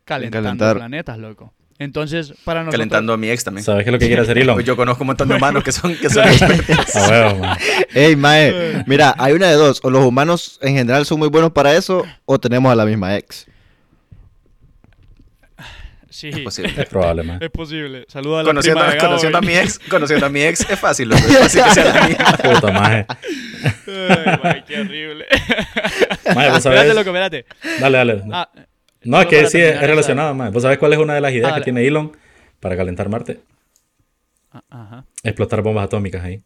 calentando 0.05 0.47
calentar. 0.47 0.77
planetas, 0.77 1.19
loco. 1.19 1.53
Entonces, 1.79 2.33
para 2.43 2.61
nosotros... 2.61 2.73
Calentando 2.79 3.13
a 3.13 3.17
mi 3.17 3.29
ex 3.29 3.43
también. 3.43 3.63
¿Sabes 3.65 3.83
qué 3.83 3.89
es 3.89 3.93
lo 3.93 3.99
que 3.99 4.07
quiere 4.07 4.21
hacer 4.21 4.37
Elon? 4.37 4.55
Pues 4.55 4.65
yo 4.65 4.75
conozco 4.75 5.03
un 5.03 5.07
montón 5.07 5.27
de 5.27 5.35
humanos 5.35 5.63
que 5.63 5.71
son, 5.71 5.95
que 5.95 6.09
son 6.09 6.27
expertos. 6.27 6.95
A 6.95 7.09
huevo, 7.09 7.39
man. 7.39 7.57
Ey, 7.93 8.15
maje, 8.15 8.83
mira, 8.85 9.15
hay 9.17 9.33
una 9.33 9.47
de 9.49 9.55
dos. 9.55 9.79
O 9.83 9.89
los 9.89 10.05
humanos 10.05 10.59
en 10.61 10.75
general 10.75 11.05
son 11.05 11.19
muy 11.19 11.29
buenos 11.29 11.51
para 11.51 11.75
eso, 11.75 12.05
o 12.25 12.39
tenemos 12.39 12.71
a 12.71 12.75
la 12.75 12.85
misma 12.85 13.17
ex. 13.17 13.47
Sí, 16.09 16.29
Es 16.29 16.39
posible. 16.41 16.73
Es 16.77 16.87
probable, 16.87 17.23
man. 17.23 17.39
es 17.41 17.49
posible. 17.49 18.05
Saluda 18.07 18.41
a 18.41 18.43
la 18.43 18.49
Conociendo, 18.49 18.79
prima 18.79 18.93
de 18.93 18.99
Gabo, 18.99 19.09
conociendo 19.09 19.37
a 19.39 19.41
mi 19.41 19.55
ex, 19.55 19.79
conociendo 19.79 20.25
a 20.27 20.29
mi 20.29 20.43
ex 20.43 20.69
es 20.69 20.79
fácil, 20.79 21.09
loco. 21.09 21.21
Es 21.27 21.37
fácil 21.37 21.63
que 21.63 21.71
sea 21.71 21.85
la 21.85 22.07
misma. 22.07 22.37
Puta, 22.37 22.71
maje. 22.71 23.05
Ay, 24.43 24.63
qué 24.67 24.79
horrible. 24.79 25.25
Maje, 26.35 26.49
vos 26.49 26.57
espérate, 26.57 26.89
loco, 26.89 27.09
espérate. 27.09 27.45
Dale, 27.79 27.97
dale. 27.97 28.23
Ah, 28.31 28.47
No, 29.03 29.19
es 29.21 29.27
que 29.27 29.45
sí, 29.47 29.59
es 29.59 29.79
relacionado, 29.81 30.33
man. 30.33 30.51
¿Vos 30.53 30.63
sabés 30.63 30.77
cuál 30.77 30.93
es 30.93 30.99
una 30.99 31.13
de 31.15 31.21
las 31.21 31.31
ideas 31.33 31.45
Ah, 31.45 31.49
que 31.55 31.59
dale. 31.59 31.63
tiene 31.65 31.85
Elon 31.87 32.15
para 32.59 32.75
calentar 32.77 33.09
Marte? 33.09 33.41
ah, 34.51 34.63
Ajá. 34.69 35.05
Explotar 35.23 35.61
bombas 35.61 35.85
atómicas 35.85 36.23
ahí. 36.23 36.41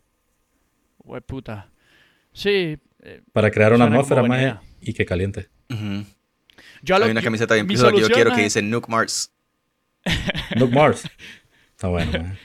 Güey, 1.00 1.22
puta. 1.22 1.70
Sí. 2.34 2.78
eh, 3.02 3.22
Para 3.34 3.52
crear 3.52 3.74
una 3.74 3.86
atmósfera, 3.86 4.26
idea. 4.28 4.62
y 4.82 4.94
que 4.94 5.06
caliente. 5.06 5.50
Yo 6.82 6.96
a 6.96 7.00
lo 7.00 7.06
Hay 7.06 7.12
una 7.12 7.22
camiseta 7.22 7.54
bien 7.56 7.66
mi 7.68 7.74
pijuda 7.74 7.92
que 7.92 8.02
yo 8.02 8.10
quiero 8.10 8.34
que 8.34 8.42
dice 8.44 8.62
Nuke 8.62 8.90
Mars. 8.90 9.32
Nuke 10.56 10.74
Mars. 10.76 11.04
Está 11.72 11.88
bueno. 11.90 12.36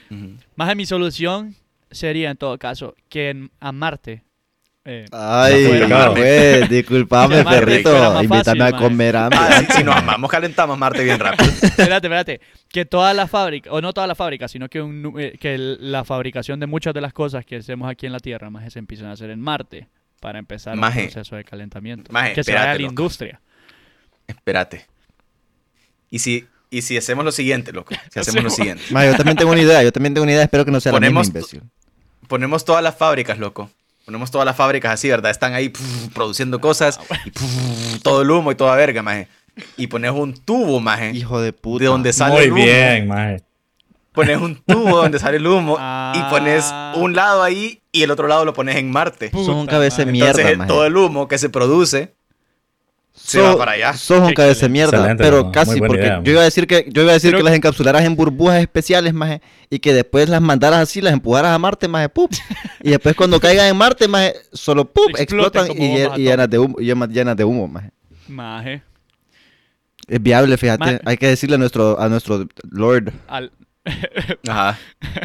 Más 0.55 0.67
de 0.67 0.75
mi 0.75 0.85
solución 0.85 1.55
sería, 1.91 2.29
en 2.31 2.37
todo 2.37 2.57
caso, 2.59 2.95
que 3.09 3.29
en- 3.31 3.51
a 3.59 3.71
Marte... 3.71 4.23
eh, 4.85 5.05
Ay, 5.11 5.85
Marte. 5.89 6.19
pues, 6.59 6.69
disculpame, 6.69 7.43
perrito. 7.43 8.21
Invítame 8.23 8.63
a 8.65 8.71
comer 8.73 9.15
hambre. 9.15 9.39
Ah, 9.41 9.63
si 9.75 9.83
nos 9.83 9.95
amamos, 9.95 10.29
calentamos 10.29 10.77
Marte 10.77 11.03
bien 11.03 11.19
rápido. 11.19 11.49
espérate, 11.61 12.07
espérate. 12.07 12.41
Que 12.69 12.85
toda 12.85 13.13
la 13.13 13.27
fábrica, 13.27 13.71
o 13.71 13.79
no 13.81 13.93
toda 13.93 14.07
la 14.07 14.15
fábrica, 14.15 14.47
sino 14.47 14.67
que, 14.67 14.81
un 14.81 15.13
eh, 15.17 15.37
que 15.39 15.53
el- 15.55 15.91
la 15.91 16.03
fabricación 16.03 16.59
de 16.59 16.67
muchas 16.67 16.93
de 16.93 17.01
las 17.01 17.13
cosas 17.13 17.45
que 17.45 17.57
hacemos 17.57 17.89
aquí 17.89 18.05
en 18.05 18.11
la 18.11 18.19
Tierra, 18.19 18.49
más 18.49 18.71
se 18.73 18.79
empiezan 18.79 19.07
a 19.07 19.13
hacer 19.13 19.29
en 19.29 19.39
Marte 19.39 19.87
para 20.19 20.39
empezar 20.39 20.75
Maje. 20.75 21.01
un 21.01 21.05
proceso 21.11 21.35
de 21.35 21.43
calentamiento. 21.43 22.11
Maje, 22.11 22.33
que 22.33 22.43
se 22.43 22.51
vaya 22.53 22.63
a 22.63 22.67
la 22.73 22.73
loco. 22.79 22.89
industria. 22.89 23.41
Espérate. 24.27 24.85
¿Y 26.09 26.19
si, 26.19 26.45
¿Y 26.69 26.81
si 26.81 26.97
hacemos 26.97 27.23
lo 27.25 27.31
siguiente, 27.31 27.71
loco? 27.71 27.93
Si 28.11 28.19
hacemos 28.19 28.43
lo 28.43 28.49
siguiente. 28.49 28.83
Maje, 28.91 29.07
yo 29.11 29.15
también 29.17 29.37
tengo 29.37 29.51
una 29.51 29.61
idea, 29.61 29.81
yo 29.83 29.91
también 29.91 30.13
tengo 30.13 30.23
una 30.23 30.31
idea, 30.33 30.43
espero 30.43 30.65
que 30.65 30.71
no 30.71 30.79
sea 30.79 30.91
Ponemos 30.91 31.27
la 31.27 31.33
misma 31.33 31.39
imbécil. 31.39 31.61
Ponemos 32.27 32.65
todas 32.65 32.83
las 32.83 32.95
fábricas, 32.95 33.37
loco. 33.37 33.69
Ponemos 34.05 34.31
todas 34.31 34.45
las 34.45 34.55
fábricas 34.55 34.93
así, 34.93 35.09
¿verdad? 35.09 35.31
Están 35.31 35.53
ahí 35.53 35.69
puf, 35.69 36.09
produciendo 36.13 36.59
cosas. 36.59 36.99
Y 37.25 37.31
puf, 37.31 38.01
todo 38.03 38.21
el 38.21 38.31
humo 38.31 38.51
y 38.51 38.55
toda 38.55 38.75
verga, 38.75 39.01
maje. 39.01 39.27
Y 39.77 39.87
pones 39.87 40.11
un 40.11 40.33
tubo, 40.33 40.79
maje. 40.79 41.11
Hijo 41.11 41.39
de 41.41 41.53
puta. 41.53 41.83
De 41.83 41.87
donde 41.89 42.11
sale 42.11 42.33
Muy 42.33 42.43
el 42.43 42.51
humo. 42.51 42.63
bien, 42.63 43.07
maje. 43.07 43.43
Pones 44.11 44.37
un 44.37 44.55
tubo 44.65 44.97
donde 44.97 45.19
sale 45.19 45.37
el 45.37 45.47
humo. 45.47 45.77
Ah. 45.79 46.13
Y 46.15 46.29
pones 46.29 46.71
un 46.95 47.15
lado 47.15 47.41
ahí 47.43 47.81
y 47.91 48.03
el 48.03 48.11
otro 48.11 48.27
lado 48.27 48.45
lo 48.45 48.53
pones 48.53 48.75
en 48.75 48.91
Marte. 48.91 49.29
Puta 49.29 49.71
cabeza 49.71 50.03
de 50.05 50.11
mierda, 50.11 50.31
Entonces, 50.31 50.57
maje. 50.57 50.67
todo 50.67 50.85
el 50.85 50.97
humo 50.97 51.27
que 51.27 51.37
se 51.37 51.49
produce 51.49 52.13
se 53.13 53.37
Sos- 53.39 53.53
va 53.53 53.57
para 53.57 53.71
allá. 53.73 53.93
Sos 53.93 54.19
un 54.21 54.33
cabeza 54.33 54.61
de 54.65 54.69
mierda, 54.69 54.97
Excelente, 54.97 55.23
pero 55.23 55.43
no, 55.43 55.51
casi, 55.51 55.79
porque 55.79 56.01
idea, 56.01 56.21
yo 56.23 56.31
iba 56.31 56.41
a 56.41 56.45
decir 56.45 56.65
que 56.67 56.85
yo 56.89 57.03
iba 57.03 57.11
a 57.11 57.13
decir 57.13 57.35
que 57.35 57.43
las 57.43 57.53
encapsularas 57.53 58.03
en 58.05 58.15
burbujas 58.15 58.59
especiales, 58.59 59.13
maje, 59.13 59.41
y 59.69 59.79
que 59.79 59.93
después 59.93 60.27
las 60.29 60.41
mandaras 60.41 60.79
así, 60.79 60.99
las 61.01 61.13
empujaras 61.13 61.51
a 61.53 61.59
Marte, 61.59 61.87
maje, 61.87 62.09
pup. 62.09 62.31
y 62.81 62.89
después 62.89 63.15
cuando 63.15 63.39
caigan 63.39 63.67
en 63.67 63.77
Marte, 63.77 64.07
maje, 64.07 64.33
solo 64.51 64.85
pup, 64.85 65.11
explotan 65.17 65.67
y, 65.71 65.97
llenas 66.17 66.49
de 66.49 66.59
humo, 66.59 66.75
y 66.79 66.85
llenas- 66.85 67.09
llenas 67.09 67.37
de 67.37 67.43
humo, 67.43 67.67
maje. 67.67 67.91
Maje. 68.27 68.81
Es 70.07 70.21
viable, 70.21 70.57
fíjate. 70.57 70.79
Maje. 70.83 70.99
Hay 71.05 71.17
que 71.17 71.27
decirle 71.27 71.55
a 71.55 71.59
nuestro 71.59 71.99
a 71.99 72.09
nuestro 72.09 72.45
Lord. 72.71 73.11
Al... 73.27 73.51
Ajá. 74.47 74.79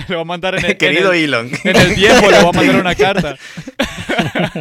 le 0.09 0.14
voy 0.16 0.22
a 0.22 0.24
mandar 0.24 0.57
en 0.57 0.64
el, 0.64 0.76
Querido 0.76 1.12
en 1.12 1.18
el, 1.18 1.24
Elon. 1.24 1.51
en 1.64 1.76
el 1.76 1.95
diezmo, 1.95 2.28
le 2.30 2.39
voy 2.43 2.49
a 2.49 2.53
mandar 2.53 2.80
una 2.80 2.95
carta. 2.97 3.36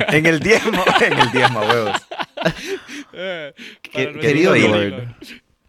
en 0.10 0.26
el 0.26 0.40
diezmo. 0.40 0.84
En 1.02 1.20
el 1.20 1.32
diezmo, 1.32 1.60
huevos. 1.62 1.98
Eh, 3.20 3.54
querido. 3.82 4.54
Elon. 4.56 5.16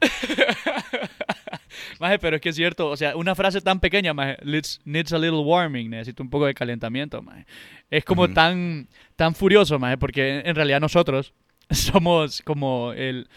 Maje, 2.00 2.18
pero 2.18 2.36
es 2.36 2.42
que 2.42 2.50
es 2.50 2.56
cierto, 2.56 2.88
o 2.88 2.96
sea, 2.96 3.16
una 3.16 3.34
frase 3.34 3.60
tan 3.60 3.80
pequeña, 3.80 4.14
maje, 4.14 4.36
"Let's- 4.42 4.80
needs 4.84 5.12
a 5.12 5.18
little 5.18 5.40
warming, 5.40 5.90
necesito 5.90 6.22
un 6.22 6.30
poco 6.30 6.46
de 6.46 6.54
calentamiento, 6.54 7.20
maje. 7.22 7.46
Es 7.90 8.04
como 8.04 8.22
Ujú. 8.24 8.34
tan, 8.34 8.88
tan 9.16 9.34
furioso, 9.34 9.78
maje, 9.78 9.96
porque 9.98 10.40
en 10.44 10.54
realidad 10.54 10.80
nosotros 10.80 11.32
somos 11.70 12.42
como 12.42 12.92
el... 12.92 13.28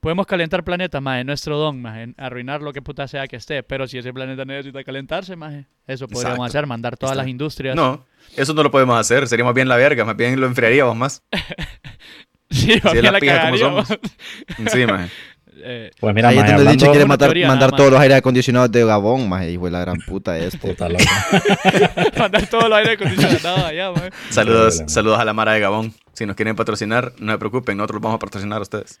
Podemos 0.00 0.26
calentar 0.26 0.64
planetas, 0.64 1.00
maje, 1.00 1.22
nuestro 1.24 1.56
don, 1.58 1.80
maje, 1.80 2.12
arruinar 2.16 2.60
lo 2.60 2.72
que 2.72 2.82
puta 2.82 3.06
sea 3.06 3.28
que 3.28 3.36
esté, 3.36 3.62
pero 3.62 3.86
si 3.86 3.98
ese 3.98 4.12
planeta 4.12 4.44
necesita 4.44 4.82
calentarse, 4.82 5.36
maje, 5.36 5.66
eso 5.86 6.06
podríamos 6.08 6.34
Exacto. 6.38 6.44
hacer, 6.44 6.66
mandar 6.66 6.96
todas 6.96 7.12
Está. 7.12 7.22
las 7.22 7.28
industrias. 7.30 7.76
No, 7.76 8.04
eso 8.36 8.52
no 8.52 8.62
lo 8.64 8.70
podemos 8.72 8.98
hacer. 8.98 9.28
Sería 9.28 9.44
más 9.44 9.54
bien 9.54 9.68
la 9.68 9.76
verga. 9.76 10.04
Más 10.04 10.16
bien 10.16 10.40
lo 10.40 10.46
enfriaríamos 10.48 10.96
más. 10.96 11.22
Sí, 12.52 12.72
Sí, 12.72 12.80
bien 12.92 13.04
la 13.04 13.12
la 13.12 13.18
pija 13.20 13.40
como 13.50 13.56
cagaríamos. 13.56 13.88
Sí, 14.72 14.86
maje. 14.86 15.08
Eh, 15.64 15.90
Pues 16.00 16.14
mira, 16.14 16.28
Ahí 16.30 16.36
es 16.38 16.42
maje, 16.42 16.54
donde 16.54 16.72
Dicho 16.72 16.84
hablando... 16.86 16.92
quiere 16.92 17.06
matar- 17.06 17.28
teoría, 17.28 17.46
mandar 17.48 17.70
nada 17.70 17.76
todos 17.76 17.90
más. 17.90 17.92
los 17.94 18.02
aire 18.02 18.14
acondicionados 18.16 18.72
de 18.72 18.84
Gabón, 18.84 19.28
maje, 19.28 19.50
hijo 19.52 19.64
de 19.66 19.70
la 19.70 19.80
gran 19.80 19.98
puta 20.00 20.36
este. 20.38 20.58
Puta 20.58 20.88
loco. 20.88 21.04
mandar 22.18 22.46
todo 22.48 22.66
el 22.66 22.72
aire 22.72 22.92
acondicionado 22.92 23.66
allá, 23.66 23.90
maje. 23.92 24.10
Saludos, 24.30 24.78
Hola. 24.78 24.88
saludos 24.88 25.18
a 25.20 25.24
la 25.24 25.32
Mara 25.32 25.52
de 25.52 25.60
Gabón. 25.60 25.94
Si 26.14 26.26
nos 26.26 26.36
quieren 26.36 26.56
patrocinar, 26.56 27.12
no 27.18 27.32
se 27.32 27.38
preocupen, 27.38 27.76
nosotros 27.76 27.96
los 27.96 28.02
vamos 28.02 28.16
a 28.16 28.18
patrocinar 28.18 28.58
a 28.58 28.62
ustedes. 28.62 29.00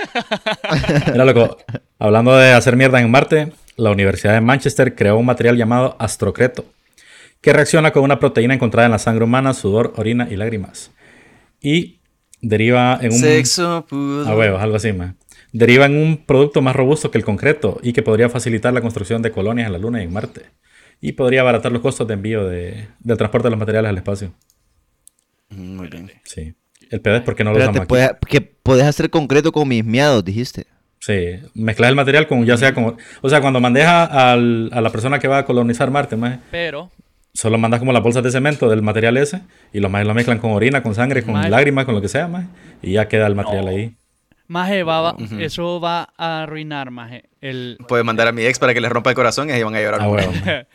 Mira, 1.12 1.24
loco, 1.24 1.56
hablando 1.98 2.36
de 2.36 2.52
hacer 2.52 2.76
mierda 2.76 3.00
en 3.00 3.10
Marte, 3.10 3.52
la 3.76 3.90
Universidad 3.90 4.34
de 4.34 4.40
Manchester 4.40 4.94
creó 4.94 5.16
un 5.16 5.26
material 5.26 5.56
llamado 5.56 5.96
astrocreto, 5.98 6.64
que 7.40 7.52
reacciona 7.52 7.90
con 7.90 8.04
una 8.04 8.18
proteína 8.18 8.54
encontrada 8.54 8.86
en 8.86 8.92
la 8.92 8.98
sangre 8.98 9.24
humana, 9.24 9.54
sudor, 9.54 9.92
orina 9.96 10.28
y 10.30 10.36
lágrimas. 10.36 10.90
Y 11.60 11.98
deriva 12.42 12.98
en 13.00 13.12
un... 13.12 13.18
Sexo 13.18 13.86
puro. 13.88 14.26
A 14.28 14.36
huevos, 14.36 14.60
algo 14.60 14.76
así, 14.76 14.92
más. 14.92 15.14
Deriva 15.52 15.86
en 15.86 15.96
un 15.96 16.16
producto 16.18 16.60
más 16.62 16.76
robusto 16.76 17.10
que 17.10 17.18
el 17.18 17.24
concreto 17.24 17.78
y 17.82 17.92
que 17.94 18.02
podría 18.02 18.28
facilitar 18.28 18.72
la 18.74 18.80
construcción 18.82 19.22
de 19.22 19.30
colonias 19.32 19.66
en 19.66 19.72
la 19.72 19.78
Luna 19.78 20.00
y 20.00 20.04
en 20.04 20.12
Marte. 20.12 20.42
Y 21.00 21.12
podría 21.12 21.40
abaratar 21.40 21.72
los 21.72 21.80
costos 21.82 22.06
de 22.06 22.14
envío 22.14 22.46
de, 22.46 22.88
del 23.00 23.16
transporte 23.16 23.46
de 23.46 23.50
los 23.50 23.58
materiales 23.58 23.88
al 23.88 23.96
espacio. 23.96 24.32
Mm, 25.50 25.76
Muy 25.76 25.88
bien. 25.88 26.10
Sí. 26.24 26.54
El 26.90 27.00
pedo 27.00 27.16
es 27.16 27.22
porque 27.22 27.42
no 27.44 27.52
lo 27.52 27.58
usamos 27.58 27.80
aquí. 27.80 28.16
que 28.28 28.40
podés 28.40 28.84
hacer 28.84 29.08
concreto 29.10 29.50
con 29.52 29.66
mis 29.68 29.84
miados, 29.84 30.24
dijiste. 30.24 30.66
Sí, 30.98 31.40
mezclar 31.54 31.90
el 31.90 31.96
material 31.96 32.28
con, 32.28 32.44
ya 32.44 32.56
sea 32.56 32.72
como, 32.74 32.96
o 33.22 33.28
sea, 33.28 33.40
cuando 33.40 33.60
mandes 33.60 33.84
a, 33.84 34.32
al- 34.32 34.70
a 34.72 34.80
la 34.80 34.90
persona 34.90 35.18
que 35.18 35.26
va 35.26 35.38
a 35.38 35.44
colonizar 35.44 35.90
Marte, 35.90 36.16
maje, 36.16 36.38
Pero, 36.52 36.92
solo 37.34 37.58
mandas 37.58 37.80
como 37.80 37.92
las 37.92 38.02
bolsas 38.02 38.22
de 38.22 38.30
cemento 38.30 38.68
del 38.68 38.82
material 38.82 39.16
ese 39.16 39.40
y 39.72 39.80
los 39.80 39.90
más 39.90 40.04
lo 40.06 40.14
mezclan 40.14 40.38
con 40.38 40.52
orina, 40.52 40.82
con 40.82 40.94
sangre, 40.94 41.22
con 41.22 41.34
Maje. 41.34 41.50
lágrimas, 41.50 41.84
con 41.84 41.94
lo 41.94 42.00
que 42.00 42.08
sea, 42.08 42.28
maje, 42.28 42.46
y 42.82 42.92
ya 42.92 43.08
queda 43.08 43.26
el 43.26 43.34
material 43.34 43.68
ahí. 43.68 43.94
maje, 44.48 44.82
va, 44.82 45.00
va- 45.00 45.16
eso 45.40 45.80
va 45.80 46.08
a 46.16 46.42
arruinar, 46.42 46.90
maje, 46.90 47.24
el... 47.40 47.78
Puedes 47.88 48.04
mandar 48.04 48.28
a 48.28 48.32
mi 48.32 48.42
ex 48.44 48.58
para 48.58 48.74
que 48.74 48.80
les 48.80 48.90
rompa 48.90 49.10
el 49.10 49.16
corazón 49.16 49.48
y 49.48 49.52
ahí 49.52 49.62
van 49.62 49.74
a 49.74 49.80
llorar. 49.80 50.00
Ah, 50.02 50.08
huevo, 50.08 50.30
maje. 50.44 50.66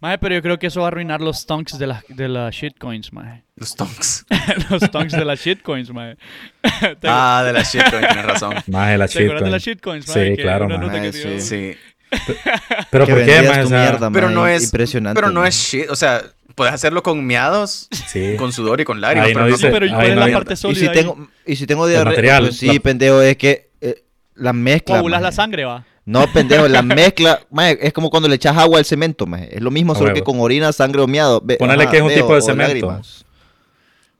Maje, 0.00 0.18
pero 0.18 0.34
yo 0.34 0.42
creo 0.42 0.58
que 0.58 0.66
eso 0.66 0.80
va 0.80 0.86
a 0.86 0.88
arruinar 0.88 1.20
los 1.22 1.38
stonks 1.38 1.78
de 1.78 1.86
las 1.86 2.04
de 2.08 2.28
las 2.28 2.54
shitcoins, 2.54 3.12
maje. 3.14 3.42
Los 3.56 3.74
tonks. 3.74 4.26
los 4.70 4.82
stonks 4.82 5.12
de 5.14 5.24
las 5.24 5.40
shitcoins, 5.40 5.90
maje. 5.94 6.16
¿Te, 6.80 6.98
Ah, 7.08 7.42
de 7.46 7.52
la 7.54 7.62
shitcoin, 7.62 8.04
tienes 8.06 8.24
razón. 8.26 8.54
Maje, 8.66 8.98
la 8.98 9.08
¿te 9.08 9.22
acuerdas 9.22 9.44
de 9.44 9.50
las 9.50 9.62
shitcoins, 9.62 10.06
maje? 10.08 10.30
Sí, 10.30 10.36
Que 10.36 10.42
claro, 10.42 10.68
maje. 10.68 11.40
Sí. 11.40 11.74
Pero 12.90 13.04
¿por 13.06 13.06
qué, 13.06 13.14
vendías 13.14 13.44
maje? 13.46 13.60
tu 13.60 13.66
O 13.66 13.68
sea, 13.70 13.80
mierda, 13.90 14.10
Pero 14.10 14.30
no 14.30 14.46
es. 14.46 14.64
impresionante. 14.64 15.20
Pero 15.20 15.32
no 15.32 15.44
es 15.44 15.54
shit. 15.54 15.90
O 15.90 15.96
sea, 15.96 16.22
puedes 16.54 16.72
hacerlo 16.74 17.02
con 17.02 17.24
miados, 17.26 17.88
Sí. 18.08 18.34
con 18.36 18.52
sudor 18.52 18.80
y 18.80 18.84
con 18.84 19.00
lágrimas. 19.00 19.28
Pero 19.28 19.40
no 19.40 19.46
dice- 19.46 19.70
Pero 19.70 19.86
¿y 19.86 19.90
cuál 19.90 20.06
es 20.06 20.14
no 20.16 20.26
la 20.26 20.32
parte 20.32 20.54
Y 20.54 20.56
sólida 20.56 20.80
si 20.80 20.86
ahí? 20.86 20.94
tengo, 20.94 21.28
y 21.46 21.56
si 21.56 21.66
tengo 21.66 21.86
diarrea, 21.86 22.10
material, 22.10 22.42
pues 22.44 22.56
sí, 22.58 22.66
la- 22.72 22.80
pendejo, 22.80 23.22
es 23.22 23.36
que 23.36 23.70
eh, 23.80 24.04
la 24.34 24.52
mezcla. 24.52 24.94
Coagulas 24.96 25.22
la 25.22 25.32
sangre, 25.32 25.64
va. 25.64 25.84
No, 26.06 26.26
pendejo, 26.32 26.68
la 26.68 26.82
mezcla, 26.82 27.40
maje, 27.50 27.78
es 27.86 27.92
como 27.92 28.10
cuando 28.10 28.28
le 28.28 28.34
echas 28.36 28.56
agua 28.56 28.78
al 28.78 28.84
cemento, 28.84 29.26
maje. 29.26 29.56
Es 29.56 29.62
lo 29.62 29.70
mismo, 29.70 29.92
A 29.92 29.96
solo 29.96 30.08
huevo. 30.08 30.16
que 30.16 30.22
con 30.22 30.38
orina, 30.40 30.70
sangre 30.72 31.00
o 31.00 31.06
miado. 31.06 31.42
Ponele 31.58 31.88
que 31.88 31.96
es 31.96 32.02
un 32.02 32.08
veo, 32.08 32.16
tipo 32.18 32.34
de 32.34 32.42
cemento. 32.42 32.62
lágrimas. 32.74 33.24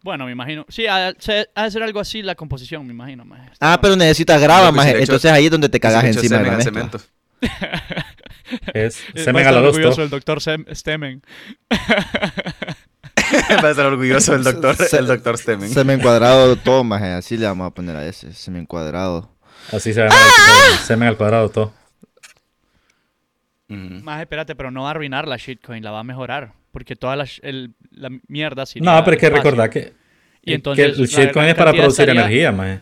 Bueno, 0.02 0.26
me 0.26 0.32
imagino. 0.32 0.66
Sí, 0.68 0.86
ha, 0.86 1.12
de 1.14 1.70
ser 1.70 1.82
algo 1.82 1.98
así 2.00 2.20
la 2.22 2.34
composición, 2.34 2.86
me 2.86 2.92
imagino, 2.92 3.24
maje. 3.24 3.48
Ah, 3.58 3.78
pero 3.80 3.96
necesitas 3.96 4.38
grava, 4.40 4.70
maje. 4.70 4.92
si 4.96 5.00
Entonces 5.00 5.30
ahí 5.30 5.46
es 5.46 5.50
donde 5.50 5.68
te 5.70 5.80
cagas 5.80 6.02
Si 6.02 6.08
encima 6.08 6.38
de 6.38 6.42
la 6.44 6.50
mezcla. 6.56 6.64
cemento. 6.64 7.00
es 8.74 9.02
orgulloso 9.28 10.02
el 10.02 10.10
doctor 10.10 10.38
Sem- 10.40 10.66
Stemen. 10.74 11.22
Va 13.64 13.68
a 13.68 13.70
estar 13.70 13.86
orgulloso 13.86 14.34
el 14.34 14.44
doctor, 14.44 14.76
Se- 14.76 14.98
el 14.98 15.06
doctor 15.06 15.38
Stemen. 15.38 15.68
Semen 15.70 16.00
cuadrado, 16.00 16.56
todo, 16.56 16.84
maje. 16.84 17.06
Así 17.06 17.36
le 17.36 17.46
vamos 17.46 17.66
a 17.66 17.70
poner 17.74 17.96
a 17.96 18.06
ese. 18.06 18.32
Semen 18.32 18.66
cuadrado. 18.66 19.30
Así 19.72 19.92
se 19.94 20.00
llama 20.00 20.14
episodio, 20.14 20.78
semen 20.86 21.08
al 21.08 21.16
cuadrado, 21.16 21.48
todo. 21.48 21.72
Ujú. 23.68 23.78
Más 24.04 24.20
espérate, 24.20 24.54
pero 24.54 24.70
no 24.70 24.82
va 24.82 24.88
a 24.88 24.90
arruinar 24.90 25.26
la 25.26 25.36
shitcoin, 25.38 25.82
la 25.82 25.90
va 25.90 26.00
a 26.00 26.04
mejorar. 26.04 26.52
Porque 26.70 26.96
toda 26.96 27.16
la, 27.16 27.26
el- 27.42 27.74
la 27.90 28.10
mierda 28.28 28.64
No, 28.80 29.02
pero 29.04 29.16
es 29.16 29.20
que 29.20 29.30
recordar 29.30 29.70
que, 29.70 29.94
Y 30.42 30.46
que 30.48 30.54
entonces 30.54 30.84
el 30.84 31.00
la 31.00 31.06
shitcoin 31.06 31.48
es 31.48 31.54
para 31.54 31.72
producir 31.72 32.02
estaría- 32.02 32.20
energía, 32.22 32.52
maje. 32.52 32.80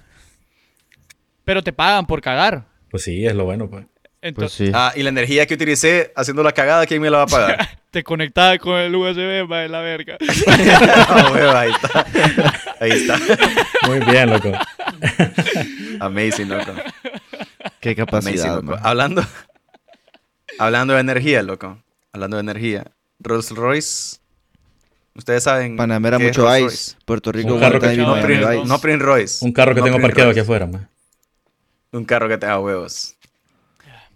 Pero 1.44 1.62
te 1.62 1.72
pagan 1.72 2.06
por 2.06 2.20
cagar. 2.20 2.66
Pues 2.90 3.04
sí, 3.04 3.24
es 3.26 3.34
lo 3.34 3.44
bueno, 3.44 3.68
pues. 3.70 3.86
Pues 4.22 4.28
Entonces, 4.30 4.66
sí. 4.68 4.72
Ah, 4.72 4.92
y 4.94 5.02
la 5.02 5.08
energía 5.08 5.46
que 5.46 5.54
utilicé 5.54 6.12
haciendo 6.14 6.44
la 6.44 6.52
cagada, 6.52 6.86
¿quién 6.86 7.02
me 7.02 7.10
la 7.10 7.18
va 7.18 7.22
a 7.24 7.26
pagar? 7.26 7.68
te 7.90 8.04
conectaba 8.04 8.56
con 8.58 8.76
el 8.78 8.94
USB, 8.94 9.50
va 9.50 9.62
de 9.62 9.68
la 9.68 9.80
verga. 9.80 10.16
Ah, 11.08 11.30
huevo, 11.32 11.50
ahí 11.50 11.72
está. 11.72 12.06
Ahí 12.80 12.90
está. 12.92 13.18
Muy 13.88 13.98
bien, 13.98 14.30
loco. 14.30 14.52
Amazing, 15.98 16.48
loco. 16.50 16.72
Qué 17.80 17.90
Amazing, 17.90 17.94
capacidad, 17.96 18.54
loco. 18.54 18.66
maje. 18.72 18.82
Hablando, 18.84 19.24
hablando 20.60 20.94
de 20.94 21.00
energía, 21.00 21.42
loco. 21.42 21.82
Hablando 22.12 22.36
de 22.36 22.42
energía. 22.42 22.84
Rolls 23.18 23.50
Royce. 23.50 24.18
Ustedes 25.16 25.42
saben. 25.42 25.76
Panamera 25.76 26.18
qué 26.18 26.28
es 26.28 26.30
mucho 26.30 26.42
Rolls 26.42 26.58
ice. 26.58 26.64
Royce? 26.68 26.96
Puerto 27.04 27.32
Rico 27.32 27.54
Un 27.54 27.60
carro 27.60 27.80
que- 27.80 27.96
No, 27.96 28.20
Prince, 28.22 28.64
no 28.66 28.78
Prince 28.80 29.04
Royce. 29.04 29.44
Un 29.44 29.52
carro 29.52 29.74
que 29.74 29.80
No 29.80 29.86
tengo 29.86 30.00
parqueado 30.00 30.30
aquí 30.30 30.40
afuera. 30.40 30.68
Un 31.90 32.04
carro 32.04 32.28
que 32.28 32.38
te 32.38 32.46
da 32.46 32.60
huevos. 32.60 33.16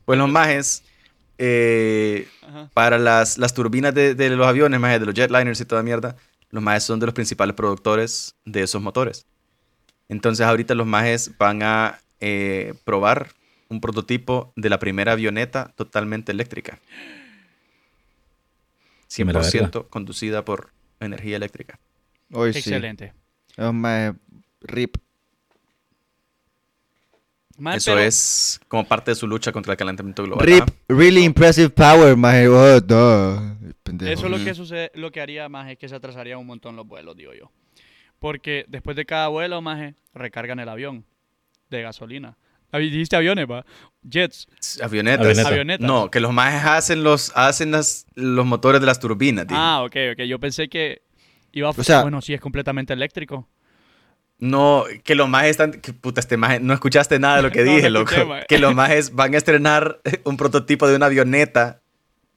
Pues 0.06 0.18
los 0.18 0.30
majes, 0.30 0.82
eh, 1.36 2.28
para 2.72 2.96
las, 2.96 3.36
las 3.36 3.52
turbinas 3.52 3.92
de, 3.94 4.14
de 4.14 4.30
los 4.30 4.46
aviones, 4.46 4.80
majes, 4.80 5.00
de 5.00 5.06
los 5.06 5.14
jetliners 5.14 5.60
y 5.60 5.66
toda 5.66 5.82
mierda, 5.82 6.16
los 6.50 6.62
majes 6.62 6.84
son 6.84 6.98
de 6.98 7.06
los 7.06 7.14
principales 7.14 7.54
productores 7.54 8.34
de 8.46 8.62
esos 8.62 8.80
motores. 8.80 9.26
Entonces 10.08 10.46
ahorita 10.46 10.74
los 10.74 10.86
majes 10.86 11.36
van 11.38 11.62
a 11.62 12.00
eh, 12.20 12.74
probar 12.84 13.28
un 13.68 13.80
prototipo 13.80 14.52
de 14.56 14.70
la 14.70 14.78
primera 14.78 15.12
avioneta 15.12 15.72
totalmente 15.76 16.32
eléctrica. 16.32 16.78
me 19.18 19.32
la 19.32 19.40
100% 19.40 19.88
conducida 19.88 20.44
por 20.44 20.72
energía 21.00 21.36
eléctrica. 21.36 21.78
Hoy 22.32 22.52
sí. 22.52 22.60
Excelente. 22.60 23.12
Oh, 23.58 23.72
maje, 23.72 24.14
rip. 24.60 24.96
Maje, 27.58 27.78
Eso 27.78 27.92
pero- 27.92 28.00
es 28.02 28.60
como 28.68 28.84
parte 28.86 29.10
de 29.12 29.14
su 29.14 29.26
lucha 29.26 29.50
contra 29.52 29.72
el 29.72 29.76
calentamiento 29.78 30.22
global. 30.24 30.46
Rip, 30.46 30.62
Ajá. 30.62 30.72
really 30.88 31.24
impressive 31.24 31.70
power, 31.70 32.16
maje. 32.16 32.48
Oh. 32.48 32.76
Eso 34.00 34.24
es 34.26 34.30
lo 34.30 34.44
que 34.44 34.54
sucede, 34.54 34.90
lo 34.94 35.10
que 35.10 35.20
haría 35.20 35.48
más 35.48 35.70
es 35.70 35.78
que 35.78 35.88
se 35.88 35.94
atrasaría 35.94 36.36
un 36.38 36.46
montón 36.46 36.76
los 36.76 36.86
vuelos, 36.86 37.16
digo 37.16 37.32
yo. 37.32 37.50
Porque 38.18 38.64
después 38.68 38.96
de 38.96 39.04
cada 39.06 39.28
vuelo, 39.28 39.60
más 39.62 39.94
recargan 40.14 40.58
el 40.58 40.68
avión 40.68 41.04
de 41.70 41.82
gasolina. 41.82 42.36
Avi- 42.72 42.90
Dijiste 42.90 43.16
aviones, 43.16 43.46
va. 43.48 43.64
Jets. 44.02 44.48
Avionetas. 44.82 45.20
Avioneta. 45.20 45.48
Avionetas. 45.48 45.86
No, 45.86 46.10
que 46.10 46.20
los 46.20 46.32
majes 46.32 46.64
hacen 46.64 47.04
los, 47.04 47.32
hacen 47.36 47.70
las, 47.70 48.06
los 48.14 48.44
motores 48.44 48.80
de 48.80 48.86
las 48.86 48.98
turbinas. 49.00 49.46
dije. 49.46 49.58
Ah, 49.60 49.82
ok, 49.84 49.96
ok. 50.12 50.22
Yo 50.24 50.38
pensé 50.38 50.68
que 50.68 51.02
iba 51.52 51.68
a... 51.68 51.70
O 51.70 51.82
sea- 51.84 52.02
bueno, 52.02 52.20
sí, 52.20 52.34
es 52.34 52.40
completamente 52.40 52.92
eléctrico. 52.92 53.48
No, 54.38 54.84
que 55.04 55.14
los 55.14 55.28
majes 55.28 55.52
están. 55.52 55.72
Que 55.72 55.92
puta, 55.92 56.20
este 56.20 56.36
maje, 56.36 56.60
no 56.60 56.74
escuchaste 56.74 57.18
nada 57.18 57.36
de 57.36 57.42
lo 57.42 57.50
que 57.50 57.60
No, 57.64 57.70
dije, 57.74 57.82
no 57.90 58.00
loco. 58.00 58.12
maje. 58.26 58.46
que 58.48 58.58
los 58.58 58.74
majes 58.74 59.14
van 59.14 59.34
a 59.34 59.38
estrenar 59.38 60.00
un 60.24 60.36
prototipo 60.36 60.86
de 60.88 60.96
una 60.96 61.06
avioneta 61.06 61.80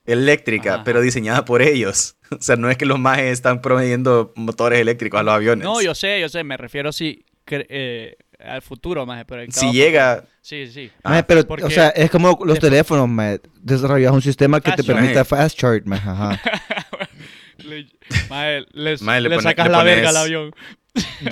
eléctrica, 0.05 0.75
Ajá. 0.75 0.83
pero 0.83 1.01
diseñada 1.01 1.45
por 1.45 1.61
ellos. 1.61 2.15
O 2.31 2.37
sea, 2.41 2.55
no 2.57 2.69
es 2.69 2.77
que 2.77 2.85
los 2.85 2.99
majes 2.99 3.25
están 3.31 3.59
proveyendo 3.59 4.33
motores 4.35 4.79
eléctricos 4.79 5.19
a 5.19 5.23
los 5.23 5.33
aviones. 5.33 5.63
No, 5.63 5.81
yo 5.81 5.95
sé, 5.95 6.21
yo 6.21 6.29
sé. 6.29 6.43
Me 6.43 6.57
refiero 6.57 6.91
cre- 6.91 7.65
eh, 7.69 8.17
al 8.37 8.61
futuro, 8.61 9.03
más. 9.07 9.25
Pero 9.25 9.41
en 9.41 9.51
Si 9.51 9.71
llega. 9.73 10.25
Sí, 10.41 10.67
sí. 10.67 10.91
Ah, 11.03 11.09
Maje, 11.09 11.23
pero, 11.23 11.47
porque- 11.47 11.65
o 11.65 11.69
sea, 11.71 11.89
es 11.89 12.11
como 12.11 12.37
los 12.45 12.59
teléfonos, 12.59 13.09
maje. 13.09 13.41
Desarrollas 13.59 14.11
un 14.13 14.21
sistema 14.21 14.61
que 14.61 14.69
Fast 14.69 14.85
te 14.85 14.93
permita 14.93 15.25
fast 15.25 15.57
charge, 15.57 15.81
maje. 15.85 16.07
Ajá. 16.07 16.39
Le, 17.57 17.87
mae, 18.29 18.63
les, 18.71 19.01
Mae, 19.01 19.19
le 19.21 19.27
le 19.29 19.35
pone- 19.35 19.43
sacas 19.49 19.65
le 19.65 19.71
la 19.73 19.83
verga 19.83 20.09
al 20.09 20.17
avión. 20.17 20.51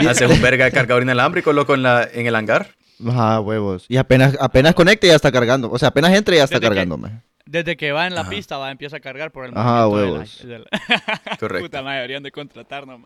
Haces 0.07 0.29
un 0.29 0.41
verga 0.41 0.65
de 0.65 0.71
cargador 0.71 1.03
inalámbrico, 1.03 1.53
loco, 1.53 1.73
en, 1.73 1.83
la, 1.83 2.07
en 2.11 2.25
el 2.27 2.35
hangar. 2.35 2.75
Ajá, 3.07 3.39
huevos. 3.41 3.85
Y 3.89 3.97
apenas, 3.97 4.35
apenas 4.39 4.73
conecte 4.73 5.07
ya 5.07 5.15
está 5.15 5.31
cargando. 5.31 5.71
O 5.71 5.77
sea, 5.77 5.89
apenas 5.89 6.13
entre 6.13 6.37
ya 6.37 6.43
está 6.45 6.55
Desde 6.55 6.61
que- 6.61 6.75
cargando, 6.75 6.97
maje. 6.97 7.21
Desde 7.49 7.77
que 7.77 7.93
va 7.93 8.07
en 8.07 8.13
la 8.13 8.21
Ajá. 8.21 8.29
pista, 8.29 8.57
va, 8.57 8.71
empieza 8.71 8.97
a 8.97 8.99
cargar 8.99 9.31
por 9.31 9.45
el 9.45 9.51
Ajá, 9.55 9.87
movimiento 9.87 9.97
de 9.97 10.05
la- 10.05 10.11
huevos. 10.11 10.47
de 10.47 10.59
la- 10.59 11.37
Correcto. 11.39 11.65
Puta 11.65 11.81
madre, 11.81 11.95
deberían 11.97 12.23
de 12.23 12.31
contratarnos. 12.31 12.99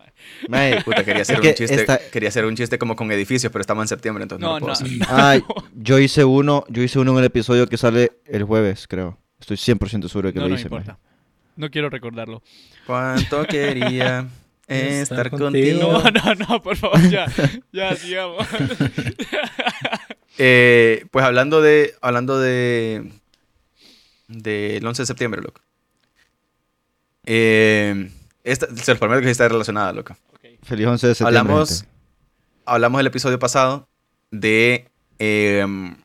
Maje, 0.48 0.80
Puta, 0.84 1.04
quería 1.04 1.22
hacer 1.22 1.36
Es 1.40 1.46
un 1.46 1.54
chiste. 1.54 1.74
esta- 1.76 1.98
Quería 2.10 2.28
hacer 2.28 2.44
un 2.44 2.56
chiste 2.56 2.76
como 2.76 2.96
con 2.96 3.12
edificios, 3.12 3.52
pero 3.52 3.60
estamos 3.60 3.84
en 3.84 3.88
septiembre, 3.88 4.24
entonces 4.24 4.42
no, 4.42 4.54
No, 4.58 4.58
lo 4.58 4.66
puedo 4.66 4.80
no. 4.80 4.84
hacer. 4.86 4.98
Ay, 5.10 5.44
yo 5.76 5.98
hice 6.00 6.24
uno, 6.24 6.64
yo 6.68 6.82
hice 6.82 6.98
uno 6.98 7.12
en 7.12 7.18
el 7.18 7.24
episodio 7.26 7.68
que 7.68 7.76
sale 7.76 8.10
el 8.26 8.42
jueves, 8.42 8.88
creo. 8.88 9.16
Estoy 9.38 9.56
100% 9.58 10.08
seguro 10.08 10.28
de 10.28 10.32
que 10.32 10.40
No, 10.40 10.46
lo 10.46 10.48
no 10.50 10.54
hice, 10.56 10.64
importa. 10.64 10.92
maje. 10.92 11.02
No 11.54 11.70
quiero 11.70 11.88
recordarlo. 11.90 12.42
¿Cuánto 12.86 13.44
quería 13.44 14.26
estar 14.66 15.26
Estar 15.26 15.30
contigo? 15.30 15.90
contigo. 15.90 16.10
No, 16.24 16.34
no, 16.34 16.46
no, 16.48 16.62
por 16.62 16.76
favor, 16.76 17.00
ya. 17.10 17.26
Ya, 17.72 17.94
sigamos. 17.96 18.46
Eh, 20.38 21.04
pues 21.10 21.24
hablando 21.24 21.60
de. 21.60 21.94
Hablando 22.00 22.40
de. 22.40 23.12
Del 24.28 24.84
11 24.86 25.02
de 25.02 25.06
septiembre, 25.06 25.42
loco. 25.42 25.60
Eh, 27.26 28.10
esta, 28.42 28.66
se 28.74 28.92
los 28.92 28.98
prometo 28.98 29.20
que 29.20 29.26
sí 29.26 29.32
está 29.32 29.46
relacionada, 29.48 29.92
loco. 29.92 30.16
Feliz 30.62 30.86
11 30.86 31.06
de 31.08 31.14
septiembre. 31.14 31.38
Hablamos, 31.38 31.80
gente. 31.82 31.92
hablamos 32.64 33.00
el 33.00 33.06
episodio 33.08 33.38
pasado 33.38 33.88
de. 34.30 34.88
em, 35.18 35.96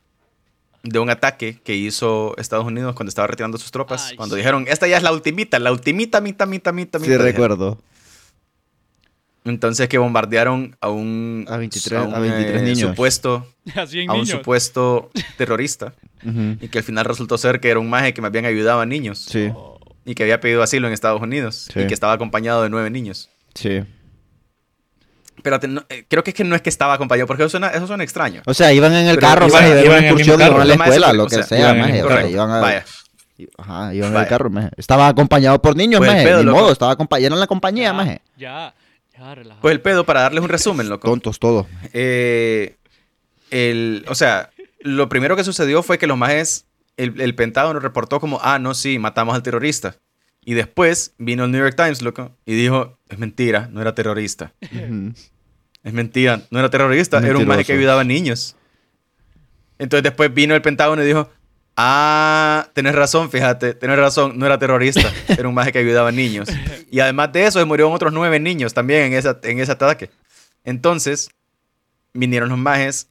de 0.82 0.98
un 1.00 1.10
ataque 1.10 1.58
que 1.64 1.74
hizo 1.74 2.34
Estados 2.38 2.64
Unidos 2.66 2.94
cuando 2.94 3.08
estaba 3.08 3.26
retirando 3.28 3.56
sus 3.58 3.70
tropas. 3.70 4.08
Ay, 4.10 4.16
cuando 4.16 4.36
sí. 4.36 4.40
dijeron, 4.40 4.66
esta 4.68 4.86
ya 4.86 4.96
es 4.98 5.02
la 5.02 5.12
ultimita, 5.12 5.58
la 5.58 5.72
ultimita, 5.72 6.20
mita, 6.20 6.46
mita, 6.46 6.70
mita, 6.72 6.98
Sí, 6.98 7.08
mita. 7.08 7.24
dijeron. 7.24 7.78
Entonces 9.50 9.88
que 9.88 9.98
bombardearon 9.98 10.76
a 10.80 10.88
un, 10.90 11.46
A 11.48 11.56
23 11.56 12.06
un, 12.06 12.14
a 12.14 12.18
23 12.18 12.56
eh, 12.62 12.64
niños. 12.64 12.90
supuesto 12.90 13.46
a 13.76 13.82
un 13.82 13.90
niños. 13.90 14.28
supuesto 14.28 15.10
terrorista 15.36 15.92
y 16.60 16.68
que 16.68 16.78
al 16.78 16.84
final 16.84 17.04
resultó 17.04 17.38
ser 17.38 17.60
que 17.60 17.70
era 17.70 17.78
un 17.80 17.88
maje 17.88 18.12
que 18.14 18.20
más 18.20 18.30
bien 18.32 18.44
ayudaba 18.44 18.82
a 18.82 18.86
niños 18.86 19.18
Sí, 19.20 19.50
y 20.04 20.14
que 20.14 20.22
había 20.24 20.40
pedido 20.40 20.62
asilo 20.62 20.86
en 20.88 20.92
Estados 20.92 21.20
Unidos 21.22 21.68
Sí. 21.72 21.80
y 21.80 21.86
que 21.86 21.94
estaba 21.94 22.12
acompañado 22.12 22.62
de 22.62 22.68
nueve 22.70 22.90
niños. 22.90 23.30
sí. 23.54 23.82
No, 25.68 25.82
eh, 25.88 26.04
creo 26.08 26.24
que 26.24 26.30
es 26.30 26.34
que 26.36 26.42
no 26.44 26.56
es 26.56 26.62
que 26.62 26.68
estaba 26.68 26.92
acompañado 26.94 27.26
porque 27.28 27.44
eso 27.44 27.50
suena, 27.50 27.68
eso 27.68 27.86
suena 27.86 28.02
extraño. 28.02 28.42
O 28.44 28.52
sea, 28.54 28.72
iban 28.72 28.92
en 28.92 29.06
el 29.06 29.14
Pero 29.16 29.26
carro, 29.28 29.46
iban- 29.48 29.62
maje, 29.62 29.84
iban 29.84 29.98
en 29.98 30.04
el 30.04 30.04
excursión, 30.04 30.40
iban 30.40 30.52
a 30.60 30.64
la. 30.64 30.64
Lo 30.64 30.82
escuela, 30.84 31.12
lo 31.12 31.22
o 31.24 31.26
que 31.28 31.42
sea, 31.44 31.58
iban 31.60 31.78
maje. 31.78 31.92
mismo 31.92 32.06
o 32.06 32.08
sea, 32.08 32.16
Correcto. 32.16 32.32
iban 32.32 32.50
a- 32.50 32.60
Vaya. 32.60 32.84
Ajá, 33.56 33.94
iban 33.94 34.14
en 34.14 34.20
el 34.20 34.26
carro, 34.26 34.50
maje. 34.50 34.70
Estaba 34.76 35.06
acompañado 35.06 35.62
por 35.62 35.76
niños, 35.76 36.00
Pues 36.00 36.10
maje. 36.10 36.24
pedo, 36.24 36.38
Ni 36.40 36.44
loco. 36.44 36.58
modo, 36.58 36.72
estaba 36.72 36.92
acompañado 36.92 37.34
en 37.36 37.40
la 37.40 37.46
compañía, 37.46 37.84
ya, 37.84 37.92
maje. 37.92 38.20
Ya. 38.36 38.74
Pues 39.60 39.72
el 39.72 39.80
pedo, 39.80 40.04
para 40.04 40.22
darles 40.22 40.42
un 40.42 40.48
resumen, 40.48 40.88
loco. 40.88 41.08
Tontos 41.08 41.38
todos. 41.38 41.66
Eh, 41.92 42.76
el, 43.50 44.04
o 44.08 44.14
sea, 44.14 44.50
lo 44.80 45.08
primero 45.08 45.36
que 45.36 45.44
sucedió 45.44 45.82
fue 45.82 45.98
que 45.98 46.06
los 46.06 46.16
majes, 46.16 46.66
el, 46.96 47.20
el 47.20 47.34
Pentágono 47.34 47.80
reportó 47.80 48.20
como, 48.20 48.40
ah, 48.42 48.58
no, 48.58 48.74
sí, 48.74 48.98
matamos 48.98 49.34
al 49.34 49.42
terrorista. 49.42 49.96
Y 50.44 50.54
después 50.54 51.14
vino 51.18 51.44
el 51.44 51.50
New 51.50 51.60
York 51.60 51.76
Times, 51.76 52.00
loco, 52.00 52.34
y 52.46 52.54
dijo, 52.54 52.98
es 53.08 53.18
mentira, 53.18 53.68
no 53.70 53.80
era 53.82 53.94
terrorista. 53.94 54.54
Es 55.84 55.92
mentira, 55.92 56.42
no 56.50 56.58
era 56.58 56.70
terrorista, 56.70 57.18
era 57.18 57.38
un 57.38 57.46
maje 57.46 57.64
que 57.64 57.72
ayudaba 57.72 58.00
a 58.00 58.04
niños. 58.04 58.56
Entonces 59.78 60.02
después 60.02 60.32
vino 60.32 60.54
el 60.54 60.62
Pentágono 60.62 61.02
y 61.02 61.06
dijo, 61.06 61.30
ah, 61.78 62.68
tenés 62.74 62.94
razón, 62.94 63.30
fíjate, 63.30 63.72
tenés 63.72 63.96
razón, 63.96 64.38
no 64.38 64.44
era 64.44 64.58
terrorista, 64.58 65.10
era 65.28 65.48
un 65.48 65.54
maje 65.54 65.72
que 65.72 65.78
ayudaba 65.78 66.08
a 66.08 66.12
niños. 66.12 66.48
Y 66.90 67.00
además 67.00 67.32
de 67.32 67.46
eso, 67.46 67.64
murieron 67.64 67.92
otros 67.92 68.12
nueve 68.12 68.40
niños 68.40 68.74
también 68.74 69.04
en, 69.04 69.12
esa, 69.14 69.38
en 69.44 69.60
ese 69.60 69.72
ataque. 69.72 70.10
Entonces, 70.64 71.30
vinieron 72.12 72.48
los 72.48 72.58
majes, 72.58 73.08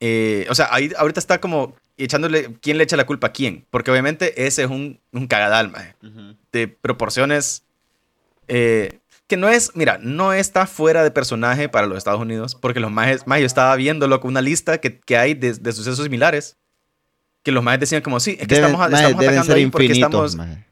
eh, 0.00 0.46
o 0.48 0.54
sea, 0.54 0.68
ahí 0.70 0.92
ahorita 0.96 1.18
está 1.18 1.40
como 1.40 1.74
echándole, 1.96 2.54
¿quién 2.60 2.78
le 2.78 2.84
echa 2.84 2.96
la 2.96 3.06
culpa 3.06 3.28
a 3.28 3.32
quién? 3.32 3.66
Porque 3.70 3.90
obviamente 3.90 4.46
ese 4.46 4.62
es 4.62 4.70
un, 4.70 5.00
un 5.12 5.26
cagadal, 5.26 5.70
maje, 5.70 5.96
de 6.52 6.68
proporciones 6.68 7.64
eh, 8.48 9.00
que 9.26 9.36
no 9.36 9.48
es, 9.48 9.72
mira, 9.74 9.98
no 10.00 10.32
está 10.32 10.66
fuera 10.66 11.02
de 11.02 11.10
personaje 11.10 11.68
para 11.68 11.86
los 11.86 11.98
Estados 11.98 12.20
Unidos, 12.20 12.54
porque 12.54 12.80
los 12.80 12.92
majes, 12.92 13.26
más 13.26 13.40
yo 13.40 13.46
estaba 13.46 13.74
viendo 13.76 14.06
loco, 14.06 14.28
una 14.28 14.40
lista 14.40 14.78
que, 14.78 15.00
que 15.00 15.16
hay 15.16 15.34
de, 15.34 15.54
de 15.54 15.72
sucesos 15.72 16.04
similares, 16.04 16.56
que 17.44 17.52
los 17.52 17.62
majes 17.62 17.78
decían 17.80 18.02
como, 18.02 18.18
sí, 18.18 18.32
es 18.32 18.48
que 18.48 18.56
Deben, 18.56 18.70
estamos, 18.70 18.90
maje, 18.90 18.94
estamos 19.04 19.20
deben 19.20 19.34
atacando 19.38 19.52
ser 19.54 19.56
ahí 19.64 19.66
porque 19.70 19.84
infinitos, 19.86 20.30
estamos... 20.32 20.36
maje. 20.36 20.64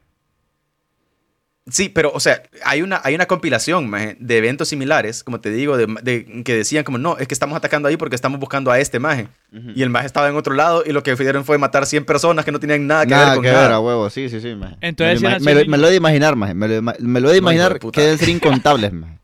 Sí, 1.65 1.87
pero, 1.87 2.11
o 2.13 2.19
sea, 2.19 2.43
hay 2.65 2.81
una, 2.81 2.99
hay 3.05 3.15
una 3.15 3.25
compilación 3.25 3.89
maje, 3.89 4.17
de 4.19 4.37
eventos 4.37 4.67
similares, 4.67 5.23
como 5.23 5.39
te 5.39 5.49
digo, 5.49 5.77
de, 5.77 5.87
de- 6.01 6.43
que 6.43 6.57
decían 6.57 6.83
como, 6.83 6.97
no, 6.97 7.17
es 7.17 7.25
que 7.29 7.33
estamos 7.33 7.55
atacando 7.55 7.87
ahí 7.87 7.95
porque 7.95 8.17
estamos 8.17 8.37
buscando 8.37 8.69
a 8.69 8.79
este 8.79 8.99
maje. 8.99 9.29
Y 9.73 9.81
el 9.81 9.89
maje 9.89 10.05
estaba 10.07 10.27
en 10.27 10.35
otro 10.35 10.53
lado 10.55 10.83
y 10.85 10.91
lo 10.91 11.03
que 11.03 11.13
hicieron 11.13 11.45
fue 11.45 11.57
matar 11.57 11.85
100 11.85 12.03
personas 12.03 12.43
que 12.43 12.51
no 12.51 12.59
tenían 12.59 12.85
nada 12.85 13.05
que 13.05 13.11
Nada 13.11 13.25
ver 13.27 13.35
con 13.35 13.43
que 13.45 13.51
nada. 13.51 13.61
ver, 13.63 13.71
a 13.71 13.79
huevo, 13.79 14.09
sí, 14.09 14.27
sí, 14.27 14.41
sí, 14.41 14.55
maje. 14.55 14.75
Entonces 14.81 15.21
me, 15.21 15.29
lo 15.29 15.39
me, 15.39 15.77
me 15.77 15.87
he 15.87 15.91
de 15.91 15.95
imaginar, 15.95 16.35
maje. 16.35 16.53
Me 16.53 16.67
lo, 16.67 16.81
me 16.81 17.21
lo 17.21 17.29
he 17.29 17.33
de 17.33 17.39
No, 17.39 17.43
imaginar 17.45 17.79
puta. 17.79 17.95
que 17.95 18.01
deben 18.01 18.17
ser 18.17 18.29
incontables, 18.29 18.91
maje. 18.91 19.19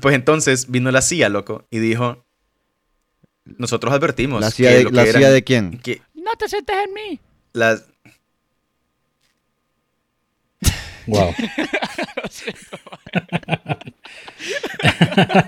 Pues 0.00 0.14
entonces 0.14 0.70
vino 0.70 0.90
la 0.92 1.00
CIA, 1.02 1.30
loco, 1.30 1.66
y 1.70 1.78
dijo, 1.78 2.26
nosotros 3.56 3.92
advertimos. 3.92 4.40
¿La 4.40 4.50
CIA, 4.50 4.70
que 4.70 4.76
de, 4.76 4.82
lo 4.84 4.90
que 4.90 4.96
la 4.96 5.02
eran- 5.04 5.22
CIA 5.22 5.30
de 5.30 5.44
quién? 5.44 5.78
que 5.78 6.02
No 6.14 6.32
te 6.38 6.48
sientes 6.48 6.76
en 6.86 6.94
mí. 6.94 7.20
las... 7.52 7.84
Wow. 11.06 11.34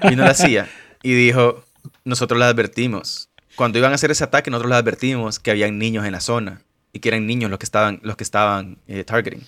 Vino 0.08 0.24
la 0.24 0.34
CIA 0.34 0.68
y 1.02 1.14
dijo, 1.14 1.64
nosotros 2.04 2.38
les 2.38 2.48
advertimos. 2.48 3.28
Cuando 3.56 3.78
iban 3.78 3.92
a 3.92 3.96
hacer 3.96 4.10
ese 4.10 4.24
ataque, 4.24 4.50
nosotros 4.50 4.70
les 4.70 4.78
advertimos 4.78 5.38
que 5.38 5.50
habían 5.50 5.78
niños 5.78 6.06
en 6.06 6.12
la 6.12 6.20
zona 6.20 6.62
y 6.92 7.00
que 7.00 7.08
eran 7.10 7.26
niños 7.26 7.50
los 7.50 7.58
que 7.58 7.64
estaban, 7.66 8.00
los 8.02 8.16
que 8.16 8.24
estaban 8.24 8.78
eh, 8.88 9.04
targeting. 9.04 9.42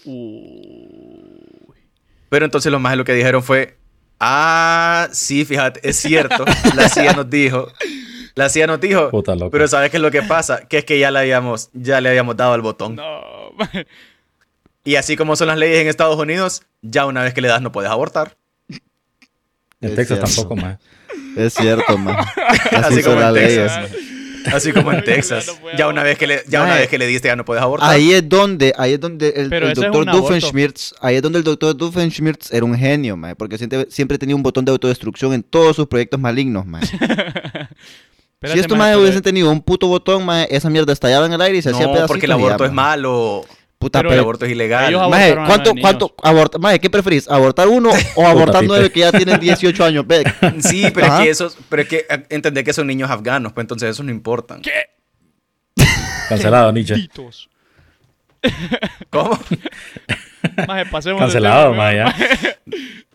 Pero 2.29 2.45
entonces 2.45 2.71
los 2.71 2.81
más 2.81 2.97
lo 2.97 3.05
que 3.05 3.15
dijeron 3.15 3.43
fue, 3.43 3.79
ah, 4.21 5.09
sí, 5.13 5.45
fíjate, 5.45 5.81
es 5.89 5.97
cierto, 5.97 6.45
la 6.75 6.89
CIA 6.89 7.15
nos 7.15 7.29
dijo, 7.31 7.69
la 8.35 8.49
CIA 8.49 8.67
nos 8.67 8.81
dijo, 8.81 9.11
Puta 9.11 9.35
loco. 9.35 9.51
pero 9.51 9.69
¿sabes 9.69 9.91
qué 9.91 9.97
es 9.99 10.03
lo 10.03 10.11
que 10.11 10.23
pasa? 10.23 10.67
Que 10.69 10.79
es 10.79 10.85
que 10.85 10.99
ya 10.99 11.11
le 11.11 11.19
habíamos, 11.19 11.71
ya 11.73 12.01
le 12.01 12.09
habíamos 12.09 12.37
dado 12.37 12.55
el 12.55 12.63
botón. 12.63 12.97
No. 12.97 13.21
Y 14.85 14.97
así 14.97 15.15
como 15.17 15.37
son 15.37 15.47
las 15.47 15.57
leyes 15.59 15.79
en 15.79 15.87
Estados 15.87 16.19
Unidos, 16.19 16.63
ya 16.81 17.07
una 17.07 17.23
vez 17.23 17.35
que 17.35 17.41
le 17.41 17.47
das 17.47 17.63
no 17.63 17.71
puedes 17.71 17.89
abortar. 17.89 18.37
En 19.81 19.95
Texas 19.95 20.19
cierto. 20.19 20.25
tampoco, 20.27 20.57
más. 20.57 20.79
Es 21.37 21.55
cierto, 21.55 21.97
maje. 21.99 22.29
Así 22.73 22.97
Así 22.97 23.03
como 23.03 23.15
son 23.15 23.21
las 23.21 23.29
en 23.29 23.35
leyes. 23.35 23.73
Texas. 23.73 24.55
Así 24.55 24.73
como 24.73 24.93
en 24.93 25.05
Texas. 25.05 25.61
Ya 25.79 25.87
una 25.87 26.03
vez 26.03 26.19
que 26.19 26.27
le, 26.27 26.43
ya 26.49 26.65
una 26.65 26.75
vez 26.75 26.89
que 26.89 26.99
le 26.99 27.07
diste 27.07 27.29
ya 27.29 27.37
no 27.37 27.45
puedes 27.45 27.63
abortar. 27.63 27.89
Ahí 27.91 28.13
es 28.13 28.29
donde, 28.29 28.73
ahí 28.77 28.95
es 28.95 29.01
donde 29.01 29.29
el, 29.29 29.53
el 29.53 29.73
doctor. 29.73 30.05
Doofenshmirtz, 30.05 30.95
ahí 31.01 31.15
es 31.15 31.23
donde 31.23 31.39
el 31.39 31.45
doctor 31.45 31.77
Doofenshmirtz 31.77 32.53
era 32.53 32.65
un 32.65 32.77
genio, 32.77 33.17
maje, 33.17 33.37
porque 33.37 33.59
siempre, 33.59 33.87
siempre 33.89 34.19
tenía 34.19 34.35
un 34.35 34.43
botón 34.43 34.65
de 34.65 34.73
autodestrucción 34.73 35.33
en 35.33 35.45
todos 35.45 35.77
sus 35.77 35.87
proyectos 35.87 36.19
malignos, 36.19 36.67
si 38.51 38.59
estos 38.59 38.77
maje, 38.77 38.79
majes 38.79 38.93
pero- 38.93 39.01
hubiesen 39.03 39.23
tenido 39.23 39.51
un 39.51 39.61
puto 39.63 39.87
botón, 39.89 40.25
maje, 40.25 40.55
esa 40.55 40.69
mierda 40.71 40.93
estallaba 40.93 41.27
en 41.27 41.33
el 41.33 41.41
aire 41.41 41.59
y 41.59 41.63
se 41.63 41.71
hacía 41.71 41.87
no, 41.87 41.93
pedacitos 41.93 42.09
porque 42.09 42.27
el 42.27 42.31
ya, 42.31 42.35
aborto 42.35 42.65
es 42.65 42.73
malo. 42.73 43.45
Puta, 43.79 43.99
Pero 43.99 44.13
el 44.13 44.19
aborto 44.21 44.45
es 44.47 44.53
ilegal. 44.53 44.95
maje, 45.11 45.35
¿cuánto, 45.35 45.73
cuánto, 45.81 46.15
aborta, 46.23 46.57
maje, 46.59 46.79
qué 46.79 46.89
preferís? 46.89 47.29
¿Abortar 47.29 47.67
uno 47.67 47.91
o 48.15 48.27
abortar 48.27 48.63
nueve 48.65 48.93
que 48.93 49.01
ya 49.01 49.11
tienen 49.11 49.41
18 49.41 49.85
años? 49.85 50.07
Ve, 50.07 50.23
Sí, 50.61 50.87
pero 50.95 51.07
es 51.09 51.13
que 51.21 51.31
esos, 51.31 51.57
pero 51.69 51.83
es 51.83 51.89
que 51.89 52.07
eh, 52.09 52.27
entender 52.31 52.63
que 52.63 52.73
son 52.73 52.87
niños 52.87 53.11
afganos, 53.11 53.53
pues 53.53 53.65
entonces 53.65 53.91
esos 53.91 54.07
no 54.07 54.13
importan. 54.13 54.63
¿Qué? 54.63 54.71
Cancelado, 56.29 56.71
Nietzsche. 56.71 57.09
¿Cómo? 59.11 59.37
Maje, 60.67 60.87
pasemos 60.87 61.21
Cancelado, 61.21 61.71
tema, 61.73 61.85
más 61.85 61.95
ya. 61.95 62.05
maje. 62.05 62.59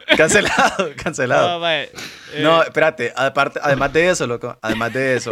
cancelado, 0.17 0.89
No, 0.89 0.95
cancelado. 1.03 1.59
maje, 1.59 1.83
eh, 2.33 2.41
No, 2.41 2.63
espérate, 2.63 3.13
aparte, 3.15 3.59
además 3.61 3.91
de 3.93 4.09
eso, 4.09 4.27
loco, 4.27 4.57
además 4.61 4.93
de 4.93 5.15
eso, 5.15 5.31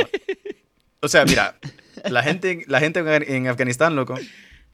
O 1.02 1.08
sea, 1.08 1.24
mira, 1.26 1.56
la 2.10 2.24
gente, 2.24 2.64
la 2.68 2.80
gente 2.80 3.00
en 3.00 3.06
Afgan- 3.06 3.26
en 3.28 3.48
Afganistán, 3.48 3.96
loco, 3.96 4.16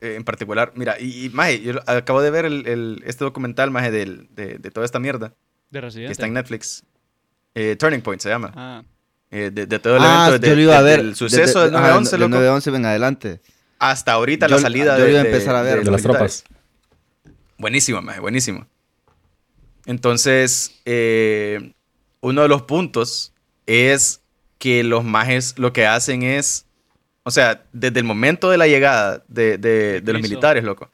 eh, 0.02 0.16
en 0.16 0.24
particular, 0.24 0.72
mira, 0.76 0.96
y, 1.00 1.26
y 1.26 1.30
maje, 1.30 1.62
yo 1.62 1.74
acabo 1.86 2.22
de 2.22 2.32
ver 2.32 2.46
el, 2.46 2.66
el- 2.68 3.04
este 3.06 3.24
documental, 3.24 3.70
maje, 3.72 3.92
del- 3.92 4.28
de, 4.34 4.58
de 4.58 4.72
toda 4.72 4.86
esta 4.86 5.00
mierda 5.00 5.34
De 5.70 5.80
que 5.80 5.82
residente. 5.82 6.12
está 6.14 6.26
en 6.26 6.34
Netflix. 6.34 6.84
Eh, 7.54 7.76
Turning 7.78 8.02
Point 8.02 8.22
se 8.22 8.30
llama. 8.30 8.52
Ah, 8.56 8.84
Eh, 9.34 9.50
de, 9.54 9.66
de 9.66 9.80
todo 9.80 9.96
el 9.98 10.04
Ah, 10.04 10.26
evento, 10.30 10.42
de- 10.46 10.50
yo 10.50 10.56
lo 10.56 10.62
iba 10.62 10.78
a 10.78 10.82
ver. 10.82 10.98
del 11.02 11.16
suceso 11.16 11.62
del 11.62 11.72
desde- 11.72 11.86
ajá, 11.86 11.96
9-11, 12.00 12.12
del 12.12 12.20
loco, 12.22 12.36
9-11 12.38 12.76
en 12.76 12.86
adelante. 12.86 13.42
hasta 13.80 14.12
ahorita 14.14 14.48
Yo- 14.48 14.56
la 14.56 14.62
salida 14.62 14.98
yo 14.98 15.06
de, 15.06 15.12
iba 15.12 15.20
a 15.20 15.24
de- 15.24 15.30
empezar 15.32 15.56
a 15.56 15.62
ver. 15.62 15.80
de 15.80 15.86
De 15.86 15.92
las 15.92 16.02
militares. 16.04 16.44
tropas. 16.44 16.61
Buenísimo, 17.62 18.02
maje, 18.02 18.20
buenísimo. 18.20 18.66
Entonces, 19.86 20.82
eh, 20.86 21.74
uno 22.20 22.42
de 22.42 22.48
los 22.48 22.64
puntos 22.64 23.34
es 23.66 24.22
que 24.58 24.84
los 24.84 25.04
majes 25.04 25.58
lo 25.58 25.72
que 25.74 25.86
hacen 25.88 26.24
es, 26.24 26.66
o 27.24 27.32
sea, 27.32 27.64
desde 27.72 28.00
el 28.00 28.06
momento 28.06 28.50
de 28.50 28.58
la 28.58 28.68
llegada 28.68 29.24
de, 29.28 29.58
de- 29.58 30.02
de 30.02 30.14
los 30.14 30.22
militares, 30.22 30.64
loco, 30.64 30.90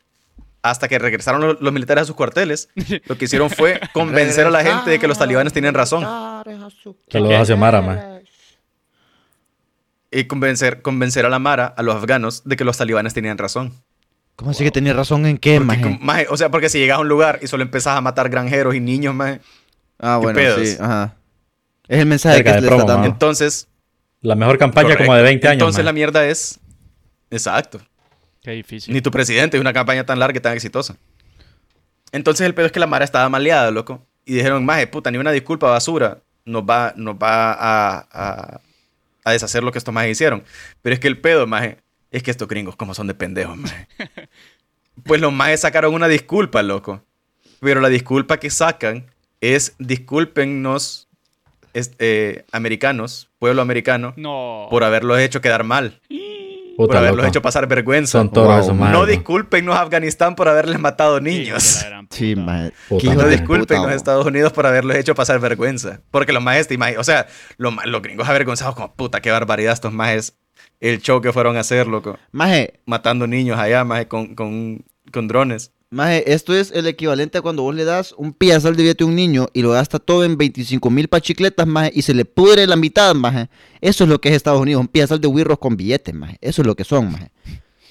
hasta 0.62 0.88
que 0.88 1.00
regresaron 1.00 1.42
los, 1.42 1.62
los 1.62 1.74
militares 1.74 2.04
a 2.04 2.06
sus 2.06 2.16
cuarteles, 2.16 2.70
lo 3.06 3.18
que 3.18 3.26
hicieron 3.26 3.50
fue 3.50 3.80
convencer 3.94 4.46
a 4.46 4.50
la 4.52 4.64
gente 4.64 4.92
de 4.92 5.00
que 5.00 5.08
los 5.08 5.18
talibanes 5.18 5.54
tenían 5.54 5.74
razón. 5.74 6.04
Saludos 7.12 7.34
a 7.42 7.46
Xiomara, 7.46 7.82
maje. 7.82 8.24
Y 10.12 10.24
convencer, 10.26 10.82
convencer 10.82 11.26
a 11.26 11.30
la 11.30 11.40
Mara, 11.40 11.68
a 11.68 11.84
los 11.84 11.96
afganos, 11.96 12.44
de 12.46 12.56
que 12.56 12.64
los 12.64 12.78
talibanes 12.78 13.14
tenían 13.14 13.38
razón. 13.38 13.74
¿Cómo 14.38 14.52
así 14.52 14.64
que 14.64 14.72
tenía 14.72 14.94
razón 14.94 15.26
en 15.26 15.38
qué, 15.38 15.60
Porque, 15.60 15.98
maje? 16.02 16.28
o 16.30 16.38
sea, 16.38 16.50
porque 16.50 16.70
si 16.70 16.80
llegas 16.80 16.98
a 17.00 17.02
un 17.02 17.10
lugar 17.10 17.40
y 17.42 17.48
solo 17.48 17.64
empezás 17.64 17.98
a 17.98 18.02
matar 18.02 18.30
granjeros 18.30 18.74
y 18.76 18.80
niños, 18.80 19.14
maje, 19.14 19.42
Ah, 20.00 20.18
¿Qué 20.20 20.26
bueno, 20.28 20.38
pedos? 20.40 20.68
sí, 20.70 20.78
ajá. 20.80 21.16
Es 21.88 22.00
el 22.00 22.06
mensaje 22.06 22.36
Cerca 22.38 22.56
que 22.56 22.62
le 22.62 22.68
promo, 22.68 22.82
está 22.84 22.94
dando. 22.94 23.08
entonces... 23.08 23.68
La 24.22 24.36
mejor 24.36 24.58
campaña 24.58 24.90
como 24.96 25.02
de 25.02 25.20
correcto. 25.20 25.24
20 25.26 25.48
años. 25.48 25.54
Entonces 25.62 25.78
maje. 25.80 25.86
la 25.86 25.94
mierda 25.94 26.26
es... 26.28 26.60
Exacto. 27.32 27.80
qué 28.44 28.52
difícil. 28.52 28.94
Ni 28.94 29.02
tu 29.02 29.10
presidente 29.12 29.58
es 29.58 29.62
una 29.62 29.74
campaña 29.74 30.06
tan 30.06 30.20
larga 30.20 30.38
y 30.38 30.42
tan 30.42 30.54
exitosa. 30.54 30.96
Entonces 32.12 32.46
el 32.46 32.54
pedo 32.54 32.68
es 32.68 32.72
que 32.72 32.80
la 32.80 32.88
Mara 32.88 33.06
estaba 33.06 33.28
maleada, 33.30 33.72
loco. 33.72 34.06
Y 34.26 34.34
dijeron, 34.36 34.64
maje, 34.66 34.88
puta, 34.88 35.10
ni 35.12 35.18
una 35.18 35.32
disculpa 35.32 35.70
basura 35.70 36.20
nos 36.46 36.64
va, 36.64 36.94
nos 36.96 37.16
va 37.16 37.54
a, 37.54 38.08
a, 38.12 38.62
a 39.26 39.32
deshacer 39.32 39.64
lo 39.64 39.72
que 39.72 39.78
estos 39.80 39.94
majes 39.94 40.12
hicieron. 40.12 40.44
Pero 40.82 40.94
es 40.94 41.00
que 41.00 41.08
el 41.08 41.20
pedo, 41.20 41.48
maje, 41.48 41.80
es 42.12 42.24
que 42.24 42.32
estos 42.32 42.48
gringos 42.48 42.76
como 42.76 42.94
son 42.94 43.08
de 43.08 43.14
pendejos. 43.14 43.58
Pues 45.04 45.22
los 45.22 45.32
majes 45.34 45.62
sacaron 45.62 45.94
una 45.94 46.08
disculpa, 46.08 46.64
loco. 46.64 47.04
Pero 47.60 47.82
la 47.82 47.90
disculpa 47.90 48.38
que 48.40 48.50
sacan 48.50 49.06
es 49.42 49.76
discúlpennos, 49.80 51.08
es- 51.74 51.92
eh, 52.00 52.46
americanos, 52.52 53.30
pueblo 53.40 53.62
americano, 53.62 54.14
No. 54.18 54.68
por 54.70 54.84
haberlos 54.84 55.20
hecho 55.20 55.42
quedar 55.42 55.64
mal. 55.64 56.02
por 56.88 56.96
haberlos 56.96 57.18
loco. 57.18 57.30
hecho 57.30 57.42
pasar 57.42 57.68
vergüenza. 57.68 58.12
Son 58.12 58.32
toros 58.32 58.52
Wow. 58.54 58.60
esos 58.62 58.76
majes, 58.76 58.94
No 58.94 59.06
discúlpenos 59.08 59.76
a 59.76 59.82
Afganistán 59.82 60.36
por 60.36 60.48
haberles 60.48 60.80
matado 60.80 61.20
niños. 61.20 61.84
Sí, 62.12 62.36
No 62.36 63.24
puta, 63.24 63.30
a. 63.90 63.96
Estados 63.96 64.26
Unidos 64.28 64.54
por 64.54 64.66
haberlos 64.68 64.96
hecho 64.96 65.14
pasar 65.16 65.40
vergüenza. 65.40 66.00
Porque 66.12 66.32
los 66.34 66.42
imagi- 66.78 66.98
o 66.98 67.04
sea, 67.04 67.28
los, 67.58 67.74
los 67.86 68.02
gringos 68.02 68.30
avergonzados 68.30 68.76
como 68.76 68.94
puta, 68.96 69.20
qué 69.22 69.30
barbaridad 69.32 69.74
estos 69.74 69.92
majes. 69.92 70.38
El 70.80 71.02
show 71.02 71.22
que 71.22 71.34
fueron 71.34 71.58
a 71.58 71.62
hacer, 71.62 71.88
loco. 71.88 72.18
Maje, 72.32 72.80
Matando 72.86 73.26
niños 73.28 73.58
allá, 73.60 73.84
maje, 73.84 74.08
con, 74.08 74.36
con, 74.36 74.84
con 75.12 75.28
drones. 75.28 75.72
maje, 75.90 76.32
esto 76.34 76.54
es 76.56 76.72
el 76.72 76.86
equivalente 76.86 77.38
a 77.40 77.42
cuando 77.42 77.64
vos 77.64 77.74
le 77.74 77.84
das 77.84 78.14
un 78.18 78.32
piezal 78.34 78.76
de 78.76 78.84
billete 78.84 79.04
a 79.04 79.08
un 79.08 79.16
niño 79.16 79.48
y 79.54 79.62
lo 79.64 79.72
gasta 79.72 79.98
todo 80.00 80.24
en 80.24 80.38
25 80.38 80.90
mil 80.92 81.08
pachicletas, 81.08 81.66
maje, 81.66 81.92
y 81.96 82.02
se 82.04 82.14
le 82.14 82.26
pudre 82.26 82.68
la 82.68 82.76
mitad, 82.76 83.16
maje. 83.16 83.50
Eso 83.82 84.04
es 84.04 84.10
lo 84.10 84.22
que 84.22 84.30
es 84.30 84.36
Estados 84.36 84.62
Unidos, 84.62 84.82
un 84.82 84.88
piezal 84.88 85.20
de 85.20 85.28
wirros 85.28 85.58
con 85.58 85.76
billetes, 85.76 86.14
maje. 86.14 86.38
Eso 86.42 86.62
es 86.62 86.68
lo 86.68 86.76
que 86.76 86.84
son, 86.84 87.12
maje. 87.12 87.32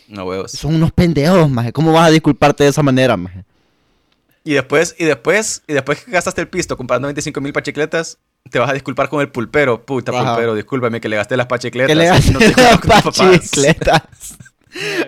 No 0.09 0.25
huevos. 0.25 0.53
Son 0.53 0.73
unos 0.73 0.93
pendejos, 0.93 1.51
maje. 1.51 1.73
¿Cómo 1.73 1.93
vas 1.93 2.07
a 2.07 2.11
disculparte 2.11 2.63
de 2.63 2.71
esa 2.71 2.83
manera, 2.85 3.17
maje? 3.17 3.45
Y 4.45 4.53
después, 4.55 4.95
y 4.97 5.05
después, 5.07 5.65
y 5.67 5.73
después 5.73 6.05
que 6.05 6.13
gastaste 6.13 6.41
el 6.41 6.47
pisto 6.49 6.77
comprando 6.77 7.09
25 7.09 7.41
mil 7.41 7.53
pachicletas, 7.53 8.19
te 8.51 8.59
vas 8.59 8.71
a 8.71 8.73
disculpar 8.73 9.09
con 9.09 9.21
el 9.21 9.29
pulpero. 9.29 9.85
Puta, 9.85 10.13
Ajá. 10.13 10.35
pulpero, 10.35 10.55
discúlpame 10.55 11.01
que 11.01 11.09
le 11.09 11.17
gasté 11.17 11.37
las 11.37 11.47
pachicletas. 11.47 11.89
Que 11.89 11.95
le 11.95 12.07
No 12.07 12.15
gasté 12.15 12.47
disculpas 12.47 12.85
las 12.87 13.03
pachicletas. 13.05 14.03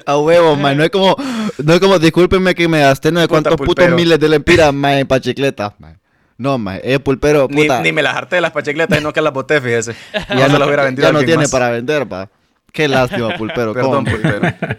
A 0.06 0.16
huevo, 0.18 0.56
maje. 0.56 0.76
No 0.76 0.84
es 0.84 0.90
como, 0.90 1.16
no 1.62 1.74
es 1.74 1.80
como, 1.80 1.98
discúlpeme 1.98 2.54
que 2.54 2.68
me 2.68 2.80
gasté 2.80 3.12
no 3.12 3.20
sé 3.20 3.28
cuántos 3.28 3.56
putos 3.56 3.88
miles 3.90 4.18
de 4.18 4.28
lempiras, 4.28 4.72
maje, 4.74 5.00
en 5.00 5.06
pachicletas, 5.06 5.72
maje. 5.78 5.96
No, 6.38 6.56
maje. 6.56 6.80
Es 6.94 7.00
pulpero, 7.00 7.48
Ni, 7.50 7.62
puta. 7.62 7.82
ni 7.82 7.92
me 7.92 8.02
las 8.02 8.16
harté 8.16 8.36
de 8.36 8.42
las 8.42 8.52
pachicletas 8.52 8.98
y 9.00 9.02
no 9.02 9.12
que 9.12 9.20
las 9.20 9.32
boté, 9.32 9.60
fíjese. 9.60 9.94
ya 10.12 10.46
no, 10.46 10.52
se 10.52 10.58
las 10.58 10.66
hubiera 10.68 10.84
vendido 10.84 11.08
ya 11.08 11.12
no 11.12 11.18
tiene 11.20 11.42
más. 11.42 11.50
para 11.50 11.70
vender, 11.70 12.06
pa. 12.08 12.30
Qué 12.72 12.86
lástima, 12.88 13.36
pulpero. 13.36 13.72
Perdón, 13.74 14.04
¿cómo? 14.04 14.10
pulpero. 14.10 14.54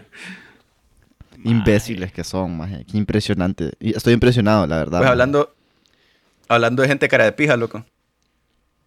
Imbéciles 1.44 2.12
que 2.12 2.24
son, 2.24 2.56
maje. 2.56 2.84
Qué 2.90 2.98
impresionante. 2.98 3.72
Estoy 3.80 4.12
impresionado, 4.14 4.66
la 4.66 4.76
verdad. 4.78 4.98
Pues 4.98 5.10
hablando, 5.10 5.54
hablando 6.48 6.82
de 6.82 6.88
gente 6.88 7.08
cara 7.08 7.24
de 7.24 7.32
pija, 7.32 7.56
loco. 7.56 7.84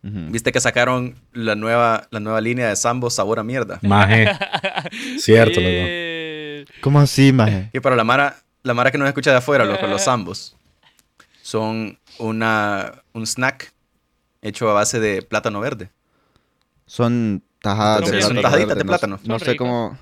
Viste 0.04 0.52
que 0.52 0.60
sacaron 0.60 1.16
la 1.32 1.56
nueva, 1.56 2.08
la 2.12 2.20
nueva 2.20 2.42
línea 2.42 2.68
de 2.68 2.76
Sambo 2.76 3.10
sabor 3.10 3.40
a 3.40 3.44
mierda. 3.44 3.80
Maje. 3.84 4.28
Cierto, 5.18 5.62
loco. 5.62 6.72
¿Cómo 6.82 7.00
así, 7.00 7.32
maje? 7.32 7.70
Y 7.74 7.80
para 7.80 7.96
la 7.96 8.04
Mara, 8.04 8.36
la 8.64 8.74
Mara 8.74 8.92
que 8.92 8.98
nos 8.98 9.08
escucha 9.08 9.32
de 9.32 9.38
afuera, 9.38 9.64
loco, 9.64 9.88
los 9.88 10.02
Sambos 10.04 10.58
son 11.42 11.98
una, 12.20 13.02
un 13.14 13.26
snack 13.26 13.72
hecho 14.42 14.70
a 14.70 14.74
base 14.74 15.00
de 15.00 15.22
plátano 15.22 15.60
verde. 15.62 15.90
Son 16.86 17.42
tajadas 17.62 18.02
de 18.02 18.12
plátano. 18.12 18.28
son 18.28 18.42
tajaditas 18.42 18.68
verde, 18.68 18.76
de 18.80 18.84
no- 18.84 18.90
plátano. 18.90 19.20
No, 19.24 19.40
sé 19.40 19.56
cómo... 19.56 19.98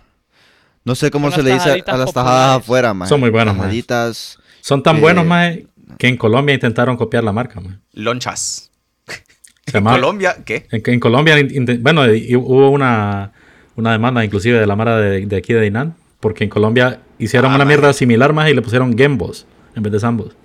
No 0.84 0.95
sé 0.95 1.12
cómo 1.12 1.30
se 1.30 1.43
le 1.43 1.54
dice 1.54 1.70
a 1.70 1.76
las 1.76 1.86
tajadas 1.86 2.10
populares. 2.14 2.64
afuera, 2.64 2.93
maje. 2.95 3.10
Son 3.10 3.20
muy 3.20 3.30
buenas, 3.30 3.54
maje. 3.56 3.68
Tajaditas... 3.68 4.39
Son 4.62 4.82
tan 4.82 4.97
Eh, 4.97 4.99
buenos, 4.99 5.26
maje, 5.26 5.68
que 5.99 6.08
en 6.08 6.18
Colombia 6.18 6.56
intentaron 6.56 6.97
copiar 6.97 7.24
la 7.24 7.32
marca, 7.32 7.60
maje. 7.60 7.78
Lonchas. 7.93 8.70
Llamaba- 9.68 9.97
Colombia, 9.97 10.38
¿qué? 10.45 10.68
En, 10.72 10.82
en 10.86 10.99
Colombia, 10.99 11.36
bueno, 11.80 12.12
y 12.14 12.36
hubo 12.36 12.70
una, 12.72 13.32
una 13.76 13.91
demanda 13.91 14.24
inclusive 14.26 14.59
de 14.59 14.66
la 14.68 14.76
Mara 14.76 14.97
de, 14.97 15.26
de 15.26 15.36
aquí 15.36 15.53
de 15.53 15.62
Dinan, 15.62 15.95
porque 16.20 16.43
en 16.43 16.49
Colombia 16.49 16.99
hicieron 17.20 17.51
Ah, 17.51 17.55
una 17.55 17.66
mierda 17.66 17.93
similar 17.93 18.34
más 18.34 18.49
y 18.49 18.53
le 18.53 18.62
pusieron 18.62 18.97
Gembos 18.97 19.45
en 19.76 19.84
vez 19.84 19.93
de 19.93 19.99
Sambos. 19.99 20.36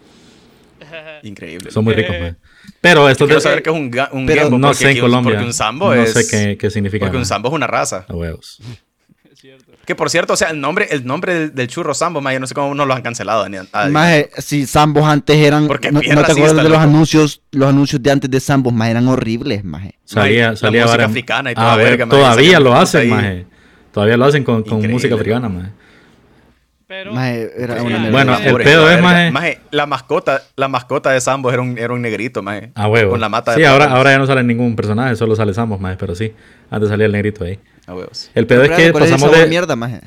Increíble. 1.22 1.70
Son 1.70 1.84
muy 1.84 1.94
ricos, 1.94 2.14
maje. 2.18 2.34
Pero 2.80 3.08
esto 3.08 3.26
Quiero 3.26 3.40
saber 3.40 3.62
qué 3.62 3.70
es 3.70 3.76
un, 3.76 3.90
un 4.12 4.26
Pero 4.26 4.42
gembo, 4.42 4.58
no 4.58 4.74
sé 4.74 4.90
en 4.90 5.00
Colombia. 5.00 5.32
Porque 5.34 5.46
un 5.46 5.52
sambo 5.54 5.94
no 5.94 6.02
es... 6.02 6.12
sé 6.12 6.26
qué, 6.28 6.56
qué 6.58 6.70
significa. 6.70 7.06
Porque 7.06 7.16
un 7.18 7.26
sambo 7.26 7.48
es 7.48 7.54
una 7.54 7.66
raza. 7.66 8.04
A 8.08 8.14
huevos. 8.14 8.60
Que 9.86 9.94
por 9.94 10.10
cierto, 10.10 10.32
o 10.32 10.36
sea, 10.36 10.50
el 10.50 10.60
nombre, 10.60 10.88
el 10.90 11.06
nombre 11.06 11.32
del, 11.32 11.54
del 11.54 11.68
churro 11.68 11.94
sambo, 11.94 12.20
maje, 12.20 12.34
yo 12.34 12.40
no 12.40 12.46
sé 12.48 12.54
cómo 12.54 12.74
no 12.74 12.84
lo 12.84 12.92
han 12.94 13.02
cancelado. 13.02 13.48
Ni, 13.48 13.56
a- 13.56 13.88
Maje, 13.88 14.30
si 14.38 14.66
Sambos 14.66 15.04
antes 15.04 15.36
eran... 15.36 15.68
Porque 15.68 15.92
no, 15.92 16.00
te 16.00 16.10
acuerdas 16.12 16.34
de 16.56 16.62
los 16.64 16.64
loco. 16.72 16.80
anuncios? 16.80 17.40
Los 17.52 17.68
anuncios 17.68 18.02
de 18.02 18.10
antes 18.10 18.28
de 18.30 18.40
Sambos, 18.40 18.72
maje, 18.72 18.90
eran 18.90 19.06
horribles, 19.06 19.62
maje. 19.64 19.94
Salía, 20.04 20.50
la 20.50 20.56
salía 20.56 20.84
música 20.86 21.04
africana 21.04 21.52
y 21.52 21.54
toda 21.54 21.72
Ah, 21.72 21.76
verga, 21.76 22.04
bueno, 22.04 22.06
maje, 22.06 22.22
Todavía 22.24 22.44
salía 22.52 22.60
lo 22.60 22.74
hacen, 22.76 23.08
maje. 23.10 23.46
Todavía 23.92 24.16
lo 24.16 24.24
hacen 24.24 24.44
con, 24.44 24.62
con 24.64 24.90
música 24.90 25.14
africana, 25.14 25.48
maje. 25.48 25.68
Pero, 26.88 27.12
Maje, 27.14 27.50
era 27.58 27.80
Sí, 27.80 27.86
una 27.86 28.10
Bueno, 28.10 28.36
el 28.38 28.50
Pobre, 28.50 28.64
pedo 28.64 28.88
es, 28.90 29.02
maje- 29.02 29.30
Maje, 29.32 29.60
la 29.72 29.86
mascota, 29.86 30.42
la 30.54 30.68
mascota 30.68 31.10
de 31.10 31.20
Sambos 31.20 31.52
era 31.52 31.60
un, 31.60 31.76
era 31.78 31.92
un 31.92 32.00
negrito, 32.00 32.42
maje. 32.42 32.70
A 32.76 32.86
huevo. 32.88 33.10
Con 33.10 33.20
la 33.20 33.28
mata 33.28 33.50
de 33.52 33.56
sí, 33.58 33.64
ahora, 33.64 33.86
ahora 33.86 34.12
ya 34.12 34.18
no 34.18 34.26
sale 34.26 34.44
ningún 34.44 34.76
personaje, 34.76 35.16
solo 35.16 35.34
sale 35.34 35.52
Sambos, 35.52 35.80
maje, 35.80 35.96
pero 35.98 36.14
sí. 36.14 36.32
Antes 36.70 36.88
salía 36.88 37.06
el 37.06 37.12
negrito 37.12 37.44
ahí. 37.44 37.58
A 37.88 37.94
huevos. 37.94 38.30
El 38.36 38.46
pedo 38.46 38.62
es 38.62 38.68
Pero, 38.68 38.76
que 38.82 38.92
¿cuál 38.92 39.02
es 39.04 39.08
el 39.10 39.14
pasamos 39.14 39.30
sabor 39.32 39.44
de, 39.44 39.50
mierda, 39.50 39.74
maje? 39.76 40.00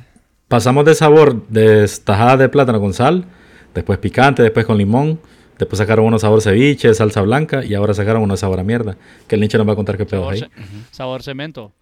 pasamos 0.47 0.85
de 0.85 0.95
sabor 0.95 1.47
de 1.49 1.89
tajada 2.03 2.37
de 2.37 2.47
plátano 2.49 2.79
con 2.79 2.93
sal, 2.93 3.25
después 3.73 3.99
picante, 3.99 4.41
después 4.41 4.65
con 4.65 4.77
limón, 4.77 5.19
después 5.57 5.77
sacaron 5.79 6.05
uno 6.05 6.17
sabor 6.17 6.41
ceviche, 6.41 6.93
salsa 6.93 7.21
blanca 7.21 7.63
y 7.65 7.73
ahora 7.75 7.93
sacaron 7.93 8.21
uno 8.23 8.37
sabor 8.37 8.59
a 8.61 8.63
mierda. 8.63 8.95
Que 9.27 9.35
el 9.35 9.41
nicho 9.41 9.57
nos 9.57 9.67
va 9.67 9.73
a 9.73 9.75
contar 9.75 9.97
qué 9.97 10.05
pedo 10.05 10.21
sabor, 10.21 10.33
ahí. 10.33 10.39
ce- 10.39 10.49
sabor 10.91 11.23
cemento. 11.23 11.73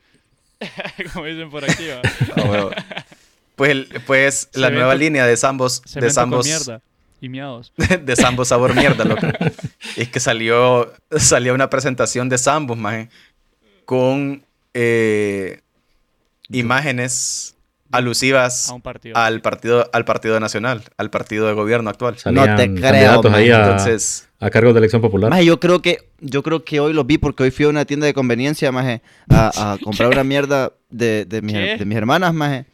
Como 1.14 1.26
dicen 1.26 1.52
por 1.52 1.64
aquí, 1.64 1.86
va. 1.88 2.72
Pues, 3.58 3.72
el- 3.72 3.88
pues 4.06 4.50
la 4.54 4.70
nueva 4.70 4.96
línea 4.96 5.26
de 5.26 5.36
Sambos, 5.36 5.82
de 5.82 5.90
Cemento 5.90 6.08
con 6.08 6.14
Sambos, 6.14 6.46
mierda. 6.46 6.82
Y 7.20 7.28
miados. 7.30 7.74
de 8.06 8.16
Sambos 8.16 8.48
sabor 8.48 8.74
mierda, 8.76 9.04
loco. 9.04 9.28
es 9.98 10.08
que 10.10 10.20
salió, 10.22 10.94
salió 11.18 11.54
una 11.54 11.70
presentación 11.70 12.30
de 12.30 12.38
Sambos, 12.38 12.78
maje, 12.78 13.10
con 13.86 14.44
eh, 14.74 15.60
imágenes 16.50 17.56
alusivas 17.92 18.70
A 18.70 18.74
un 18.74 18.82
partido. 18.82 19.16
al 19.18 19.42
partido, 19.42 19.90
al 19.94 20.06
partido 20.06 20.40
nacional, 20.40 20.84
al 20.98 21.10
partido 21.10 21.48
de 21.48 21.54
gobierno 21.54 21.90
actual. 21.90 22.16
No 22.26 22.44
te 22.44 22.48
Salían 22.50 22.76
creo, 22.76 23.22
ahí 23.34 23.50
a, 23.50 23.64
Entonces, 23.64 24.28
a 24.40 24.50
cargo 24.50 24.74
de 24.74 24.80
elección 24.80 25.02
popular. 25.02 25.30
Maje, 25.32 25.46
yo 25.46 25.60
creo 25.60 25.82
que 25.82 26.10
yo 26.20 26.44
creo 26.44 26.64
que 26.64 26.80
hoy 26.80 26.94
los 26.94 27.08
vi 27.08 27.18
porque 27.18 27.44
hoy 27.44 27.52
fui 27.52 27.66
a 27.66 27.70
una 27.70 27.86
tienda 27.86 28.06
de 28.06 28.14
conveniencia, 28.14 28.72
maje, 28.72 29.02
a, 29.30 29.74
a 29.74 29.78
comprar 29.84 30.10
una 30.12 30.24
mierda 30.24 30.74
de, 30.90 31.26
de, 31.26 31.42
mis, 31.42 31.56
de 31.56 31.86
mis 31.86 31.98
hermanas, 31.98 32.34
maje. 32.34 32.66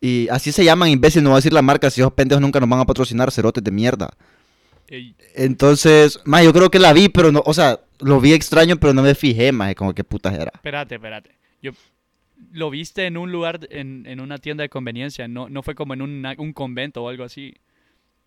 Y 0.00 0.28
así 0.30 0.50
se 0.52 0.64
llaman, 0.64 0.88
imbécil, 0.88 1.22
no 1.22 1.30
voy 1.30 1.36
a 1.36 1.38
decir 1.38 1.52
la 1.52 1.62
marca, 1.62 1.90
si 1.90 2.00
esos 2.00 2.12
pendejos 2.14 2.40
nunca 2.40 2.58
nos 2.60 2.68
van 2.68 2.80
a 2.80 2.86
patrocinar, 2.86 3.30
cerotes 3.30 3.62
de 3.62 3.70
mierda. 3.70 4.10
Ey, 4.88 5.14
Entonces, 5.34 6.20
maje, 6.24 6.44
yo 6.46 6.52
creo 6.52 6.70
que 6.70 6.78
la 6.78 6.92
vi, 6.92 7.08
pero 7.08 7.30
no, 7.30 7.42
o 7.44 7.54
sea, 7.54 7.80
lo 8.00 8.20
vi 8.20 8.32
extraño, 8.32 8.76
pero 8.76 8.94
no 8.94 9.02
me 9.02 9.14
fijé, 9.14 9.52
maje, 9.52 9.74
como 9.74 9.94
qué 9.94 10.02
putas 10.02 10.34
era. 10.34 10.50
espérate, 10.54 10.94
espérate. 10.96 11.30
Yo, 11.62 11.72
lo 12.52 12.70
viste 12.70 13.04
en 13.06 13.16
un 13.18 13.30
lugar, 13.30 13.60
en, 13.70 14.04
en 14.06 14.20
una 14.20 14.38
tienda 14.38 14.62
de 14.62 14.68
conveniencia, 14.70 15.28
no, 15.28 15.48
no 15.48 15.62
fue 15.62 15.74
como 15.74 15.92
en 15.94 16.02
una- 16.02 16.34
un 16.38 16.52
convento 16.52 17.02
o 17.02 17.08
algo 17.08 17.24
así. 17.24 17.54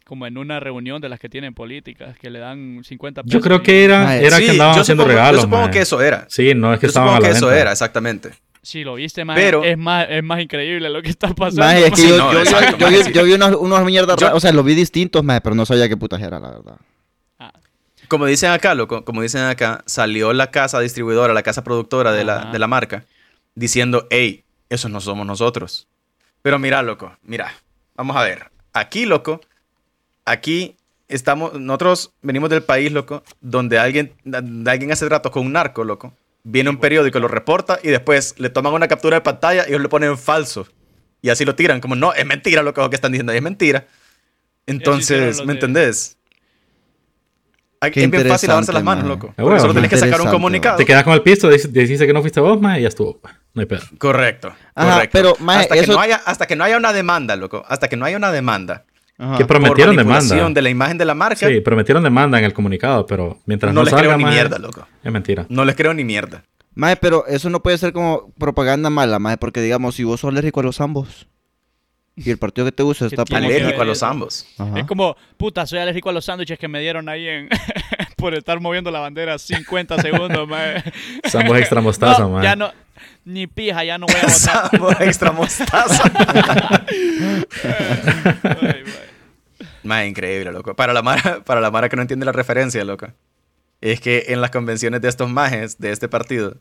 Como 0.06 0.28
en 0.28 0.38
una 0.38 0.60
reunión 0.60 1.02
de 1.02 1.08
las 1.10 1.18
que 1.20 1.30
tienen 1.30 1.54
políticas, 1.54 2.18
que 2.20 2.30
le 2.30 2.38
dan 2.40 2.82
50 2.84 3.24
pesos. 3.24 3.34
Yo 3.34 3.42
creo 3.42 3.64
que 3.64 3.86
era, 3.86 4.18
era 4.18 4.38
Sí, 4.38 4.44
que 4.46 4.52
andaban 4.52 4.76
yo 4.76 4.82
haciendo 4.82 5.04
supongo, 5.04 5.18
regalos. 5.18 5.42
Yo 5.42 5.48
supongo 5.48 5.72
que 5.72 5.80
eso 5.80 6.02
era. 6.02 6.26
Sí, 6.30 6.54
no 6.54 6.74
es 6.74 6.80
que 6.80 6.86
Yo 6.86 6.90
estaban 6.90 7.08
supongo 7.10 7.18
a 7.18 7.20
la 7.22 7.32
que 7.34 7.38
eso 7.38 7.52
era, 7.52 7.72
exactamente. 7.72 8.32
Si 8.64 8.84
lo 8.84 8.96
viste, 8.96 9.26
más 9.26 9.36
Pero- 9.36 9.64
es, 9.64 9.78
más, 9.78 10.08
es 10.10 10.24
más 10.24 10.40
increíble 10.42 10.90
lo 10.90 11.02
que 11.02 11.10
está 11.10 11.28
pasando. 11.36 11.64
Maje, 11.66 11.86
es 11.88 11.92
que 11.92 12.02
Sí, 12.02 12.10
yo, 12.10 12.18
no, 12.18 12.32
yo- 12.32 12.34
yo- 12.34 12.40
exacto, 12.44 12.78
yo 12.78 12.86
maje, 12.88 12.98
vi- 12.98 13.04
sí. 13.04 13.12
yo 13.14 13.24
vi 13.26 13.34
unos, 13.34 13.56
unos 13.58 13.84
mierdas 13.86 14.18
o 14.34 14.40
sea, 14.40 14.52
los 14.54 14.64
vi 14.66 14.74
distintos, 14.74 15.24
maje, 15.24 15.42
pero 15.42 15.54
no 15.54 15.66
sabía 15.66 15.88
qué 15.90 15.98
putas 15.98 16.22
era, 16.22 16.40
la 16.40 16.50
verdad. 16.50 16.78
Como 18.08 18.26
dicen 18.26 18.52
acá, 18.52 18.74
loco, 18.76 19.04
como 19.06 19.22
dicen 19.22 19.42
acá, 19.44 19.82
salió 19.86 20.34
la 20.34 20.52
casa 20.52 20.80
distribuidora, 20.80 21.34
la 21.34 21.42
casa 21.44 21.64
productora 21.64 22.12
de 22.12 22.24
la, 22.24 22.46
de 22.52 22.60
la 22.60 22.68
marca, 22.68 23.06
diciendo, 23.56 24.08
hey, 24.12 24.44
esos 24.70 24.92
no 24.92 25.02
somos 25.02 25.26
nosotros. 25.26 25.88
Pero 26.42 26.60
mira, 26.60 26.82
loco, 26.84 27.16
mira, 27.24 27.54
vamos 27.96 28.16
a 28.16 28.22
ver. 28.24 28.52
Aquí, 28.74 29.06
loco, 29.06 29.42
aquí 30.26 30.76
estamos, 31.08 31.54
nosotros 31.60 32.12
venimos 32.22 32.50
del 32.50 32.64
país, 32.64 32.92
loco, 32.92 33.24
donde 33.42 33.80
alguien, 33.80 34.12
donde 34.24 34.70
alguien 34.70 34.92
hace 34.92 35.08
tratos 35.08 35.32
con 35.32 35.46
un 35.46 35.54
narco, 35.54 35.84
loco. 35.84 36.14
Viene 36.44 36.70
un 36.70 36.78
periódico, 36.78 37.20
lo 37.20 37.28
reporta 37.30 37.80
y 37.82 37.88
después 37.90 38.36
le 38.38 38.50
toman 38.50 38.74
una 38.74 38.88
captura 38.88 39.18
de 39.18 39.22
pantalla 39.22 39.64
y 39.66 39.70
ellos 39.70 39.82
le 39.82 39.90
ponen 39.90 40.18
falso. 40.18 40.68
Y 41.22 41.30
así 41.30 41.46
lo 41.46 41.56
tiran, 41.56 41.80
como, 41.80 41.96
no, 41.96 42.14
es 42.14 42.26
mentira 42.26 42.62
lo 42.64 42.74
que 42.74 42.90
que 42.90 42.96
están 42.96 43.12
diciendo, 43.14 43.32
es 43.32 43.42
mentira. 43.42 43.88
Entonces, 44.68 45.40
¿me 45.40 45.46
de- 45.48 45.52
entendés? 45.54 46.18
Hay- 47.80 47.92
Qué 47.92 48.04
es 48.04 48.10
bien 48.12 48.28
fácil 48.28 48.48
lavarse 48.48 48.72
las 48.72 48.84
manos, 48.84 49.04
man. 49.04 49.10
loco. 49.12 49.34
Bueno, 49.38 49.60
solo 49.60 49.74
tenés 49.74 49.90
que 49.90 49.98
sacar 49.98 50.22
un 50.22 50.30
comunicado. 50.30 50.78
Te 50.78 50.86
quedas 50.86 51.04
con 51.04 51.14
el 51.14 51.22
pisto, 51.22 51.50
dices 51.50 51.72
dice 51.72 52.08
que 52.08 52.14
no 52.14 52.22
fuiste 52.22 52.40
vos, 52.40 52.60
mae, 52.62 52.80
y 52.80 52.84
ya 52.84 52.88
estuvo. 52.88 53.20
No 53.54 53.60
hay 53.62 53.66
pedo. 53.66 53.82
Correcto. 53.98 54.54
Ajá, 54.74 54.94
correcto. 54.96 55.12
pero, 55.18 55.36
maje, 55.40 55.62
hasta, 55.64 55.76
que 55.76 55.82
eso- 55.82 55.94
no 55.94 56.00
haya, 56.00 56.16
hasta 56.26 56.46
que 56.48 56.56
no 56.56 56.64
haya 56.64 56.78
una 56.78 56.94
demanda, 56.94 57.36
loco. 57.36 57.64
Hasta 57.68 57.88
que 57.90 57.98
no 57.98 58.06
haya 58.06 58.16
una 58.18 58.32
demanda. 58.32 58.86
Ajá. 59.18 59.38
Que 59.38 59.46
prometieron 59.46 59.96
por 59.96 60.06
demanda. 60.06 60.50
de 60.50 60.62
la 60.62 60.70
imagen 60.70 60.98
de 60.98 61.06
la 61.06 61.14
marca, 61.14 61.48
Sí, 61.48 61.62
prometieron 61.62 62.04
demanda 62.04 62.40
en 62.40 62.46
el 62.46 62.54
comunicado, 62.54 63.06
pero 63.06 63.40
mientras 63.46 63.74
no, 63.74 63.82
no, 63.82 63.86
les 63.86 63.92
salga, 63.92 64.08
creo 64.08 64.18
ni 64.18 64.24
mae, 64.24 64.34
mierda, 64.34 64.58
loco. 64.58 64.88
Es 65.04 65.12
mentira. 65.12 65.46
No 65.50 65.66
les 65.66 65.76
creo 65.76 65.94
ni 65.94 66.04
mierda. 66.04 66.44
Maje, 66.76 66.96
pero 66.96 67.28
eso 67.28 67.50
no 67.50 67.62
puede 67.62 67.78
ser 67.78 67.94
como 67.94 68.34
propaganda 68.40 68.90
mala, 68.90 69.20
maje, 69.20 69.38
porque 69.38 69.62
digamos, 69.62 69.96
si 69.96 70.04
vos 70.04 70.20
sos 70.20 70.30
alérgico 70.32 70.62
a 70.62 70.64
los 70.64 70.82
ambos 70.82 71.28
y 72.16 72.30
el 72.30 72.38
partido 72.38 72.66
que 72.66 72.72
te 72.72 72.84
gusta 72.84 73.08
está 73.08 73.24
Alérgico 73.32 73.82
a 73.82 73.86
los 73.86 74.04
ambos. 74.04 74.46
Ajá. 74.58 74.80
Es 74.80 74.86
como, 74.86 75.16
puta, 75.38 75.66
soy 75.66 75.80
alérgico 75.80 76.10
a 76.10 76.14
los 76.14 76.26
sándwiches 76.26 76.60
que 76.60 76.68
me 76.68 76.80
dieron 76.80 77.10
ahí 77.10 77.28
en 77.28 77.50
por 78.24 78.34
estar 78.36 78.58
moviendo 78.62 78.90
la 78.90 79.00
bandera 79.02 79.38
50 79.38 80.02
segundos, 80.02 80.48
mae. 80.48 80.82
Sambos 81.30 81.58
extra 81.60 81.82
mostaza, 81.82 82.22
No, 82.22 82.30
mae. 82.30 82.44
ya 82.44 82.56
no, 82.56 82.72
ni 83.26 83.48
pija, 83.48 83.84
ya 83.84 83.98
no 83.98 84.06
voy 84.06 84.16
a 84.16 84.22
votar. 84.28 84.32
Sabor 84.72 84.98
extra 85.02 85.32
mostaza. 85.34 86.04
Ay, 87.64 88.84
mae. 88.86 89.14
Más 89.84 90.06
increíble, 90.06 90.54
loco. 90.54 90.74
Para 90.74 90.94
la, 90.94 91.02
mara, 91.02 91.42
para 91.44 91.60
la 91.60 91.70
Mara 91.70 91.90
que 91.90 91.98
no 91.98 92.02
entiende 92.02 92.26
la 92.26 92.32
referencia, 92.32 92.86
loco. 92.86 93.08
Es 93.82 94.00
que 94.00 94.28
en 94.30 94.40
las 94.40 94.52
convenciones 94.52 95.02
de 95.02 95.10
estos 95.10 95.30
majes, 95.30 95.78
de 95.80 95.92
este 95.92 96.08
partido, 96.08 96.56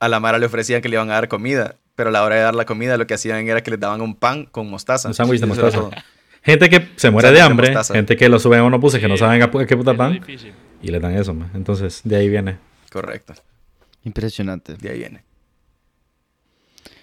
a 0.00 0.08
la 0.08 0.18
Mara 0.18 0.38
le 0.38 0.46
ofrecían 0.46 0.82
que 0.82 0.88
le 0.88 0.96
iban 0.96 1.10
a 1.10 1.14
dar 1.14 1.28
comida. 1.28 1.76
Pero 1.94 2.08
a 2.08 2.12
la 2.12 2.24
hora 2.24 2.34
de 2.34 2.42
dar 2.42 2.56
la 2.56 2.64
comida, 2.64 2.96
lo 2.96 3.06
que 3.06 3.14
hacían 3.14 3.46
era 3.48 3.62
que 3.62 3.70
les 3.70 3.78
daban 3.78 4.00
un 4.00 4.16
pan 4.16 4.46
con 4.46 4.68
mostaza. 4.68 5.06
Un 5.06 5.14
sándwich 5.14 5.40
de 5.40 5.46
mostaza. 5.46 5.78
Gente 6.42 6.68
que 6.68 6.88
se 6.96 7.08
muere 7.12 7.30
de 7.30 7.40
hambre, 7.40 7.72
gente 7.92 8.16
que 8.16 8.28
lo 8.28 8.40
suben 8.40 8.58
a 8.58 8.64
unos 8.64 8.80
buses 8.80 9.00
que 9.00 9.06
no 9.06 9.16
saben 9.16 9.40
a 9.40 9.48
qué 9.48 9.76
puta 9.76 9.94
pan, 9.94 10.14
difícil. 10.14 10.52
Y 10.82 10.88
le 10.90 11.00
dan 11.00 11.14
eso, 11.14 11.32
mae. 11.34 11.48
Entonces, 11.54 12.00
de 12.04 12.16
ahí 12.16 12.28
viene. 12.28 12.58
Correcto. 12.90 13.34
Impresionante. 14.04 14.74
De 14.76 14.90
ahí 14.90 14.98
viene. 14.98 15.24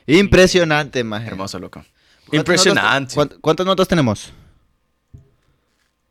Impresionante, 0.07 1.03
maje. 1.03 1.27
Hermoso, 1.27 1.59
loco. 1.59 1.83
¿Cuántas 2.27 2.33
Impresionante. 2.39 3.15
notas- 3.15 3.37
¿Cuántas 3.41 3.65
notas 3.65 3.87
tenemos? 3.87 4.33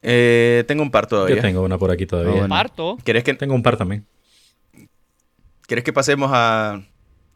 Eh, 0.03 0.65
tengo 0.69 0.83
un 0.83 0.91
par 0.91 1.07
todavía. 1.07 1.37
Yo 1.37 1.43
tengo 1.43 1.63
una 1.63 1.79
por 1.79 1.91
aquí 1.91 2.07
todavía. 2.07 2.31
Ah, 2.33 2.37
bueno. 2.37 2.49
Parto. 2.49 2.97
¿Quieres 3.05 3.25
que, 3.25 3.35
Tengo 3.35 3.55
un 3.55 3.63
par 3.63 3.77
también. 3.77 4.07
¿Quieres 5.67 5.85
que 5.85 5.93
pasemos 5.93 6.31
a- 6.33 6.81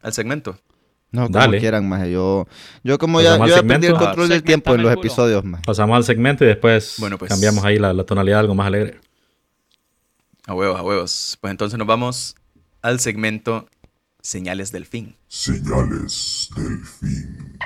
al 0.01 0.13
segmento? 0.13 0.57
No, 1.11 1.27
como 1.27 1.37
Dale. 1.37 1.59
quieran, 1.59 1.87
maje. 1.87 2.11
Yo, 2.11 2.47
yo 2.83 2.97
como 2.97 3.19
Pasamos 3.19 3.47
ya, 3.49 3.55
yo 3.55 3.61
ya 3.61 3.67
perdí 3.67 3.87
el 3.87 3.93
control 3.93 4.25
Ah, 4.25 4.33
del 4.33 4.43
tiempo 4.43 4.73
en 4.73 4.81
los 4.81 4.89
culo. 4.95 5.01
episodios, 5.01 5.43
maje. 5.43 5.63
Pasamos 5.65 5.95
al 5.95 6.03
segmento 6.03 6.43
y 6.43 6.47
después 6.47 6.95
Bueno, 6.97 7.19
pues. 7.19 7.29
cambiamos 7.29 7.63
ahí 7.63 7.77
la, 7.77 7.93
la 7.93 8.03
tonalidad 8.03 8.37
a 8.37 8.39
algo 8.41 8.55
más 8.55 8.65
alegre. 8.67 8.99
A 10.45 10.53
huevos, 10.53 10.79
a 10.79 10.83
huevos. 10.83 11.37
Pues 11.39 11.51
entonces 11.51 11.77
nos 11.77 11.87
vamos 11.87 12.35
al 12.81 12.99
segmento 12.99 13.69
Señales 14.21 14.71
del 14.71 14.85
Fin. 14.85 15.15
Señales 15.27 16.49
del 16.55 16.85
fin. 16.85 17.59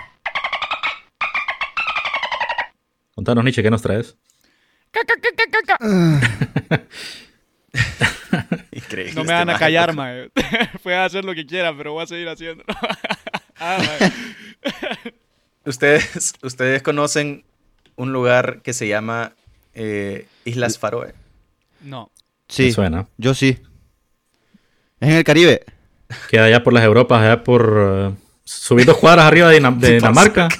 Contanos, 3.16 3.44
Nietzsche, 3.44 3.64
¿qué 3.64 3.72
nos 3.72 3.82
traes? 3.82 4.16
Increíble. 8.72 9.14
No 9.14 9.24
me 9.24 9.34
este 9.34 9.34
van 9.34 9.50
a 9.50 9.58
callar, 9.58 9.94
mae. 9.94 10.30
Pueden 10.84 11.00
hacer 11.00 11.26
lo 11.26 11.34
que 11.34 11.46
quieran, 11.46 11.78
pero 11.78 11.94
voy 11.94 12.04
a 12.04 12.08
seguir 12.08 12.30
haciendo. 12.30 12.64
ah. 13.60 13.78
¿Ustedes, 15.66 16.34
ustedes 16.42 16.82
conocen 16.84 17.44
un 17.96 18.14
lugar 18.14 18.62
que 18.62 18.74
se 18.74 18.88
llama 18.88 19.34
eh, 19.74 20.28
Islas 20.46 20.80
Faroe. 20.80 21.14
No. 21.82 22.10
Sí, 22.50 22.64
Me 22.66 22.72
suena. 22.72 23.08
yo 23.18 23.34
sí. 23.34 23.58
Es 25.00 25.10
en 25.10 25.16
el 25.16 25.24
Caribe. 25.24 25.64
Queda 26.30 26.46
allá 26.46 26.64
por 26.64 26.74
las 26.74 26.84
Europas, 26.84 27.22
allá 27.22 27.44
por... 27.44 27.78
eh, 27.78 28.12
subir 28.44 28.86
dos 28.86 28.98
cuadras 28.98 29.26
arriba 29.26 29.50
de, 29.50 29.60
de 29.60 29.92
Dinamarca. 29.96 30.48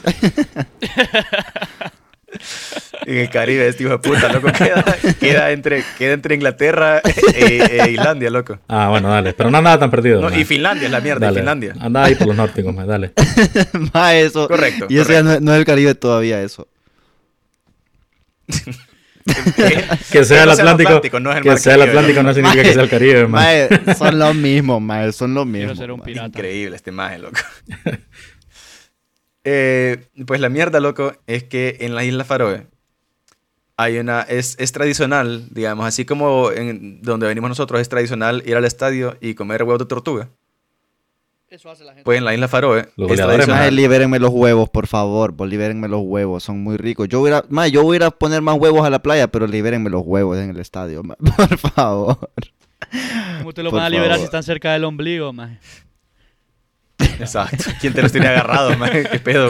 En 3.06 3.18
el 3.18 3.30
Caribe, 3.30 3.68
este 3.68 3.84
hijo 3.84 3.94
de 3.94 4.00
puta, 4.00 4.28
loco. 4.32 4.52
Queda, 4.52 4.84
queda, 5.20 5.52
entre, 5.52 5.84
queda 5.98 6.12
entre 6.14 6.36
Inglaterra 6.36 7.02
e, 7.34 7.86
e 7.88 7.92
Islandia, 7.92 8.30
loco. 8.30 8.60
Ah, 8.68 8.90
bueno, 8.90 9.08
dale. 9.10 9.34
Pero 9.34 9.50
no 9.50 9.62
nada 9.62 9.80
tan 9.80 9.90
perdido. 9.90 10.22
No, 10.22 10.38
y 10.38 10.44
Finlandia 10.44 10.86
es 10.88 10.92
la 10.92 11.00
mierda, 11.00 11.26
y 11.26 11.30
Dale. 11.30 11.40
Finlandia. 11.40 11.74
Anda 11.80 12.04
ahí 12.04 12.16
por 12.16 12.28
los 12.28 12.36
nórdicos, 12.36 12.76
mae, 12.76 12.86
dale. 12.86 13.14
Ma, 13.94 14.14
eso. 14.14 14.48
Correcto, 14.50 14.88
Y 14.90 15.00
eso 15.00 15.12
ya 15.14 15.24
no, 15.24 15.40
no 15.40 15.54
es 15.54 15.60
el 15.60 15.66
Caribe 15.66 15.96
todavía, 15.96 16.42
eso. 16.44 16.68
Que 20.12 20.24
sea 20.24 20.44
el 20.44 20.50
no 20.50 20.56
sea 20.56 20.64
el 20.64 20.70
Atlántico. 20.70 20.90
Atlántico, 20.90 21.20
no 21.20 21.32
es 21.32 21.38
el 21.38 21.44
que 21.44 21.50
Mar 21.50 21.60
sea 21.60 21.76
el 21.76 21.82
Atlántico 21.82 22.24
no 22.24 22.34
significa 22.34 22.64
que 22.64 22.74
sea 22.74 22.84
el 22.84 22.90
Caribe, 22.90 23.28
mae. 23.28 23.70
Mae, 23.86 23.96
son 23.96 24.20
lo 24.20 24.34
mismo, 24.34 24.80
mae, 24.80 25.12
son 25.12 25.34
lo 25.34 25.46
mismo. 25.46 25.68
Quiero 25.68 25.76
ser 25.76 25.92
un 25.92 26.00
mae. 26.00 26.06
pirata. 26.06 26.28
Increíble 26.28 26.76
este 26.76 26.92
maje, 26.92 27.20
loco. 27.20 27.40
Eh, 29.50 30.10
pues 30.26 30.42
la 30.42 30.50
mierda, 30.50 30.82
loco, 30.82 31.14
es 31.26 31.46
que 31.46 31.78
en 31.80 31.96
la 31.96 32.04
isla 32.04 32.26
Faroe 32.26 32.68
hay 33.78 33.98
una. 33.98 34.22
Es, 34.24 34.58
es 34.60 34.74
tradicional, 34.74 35.48
digamos, 35.52 35.86
así 35.86 36.04
como 36.04 36.52
en 36.52 37.02
donde 37.02 37.28
venimos 37.28 37.50
nosotros, 37.52 37.80
es 37.80 37.88
tradicional 37.88 38.44
ir 38.46 38.58
al 38.58 38.66
estadio 38.66 39.16
y 39.22 39.36
comer 39.36 39.64
huevos 39.64 39.80
de 39.80 39.86
tortuga. 39.86 40.30
Eso 41.50 41.70
hace 41.72 41.84
la 41.86 41.92
gente. 41.92 42.04
Pues 42.04 42.18
en 42.18 42.26
la 42.26 42.34
isla 42.34 42.48
Faroe 42.50 42.90
Los 42.98 43.10
es 43.12 43.18
tradicional. 43.18 43.74
libérenme 43.76 44.20
los 44.20 44.32
huevos, 44.32 44.70
por 44.70 44.86
favor, 44.88 45.34
por 45.36 45.48
libérenme 45.48 45.88
los 45.88 46.02
huevos, 46.04 46.44
son 46.44 46.62
muy 46.62 46.76
ricos. 46.76 47.08
Yo 47.08 47.20
voy 47.20 47.32
a, 47.32 47.38
ir 47.38 47.44
a- 47.44 47.46
mae, 47.50 47.72
yo 47.72 47.84
voy 47.84 47.96
a 47.96 47.98
ir 47.98 48.04
a 48.04 48.12
poner 48.12 48.42
más 48.42 48.58
huevos 48.58 48.86
a 48.86 48.90
la 48.90 49.00
playa, 49.02 49.28
pero 49.30 49.48
libérenme 49.48 49.90
los 49.90 50.02
huevos 50.06 50.38
en 50.38 50.50
el 50.50 50.60
estadio, 50.60 51.04
por 51.38 51.58
favor. 51.58 52.18
¿Cómo 53.40 53.54
te 53.54 53.64
lo 53.64 53.70
por 53.70 53.78
van 53.80 53.86
a 53.86 53.90
liberar 53.90 54.12
favor. 54.12 54.20
si 54.20 54.26
están 54.26 54.44
cerca 54.44 54.74
del 54.74 54.84
ombligo, 54.84 55.32
mae? 55.32 55.58
Exacto. 57.20 57.64
¿Quién 57.80 57.94
te 57.94 58.02
los 58.02 58.12
tiene 58.12 58.28
agarrados, 58.28 58.78
maje? 58.78 59.04
¿Qué 59.12 59.20
pedo? 59.20 59.50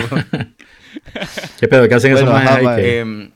¿Qué 1.60 1.68
pedo? 1.68 1.88
¿Qué 1.88 1.96
hacen 1.96 2.14
Bueno, 2.14 2.38
esos 2.38 2.78
Em, 2.80 3.32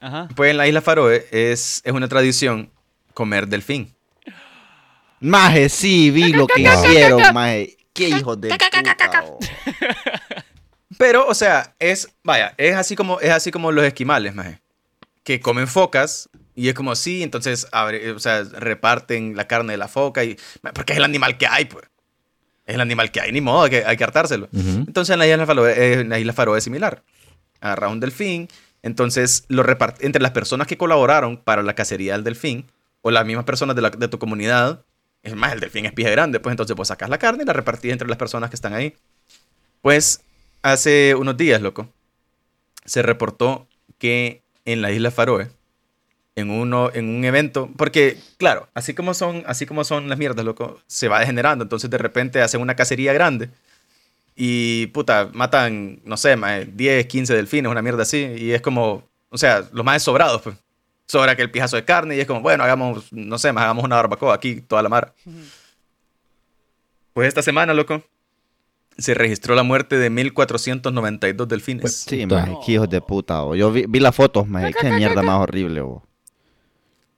Ajá. 0.00 0.28
pues 0.34 0.50
en 0.50 0.56
la 0.56 0.66
isla 0.66 0.80
Faroe 0.80 1.26
es, 1.30 1.80
es 1.84 1.92
una 1.92 2.08
tradición 2.08 2.70
comer 3.14 3.46
delfín. 3.46 3.94
Maje, 5.22 5.68
sí, 5.68 6.10
vi 6.10 6.32
lo 6.32 6.46
que 6.46 6.62
hicieron, 6.86 7.20
maje. 7.32 7.76
Qué 7.92 8.08
hijos 8.08 8.40
de 8.40 8.48
puta. 8.96 9.10
oh. 9.30 9.38
Pero, 10.98 11.26
o 11.26 11.34
sea, 11.34 11.74
es, 11.78 12.08
vaya, 12.22 12.54
es 12.58 12.74
así 12.76 12.94
como, 12.96 13.18
es 13.20 13.30
así 13.30 13.50
como 13.50 13.72
los 13.72 13.84
esquimales, 13.84 14.34
maje. 14.34 14.60
Que 15.24 15.40
comen 15.40 15.66
focas 15.66 16.28
y 16.54 16.68
es 16.68 16.74
como 16.74 16.94
sí, 16.96 17.22
entonces, 17.22 17.66
abre- 17.72 18.10
o 18.14 18.18
sea, 18.18 18.42
reparten 18.44 19.36
la 19.36 19.46
carne 19.48 19.72
de 19.72 19.76
la 19.78 19.88
foca 19.88 20.22
y, 20.24 20.36
porque 20.74 20.92
es 20.92 20.98
el 20.98 21.04
animal 21.04 21.38
que 21.38 21.46
hay, 21.46 21.64
pues. 21.64 21.86
Es 22.66 22.74
el 22.76 22.80
animal 22.80 23.10
que 23.10 23.20
hay, 23.20 23.32
ni 23.32 23.40
modo, 23.40 23.62
hay 23.64 23.70
que, 23.70 23.84
hay 23.84 23.96
que 23.96 24.04
hartárselo. 24.04 24.48
Entonces 24.52 25.12
en 25.12 25.18
la 25.18 25.26
isla 25.26 25.46
Faroe, 25.46 25.72
eh, 25.72 26.00
en 26.00 26.08
la 26.10 26.18
isla 26.18 26.32
Faroe 26.32 26.58
es 26.58 26.64
similar. 26.64 27.02
Agarras 27.60 27.90
un 27.90 28.00
delfín, 28.00 28.48
entonces 28.82 29.44
lo 29.48 29.64
entre 30.00 30.22
las 30.22 30.30
personas 30.32 30.66
que 30.66 30.76
colaboraron 30.76 31.36
para 31.38 31.62
la 31.62 31.74
cacería 31.74 32.12
del 32.12 32.22
delfín 32.24 32.70
o 33.00 33.10
las 33.10 33.24
mismas 33.26 33.44
personas 33.44 33.74
de, 33.74 33.82
la- 33.82 33.90
de 33.90 34.08
tu 34.08 34.18
comunidad, 34.18 34.84
es 35.22 35.34
más, 35.36 35.52
el 35.52 35.60
delfín 35.60 35.86
es 35.86 35.92
pie 35.92 36.10
grande, 36.10 36.40
pues 36.40 36.52
entonces 36.52 36.76
pues 36.76 36.88
sacas 36.88 37.08
la 37.08 37.18
carne 37.18 37.44
y 37.44 37.46
la 37.46 37.52
repartís 37.52 37.92
entre 37.92 38.08
las 38.08 38.18
personas 38.18 38.50
que 38.50 38.56
están 38.56 38.74
ahí. 38.74 38.94
Pues 39.82 40.22
hace 40.62 41.14
unos 41.14 41.36
días, 41.36 41.62
loco, 41.62 41.88
se 42.84 43.02
reportó 43.02 43.68
que 43.98 44.42
en 44.64 44.82
la 44.82 44.92
isla 44.92 45.10
Faroe, 45.10 45.50
en, 46.36 46.50
uno, 46.50 46.90
en 46.94 47.08
un 47.08 47.24
evento, 47.24 47.70
porque 47.76 48.18
claro, 48.38 48.68
así 48.74 48.94
como, 48.94 49.14
son, 49.14 49.44
así 49.46 49.66
como 49.66 49.84
son 49.84 50.08
las 50.08 50.18
mierdas, 50.18 50.44
loco, 50.44 50.80
se 50.86 51.08
va 51.08 51.20
degenerando, 51.20 51.64
entonces 51.64 51.90
de 51.90 51.98
repente 51.98 52.40
hacen 52.42 52.60
una 52.60 52.76
cacería 52.76 53.12
grande 53.12 53.50
Y 54.34 54.86
puta, 54.88 55.30
matan, 55.34 56.00
no 56.04 56.16
sé, 56.16 56.36
maje, 56.36 56.66
10, 56.66 57.06
15 57.06 57.34
delfines, 57.34 57.70
una 57.70 57.82
mierda 57.82 58.02
así. 58.02 58.18
Y 58.38 58.52
es 58.52 58.62
como, 58.62 59.04
o 59.30 59.38
sea, 59.38 59.68
los 59.72 59.84
más 59.84 60.02
sobrados, 60.02 60.42
pues. 60.42 60.56
Sobra 61.12 61.36
que 61.36 61.42
el 61.42 61.50
pijazo 61.50 61.76
de 61.76 61.84
carne 61.84 62.16
y 62.16 62.20
es 62.20 62.26
como, 62.26 62.40
bueno, 62.40 62.64
hagamos, 62.64 63.12
no 63.12 63.36
sé, 63.36 63.52
más 63.52 63.64
hagamos 63.64 63.84
una 63.84 63.96
barbacoa 63.96 64.34
aquí, 64.34 64.62
toda 64.62 64.82
la 64.82 64.88
mar. 64.88 65.12
Pues 67.12 67.28
esta 67.28 67.42
semana, 67.42 67.74
loco, 67.74 68.02
se 68.96 69.12
registró 69.12 69.54
la 69.54 69.62
muerte 69.62 69.98
de 69.98 70.08
1492 70.08 71.46
delfines. 71.48 71.82
Pues, 71.82 71.96
Sí, 71.96 72.24
maje, 72.24 72.56
qué 72.64 72.72
hijos 72.72 72.88
de 72.88 73.02
puta, 73.02 73.42
bo. 73.42 73.54
Yo 73.54 73.70
vi, 73.70 73.84
vi 73.86 74.00
las 74.00 74.16
fotos, 74.16 74.48
maje. 74.48 74.72
Qué 74.72 74.90
mierda 74.90 75.22
más 75.22 75.38
horrible, 75.38 75.82
bo. 75.82 76.02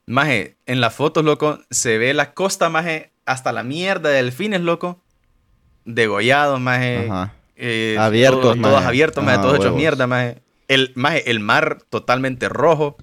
Maje, 0.07 0.57
en 0.65 0.81
las 0.81 0.93
fotos, 0.93 1.23
loco, 1.23 1.59
se 1.69 1.97
ve 1.97 2.13
la 2.13 2.33
costa, 2.33 2.67
maje, 2.67 3.13
hasta 3.25 3.53
la 3.53 3.63
mierda 3.63 4.09
de 4.09 4.15
delfines, 4.17 4.59
loco. 4.59 4.99
Degollados, 5.85 6.59
maje. 6.59 7.07
Ajá. 7.09 7.33
eh, 7.55 7.95
Abiertos, 7.97 8.41
todos, 8.41 8.57
todos 8.61 8.73
maje. 8.73 8.87
abiertos, 8.87 9.23
maje, 9.23 9.37
Ajá, 9.37 9.41
todos 9.47 9.59
hechos 9.59 9.73
mierda, 9.73 10.05
maje. 10.05 10.41
El, 10.67 10.91
maje, 10.95 11.31
el 11.31 11.39
mar 11.39 11.77
totalmente 11.89 12.49
rojo. 12.49 12.97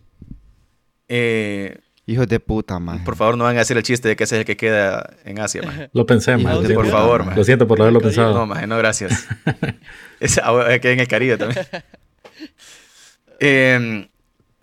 Eh, 1.15 1.79
Hijos 2.07 2.27
de 2.27 2.41
puta, 2.41 2.79
maje. 2.79 3.05
por 3.05 3.17
favor, 3.17 3.37
no 3.37 3.45
van 3.45 3.55
a 3.55 3.59
decir 3.59 3.77
el 3.77 3.83
chiste 3.83 4.09
de 4.09 4.17
que 4.17 4.25
ese 4.25 4.37
es 4.37 4.41
el 4.41 4.45
que 4.47 4.57
queda 4.57 5.15
en 5.25 5.39
Asia, 5.41 5.61
maje. 5.63 5.91
Lo 5.93 6.07
pensé, 6.07 6.37
siento. 6.39 6.75
Por 6.75 6.89
favor, 6.89 7.25
maje. 7.25 7.37
Lo 7.37 7.45
siento 7.45 7.69
por 7.69 7.79
haberlo 7.83 8.01
pensado. 8.01 8.33
No, 8.33 8.47
maje, 8.47 8.67
no, 8.67 8.79
gracias. 8.79 9.27
Ah, 10.41 10.79
que 10.81 10.93
en 10.93 11.01
el 11.01 11.09
Caribe 11.09 11.37
también. 11.37 11.67
Eh, 13.45 14.09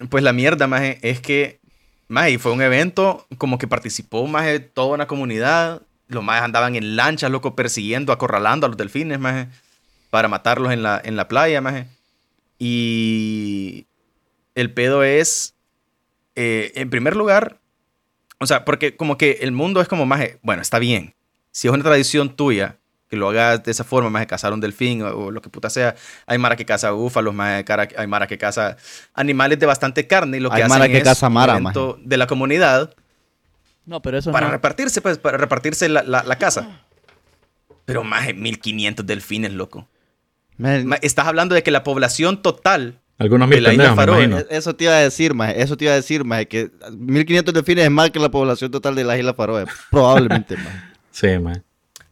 pues 0.09 0.23
la 0.23 0.31
mierda, 0.31 0.67
maje, 0.67 0.99
es 1.01 1.19
que, 1.19 1.59
maje, 2.07 2.39
fue 2.39 2.53
un 2.53 2.61
evento 2.61 3.27
como 3.37 3.57
que 3.57 3.67
participó, 3.67 4.25
maje, 4.25 4.61
toda 4.61 4.93
una 4.95 5.05
comunidad. 5.05 5.81
Los 6.07 6.23
majes 6.23 6.43
andaban 6.43 6.77
en 6.77 6.95
lanchas, 6.95 7.29
loco, 7.29 7.55
persiguiendo, 7.57 8.13
acorralando 8.13 8.65
a 8.65 8.69
los 8.69 8.77
delfines, 8.77 9.19
maje, 9.19 9.49
para 10.09 10.29
matarlos 10.29 10.71
en 10.71 10.81
la, 10.81 11.01
en 11.03 11.17
la 11.17 11.27
playa, 11.27 11.59
maje. 11.59 11.87
Y 12.57 13.85
el 14.55 14.73
pedo 14.73 15.03
es, 15.03 15.55
eh, 16.41 16.71
en 16.75 16.89
primer 16.89 17.15
lugar, 17.17 17.59
o 18.39 18.45
sea, 18.47 18.63
porque 18.63 18.95
como 18.95 19.17
que 19.17 19.39
el 19.41 19.51
mundo 19.51 19.81
es 19.81 19.87
como, 19.89 20.05
maje, 20.05 20.39
bueno, 20.41 20.61
está 20.61 20.79
bien. 20.79 21.13
Si 21.51 21.67
es 21.67 21.73
una 21.73 21.83
tradición 21.83 22.35
tuya, 22.35 22.77
que 23.09 23.17
lo 23.17 23.27
hagas 23.29 23.63
de 23.63 23.71
esa 23.71 23.83
forma, 23.83 24.09
más 24.09 24.21
de 24.21 24.27
cazar 24.27 24.53
un 24.53 24.61
delfín 24.61 25.01
o, 25.01 25.07
o 25.09 25.31
lo 25.31 25.41
que 25.41 25.49
puta 25.49 25.69
sea. 25.69 25.95
Hay 26.27 26.37
mara 26.37 26.55
que 26.55 26.63
caza 26.65 26.91
búfalos, 26.91 27.33
más 27.33 27.57
de 27.57 27.65
cara- 27.65 27.87
hay 27.97 28.05
mara 28.07 28.27
que 28.27 28.37
caza 28.37 28.77
animales 29.15 29.57
de 29.59 29.65
bastante 29.65 30.05
carne 30.07 30.37
y 30.37 30.39
lo 30.39 30.49
que 30.49 30.57
Hay 30.57 30.61
hacen 30.61 30.69
mara 30.79 30.87
que 30.87 30.97
es 30.99 31.03
caza 31.03 31.27
un 31.27 31.33
mara, 31.33 31.59
de 32.03 32.17
la 32.17 32.27
comunidad 32.27 32.93
No, 33.85 34.01
pero 34.01 34.19
eso 34.19 34.31
para 34.31 34.45
no. 34.45 34.51
repartirse, 34.53 35.01
pues, 35.01 35.17
para 35.17 35.37
repartirse 35.39 35.89
la, 35.89 36.03
la, 36.03 36.23
la 36.23 36.37
caza. 36.37 36.81
Pero 37.85 38.03
más 38.03 38.27
de 38.27 38.33
1500 38.35 39.05
delfines, 39.05 39.51
loco. 39.53 39.87
Maje, 40.57 40.83
Ma- 40.83 40.99
Estás 41.01 41.25
hablando 41.27 41.55
de 41.55 41.63
que 41.63 41.71
la 41.71 41.83
población 41.83 42.41
total 42.43 42.99
Algunos 43.19 43.49
mil 43.49 43.61
pendejos, 43.63 43.95
Faroe, 43.95 44.23
e- 44.23 44.45
Eso 44.49 44.73
te 44.75 44.85
iba 44.85 44.93
a 44.93 44.99
decir, 44.99 45.33
maje. 45.33 45.61
Eso 45.61 45.75
te 45.77 45.83
iba 45.85 45.93
a 45.93 45.97
decir, 45.97 46.23
maje. 46.23 46.47
Que 46.47 46.71
1500 46.97 47.53
delfines 47.53 47.83
es 47.85 47.91
más 47.91 48.09
que 48.11 48.19
la 48.19 48.31
población 48.31 48.71
total 48.71 48.95
de 48.95 49.03
las 49.03 49.19
Islas 49.19 49.35
Faroe. 49.35 49.65
Probablemente, 49.91 50.55
maje. 50.55 50.79
Sí, 51.11 51.37
maje. 51.37 51.61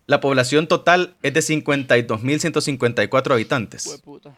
La 0.05 0.19
población 0.21 0.67
total 0.67 1.15
es 1.23 1.33
de 1.33 1.39
52.154 1.41 3.31
habitantes. 3.31 3.85
Hueputa. 3.87 4.35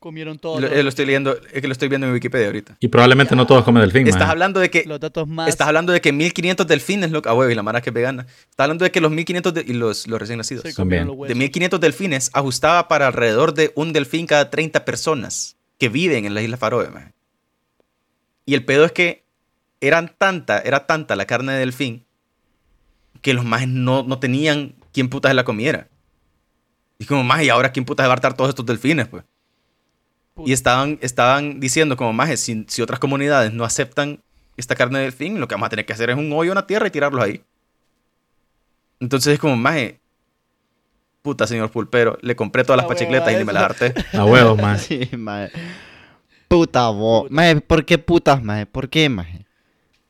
Comieron 0.00 0.40
Lo, 0.42 0.58
los, 0.60 0.72
eh, 0.72 0.82
lo 0.82 0.88
estoy 0.88 1.04
leyendo, 1.04 1.38
es 1.52 1.60
que 1.60 1.68
lo 1.68 1.72
estoy 1.72 1.90
viendo 1.90 2.06
en 2.06 2.14
Wikipedia 2.14 2.46
ahorita. 2.46 2.74
Y 2.80 2.88
probablemente 2.88 3.36
no 3.36 3.46
todos 3.46 3.64
comen 3.64 3.82
delfín, 3.82 4.08
Estás 4.08 4.30
hablando 4.30 4.58
de 4.58 4.70
que 4.70 4.82
los 4.86 4.98
datos 4.98 5.28
más. 5.28 5.46
Estás 5.50 5.68
hablando 5.68 5.92
de 5.92 6.00
que 6.00 6.10
1500 6.10 6.66
delfines, 6.66 7.10
loco. 7.10 7.28
Ah, 7.28 7.34
huevo, 7.34 7.50
y 7.50 7.54
la 7.54 7.62
mara 7.62 7.82
que 7.82 7.90
es 7.90 7.94
vegana. 7.94 8.22
Estás 8.48 8.64
hablando 8.64 8.84
de 8.84 8.90
que 8.92 9.02
los 9.02 9.10
1500 9.10 9.52
de- 9.52 9.60
y 9.66 9.74
los, 9.74 10.06
los 10.06 10.18
recién 10.18 10.38
nacidos. 10.38 10.74
También. 10.74 11.04
De 11.06 11.12
huesos. 11.12 11.36
1500 11.36 11.78
delfines 11.80 12.30
ajustaba 12.32 12.88
para 12.88 13.08
alrededor 13.08 13.52
de 13.52 13.72
un 13.76 13.92
delfín 13.92 14.26
cada 14.26 14.48
30 14.48 14.86
personas 14.86 15.56
que 15.76 15.90
viven 15.90 16.24
en 16.24 16.32
las 16.32 16.44
Islas 16.44 16.58
Faroe. 16.58 16.88
Y 18.46 18.54
el 18.54 18.64
pedo 18.64 18.86
es 18.86 18.92
que 18.92 19.24
eran 19.82 20.14
tanta, 20.16 20.60
era 20.60 20.86
tanta 20.86 21.14
la 21.14 21.26
carne 21.26 21.52
de 21.52 21.58
delfín 21.58 22.06
que 23.20 23.34
los 23.34 23.44
majes 23.44 23.68
no, 23.68 24.02
no 24.02 24.18
tenían 24.18 24.76
quién 24.94 25.10
putas 25.10 25.34
la 25.34 25.44
comiera. 25.44 25.88
Y 26.98 27.04
como, 27.04 27.22
más, 27.22 27.42
¿y 27.42 27.50
ahora 27.50 27.70
quién 27.70 27.84
putas 27.84 28.06
va 28.06 28.12
a 28.12 28.14
hartar 28.14 28.32
todos 28.34 28.48
estos 28.48 28.64
delfines, 28.64 29.06
pues? 29.06 29.24
Y 30.46 30.52
estaban, 30.52 30.98
estaban 31.00 31.60
diciendo 31.60 31.96
como, 31.96 32.12
maje, 32.12 32.36
si, 32.36 32.64
si 32.68 32.82
otras 32.82 32.98
comunidades 32.98 33.52
no 33.52 33.64
aceptan 33.64 34.20
esta 34.56 34.74
carne 34.74 34.98
de 34.98 35.04
delfín, 35.04 35.40
lo 35.40 35.48
que 35.48 35.54
vamos 35.54 35.66
a 35.66 35.70
tener 35.70 35.86
que 35.86 35.92
hacer 35.92 36.10
es 36.10 36.16
un 36.16 36.32
hoyo 36.32 36.52
en 36.52 36.56
la 36.56 36.66
tierra 36.66 36.86
y 36.86 36.90
tirarlos 36.90 37.24
ahí. 37.24 37.42
Entonces 39.00 39.34
es 39.34 39.38
como, 39.38 39.56
maje, 39.56 40.00
puta, 41.22 41.46
señor 41.46 41.70
pulpero, 41.70 42.18
le 42.22 42.36
compré 42.36 42.64
todas 42.64 42.76
las 42.76 42.84
huevo, 42.84 42.98
pachicletas 42.98 43.32
y 43.32 43.36
ni 43.36 43.44
me 43.44 43.52
las 43.52 43.64
harté. 43.64 43.94
A 44.12 44.24
huevos, 44.24 44.60
maje. 44.60 45.06
Sí, 45.10 45.16
maje. 45.16 45.52
Puta, 46.48 46.88
bo. 46.88 47.26
Maje, 47.30 47.60
¿por 47.60 47.84
qué 47.84 47.98
putas, 47.98 48.42
maje? 48.42 48.66
¿Por 48.66 48.88
qué, 48.88 49.08
maje? 49.08 49.46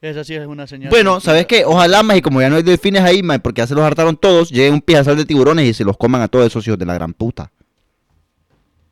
Esa 0.01 0.25
sí 0.25 0.35
es 0.35 0.47
una 0.47 0.67
señal. 0.67 0.89
Bueno, 0.89 1.21
¿sabes 1.21 1.47
qué? 1.47 1.65
Ojalá, 1.65 2.03
maje, 2.03 2.23
como 2.23 2.41
ya 2.41 2.49
no 2.49 2.57
hay 2.57 2.63
delfines 2.63 3.03
ahí, 3.03 3.23
maje, 3.23 3.41
porque 3.41 3.61
ya 3.61 3.67
se 3.67 3.75
los 3.75 3.85
hartaron 3.85 4.17
todos, 4.17 4.51
llegue 4.51 4.71
un 4.71 4.81
pijazal 4.81 5.17
de 5.17 5.27
tiburones 5.27 5.67
y 5.67 5.75
se 5.75 5.85
los 5.85 5.97
coman 5.97 6.23
a 6.23 6.29
todos 6.29 6.47
esos 6.47 6.67
hijos 6.67 6.79
de 6.79 6.87
la 6.87 6.95
gran 6.95 7.13
puta. 7.13 7.53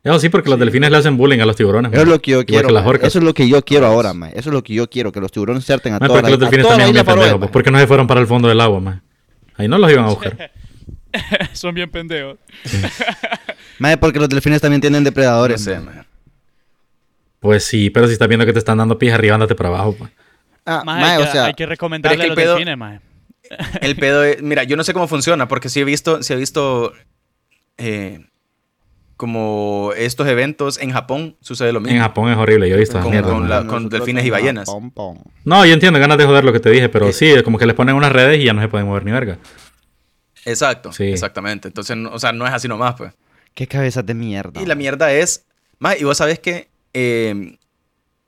Eso 0.08 0.18
sí, 0.20 0.28
porque 0.28 0.48
los 0.50 0.58
delfines 0.58 0.90
le 0.90 0.96
hacen 0.96 1.16
bullying 1.16 1.40
a 1.40 1.46
los 1.46 1.56
tiburones. 1.56 1.92
Eso 1.92 2.02
es 2.02 2.08
lo 2.08 2.20
que 2.20 2.30
yo 2.32 2.44
quiero. 2.46 2.68
que 2.68 2.72
las 2.74 2.82
maje. 2.82 2.90
orcas. 2.90 3.08
Eso 3.08 3.18
es 3.18 3.24
lo 3.24 3.34
que 3.34 3.48
yo 3.48 3.62
quiero 3.64 3.86
ahora, 3.86 4.12
maje. 4.14 4.38
Eso 4.38 4.50
es 4.50 4.54
lo 4.54 4.62
que 4.62 4.74
yo 4.74 4.88
quiero, 4.88 5.12
que 5.12 5.20
los 5.20 5.30
tiburones 5.32 5.64
se 5.64 5.72
harten 5.72 5.94
a 5.94 5.98
todas 5.98 6.12
porque 6.12 6.30
los 6.30 6.40
delfines 6.40 6.66
también 6.66 6.86
son 6.88 6.94
bien 6.94 7.06
pendejos. 7.06 7.38
pues. 7.38 7.50
¿Por 7.50 7.62
qué 7.62 7.70
no 7.70 7.78
se 7.78 7.86
fueron 7.86 8.06
para 8.06 8.20
el 8.20 8.26
fondo 8.26 8.48
del 8.48 8.60
agua, 8.60 8.80
maje? 8.80 9.00
Ahí 9.56 9.68
no 9.68 9.76
los 9.78 9.90
iban 9.90 10.04
a 10.04 10.08
buscar. 10.08 10.50
Son 11.54 11.74
bien 11.74 11.90
pendejos. 11.90 12.38
Maje, 13.78 13.96
porque 13.96 14.18
los 14.20 14.28
delfines 14.28 14.60
también 14.60 14.80
tienen 14.80 15.02
No 15.02 15.06
depredadores. 15.06 15.62
sé. 15.64 15.78
Pues 17.40 17.64
sí, 17.64 17.90
pero 17.90 18.06
si 18.06 18.12
estás 18.12 18.28
viendo 18.28 18.44
que 18.44 18.52
te 18.52 18.58
están 18.58 18.78
dando 18.78 18.98
pija 18.98 19.14
arriba, 19.14 19.34
ándate 19.34 19.54
para 19.54 19.68
abajo. 19.70 19.94
pues. 19.98 20.10
Ah, 20.66 20.82
hay, 20.86 21.16
o 21.22 21.24
que, 21.24 21.30
sea, 21.32 21.44
hay 21.46 21.54
que 21.54 21.66
recomendarle 21.66 22.18
es 22.18 22.24
a 22.24 22.34
los 22.34 22.36
pedo- 22.36 22.56
delfines. 22.56 23.00
El 23.80 23.96
pedo 23.96 24.22
es, 24.24 24.42
mira, 24.42 24.64
yo 24.64 24.76
no 24.76 24.84
sé 24.84 24.92
cómo 24.92 25.08
funciona, 25.08 25.48
porque 25.48 25.68
sí 25.70 25.80
he 25.80 25.84
visto, 25.84 26.22
sí 26.22 26.32
he 26.34 26.36
visto 26.36 26.92
eh, 27.78 28.26
como 29.18 29.92
estos 29.96 30.26
eventos 30.28 30.78
en 30.78 30.92
Japón 30.92 31.36
sucede 31.42 31.72
lo 31.72 31.80
mismo. 31.80 31.96
En 31.96 32.02
Japón 32.02 32.30
es 32.32 32.38
horrible, 32.38 32.68
yo 32.70 32.76
he 32.76 32.78
visto 32.78 32.98
Con- 33.00 33.10
mierda. 33.10 33.28
con 33.30 33.48
la- 33.50 33.66
con 33.66 33.88
delfines 33.90 34.24
y 34.24 34.30
ballenas. 34.30 34.64
Pom, 34.64 34.90
pom. 34.90 35.18
No, 35.44 35.66
yo 35.66 35.74
entiendo, 35.74 35.98
ganas 35.98 36.16
de 36.16 36.24
joder 36.24 36.44
lo 36.44 36.52
que 36.54 36.60
te 36.60 36.70
dije, 36.70 36.88
pero 36.88 37.08
Eh. 37.08 37.12
sí, 37.12 37.26
es 37.26 37.42
como 37.42 37.58
que 37.58 37.66
les 37.66 37.74
ponen 37.74 37.94
unas 37.96 38.10
redes 38.12 38.40
y 38.40 38.44
ya 38.44 38.54
no 38.54 38.62
se 38.62 38.68
pueden 38.68 38.86
mover 38.86 39.04
ni 39.04 39.10
verga. 39.12 39.36
Exacto, 40.44 40.92
Sí. 40.92 41.04
exactamente. 41.04 41.68
Entonces, 41.68 41.96
no- 41.96 42.10
o 42.12 42.18
sea, 42.18 42.32
no 42.32 42.46
es 42.46 42.52
así 42.52 42.68
nomás, 42.68 42.94
pues. 42.94 43.12
Qué 43.54 43.66
cabezas 43.66 44.06
de 44.06 44.14
mierda. 44.14 44.62
Y 44.62 44.66
la 44.66 44.74
mierda 44.76 45.12
es, 45.12 45.44
más, 45.78 46.00
y 46.00 46.04
vos 46.04 46.16
sabés 46.16 46.38
que 46.38 46.68
eh, 46.94 47.58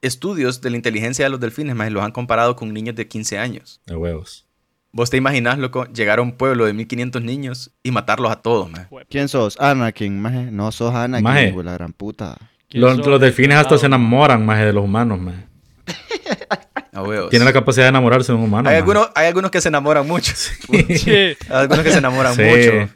estudios 0.03 0.61
de 0.61 0.71
la 0.71 0.77
inteligencia 0.77 1.25
de 1.25 1.31
los 1.31 1.41
delfines, 1.41 1.75
más, 1.75 1.91
los 1.91 2.03
han 2.03 2.11
comparado 2.13 2.57
con 2.57 2.73
niños 2.75 2.95
de 2.97 3.07
15 3.09 3.39
años. 3.39 3.81
De 3.87 3.97
huevos. 3.97 4.47
Vos 4.93 5.09
te 5.11 5.17
imaginás, 5.17 5.59
loco, 5.59 5.85
llegar 5.87 6.19
a 6.19 6.23
un 6.23 6.33
pueblo 6.33 6.67
de 6.67 6.73
1500 6.73 7.23
niños 7.23 7.71
y 7.83 7.93
matarlos 7.93 8.31
a 8.33 8.37
todos, 8.43 8.69
man. 8.71 8.89
¿Quién 9.09 9.29
sos? 9.29 9.57
Anakin, 9.61 10.21
maje. 10.21 10.51
No 10.51 10.73
sos 10.73 10.93
Anakin, 10.95 11.23
Maje. 11.25 11.53
güey, 11.53 11.65
la 11.65 11.75
gran 11.75 11.93
puta. 11.93 12.37
¿Quién 12.69 12.83
Los, 12.83 12.99
los 13.07 13.21
delfines 13.21 13.57
hasta 13.57 13.77
se 13.77 13.87
Claro. 13.87 13.95
enamoran, 13.97 14.45
maje, 14.45 14.65
de 14.65 14.73
los 14.73 14.85
humanos, 14.85 15.21
maje. 15.21 15.45
Huevos. 16.93 17.31
Tienen 17.31 17.47
la 17.47 17.53
capacidad 17.53 17.85
de 17.85 17.91
enamorarse 17.91 18.33
de 18.33 18.39
un 18.39 18.45
humano. 18.45 18.69
hay, 18.69 18.75
maje. 18.75 18.79
algunos, 18.79 19.11
hay 19.15 19.27
algunos 19.29 19.51
que 19.51 19.61
se 19.61 19.69
enamoran 19.69 20.07
mucho. 20.07 20.33
Sí. 20.35 20.57
Hay 21.09 21.37
algunos 21.49 21.83
que 21.85 21.91
se 21.93 21.99
enamoran 21.99 22.35
Sí. 22.35 22.43
mucho. 22.43 22.93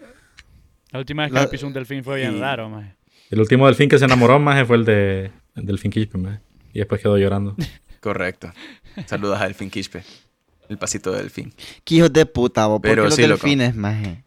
La 0.90 0.98
última 0.98 1.22
vez 1.22 1.32
que 1.32 1.38
La- 1.40 1.48
pisó 1.50 1.66
un 1.66 1.72
delfín 1.72 2.04
fue 2.04 2.16
bien 2.18 2.38
raro, 2.40 2.68
maje. 2.68 2.94
El 3.30 3.40
último 3.40 3.66
delfín 3.66 3.88
que 3.88 3.98
se 3.98 4.04
enamoró, 4.04 4.38
maje, 4.38 4.64
fue 4.64 4.76
el 4.76 4.84
de 4.84 5.30
el 5.56 5.64
delfín 5.66 5.90
Quispe, 5.90 6.18
maje. 6.18 6.40
Y 6.72 6.80
después 6.80 7.00
quedó 7.00 7.16
llorando. 7.16 7.56
Correcto. 8.00 8.52
Saludas 9.06 9.40
a 9.40 9.44
Delfín 9.44 9.70
Quispe. 9.70 10.02
El 10.74 10.78
pasito 10.78 11.12
de 11.12 11.18
Delfín. 11.18 11.54
Qué 11.84 11.94
hijos 11.94 12.12
de 12.12 12.26
puta, 12.26 12.66
bo. 12.66 12.80
¿Por 12.80 12.90
Pero 12.90 13.02
qué 13.04 13.08
los 13.08 13.14
sí, 13.14 13.22
delfines, 13.22 13.74
maje? 13.76 14.24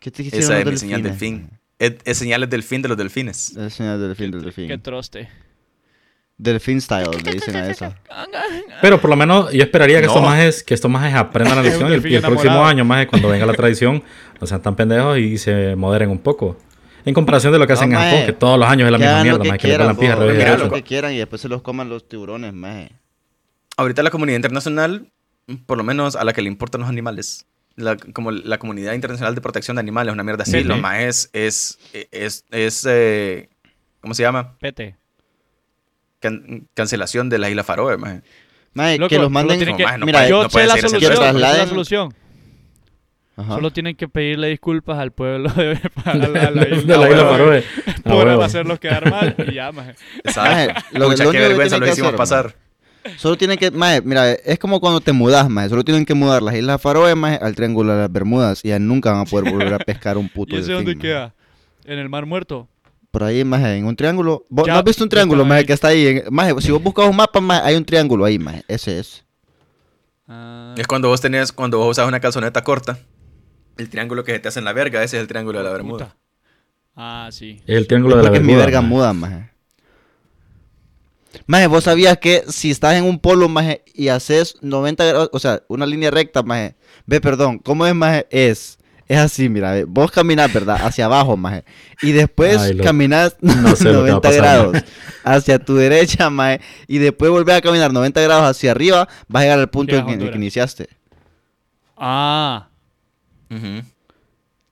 ¿Qué 0.00 0.10
te 0.10 0.22
hicieron 0.22 0.42
Esa 0.50 0.58
es 0.60 0.66
mi 0.66 0.76
señal 0.78 1.02
delfín. 1.02 1.50
Es, 1.78 1.94
es 2.04 2.16
señales 2.18 2.48
del 2.48 2.62
fin 2.62 2.80
de 2.82 2.88
los 2.88 2.96
delfines. 2.96 3.52
maje? 3.54 3.66
Es 3.66 3.74
señal 3.74 3.98
del 3.98 4.08
delfín, 4.08 4.30
del 4.30 4.42
delfín. 4.42 4.68
Qué 4.68 4.78
troste. 4.78 5.28
Delfín 6.38 6.80
style, 6.80 7.08
le 7.24 7.32
dicen 7.32 7.56
a 7.56 7.66
eso. 7.70 7.94
Pero 8.82 9.00
por 9.00 9.10
lo 9.10 9.16
menos 9.16 9.52
yo 9.52 9.62
esperaría 9.62 10.00
que 10.00 10.06
No. 10.06 10.12
estos 10.12 10.22
majes, 10.24 10.62
que 10.62 10.74
estos 10.74 10.90
majes 10.90 11.14
aprendan 11.14 11.56
la 11.56 11.62
lección 11.68 11.90
y 11.90 11.94
el, 11.94 12.00
delfín 12.02 12.12
y 12.12 12.14
el 12.16 12.22
próximo 12.22 12.64
año, 12.64 12.84
maje, 12.84 13.06
cuando 13.06 13.28
venga 13.28 13.46
la 13.46 13.54
tradición, 13.54 14.02
no 14.40 14.46
sean 14.46 14.62
tan 14.62 14.76
pendejos 14.76 15.18
y 15.18 15.38
se 15.38 15.76
moderen 15.76 16.10
un 16.10 16.18
poco. 16.18 16.58
En 17.04 17.14
comparación 17.14 17.52
de 17.52 17.58
lo 17.58 17.66
que 17.66 17.72
hacen 17.74 17.90
No, 17.90 17.96
en 17.98 18.02
Japón, 18.04 18.18
maje. 18.20 18.26
que 18.26 18.32
todos 18.32 18.58
los 18.58 18.68
años 18.68 18.86
es 18.86 18.92
la 18.92 18.98
misma 18.98 19.22
mierda, 19.22 19.38
lo 19.38 19.42
que 19.44 19.48
maje, 19.48 19.58
que 19.60 19.68
le 19.68 19.78
ponen 19.78 19.96
pija 19.96 20.16
Mira, 20.16 20.56
lo 20.58 20.70
que 20.70 20.82
quieran 20.82 21.12
y 21.12 21.18
después 21.18 21.40
se 21.40 21.48
los 21.48 21.62
coman 21.62 21.88
los 21.88 22.08
tiburones, 22.08 22.52
maje. 22.52 22.90
Ahorita 23.76 24.02
la 24.02 24.10
comunidad 24.10 24.36
internacional, 24.36 25.10
por 25.66 25.76
lo 25.78 25.84
menos 25.84 26.16
a 26.16 26.24
la 26.24 26.32
que 26.32 26.42
le 26.42 26.48
importan 26.48 26.80
los 26.80 26.90
animales, 26.90 27.46
la- 27.76 27.96
como 27.96 28.30
la 28.30 28.58
comunidad 28.58 28.94
internacional 28.94 29.34
de 29.34 29.40
protección 29.40 29.76
de 29.76 29.80
animales, 29.80 30.12
una 30.12 30.22
mierda 30.22 30.42
así, 30.44 30.52
Sí, 30.52 30.64
lo 30.64 30.76
sí. 30.76 30.80
más 30.80 30.98
es, 31.00 31.30
es, 31.32 31.78
es, 32.10 32.44
es, 32.50 32.86
eh, 32.88 33.48
¿cómo 34.00 34.14
se 34.14 34.22
llama? 34.22 34.56
Pete. 34.58 34.96
Can- 36.20 36.66
cancelación 36.74 37.28
de 37.28 37.38
la 37.38 37.50
isla 37.50 37.62
Faroe, 37.64 37.96
maje. 37.98 38.22
Maje, 38.72 38.98
Loco, 38.98 39.08
que 39.10 39.18
los 39.18 39.30
manden... 39.30 39.58
que- 39.76 39.84
maje, 39.84 39.98
no 39.98 40.06
Mira, 40.06 40.28
Yo 40.28 40.42
no 40.44 40.48
sé 40.50 40.66
la 40.66 40.76
solución. 40.78 41.16
sé 41.16 41.32
la 41.34 41.66
solución. 41.66 42.14
Ajá. 43.38 43.56
Solo 43.56 43.70
tienen 43.70 43.96
que 43.96 44.08
pedirle 44.08 44.48
disculpas 44.48 44.98
al 44.98 45.12
pueblo 45.12 45.50
de, 45.50 45.78
a 46.06 46.14
la, 46.14 46.24
a 46.24 46.50
la 46.50 46.64
de 46.64 46.70
la 46.70 46.76
isla 47.10 47.24
Faroe 47.28 47.64
por 48.04 48.28
hacerlos 48.42 48.78
quedar 48.80 49.10
mal 49.10 49.34
y 49.46 49.52
ya. 49.54 49.68
Exacto. 50.24 50.40
Maje, 50.40 50.68
lo- 50.92 51.10
Pucha, 51.10 51.24
lo 51.24 51.32
que 51.32 51.38
vergüenza 51.40 51.76
lo 51.78 51.84
que 51.84 51.92
hicimos 51.92 52.08
hacer, 52.08 52.16
pasar. 52.16 52.56
Solo 53.16 53.36
tienen 53.36 53.58
que, 53.58 53.70
maje, 53.70 54.02
mira, 54.02 54.32
es 54.32 54.58
como 54.58 54.80
cuando 54.80 55.00
te 55.00 55.12
mudas, 55.12 55.48
maje. 55.48 55.68
Solo 55.68 55.84
tienen 55.84 56.04
que 56.04 56.14
mudar 56.14 56.42
las 56.42 56.54
Islas 56.54 56.80
Faroe, 56.80 57.14
maje, 57.14 57.38
al 57.42 57.54
Triángulo 57.54 57.92
de 57.94 58.00
las 58.00 58.12
Bermudas. 58.12 58.64
Y 58.64 58.68
ya 58.68 58.78
nunca 58.78 59.12
van 59.12 59.20
a 59.20 59.24
poder 59.24 59.50
volver 59.52 59.74
a 59.74 59.78
pescar 59.78 60.16
un 60.18 60.28
puto 60.28 60.54
¿Y 60.56 60.58
ese 60.58 60.72
delfín, 60.72 60.84
dónde 60.86 60.94
maje. 60.96 61.08
queda? 61.08 61.34
En 61.84 61.98
el 61.98 62.08
Mar 62.08 62.26
Muerto. 62.26 62.68
Por 63.10 63.24
ahí, 63.24 63.44
maje, 63.44 63.76
en 63.76 63.86
un 63.86 63.96
triángulo. 63.96 64.44
¿Vos 64.50 64.66
Ya, 64.66 64.74
no 64.74 64.78
has 64.80 64.84
visto 64.84 65.02
un 65.04 65.08
triángulo, 65.08 65.42
están 65.42 65.48
maje, 65.48 65.58
ahí. 65.60 65.66
que 65.66 65.72
está 65.72 65.88
ahí? 65.88 66.06
En, 66.06 66.24
maje, 66.30 66.54
si 66.60 66.70
vos 66.70 66.82
buscas 66.82 67.08
un 67.08 67.16
mapa, 67.16 67.40
maje, 67.40 67.62
hay 67.64 67.76
un 67.76 67.84
triángulo 67.84 68.24
ahí, 68.24 68.38
maje. 68.38 68.62
Ese 68.68 68.98
es. 68.98 69.24
Ah, 70.28 70.74
Es 70.76 70.86
cuando 70.86 71.08
vos 71.08 71.20
tenés, 71.20 71.52
cuando 71.52 71.78
vos 71.78 71.90
usas 71.92 72.06
una 72.08 72.20
calzoneta 72.20 72.62
corta, 72.64 72.98
el 73.78 73.88
triángulo 73.88 74.24
que 74.24 74.32
se 74.32 74.38
te 74.40 74.48
hace 74.48 74.58
en 74.58 74.64
la 74.64 74.72
verga, 74.72 75.02
ese 75.02 75.16
es 75.16 75.20
el 75.22 75.28
triángulo 75.28 75.58
de 75.58 75.64
la 75.64 75.70
Bermuda. 75.70 76.04
puta. 76.06 76.16
Ah, 76.96 77.28
sí. 77.30 77.62
Es 77.66 77.76
el 77.76 77.86
triángulo 77.86 78.16
de 78.16 78.22
la 78.22 78.28
Porque 78.30 78.40
mi 78.40 78.48
Bermuda, 78.48 78.64
verga 78.66 78.80
maje. 78.82 78.94
muda, 78.94 79.12
maje. 79.12 79.50
Maje, 81.46 81.66
vos 81.66 81.84
sabías 81.84 82.18
que 82.18 82.44
si 82.48 82.70
estás 82.70 82.94
en 82.94 83.04
un 83.04 83.18
polo, 83.18 83.48
maje, 83.48 83.82
y 83.94 84.08
haces 84.08 84.56
90 84.62 85.04
grados, 85.04 85.30
o 85.32 85.38
sea, 85.38 85.62
una 85.68 85.86
línea 85.86 86.10
recta, 86.10 86.42
maje. 86.42 86.74
Ve, 87.06 87.20
perdón, 87.20 87.58
¿cómo 87.58 87.86
es, 87.86 87.94
maje? 87.94 88.26
Es. 88.30 88.78
Es 89.08 89.18
así, 89.18 89.48
mira, 89.48 89.70
ve, 89.70 89.84
vos 89.84 90.10
caminas, 90.10 90.52
¿verdad? 90.52 90.80
Hacia 90.84 91.04
abajo, 91.04 91.36
maje. 91.36 91.64
Y 92.02 92.10
después 92.10 92.58
Ay, 92.58 92.72
loco. 92.72 92.84
caminas 92.84 93.36
No 93.40 93.76
sé 93.76 93.84
lo 93.92 94.04
que 94.04 94.10
va 94.10 94.16
a 94.16 94.20
90 94.20 94.20
pasar, 94.20 94.42
grados 94.42 94.76
hacia 95.22 95.58
tu 95.60 95.76
derecha, 95.76 96.28
maje. 96.28 96.60
Y 96.88 96.98
después 96.98 97.30
volvés 97.30 97.54
a 97.56 97.60
caminar 97.60 97.92
90 97.92 98.20
grados 98.22 98.44
hacia 98.50 98.72
arriba, 98.72 99.06
vas 99.28 99.40
a 99.42 99.44
llegar 99.44 99.58
al 99.60 99.70
punto 99.70 99.94
en 99.94 100.06
que, 100.06 100.12
el 100.14 100.30
que 100.30 100.36
iniciaste. 100.36 100.88
Ah. 101.96 102.68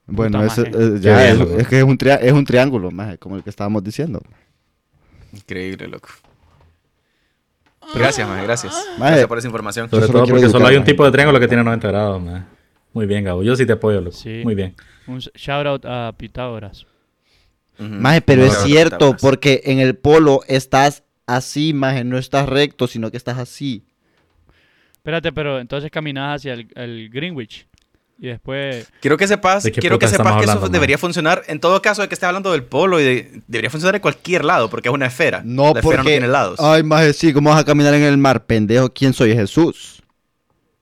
Bueno, 0.07 0.41
Puta, 0.41 0.45
eso, 0.53 0.61
maje. 0.69 0.95
eh, 0.95 0.99
ya 0.99 1.27
es, 1.29 1.67
que 1.67 1.77
es 1.79 1.83
un, 1.83 1.97
tria- 1.97 2.19
es 2.21 2.33
un 2.33 2.45
triángulo, 2.45 2.91
maje, 2.91 3.17
como 3.17 3.37
el 3.37 3.43
que 3.43 3.49
estábamos 3.49 3.83
diciendo. 3.83 4.21
Increíble, 5.33 5.87
loco. 5.87 6.09
Gracias, 7.93 8.27
man, 8.27 8.43
gracias. 8.43 8.73
Maje. 8.97 9.11
Gracias 9.11 9.27
por 9.27 9.37
esa 9.37 9.47
información. 9.47 9.89
Sobre 9.89 10.07
todo 10.07 10.25
porque 10.25 10.49
solo 10.49 10.67
hay 10.67 10.75
un 10.75 10.81
maje. 10.81 10.91
tipo 10.91 11.05
de 11.05 11.11
triángulo 11.11 11.39
que 11.39 11.47
tiene 11.47 11.63
90 11.63 11.87
grados, 11.87 12.21
maje. 12.21 12.43
Muy 12.93 13.05
bien, 13.05 13.23
Gabo. 13.23 13.43
Yo 13.43 13.55
sí 13.55 13.65
te 13.65 13.73
apoyo, 13.73 14.01
loco. 14.01 14.15
Sí. 14.15 14.41
Muy 14.43 14.55
bien. 14.55 14.75
un 15.07 15.19
shout 15.19 15.65
out 15.67 15.85
a 15.85 16.13
Pitágoras. 16.17 16.85
Maje, 17.77 18.21
pero 18.21 18.45
No, 18.45 18.51
es 18.51 18.57
cierto, 18.63 18.95
Pitágoras. 18.97 19.21
porque 19.21 19.61
en 19.65 19.79
el 19.79 19.95
polo 19.95 20.41
estás 20.47 21.03
así, 21.27 21.73
maje, 21.73 22.03
no 22.03 22.17
estás 22.17 22.47
recto, 22.47 22.87
sino 22.87 23.11
que 23.11 23.17
estás 23.17 23.37
así. 23.37 23.83
Espérate, 24.93 25.31
pero 25.33 25.59
entonces 25.59 25.91
caminas 25.91 26.37
hacia 26.37 26.53
el, 26.53 26.67
el 26.75 27.09
Greenwich. 27.09 27.67
Y 28.17 28.27
después. 28.27 28.89
Quiero 29.01 29.17
que 29.17 29.27
sepas, 29.27 29.63
¿De 29.63 29.71
qué 29.73 29.81
quiero 29.81 29.99
que 29.99 30.07
sepas 30.07 30.25
que 30.37 30.43
eso 30.43 30.51
hablando, 30.51 30.61
man? 30.61 30.71
debería 30.71 30.97
funcionar 30.97 31.43
en 31.47 31.59
todo 31.59 31.81
caso 31.81 32.01
de 32.01 32.07
que 32.07 32.13
estés 32.13 32.27
hablando 32.27 32.51
del 32.53 32.63
polo 32.63 33.01
y 33.01 33.03
de- 33.03 33.41
debería 33.47 33.69
funcionar 33.69 33.95
en 33.95 34.01
cualquier 34.01 34.45
lado 34.45 34.69
porque 34.69 34.87
es 34.87 34.93
una 34.95 35.07
esfera. 35.07 35.41
No, 35.43 35.73
la 35.73 35.81
porque... 35.81 35.87
esfera 35.87 36.03
no 36.03 36.09
tiene 36.09 36.27
lados. 36.29 36.59
Ay, 36.61 36.81
maje, 36.83 37.11
sí, 37.13 37.33
¿cómo 37.33 37.49
vas 37.49 37.59
a 37.59 37.65
caminar 37.65 37.93
en 37.93 38.03
el 38.03 38.17
mar? 38.17 38.45
Pendejo, 38.45 38.89
¿quién 38.93 39.11
soy? 39.13 39.33
Jesús. 39.33 40.01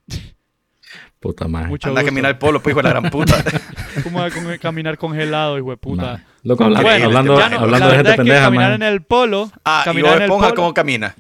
Puta 1.20 1.48
madre. 1.48 1.70
Mucho 1.70 1.88
Anda 1.88 2.02
a 2.02 2.04
gusto. 2.04 2.12
caminar 2.12 2.32
el 2.32 2.38
polo, 2.38 2.62
pues 2.62 2.74
hijo 2.74 2.82
de 2.82 2.84
la 2.84 3.00
gran 3.00 3.10
puta. 3.12 3.44
¿Cómo 4.04 4.20
va 4.20 4.26
a 4.28 4.58
caminar 4.60 4.98
congelado, 4.98 5.58
hijo 5.58 5.70
de 5.72 5.78
puta? 5.78 6.02
Madre. 6.04 6.24
Loco, 6.44 6.64
habla- 6.66 6.82
Bueno, 6.82 7.06
hablando, 7.06 7.36
no- 7.36 7.42
hablando 7.44 7.70
la 7.80 7.88
de 7.88 7.96
gente 7.96 8.10
es 8.10 8.16
que 8.16 8.18
pendeja, 8.18 8.42
caminar 8.44 8.72
man. 8.72 8.82
en 8.84 8.88
el 8.94 9.02
polo. 9.02 9.52
Ah, 9.64 9.82
y 9.82 9.86
caminar 9.86 10.06
Bob 10.12 10.16
en 10.18 10.22
el 10.22 10.26
Esponja, 10.30 10.48
polo. 10.50 10.56
¿cómo 10.62 10.74
camina? 10.74 11.16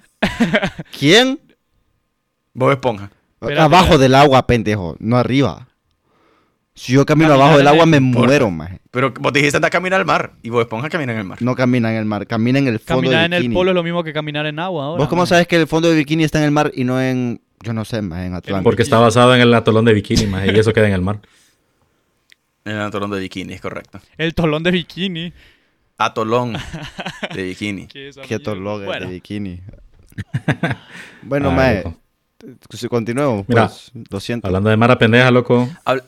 ¿Quién? 0.99 1.39
Bob 2.53 2.71
Esponja. 2.71 3.09
Espérate, 3.41 3.61
abajo 3.61 3.83
espérate. 3.85 4.03
del 4.03 4.15
agua, 4.15 4.45
pendejo, 4.47 4.95
no 4.99 5.17
arriba. 5.17 5.67
Si 6.75 6.93
yo 6.93 7.05
camino 7.05 7.29
Caminar 7.29 7.43
abajo 7.45 7.57
del 7.59 7.67
agua, 7.67 7.83
el- 7.83 7.89
me 7.91 7.97
importa. 7.97 8.27
muero, 8.27 8.49
maje. 8.51 8.79
Pero 8.89 9.13
vos 9.19 9.31
dijiste 9.31 9.57
anda 9.57 9.67
a 9.67 9.71
caminar 9.71 9.99
al 9.99 10.05
mar. 10.07 10.33
Y 10.41 10.49
Bob 10.49 10.61
Esponja 10.61 10.89
camina 10.89 11.13
en 11.13 11.19
el 11.19 11.23
mar. 11.25 11.39
No 11.41 11.55
camina 11.55 11.91
en 11.91 11.97
el 11.97 12.05
mar, 12.05 12.25
camina 12.25 12.57
en 12.59 12.67
el 12.67 12.79
fondo 12.79 13.03
Caminar 13.03 13.29
de 13.29 13.37
en 13.37 13.43
el 13.45 13.53
polo 13.53 13.71
es 13.71 13.75
lo 13.75 13.83
mismo 13.83 14.03
que 14.03 14.11
caminar 14.11 14.45
en 14.47 14.57
agua 14.59 14.85
ahora. 14.85 14.99
¿Vos 14.99 15.07
cómo 15.07 15.21
man. 15.21 15.27
sabes 15.27 15.47
que 15.47 15.55
el 15.57 15.67
fondo 15.67 15.89
de 15.89 15.95
bikini 15.95 16.23
está 16.23 16.39
en 16.39 16.45
el 16.45 16.51
mar 16.51 16.71
y 16.73 16.83
no 16.83 16.99
en, 16.99 17.41
yo 17.61 17.73
no 17.73 17.85
sé, 17.85 18.01
maje, 18.01 18.25
en 18.25 18.33
Atlántico? 18.33 18.63
Porque 18.63 18.81
está 18.81 18.97
basado 18.97 19.35
en 19.35 19.41
el 19.41 19.53
atolón 19.53 19.85
de 19.85 19.93
bikini, 19.93 20.25
maje, 20.25 20.51
y 20.51 20.57
eso 20.57 20.73
queda 20.73 20.87
en 20.87 20.93
el 20.93 21.01
mar. 21.01 21.19
En 22.65 22.77
el 22.77 22.81
atolón 22.81 23.11
de 23.11 23.19
bikini, 23.19 23.51
es 23.53 23.59
correcto. 23.59 23.99
El 24.17 24.33
tolón 24.33 24.63
de 24.63 24.71
bikini. 24.71 25.33
Atolón 25.97 26.53
de 27.35 27.43
bikini. 27.43 27.87
¿Qué 27.87 28.07
es 28.07 28.17
Qué 28.17 28.39
tologue 28.39 28.85
Bueno, 28.85 29.05
de 29.07 29.11
bikini. 29.11 29.59
bueno, 31.23 31.51
maje, 31.51 31.83
loco. 31.83 31.97
si 32.71 32.87
continuemos, 32.87 33.45
Mira, 33.49 33.67
pues, 33.67 33.91
lo 34.09 34.19
siento. 34.21 34.47
Hablando 34.47 34.69
de 34.69 34.77
mara 34.77 34.97
pendeja, 34.97 35.29
loco. 35.29 35.69
Habla- 35.85 36.05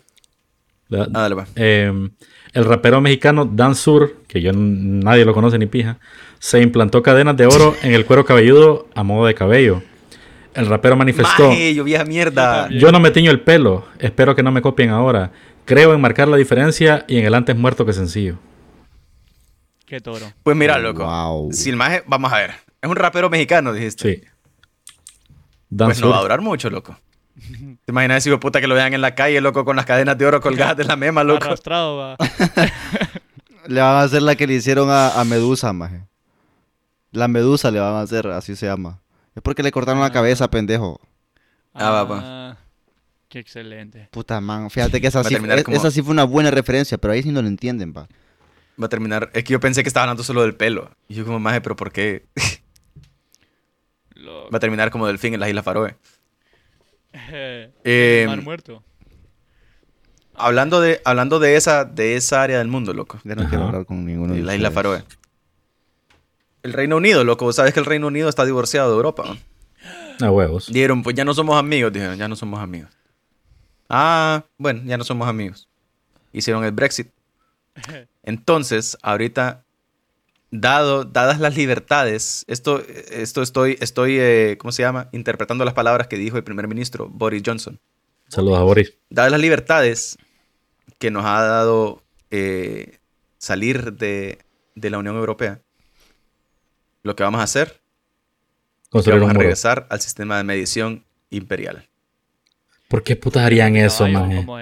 la- 0.90 1.04
Ah, 1.14 1.22
dale, 1.22 1.36
va. 1.36 1.48
eh, 1.56 2.10
el 2.54 2.66
rapero 2.66 3.02
mexicano 3.02 3.46
Dan 3.46 3.76
Sur, 3.76 4.18
que 4.28 4.42
yo 4.42 4.52
nadie 4.54 5.26
lo 5.26 5.34
conoce 5.34 5.58
ni 5.58 5.66
pija, 5.66 5.98
se 6.40 6.62
implantó 6.62 7.02
cadenas 7.04 7.36
de 7.38 7.46
oro 7.48 7.76
en 7.82 7.94
el 7.94 8.06
cuero 8.06 8.24
cabelludo 8.26 8.88
a 8.96 9.04
modo 9.04 9.26
de 9.26 9.34
cabello. 9.36 9.82
El 10.54 10.68
rapero 10.68 10.96
manifestó: 10.96 11.50
Maje, 11.50 11.74
yo 11.76 11.84
vieja 11.84 12.06
mierda. 12.06 12.70
Yo 12.70 12.78
Yo 12.80 12.92
no 12.92 13.00
me 13.02 13.12
tiño 13.12 13.30
el 13.32 13.42
pelo, 13.42 13.86
espero 14.00 14.36
que 14.36 14.44
no 14.44 14.52
me 14.52 14.62
copien 14.62 14.90
ahora. 14.90 15.32
Creo 15.66 15.94
en 15.94 16.00
marcar 16.00 16.28
la 16.28 16.38
diferencia 16.38 17.04
y 17.08 17.18
en 17.18 17.26
el 17.26 17.34
antes 17.34 17.56
muerto 17.58 17.86
que 17.86 17.92
sencillo. 17.94 18.38
Qué 19.86 20.00
toro. 20.00 20.32
Pues 20.44 20.56
mira, 20.56 20.78
loco. 20.80 21.04
Wow. 21.06 21.52
Si 21.52 21.70
el 21.70 21.76
maje, 21.76 22.04
vamos 22.08 22.32
a 22.32 22.38
ver. 22.38 22.52
Es 22.82 22.90
un 22.90 22.96
rapero 22.96 23.30
mexicano, 23.30 23.74
dijiste. 23.74 24.16
Sí. 24.16 24.22
Dan 25.70 25.90
Pues 25.90 26.00
no 26.02 26.10
va 26.10 26.20
a 26.20 26.22
durar 26.22 26.42
mucho, 26.42 26.70
loco. 26.70 26.98
¿Te 27.86 27.92
imaginas 27.92 28.18
ese 28.18 28.30
hijo 28.30 28.38
de 28.38 28.42
puta 28.42 28.60
que 28.62 28.68
lo 28.68 28.74
vean 28.76 28.94
en 28.94 29.02
la 29.02 29.14
calle, 29.14 29.40
loco, 29.42 29.64
con 29.64 29.76
las 29.76 29.86
cadenas 29.86 30.18
de 30.18 30.26
oro 30.26 30.42
colgadas 30.42 30.76
de 30.76 30.84
la 30.86 30.96
mema, 30.96 31.24
loco? 31.24 31.46
Arrastrado, 31.46 31.98
va. 31.98 32.18
Le 33.68 33.82
van 33.82 33.96
a 33.96 34.02
hacer 34.02 34.22
la 34.22 34.36
que 34.36 34.46
le 34.46 34.54
hicieron 34.56 34.90
a, 34.92 35.20
a 35.20 35.24
Medusa, 35.24 35.72
maje. 35.74 36.02
La 37.12 37.28
Medusa 37.28 37.72
le 37.72 37.80
van 37.80 37.94
a 37.96 38.02
hacer, 38.02 38.28
así 38.28 38.56
se 38.56 38.66
llama. 38.68 39.02
Es 39.36 39.42
porque 39.42 39.64
le 39.64 39.72
cortaron 39.72 40.02
la 40.02 40.12
cabeza, 40.12 40.48
pendejo. 40.50 41.00
Ah, 41.74 41.90
va, 41.90 42.04
va. 42.04 42.22
Ah, 42.24 42.58
Qué 43.28 43.40
excelente. 43.40 44.08
Puta, 44.12 44.40
man. 44.40 44.70
Fíjate 44.70 45.02
que 45.02 45.08
esa 45.08 45.24
sí, 45.24 45.34
e- 45.36 45.64
como- 45.64 45.76
esa 45.78 45.90
sí 45.90 46.02
fue 46.04 46.12
una 46.12 46.24
buena 46.26 46.52
referencia, 46.52 46.98
pero 47.00 47.14
ahí 47.14 47.24
sí 47.24 47.32
no 47.32 47.42
lo 47.42 47.48
entienden, 47.48 47.92
pa. 47.92 48.08
Va 48.82 48.86
a 48.86 48.90
terminar. 48.90 49.32
Es 49.34 49.44
que 49.44 49.54
yo 49.54 49.60
pensé 49.60 49.82
que 49.84 49.88
estaba 49.90 50.04
hablando 50.04 50.24
solo 50.24 50.42
del 50.44 50.54
pelo. 50.56 50.92
Y 51.08 51.16
yo 51.16 51.26
como, 51.26 51.40
maje, 51.40 51.60
pero 51.62 51.76
¿por 51.76 51.92
qué? 51.92 52.26
Va 54.54 54.58
a 54.58 54.60
terminar 54.60 54.92
como 54.92 55.08
delfín 55.08 55.34
en 55.34 55.40
las 55.40 55.50
Islas 55.50 55.66
Faroe. 55.66 55.96
Eh, 57.32 57.72
Eh, 57.84 58.26
Mar 58.28 58.42
muerto. 58.42 58.84
hablando 60.34 60.82
de, 60.82 61.02
hablando 61.06 61.40
de 61.40 61.56
esa, 61.56 61.86
de 61.86 62.16
esa 62.16 62.44
área 62.44 62.58
del 62.58 62.68
mundo, 62.68 62.94
loco. 62.94 63.20
Ya 63.24 63.36
no 63.36 63.42
Ajá. 63.42 63.50
quiero 63.50 63.66
hablar 63.66 63.86
con 63.86 64.06
ninguno 64.06 64.34
de 64.34 64.42
La 64.42 64.56
Isla. 64.56 64.72
Faroe. 64.72 65.04
El 66.64 66.74
Reino 66.74 66.98
Unido, 66.98 67.24
loco. 67.24 67.52
Sabes 67.54 67.74
que 67.74 67.80
el 67.80 67.86
Reino 67.86 68.08
Unido 68.08 68.28
está 68.30 68.44
divorciado 68.46 68.90
de 68.90 68.96
Europa. 68.96 69.24
¿no? 70.20 70.26
A 70.26 70.32
huevos. 70.32 70.68
Dijeron, 70.72 71.04
pues 71.04 71.16
ya 71.16 71.24
no 71.26 71.34
somos 71.34 71.58
amigos. 71.58 71.94
Dijeron, 71.94 72.18
ya 72.18 72.28
no 72.28 72.36
somos 72.36 72.60
amigos. 72.60 72.90
Ah, 73.90 74.44
bueno, 74.58 74.82
ya 74.86 74.98
no 74.98 75.04
somos 75.04 75.28
amigos. 75.28 75.68
Hicieron 76.34 76.64
el 76.66 76.72
Brexit. 76.72 77.10
Entonces, 78.24 78.98
ahorita, 79.04 79.65
dado, 80.62 81.06
dadas 81.06 81.40
las 81.40 81.56
libertades, 81.56 82.46
esto, 82.48 82.84
esto 83.12 83.42
estoy, 83.42 83.78
estoy 83.80 84.18
eh, 84.20 84.58
¿cómo 84.60 84.72
se 84.72 84.84
llama? 84.84 85.10
Interpretando 85.12 85.66
las 85.66 85.74
palabras 85.74 86.08
que 86.08 86.18
dijo 86.18 86.38
el 86.38 86.44
primer 86.44 86.68
ministro 86.68 87.08
Boris 87.10 87.44
Johnson. 87.46 87.80
Saludos 88.28 88.60
a 88.60 88.64
Boris. 88.64 88.94
Dadas 89.10 89.32
las 89.32 89.42
libertades 89.42 90.18
que 90.98 91.12
nos 91.12 91.26
ha 91.26 91.42
dado 91.42 92.04
eh, 92.32 92.98
salir 93.38 93.94
de, 93.94 94.40
de 94.76 94.90
la 94.90 94.98
Unión 94.98 95.16
Europea, 95.16 95.62
lo 97.04 97.16
que 97.16 97.24
vamos 97.24 97.42
a 97.42 97.44
hacer 97.44 97.80
es 98.94 99.04
que 99.04 99.12
vamos 99.12 99.30
a 99.30 99.34
muro. 99.34 99.42
regresar 99.42 99.88
al 99.90 100.02
sistema 100.02 100.38
de 100.38 100.44
medición 100.44 101.04
imperial. 101.30 101.88
¿Por 102.88 103.04
qué 103.04 103.16
putas 103.16 103.44
harían 103.44 103.76
eso, 103.76 104.06
es 104.06 104.14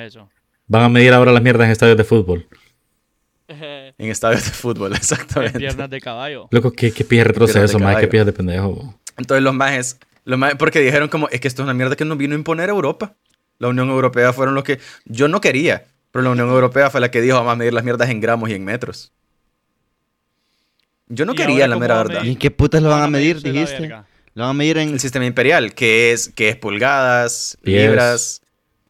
eso? 0.07 0.29
Van 0.67 0.83
a 0.83 0.89
medir 0.89 1.13
ahora 1.13 1.31
las 1.31 1.43
mierdas 1.43 1.65
en 1.65 1.71
estadios 1.71 1.97
de 1.97 2.03
fútbol. 2.03 2.47
En 3.97 4.09
estadios 4.09 4.45
de 4.45 4.51
fútbol, 4.51 4.91
En 4.93 4.97
exactamente. 4.97 5.59
piernas 5.59 5.89
de 5.89 6.01
caballo. 6.01 6.47
Loco, 6.51 6.71
¿qué, 6.71 6.91
qué 6.91 7.03
Piernas 7.03 7.53
de 7.53 7.61
maje? 7.61 7.67
¿Qué 7.67 7.79
caballo. 7.79 8.09
pijas 8.09 8.25
de 8.25 8.33
pendejo? 8.33 8.69
bo? 8.69 8.99
Entonces 9.17 9.43
los 9.43 9.53
majes, 9.53 9.97
los 10.25 10.39
majes, 10.39 10.57
porque 10.57 10.79
dijeron 10.79 11.09
como, 11.09 11.29
es 11.29 11.39
que 11.39 11.47
esto 11.47 11.61
es 11.61 11.65
una 11.65 11.73
mierda 11.73 11.95
que 11.95 12.05
nos 12.05 12.17
vino 12.17 12.33
a 12.33 12.37
imponer 12.37 12.69
Europa. 12.69 13.15
La 13.59 13.67
Unión 13.67 13.89
Europea 13.89 14.33
fueron 14.33 14.55
los 14.55 14.63
que, 14.63 14.79
yo 15.05 15.27
no 15.27 15.39
quería, 15.39 15.85
pero 16.11 16.23
la 16.23 16.31
Unión 16.31 16.49
Europea 16.49 16.89
fue 16.89 16.99
la 17.01 17.11
que 17.11 17.21
dijo, 17.21 17.35
vamos 17.37 17.53
a 17.53 17.55
medir 17.55 17.73
las 17.73 17.83
mierdas 17.83 18.09
en 18.09 18.19
gramos 18.19 18.49
y 18.49 18.53
en 18.53 18.65
metros. 18.65 19.11
Yo 21.07 21.25
no 21.25 21.33
¿Y 21.33 21.35
quería, 21.35 21.67
la 21.67 21.77
mera 21.77 21.97
verdad. 21.97 22.23
¿Y 22.23 22.31
en 22.31 22.37
qué 22.37 22.49
putas 22.49 22.81
lo 22.81 22.89
van 22.89 23.03
a 23.03 23.07
medir, 23.07 23.41
dijiste? 23.41 23.89
Lo 24.35 24.43
van 24.43 24.49
a 24.49 24.53
medir 24.53 24.77
en... 24.79 24.89
El 24.89 24.99
sistema 24.99 25.25
imperial, 25.25 25.75
que 25.75 26.11
es, 26.11 26.29
que 26.29 26.49
es 26.49 26.55
pulgadas, 26.55 27.57
Pies. 27.61 27.87
libras, 27.87 28.41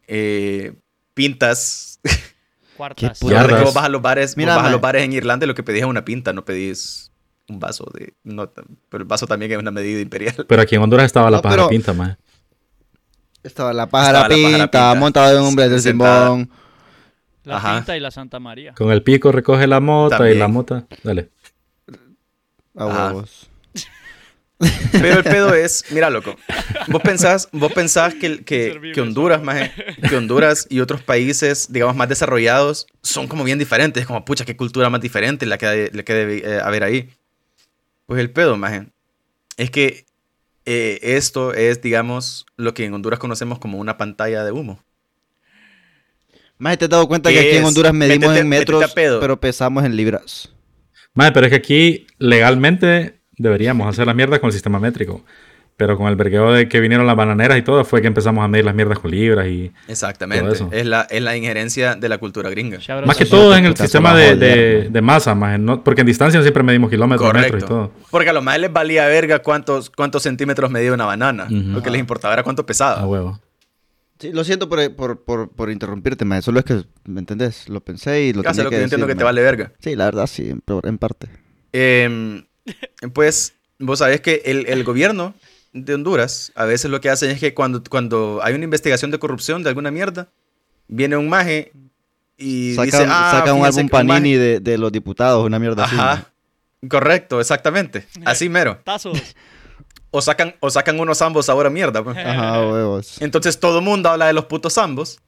eh, 0.06 0.72
pintas. 1.12 2.00
Cuartas. 2.76 3.20
vas 3.22 3.84
a 3.84 3.88
los 3.88 4.02
bares, 4.02 4.36
Mira, 4.36 4.56
vas 4.56 4.66
a 4.66 4.70
los 4.70 4.80
bares 4.80 5.02
en 5.04 5.12
Irlanda 5.12 5.44
y 5.44 5.48
lo 5.48 5.54
que 5.54 5.62
pedís 5.62 5.80
es 5.82 5.86
una 5.86 6.04
pinta, 6.04 6.32
no 6.32 6.44
pedís 6.44 7.10
un 7.48 7.60
vaso 7.60 7.86
de 7.94 8.14
nota. 8.24 8.62
Pero 8.88 9.02
el 9.02 9.08
vaso 9.08 9.26
también 9.26 9.52
es 9.52 9.58
una 9.58 9.70
medida 9.70 10.00
imperial. 10.00 10.44
Pero 10.48 10.62
aquí 10.62 10.74
en 10.74 10.82
Honduras 10.82 11.06
estaba 11.06 11.30
la 11.30 11.38
No, 11.38 11.42
pájara 11.42 11.68
pinta, 11.68 11.92
maje. 11.92 12.16
Estaba 13.42 13.72
la 13.72 13.86
pájara 13.88 14.20
Estaba 14.22 14.28
la 14.28 14.34
pájara 14.34 14.64
pinta, 14.64 14.90
pinta. 14.90 14.94
montado 15.00 15.36
en 15.36 15.42
un 15.42 15.48
hombre 15.48 15.68
del. 15.68 15.80
Simón. 15.80 16.50
La 17.44 17.56
Ajá. 17.58 17.76
Pinta 17.76 17.96
y 17.96 18.00
la 18.00 18.10
Santa 18.10 18.40
María. 18.40 18.72
Con 18.72 18.90
el 18.90 19.02
pico 19.02 19.30
recoge 19.30 19.66
la 19.66 19.78
mota 19.80 20.30
y 20.30 20.34
la 20.36 20.48
mota. 20.48 20.86
Dale. 21.02 21.30
A 22.76 22.84
Ajá. 22.86 23.06
huevos. 23.12 23.50
Pero 24.92 25.18
el 25.18 25.24
pedo 25.24 25.52
es, 25.54 25.84
mira, 25.90 26.08
loco, 26.10 26.36
vos 26.88 27.02
pensás, 27.02 27.48
vos 27.52 27.72
pensás 27.72 28.14
que, 28.14 28.44
que, 28.44 28.92
que 28.94 29.00
Honduras, 29.00 29.42
maje, 29.42 29.72
que 30.08 30.16
Honduras 30.16 30.66
y 30.70 30.80
otros 30.80 31.02
países, 31.02 31.66
digamos, 31.70 31.96
más 31.96 32.08
desarrollados, 32.08 32.86
son 33.02 33.26
como 33.26 33.42
bien 33.44 33.58
diferentes, 33.58 34.06
como, 34.06 34.24
pucha, 34.24 34.44
qué 34.44 34.56
cultura 34.56 34.88
más 34.90 35.00
diferente 35.00 35.44
la 35.44 35.58
que, 35.58 35.90
la 35.92 36.02
que 36.04 36.14
debe 36.14 36.38
eh, 36.38 36.60
haber 36.62 36.84
ahí. 36.84 37.10
Pues 38.06 38.20
el 38.20 38.30
pedo, 38.30 38.56
maje, 38.56 38.86
es 39.56 39.70
que 39.70 40.06
eh, 40.66 40.98
esto 41.02 41.52
es, 41.52 41.82
digamos, 41.82 42.46
lo 42.56 42.72
que 42.74 42.84
en 42.84 42.94
Honduras 42.94 43.18
conocemos 43.18 43.58
como 43.58 43.78
una 43.78 43.98
pantalla 43.98 44.44
de 44.44 44.52
humo. 44.52 44.82
Maje, 46.58 46.76
¿te 46.76 46.84
has 46.84 46.90
dado 46.90 47.08
cuenta 47.08 47.30
que 47.30 47.34
¿Qué 47.34 47.40
aquí 47.48 47.56
en 47.56 47.62
es? 47.62 47.68
Honduras 47.68 47.92
medimos 47.92 48.30
Métete- 48.30 48.40
en 48.40 48.48
metros, 48.48 48.94
pero 48.94 49.40
pesamos 49.40 49.84
en 49.84 49.96
libras? 49.96 50.50
Madre, 51.12 51.32
pero 51.32 51.46
es 51.46 51.50
que 51.50 51.56
aquí 51.56 52.06
legalmente 52.18 53.20
deberíamos 53.38 53.88
hacer 53.88 54.06
las 54.06 54.14
mierdas 54.16 54.38
con 54.40 54.48
el 54.48 54.52
sistema 54.52 54.78
métrico. 54.78 55.22
Pero 55.76 55.96
con 55.98 56.06
el 56.06 56.14
vergueo 56.14 56.52
de 56.52 56.68
que 56.68 56.78
vinieron 56.78 57.04
las 57.04 57.16
bananeras 57.16 57.58
y 57.58 57.62
todo, 57.62 57.84
fue 57.84 58.00
que 58.00 58.06
empezamos 58.06 58.44
a 58.44 58.46
medir 58.46 58.64
las 58.64 58.76
mierdas 58.76 59.00
con 59.00 59.10
libras 59.10 59.48
y... 59.48 59.72
Exactamente. 59.88 60.44
Todo 60.44 60.52
eso. 60.54 60.68
Es 60.70 60.86
la, 60.86 61.02
es 61.10 61.20
la 61.20 61.36
injerencia 61.36 61.96
de 61.96 62.08
la 62.08 62.18
cultura 62.18 62.48
gringa. 62.48 62.78
Más 63.04 63.16
que 63.16 63.24
a- 63.24 63.28
todo 63.28 63.56
en 63.56 63.64
el 63.64 63.76
sistema 63.76 64.14
de, 64.14 64.36
de, 64.88 65.02
masa, 65.02 65.34
maje, 65.34 65.58
no- 65.58 65.82
porque 65.82 66.02
en 66.02 66.06
distancia 66.06 66.40
siempre 66.42 66.62
medimos 66.62 66.90
kilómetros, 66.90 67.34
metros 67.34 67.64
y 67.64 67.66
todo. 67.66 67.90
Porque 68.12 68.30
a 68.30 68.32
los 68.32 68.44
más 68.44 68.56
les 68.60 68.72
valía 68.72 69.08
verga 69.08 69.40
cuántos, 69.40 69.90
cuántos 69.90 70.22
centímetros 70.22 70.70
medía 70.70 70.92
una 70.92 71.06
banana. 71.06 71.46
Ujú. 71.46 71.56
Lo 71.72 71.82
que 71.82 71.90
les 71.90 71.98
importaba 71.98 72.34
era 72.34 72.44
cuánto 72.44 72.64
pesaba. 72.64 73.00
A 73.00 73.06
huevo. 73.08 73.40
Sí, 74.20 74.30
lo 74.32 74.44
siento 74.44 74.68
por, 74.68 74.94
por, 74.94 75.24
por, 75.24 75.50
por 75.50 75.70
interrumpirte, 75.72 76.24
maje. 76.24 76.42
Solo 76.42 76.60
es 76.60 76.64
que, 76.66 76.84
¿me 77.04 77.18
entendés? 77.18 77.68
Lo 77.68 77.80
pensé 77.80 78.22
y 78.22 78.32
lo 78.32 78.44
Casi 78.44 78.58
tenía 78.58 78.64
lo 78.66 78.70
que 78.70 78.76
que 78.76 78.80
yo 78.80 78.84
entiendo 78.84 79.06
que 79.08 79.16
te 79.16 79.24
vale 79.24 79.42
verga. 79.42 79.72
Sí, 79.80 79.96
la 79.96 80.04
verdad, 80.04 80.28
sí, 80.28 80.50
en, 80.50 80.62
en 80.84 80.98
parte. 80.98 81.26
Em, 81.72 82.44
pues, 83.12 83.54
vos 83.78 83.98
sabés 83.98 84.20
que 84.20 84.42
el, 84.44 84.66
el 84.66 84.84
gobierno 84.84 85.34
de 85.72 85.94
Honduras 85.94 86.52
a 86.54 86.64
veces 86.64 86.90
lo 86.90 87.00
que 87.00 87.10
hacen 87.10 87.30
es 87.30 87.40
que 87.40 87.54
cuando, 87.54 87.82
cuando 87.82 88.40
hay 88.42 88.54
una 88.54 88.64
investigación 88.64 89.10
de 89.10 89.18
corrupción 89.18 89.62
de 89.62 89.68
alguna 89.68 89.90
mierda, 89.90 90.28
viene 90.88 91.16
un 91.16 91.28
maje 91.28 91.72
y 92.36 92.74
Saca, 92.74 92.84
dice, 92.84 93.06
ah, 93.08 93.30
saca 93.38 93.52
un 93.52 93.64
álbum 93.64 93.88
Panini 93.88 94.34
de, 94.34 94.60
de 94.60 94.78
los 94.78 94.90
diputados, 94.92 95.44
una 95.44 95.58
mierda 95.58 95.84
así. 95.84 95.96
Ajá. 95.96 96.30
Correcto, 96.88 97.40
exactamente. 97.40 98.06
Así 98.24 98.48
mero. 98.48 98.78
Tazos. 98.84 99.18
O 100.10 100.22
sacan, 100.22 100.54
o 100.60 100.70
sacan 100.70 101.00
unos 101.00 101.22
ambos 101.22 101.48
ahora 101.48 101.70
mierda. 101.70 102.04
pues. 102.04 102.16
Ajá, 102.16 102.60
huevos. 102.60 103.20
Entonces 103.20 103.58
todo 103.58 103.78
el 103.78 103.84
mundo 103.84 104.08
habla 104.10 104.26
de 104.26 104.32
los 104.32 104.44
putos 104.44 104.78
ambos, 104.78 105.20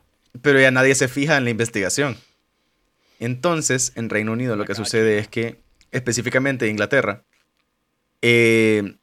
pero 0.42 0.60
ya 0.60 0.70
nadie 0.70 0.94
se 0.94 1.08
fija 1.08 1.36
en 1.36 1.44
la 1.44 1.50
investigación. 1.50 2.16
Entonces, 3.18 3.92
en 3.96 4.10
Reino 4.10 4.32
Unido 4.32 4.56
lo 4.56 4.64
que 4.64 4.74
sucede 4.74 5.18
es 5.18 5.28
que, 5.28 5.58
específicamente 5.97 6.66
en 6.66 6.73
Inglaterra, 6.73 7.23
eh, 8.23 8.97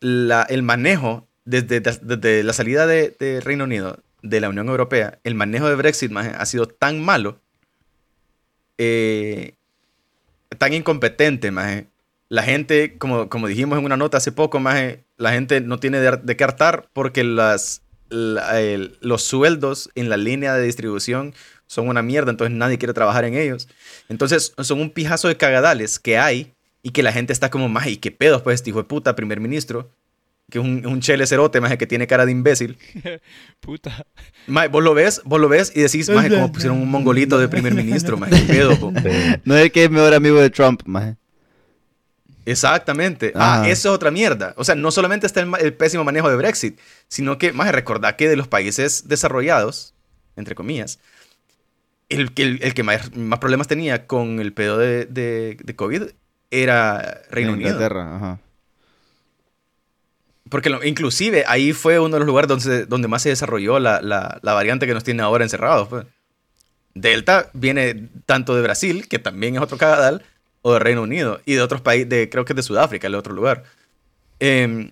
la- 0.00 0.42
el 0.48 0.62
manejo, 0.62 1.26
desde, 1.44 1.80
desde 1.80 2.42
la 2.42 2.52
salida 2.52 2.86
de, 2.86 3.16
de 3.18 3.40
Reino 3.40 3.64
Unido 3.64 3.98
de 4.22 4.40
la 4.40 4.48
Unión 4.48 4.68
Europea, 4.68 5.18
el 5.24 5.34
manejo 5.34 5.68
de 5.68 5.74
Brexit 5.76 6.10
maje, 6.10 6.30
ha 6.36 6.44
sido 6.46 6.66
tan 6.66 7.00
malo, 7.00 7.40
eh, 8.78 9.54
tan 10.58 10.72
incompetente, 10.72 11.50
maje. 11.50 11.86
La 12.28 12.42
gente, 12.42 12.96
como, 12.98 13.28
como 13.28 13.48
dijimos 13.48 13.78
en 13.78 13.84
una 13.84 13.96
nota 13.96 14.18
hace 14.18 14.32
poco, 14.32 14.60
maje, 14.60 15.04
la 15.16 15.32
gente 15.32 15.60
no 15.60 15.78
tiene 15.80 16.00
de, 16.00 16.16
de 16.22 16.36
qué 16.36 16.44
hartar 16.44 16.88
porque 16.92 17.24
las, 17.24 17.82
los 18.10 19.22
sueldos 19.22 19.90
en 19.94 20.08
la 20.08 20.16
línea 20.16 20.54
de 20.54 20.62
distribución 20.64 21.34
son 21.70 21.86
una 21.86 22.02
mierda, 22.02 22.32
entonces 22.32 22.56
nadie 22.56 22.78
quiere 22.78 22.92
trabajar 22.92 23.24
en 23.24 23.36
ellos. 23.36 23.68
Entonces 24.08 24.52
son 24.58 24.80
un 24.80 24.90
pijazo 24.90 25.28
de 25.28 25.36
cagadales 25.36 26.00
que 26.00 26.18
hay 26.18 26.52
y 26.82 26.90
que 26.90 27.04
la 27.04 27.12
gente 27.12 27.32
está 27.32 27.48
como, 27.48 27.68
maje, 27.68 27.92
¿y 27.92 27.96
qué 27.98 28.10
pedos 28.10 28.42
pues 28.42 28.56
este 28.56 28.70
hijo 28.70 28.80
de 28.80 28.88
puta 28.88 29.14
primer 29.14 29.38
ministro? 29.38 29.88
Que 30.50 30.58
es 30.58 30.64
un, 30.64 30.84
un 30.84 31.00
chele 31.00 31.28
cerote, 31.28 31.60
maje, 31.60 31.78
que 31.78 31.86
tiene 31.86 32.08
cara 32.08 32.26
de 32.26 32.32
imbécil. 32.32 32.76
Puta. 33.60 34.04
Maje, 34.48 34.66
vos 34.66 34.82
lo 34.82 34.94
ves, 34.94 35.22
vos 35.24 35.40
lo 35.40 35.48
ves 35.48 35.70
y 35.72 35.82
decís, 35.82 36.10
maje, 36.10 36.30
como 36.30 36.50
pusieron 36.50 36.76
un 36.76 36.90
mongolito 36.90 37.38
de 37.38 37.46
primer 37.46 37.72
ministro, 37.76 38.16
maje, 38.16 38.34
qué 38.48 38.52
pedo, 38.52 38.76
po?". 38.76 38.92
Sí. 39.00 39.08
No 39.44 39.56
es 39.56 39.70
que 39.70 39.84
es 39.84 39.90
mejor 39.92 40.12
amigo 40.12 40.40
de 40.40 40.50
Trump, 40.50 40.82
maje. 40.86 41.14
Exactamente. 42.46 43.30
Ah, 43.36 43.60
Ajá. 43.60 43.68
eso 43.68 43.90
es 43.90 43.94
otra 43.94 44.10
mierda. 44.10 44.54
O 44.56 44.64
sea, 44.64 44.74
no 44.74 44.90
solamente 44.90 45.24
está 45.24 45.40
el, 45.40 45.52
el 45.60 45.72
pésimo 45.72 46.02
manejo 46.02 46.28
de 46.28 46.34
Brexit, 46.34 46.80
sino 47.06 47.38
que, 47.38 47.52
más 47.52 47.70
recordad 47.70 48.16
que 48.16 48.28
de 48.28 48.34
los 48.34 48.48
países 48.48 49.06
desarrollados, 49.06 49.94
entre 50.34 50.56
comillas, 50.56 50.98
el, 52.10 52.32
que- 52.34 52.42
el, 52.42 52.58
el 52.62 52.74
que 52.74 52.82
más, 52.82 53.16
más 53.16 53.38
problemas 53.38 53.66
tenía 53.68 54.06
con 54.06 54.38
el 54.40 54.52
pedo 54.52 54.76
de, 54.78 55.06
de, 55.06 55.56
de 55.62 55.76
COVID 55.76 56.02
era 56.50 57.22
Reino 57.30 57.52
Unido. 57.52 57.70
Inglaterra, 57.70 58.16
ajá. 58.16 58.38
Porque 60.48 60.70
lo- 60.70 60.84
inclusive 60.84 61.44
ahí 61.46 61.72
fue 61.72 61.98
uno 62.00 62.14
de 62.14 62.20
los 62.20 62.26
lugares 62.26 62.48
donde, 62.48 62.86
donde 62.86 63.08
más 63.08 63.22
se 63.22 63.28
desarrolló 63.28 63.78
la, 63.78 64.00
la- 64.02 64.38
la 64.42 64.52
variante 64.52 64.86
que 64.86 64.94
nos 64.94 65.04
tiene 65.04 65.22
ahora 65.22 65.44
encerrados. 65.44 65.88
pues. 65.88 66.06
Delta 66.94 67.50
viene 67.52 68.08
tanto 68.26 68.56
de 68.56 68.62
Brasil, 68.62 69.06
que 69.08 69.18
también 69.20 69.54
es 69.54 69.60
otro 69.62 69.78
cagadal, 69.78 70.24
o 70.62 70.72
de 70.72 70.80
Reino 70.80 71.02
Unido, 71.02 71.40
y 71.46 71.54
de 71.54 71.62
otros 71.62 71.80
países, 71.80 72.08
de, 72.08 72.28
creo 72.28 72.44
que 72.44 72.52
es 72.52 72.56
de 72.56 72.62
Sudáfrica, 72.64 73.06
el 73.06 73.14
otro 73.14 73.32
lugar. 73.32 73.62
Em, 74.40 74.90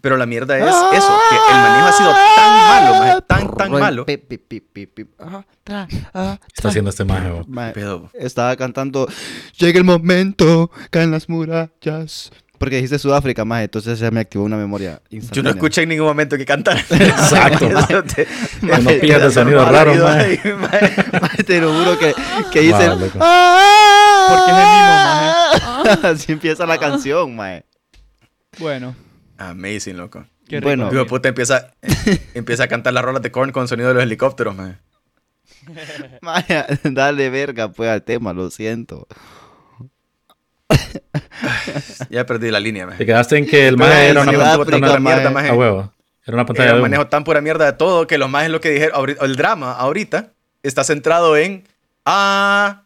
pero 0.00 0.16
la 0.16 0.26
mierda 0.26 0.56
es 0.58 0.64
eso, 0.64 1.20
que 1.30 1.36
el 1.36 1.60
manejo 1.60 1.86
ha 1.86 1.92
sido 1.92 2.10
tan 2.36 2.68
malo, 2.68 2.98
maje, 2.98 3.20
tan, 3.26 3.54
tan 3.56 3.70
malo. 3.72 4.06
Pi, 4.06 4.16
pi, 4.16 4.38
pi, 4.38 4.60
pi, 4.60 4.86
pi. 4.86 5.06
Ah, 5.18 5.44
tra, 5.62 5.86
ah, 6.14 6.38
Está 6.54 6.68
haciendo 6.68 6.90
este 6.90 7.04
maje. 7.04 7.30
Maje, 7.46 7.72
Pedo. 7.72 8.10
Estaba 8.14 8.56
cantando 8.56 9.06
Llega 9.58 9.78
el 9.78 9.84
momento, 9.84 10.70
caen 10.90 11.10
las 11.10 11.28
murallas. 11.28 12.32
Porque 12.58 12.76
dijiste 12.76 12.96
Sudáfrica, 13.00 13.44
más, 13.44 13.62
entonces 13.64 13.98
se 13.98 14.08
me 14.12 14.20
activó 14.20 14.44
una 14.44 14.56
memoria 14.56 15.02
Yo 15.10 15.42
no 15.42 15.50
escuché 15.50 15.82
en 15.82 15.88
ningún 15.88 16.06
momento 16.06 16.36
que 16.36 16.44
cantar. 16.46 16.78
Exacto, 16.90 17.66
Eso 17.78 18.04
te- 18.04 18.28
No 18.62 18.78
te- 18.78 19.00
pillas 19.00 19.20
el 19.20 19.32
sonido 19.32 19.64
raro, 19.68 19.92
maje. 19.96 20.40
ahí, 20.44 20.52
maje. 20.54 20.94
Maje, 21.20 21.42
Te 21.42 21.60
lo 21.60 21.72
juro 21.72 21.98
que, 21.98 22.14
que 22.52 22.60
dice. 22.60 22.88
Wow, 22.88 22.98
loco. 23.00 23.18
Porque 24.28 24.50
es 24.52 24.56
el 24.58 25.92
mismo, 25.92 26.08
Así 26.08 26.32
empieza 26.32 26.64
la 26.64 26.78
canción, 26.78 27.34
mae. 27.34 27.64
Bueno. 28.60 28.94
Amazing, 29.50 29.96
loco. 29.96 30.26
Qué 30.48 30.56
rico. 30.56 30.68
Bueno. 30.68 30.90
De 30.90 31.04
puta 31.04 31.28
empieza, 31.28 31.72
empieza 32.34 32.64
a 32.64 32.68
cantar 32.68 32.92
las 32.92 33.04
rolas 33.04 33.22
de 33.22 33.30
Korn 33.30 33.52
con 33.52 33.68
sonido 33.68 33.88
de 33.88 33.94
los 33.94 34.02
helicópteros, 34.02 34.54
maje. 34.54 34.78
Mae, 36.22 36.66
dale 36.84 37.30
verga, 37.30 37.70
pues, 37.72 37.90
al 37.90 38.02
tema, 38.02 38.32
lo 38.32 38.50
siento. 38.50 39.06
Ya 42.10 42.24
perdí 42.26 42.50
la 42.50 42.60
línea, 42.60 42.84
Te 42.84 42.90
maje. 42.90 43.06
quedaste 43.06 43.36
en 43.38 43.46
que 43.46 43.68
el 43.68 43.76
maje 43.76 44.10
el 44.10 44.16
era 44.16 44.22
una 44.22 44.56
pura 44.56 45.00
mierda. 45.00 45.48
A 45.48 45.54
huevo. 45.54 45.92
Era 46.24 46.34
una 46.36 46.46
pantalla 46.46 46.68
Era 46.68 46.74
de 46.74 46.78
un 46.78 46.82
manejo 46.82 47.08
tan 47.08 47.24
pura 47.24 47.40
mierda 47.40 47.66
de 47.66 47.72
todo 47.72 48.06
que 48.06 48.18
los 48.18 48.30
más 48.30 48.48
lo 48.48 48.60
que 48.60 48.70
dijeron, 48.70 49.16
el 49.20 49.36
drama 49.36 49.72
ahorita 49.72 50.32
está 50.62 50.84
centrado 50.84 51.36
en, 51.36 51.64
ah, 52.04 52.84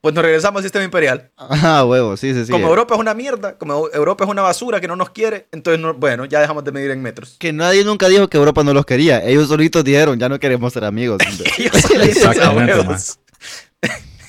pues 0.00 0.14
nos 0.14 0.22
regresamos 0.24 0.58
al 0.60 0.62
sistema 0.62 0.84
imperial. 0.84 1.30
Ah, 1.36 1.84
huevo, 1.84 2.16
sí, 2.16 2.32
sí, 2.34 2.44
sí. 2.46 2.52
Como 2.52 2.68
Europa 2.68 2.94
es 2.94 3.00
una 3.00 3.14
mierda, 3.14 3.58
como 3.58 3.88
Europa 3.92 4.24
es 4.24 4.30
una 4.30 4.42
basura 4.42 4.80
que 4.80 4.86
no 4.88 4.94
nos 4.96 5.10
quiere, 5.10 5.48
entonces, 5.52 5.80
no- 5.80 5.94
bueno, 5.94 6.24
ya 6.24 6.40
dejamos 6.40 6.62
de 6.64 6.72
medir 6.72 6.90
en 6.92 7.02
metros. 7.02 7.36
Que 7.38 7.52
nadie 7.52 7.84
nunca 7.84 8.08
dijo 8.08 8.28
que 8.28 8.36
Europa 8.36 8.62
no 8.64 8.72
los 8.72 8.86
quería. 8.86 9.24
Ellos 9.24 9.48
solitos 9.48 9.82
dijeron, 9.84 10.18
ya 10.18 10.28
no 10.28 10.38
queremos 10.38 10.72
ser 10.72 10.84
amigos. 10.84 11.18
Exactamente. 11.58 12.74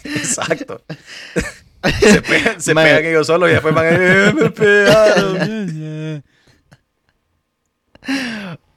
Exacto. 0.04 0.82
se 2.00 2.22
pegan, 2.22 2.62
se 2.62 2.74
Mae. 2.74 2.86
pegan 2.86 3.06
ellos 3.06 3.28
solos 3.28 3.50
y 3.50 3.54
después 3.54 3.74
van 3.76 3.86
a 3.86 3.90
"Eh, 3.92 4.34
me 4.34 4.50
pegaron". 4.50 6.24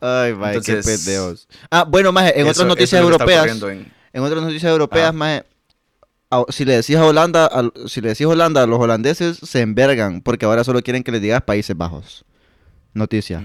Ay, 0.01 0.35
mae, 0.35 0.61
qué 0.61 0.73
Entonces, 0.73 1.05
pendejos. 1.05 1.49
Ah, 1.71 1.85
bueno, 1.89 2.11
maje, 2.13 2.39
en 2.41 2.49
otras 2.49 2.67
noticias 2.67 3.01
europeas, 3.01 3.47
en- 3.63 3.93
en 4.13 4.23
otras 4.23 4.43
noticias 4.43 4.71
europeas, 4.71 5.05
Ajá. 5.05 5.13
maje, 5.13 5.45
a- 6.41 6.45
si 6.53 6.65
le 6.65 6.75
decís 6.77 6.97
a 6.97 7.05
Holanda, 7.05 7.47
al- 7.47 7.73
si 7.87 8.01
le 8.01 8.09
decís 8.09 8.27
Holanda, 8.27 8.63
a 8.63 8.67
los 8.67 8.81
holandeses 8.81 9.39
se 9.39 9.61
envergan 9.61 10.21
porque 10.23 10.45
ahora 10.47 10.65
solo 10.65 10.83
quieren 10.83 11.03
que 11.05 11.13
les 11.13 11.21
digas 11.23 11.43
Países 11.43 11.77
Bajos. 11.77 12.25
Noticia. 12.95 13.43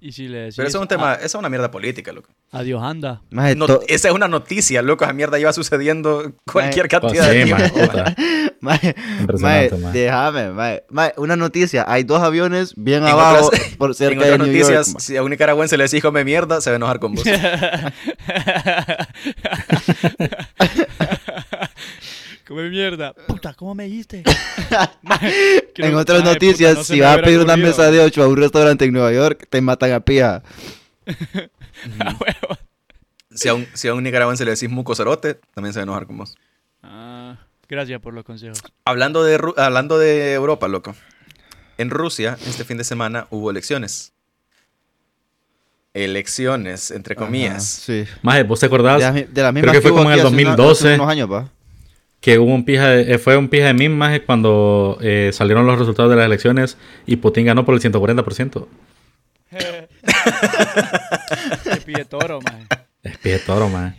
Y 0.00 0.12
si 0.12 0.28
le 0.28 0.38
decís... 0.38 0.56
Pero 0.56 0.68
eso 0.68 0.76
es 0.78 0.82
un 0.82 0.88
tema, 0.88 1.14
eso 1.14 1.24
es 1.24 1.34
una 1.36 1.48
mierda 1.48 1.70
política, 1.70 2.12
loco. 2.12 2.28
"Ah, 2.52 2.58
Adiós, 2.58 2.82
anda. 2.82 3.22
Maje, 3.30 3.56
No- 3.56 3.66
to- 3.66 3.80
esa 3.88 4.08
es 4.08 4.14
una 4.14 4.28
noticia, 4.28 4.82
loco. 4.82 5.04
Esa 5.04 5.14
mierda 5.14 5.38
lleva 5.38 5.54
sucediendo 5.54 6.34
cualquier 6.52 6.88
cantidad 6.88 7.26
de 7.30 7.38
sí, 7.38 7.44
tiempo. 7.44 7.62
maje, 7.62 7.72
puta. 7.86 8.14
Maje, 8.60 8.94
Impresionante, 9.20 9.70
maje, 9.70 9.82
maje. 9.84 9.98
déjame, 9.98 10.50
maje. 10.52 10.84
Maje, 10.90 11.14
una 11.16 11.36
noticia, 11.36 11.84
hay 11.88 12.04
dos 12.04 12.20
aviones 12.22 12.74
bien 12.76 13.02
En 13.02 13.08
abajo 13.08 13.46
otras- 13.46 13.76
por 13.78 13.90
En 13.92 13.94
cerca 13.94 14.16
otras 14.20 14.30
de 14.32 14.38
New 14.38 14.46
noticias, 14.48 14.86
York. 14.88 15.00
si 15.00 15.16
a 15.16 15.22
un 15.22 15.30
nicaragüense 15.30 15.78
le 15.78 15.84
decís 15.84 16.02
come 16.02 16.22
mierda, 16.22 16.60
se 16.60 16.68
va 16.68 16.74
a 16.74 16.76
enojar 16.76 16.98
con 17.00 17.14
vos. 17.14 17.24
Come 22.46 22.68
mierda. 22.68 23.14
Puta, 23.26 23.54
¿cómo 23.54 23.74
me 23.74 23.84
dijiste? 23.84 24.22
En 25.76 25.94
otras 25.94 26.22
noticias, 26.24 26.86
si 26.86 27.00
vas 27.00 27.18
a 27.18 27.22
pedir 27.22 27.40
una 27.40 27.56
mesa 27.56 27.90
de 27.90 28.00
ocho 28.00 28.22
a 28.22 28.28
un 28.28 28.36
restaurante 28.36 28.84
en 28.84 28.92
Nueva 28.92 29.12
York, 29.12 29.46
te 29.48 29.60
matan 29.60 29.92
a 29.92 30.00
pija. 30.00 30.42
Si 33.36 33.48
a 33.48 33.54
un, 33.54 33.66
si 33.74 33.88
a 33.88 33.94
un 33.94 34.04
nicaragüense 34.04 34.44
le 34.44 34.52
decís 34.52 34.70
muco 34.70 34.94
cerote, 34.94 35.40
también 35.54 35.72
se 35.72 35.80
va 35.80 35.82
a 35.82 35.84
enojar 35.84 36.06
con 36.06 36.18
vos. 36.18 36.36
Ah, 36.84 37.36
gracias 37.68 38.00
por 38.00 38.14
los 38.14 38.22
consejos. 38.24 38.62
Hablando 38.84 39.24
de, 39.24 39.40
hablando 39.56 39.98
de 39.98 40.34
Europa, 40.34 40.68
loco. 40.68 40.94
En 41.78 41.90
Rusia, 41.90 42.38
este 42.46 42.64
fin 42.64 42.76
de 42.78 42.84
semana 42.84 43.26
hubo 43.30 43.50
elecciones. 43.50 44.12
Elecciones, 45.94 46.92
entre 46.92 47.14
Ajá, 47.16 47.24
comillas. 47.26 47.64
sí. 47.66 48.04
Maje, 48.22 48.44
¿vos 48.44 48.60
te 48.60 48.66
acordás? 48.66 48.98
De, 48.98 49.04
las 49.04 49.14
mi- 49.14 49.22
de 49.24 49.42
las 49.42 49.52
Creo 49.52 49.72
que 49.72 49.80
fue 49.80 49.90
como 49.90 50.02
en 50.12 50.18
el 50.18 50.20
aquí 50.20 50.26
hace 50.28 50.36
una- 50.42 50.50
2012. 50.56 50.86
hace 50.88 50.94
unos 50.94 51.08
años, 51.10 51.28
pa. 51.28 51.50
Que 52.24 52.38
hubo 52.38 52.54
un 52.54 52.64
pija 52.64 52.88
de- 52.88 53.14
eh, 53.14 53.18
fue 53.18 53.36
un 53.36 53.48
pija 53.48 53.70
de 53.72 53.88
más 53.90 54.18
cuando 54.20 54.96
eh, 55.02 55.28
salieron 55.34 55.66
los 55.66 55.78
resultados 55.78 56.10
de 56.10 56.16
las 56.16 56.24
elecciones 56.24 56.78
y 57.04 57.16
Putin 57.16 57.44
ganó 57.44 57.66
por 57.66 57.74
el 57.74 57.82
140%. 57.82 58.66
Te 61.64 61.76
pide 61.84 62.06
toro, 62.06 62.40
man. 62.40 62.66
Es 63.02 63.18
pija 63.18 63.36
de 63.36 63.42
toro, 63.42 63.68
man. 63.68 63.94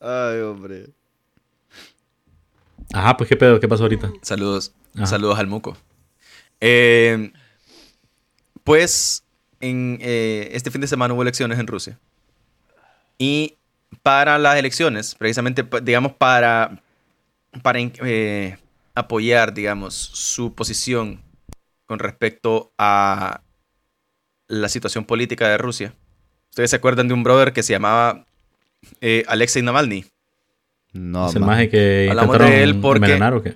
Ay, 0.00 0.40
hombre. 0.40 0.86
Ajá, 2.94 3.14
pues 3.18 3.28
qué 3.28 3.36
pedo, 3.36 3.60
qué 3.60 3.68
pasó 3.68 3.82
ahorita. 3.82 4.10
Saludos. 4.22 4.72
Ajá. 4.96 5.06
Saludos 5.06 5.38
al 5.38 5.46
muco. 5.46 5.76
Eh, 6.62 7.30
pues 8.64 9.22
en, 9.60 9.98
eh, 10.00 10.48
este 10.52 10.70
fin 10.70 10.80
de 10.80 10.86
semana 10.86 11.12
hubo 11.12 11.20
elecciones 11.22 11.58
en 11.58 11.66
Rusia. 11.66 11.98
Y 13.18 13.58
para 14.02 14.38
las 14.38 14.56
elecciones, 14.56 15.14
precisamente, 15.14 15.62
digamos, 15.82 16.12
para, 16.12 16.80
para 17.62 17.78
eh, 17.80 18.56
apoyar, 18.94 19.54
digamos, 19.54 19.94
su 19.94 20.54
posición 20.54 21.20
con 21.86 21.98
respecto 21.98 22.72
a 22.78 23.40
la 24.48 24.68
situación 24.68 25.04
política 25.04 25.48
de 25.48 25.58
Rusia. 25.58 25.94
¿Ustedes 26.50 26.70
se 26.70 26.76
acuerdan 26.76 27.08
de 27.08 27.14
un 27.14 27.22
brother 27.22 27.52
que 27.52 27.62
se 27.62 27.72
llamaba 27.72 28.24
eh, 29.00 29.24
Alexei 29.28 29.62
Navalny? 29.62 30.04
No, 30.92 31.28
es 31.28 31.34
el 31.34 31.40
man. 31.40 31.50
maje 31.50 31.68
que 31.68 32.08
Hablamos 32.10 32.38
de 32.38 32.62
él 32.62 32.80
porque- 32.80 33.04
envenenar 33.04 33.34
o 33.34 33.42
qué. 33.42 33.54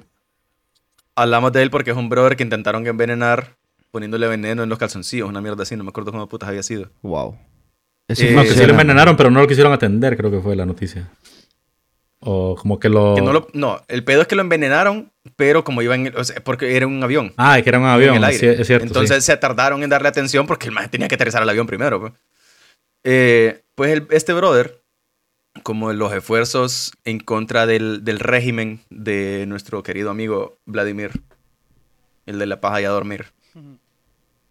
Hablamos 1.16 1.52
de 1.52 1.62
él 1.62 1.70
porque 1.70 1.92
es 1.92 1.96
un 1.96 2.08
brother 2.08 2.36
que 2.36 2.42
intentaron 2.42 2.86
envenenar 2.86 3.56
poniéndole 3.92 4.26
veneno 4.26 4.64
en 4.64 4.68
los 4.68 4.78
calzoncillos, 4.78 5.28
una 5.28 5.40
mierda 5.40 5.62
así, 5.62 5.76
no 5.76 5.84
me 5.84 5.90
acuerdo 5.90 6.10
cómo 6.10 6.28
putas 6.28 6.48
había 6.48 6.64
sido. 6.64 6.90
Wow. 7.02 7.38
Eh, 8.08 8.32
No, 8.34 8.42
que 8.42 8.50
sí 8.50 8.64
lo 8.66 8.72
envenenaron, 8.72 9.16
pero 9.16 9.30
no 9.30 9.40
lo 9.40 9.46
quisieron 9.46 9.72
atender, 9.72 10.16
creo 10.16 10.30
que 10.32 10.40
fue 10.40 10.56
la 10.56 10.66
noticia. 10.66 11.08
O 12.26 12.56
como 12.56 12.78
que 12.80 12.88
lo... 12.88 13.14
Que 13.14 13.22
no, 13.22 13.32
lo- 13.32 13.48
no, 13.52 13.82
el 13.88 14.02
pedo 14.04 14.22
es 14.22 14.26
que 14.28 14.34
lo 14.34 14.40
envenenaron, 14.42 15.12
pero 15.36 15.62
como 15.64 15.82
iba 15.82 15.94
en 15.94 16.06
el- 16.08 16.16
o 16.16 16.24
sea, 16.24 16.42
porque 16.42 16.76
era 16.76 16.86
un 16.86 17.02
avión. 17.02 17.32
Ah, 17.36 17.60
que 17.62 17.68
era 17.68 17.78
un 17.78 17.84
avión, 17.86 18.16
en 18.16 18.24
el 18.24 18.32
sí, 18.32 18.46
aire. 18.46 18.60
es 18.62 18.66
cierto. 18.66 18.86
Entonces 18.86 19.24
se 19.24 19.36
tardaron 19.36 19.82
en 19.82 19.90
darle 19.90 20.08
atención 20.08 20.46
porque 20.46 20.66
el 20.68 20.72
man 20.72 20.88
tenía 20.90 21.06
que 21.08 21.14
aterrizar 21.16 21.42
al 21.42 21.48
avión 21.50 21.66
primero. 21.66 22.00
Pues, 22.00 22.12
Eh, 23.04 23.62
pues 23.74 23.92
el- 23.92 24.06
este 24.10 24.32
brother, 24.32 24.80
como 25.62 25.92
los 25.92 26.12
esfuerzos 26.14 26.92
en 27.04 27.20
contra 27.20 27.66
del, 27.66 28.02
del 28.04 28.18
régimen 28.18 28.80
de 28.90 29.44
nuestro 29.46 29.82
querido 29.82 30.10
amigo 30.10 30.56
Vladimir, 30.64 31.10
el 32.26 32.38
de 32.38 32.46
la 32.46 32.60
paja 32.60 32.80
y 32.80 32.84
a 32.84 32.88
dormir, 32.90 33.26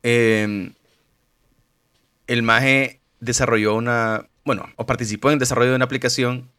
eh, 0.03 0.71
el 2.27 2.43
maje 2.43 2.99
desarrolló 3.19 3.75
una, 3.75 4.27
bueno, 4.45 4.69
o 4.75 4.85
participó 4.85 5.29
en 5.29 5.33
el 5.33 5.39
desarrollo 5.39 5.71
de 5.71 5.75
una 5.75 5.85
aplicación 5.85 6.49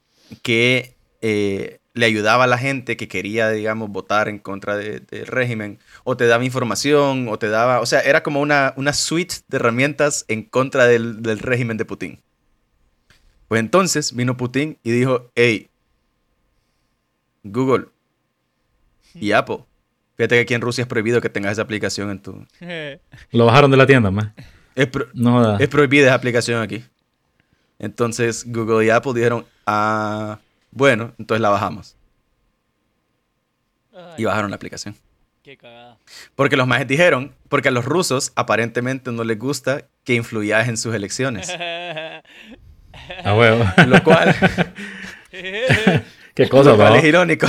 que 0.42 0.93
eh, 1.26 1.78
le 1.94 2.04
ayudaba 2.04 2.44
a 2.44 2.46
la 2.46 2.58
gente 2.58 2.98
que 2.98 3.08
quería, 3.08 3.48
digamos, 3.48 3.88
votar 3.88 4.28
en 4.28 4.38
contra 4.38 4.76
de- 4.76 5.00
del 5.00 5.26
régimen, 5.26 5.78
o 6.04 6.16
te 6.18 6.26
daba 6.26 6.44
información, 6.44 7.28
o 7.28 7.38
te 7.38 7.48
daba, 7.48 7.80
o 7.80 7.86
sea, 7.86 8.00
era 8.00 8.22
como 8.22 8.40
una, 8.42 8.74
una 8.76 8.92
suite 8.92 9.36
de 9.48 9.56
herramientas 9.56 10.26
en 10.28 10.42
contra 10.42 10.86
del, 10.86 11.22
del 11.22 11.38
régimen 11.38 11.78
de 11.78 11.84
Putin. 11.86 12.20
Pues 13.48 13.60
entonces 13.60 14.14
vino 14.14 14.36
Putin 14.36 14.76
y 14.82 14.90
dijo, 14.90 15.30
hey, 15.34 15.68
Google 17.42 17.86
y 19.14 19.32
Apple, 19.32 19.60
fíjate 20.16 20.34
que 20.36 20.40
aquí 20.40 20.54
en 20.54 20.60
Rusia 20.60 20.82
es 20.82 20.88
prohibido 20.88 21.20
que 21.20 21.28
tengas 21.30 21.52
esa 21.52 21.62
aplicación 21.62 22.10
en 22.10 22.18
tu... 22.20 22.46
Lo 23.30 23.46
bajaron 23.46 23.70
de 23.70 23.76
la 23.76 23.86
tienda, 23.86 24.10
más. 24.10 24.32
Es, 24.74 24.88
pro- 24.88 25.06
No 25.14 25.56
es 25.58 25.68
prohibida 25.68 26.06
esa 26.06 26.14
aplicación 26.14 26.60
aquí. 26.60 26.84
Entonces 27.78 28.44
Google 28.50 28.84
y 28.86 28.90
Apple 28.90 29.12
dijeron, 29.14 29.44
ah, 29.66 30.38
bueno, 30.74 31.14
entonces 31.18 31.40
la 31.40 31.48
bajamos. 31.48 31.96
Y 34.18 34.24
bajaron 34.24 34.50
la 34.50 34.56
aplicación. 34.56 34.96
Qué 35.42 35.56
cagada. 35.56 35.98
Porque 36.34 36.56
los 36.56 36.66
majes 36.66 36.86
dijeron, 36.86 37.34
porque 37.48 37.68
a 37.68 37.70
los 37.70 37.84
rusos 37.84 38.32
aparentemente 38.34 39.12
no 39.12 39.24
les 39.24 39.38
gusta 39.38 39.86
que 40.02 40.14
influyas 40.14 40.68
en 40.68 40.76
sus 40.76 40.94
elecciones. 40.94 41.50
A 43.24 43.34
huevo. 43.34 43.64
Lo 43.86 44.02
cual, 44.02 44.34
qué 46.34 46.48
cosa, 46.48 46.70
lo 46.70 46.76
cual 46.76 46.96
es 46.96 47.04
irónico. 47.04 47.46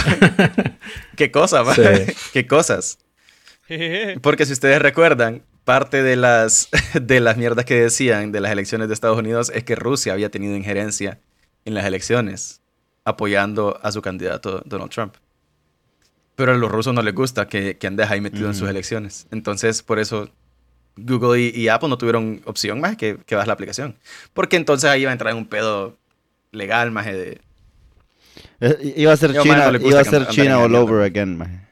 ¿Qué 1.16 1.32
cosa? 1.32 1.64
Sí. 1.74 2.14
¿Qué 2.34 2.48
cosas? 2.48 2.98
Porque 4.22 4.46
si 4.46 4.54
ustedes 4.54 4.82
recuerdan, 4.82 5.44
parte 5.66 6.04
de 6.04 6.16
las, 6.16 6.70
de 6.94 7.20
las 7.20 7.36
mierdas 7.36 7.66
que 7.66 7.76
decían 7.76 8.32
de 8.32 8.40
las 8.40 8.52
elecciones 8.52 8.88
de 8.88 8.94
Estados 8.94 9.18
Unidos 9.18 9.52
es 9.54 9.64
que 9.64 9.76
Rusia 9.76 10.14
había 10.14 10.30
tenido 10.30 10.56
injerencia 10.56 11.20
en 11.66 11.74
las 11.74 11.86
elecciones, 11.86 12.62
apoyando 13.06 13.80
a 13.82 13.92
su 13.92 14.02
candidato 14.02 14.62
Donald 14.66 14.92
Trump. 14.92 15.14
Pero 16.36 16.52
a 16.52 16.56
los 16.58 16.70
rusos 16.70 16.94
no 16.94 17.02
les 17.02 17.16
gusta 17.16 17.48
que, 17.48 17.78
que 17.78 17.88
andes 17.88 18.10
ahí 18.12 18.20
metido 18.20 18.48
en 18.48 18.56
sus 18.56 18.68
elecciones. 18.68 19.28
Entonces, 19.32 19.82
por 19.84 20.00
eso 20.00 20.30
Google 20.98 21.40
y, 21.42 21.50
y 21.56 21.70
Apple 21.70 21.88
no 21.88 21.98
tuvieron 21.98 22.42
opción 22.46 22.82
más 22.82 22.98
que, 22.98 23.18
que 23.26 23.36
bajar 23.36 23.48
la 23.48 23.54
aplicación. 23.54 23.96
Porque 24.34 24.58
entonces 24.58 24.90
ahí 24.90 25.04
iba 25.04 25.12
a 25.12 25.14
entrar 25.14 25.32
en 25.32 25.38
un 25.38 25.46
pedo 25.46 25.98
legal 26.52 26.92
más 26.92 27.06
de... 27.06 27.40
Eh, 28.60 28.94
Iba 28.98 29.14
a 29.14 29.18
ser 29.18 29.32
Yo, 29.34 29.44
China, 29.44 29.72
no 29.72 29.88
iba 29.88 30.00
a 30.00 30.04
que 30.04 30.10
ser 30.10 30.28
China 30.28 30.60
all 30.60 30.76
over 30.76 31.04
again, 31.04 31.38
man. 31.38 31.66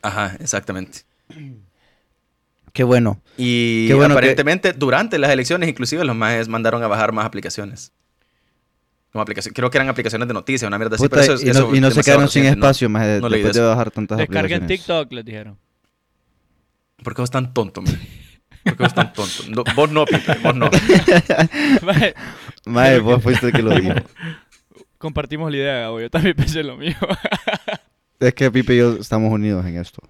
Ajá, 0.00 0.36
exactamente. 0.40 1.00
Qué 2.72 2.84
bueno. 2.84 3.20
Y 3.36 3.88
Qué 3.88 3.94
bueno 3.94 4.14
que- 4.14 4.18
aparentemente 4.20 4.72
durante 4.72 5.18
las 5.18 5.30
elecciones 5.30 5.68
inclusive 5.68 6.04
los 6.04 6.16
más 6.16 6.48
mandaron 6.48 6.82
a 6.82 6.86
bajar 6.86 7.12
más 7.12 7.26
aplicaciones. 7.26 7.92
Como 9.12 9.22
aplicación, 9.22 9.52
creo 9.54 9.70
que 9.70 9.76
eran 9.78 9.88
aplicaciones 9.90 10.26
de 10.26 10.32
noticias, 10.34 10.66
una 10.66 10.78
mierda 10.78 10.96
así, 10.96 11.04
Puta, 11.04 11.20
pero 11.20 11.34
eso, 11.34 11.44
y 11.46 11.50
eso 11.50 11.68
no, 11.68 11.74
y 11.76 11.80
no 11.80 11.90
se 11.90 12.02
quedaron 12.02 12.28
sin 12.28 12.42
reciente, 12.42 12.60
¿no? 12.60 12.66
espacio, 12.66 12.88
más 12.88 13.20
no 13.20 13.28
leí 13.28 13.40
de 13.42 13.48
después 13.48 13.56
de 13.56 13.68
bajar 13.68 13.90
tantas 13.90 14.18
Descarguen 14.18 14.62
aplicaciones. 14.62 14.80
TikTok, 14.80 15.12
les 15.12 15.24
dijeron. 15.26 15.58
¿Por 17.04 17.14
qué 17.14 17.20
vos 17.22 17.30
tan 17.30 17.52
tonto, 17.52 17.82
man? 17.82 17.98
¿Por 18.64 18.76
qué 18.76 18.82
vos 18.84 18.94
tan 18.94 19.12
tonto? 19.12 19.42
No, 19.48 19.64
vos 19.74 19.90
no, 19.90 20.04
Pipe, 20.06 20.34
vos 20.42 20.54
no. 20.54 20.70
Mae, 21.82 22.14
Mae, 22.64 22.98
vos 23.00 23.22
fuiste 23.22 23.46
el 23.48 23.52
que 23.52 23.62
lo 23.62 23.74
dijo. 23.78 23.94
Compartimos 24.98 25.50
la 25.50 25.56
idea, 25.58 25.74
Gabo. 25.80 26.00
Yo 26.00 26.08
también 26.10 26.34
pensé 26.36 26.62
lo 26.62 26.76
mío. 26.76 26.94
Es 28.20 28.34
que 28.34 28.50
Pipe 28.52 28.74
y 28.74 28.78
yo 28.78 28.92
estamos 29.00 29.32
unidos 29.32 29.66
en 29.66 29.78
esto. 29.78 30.00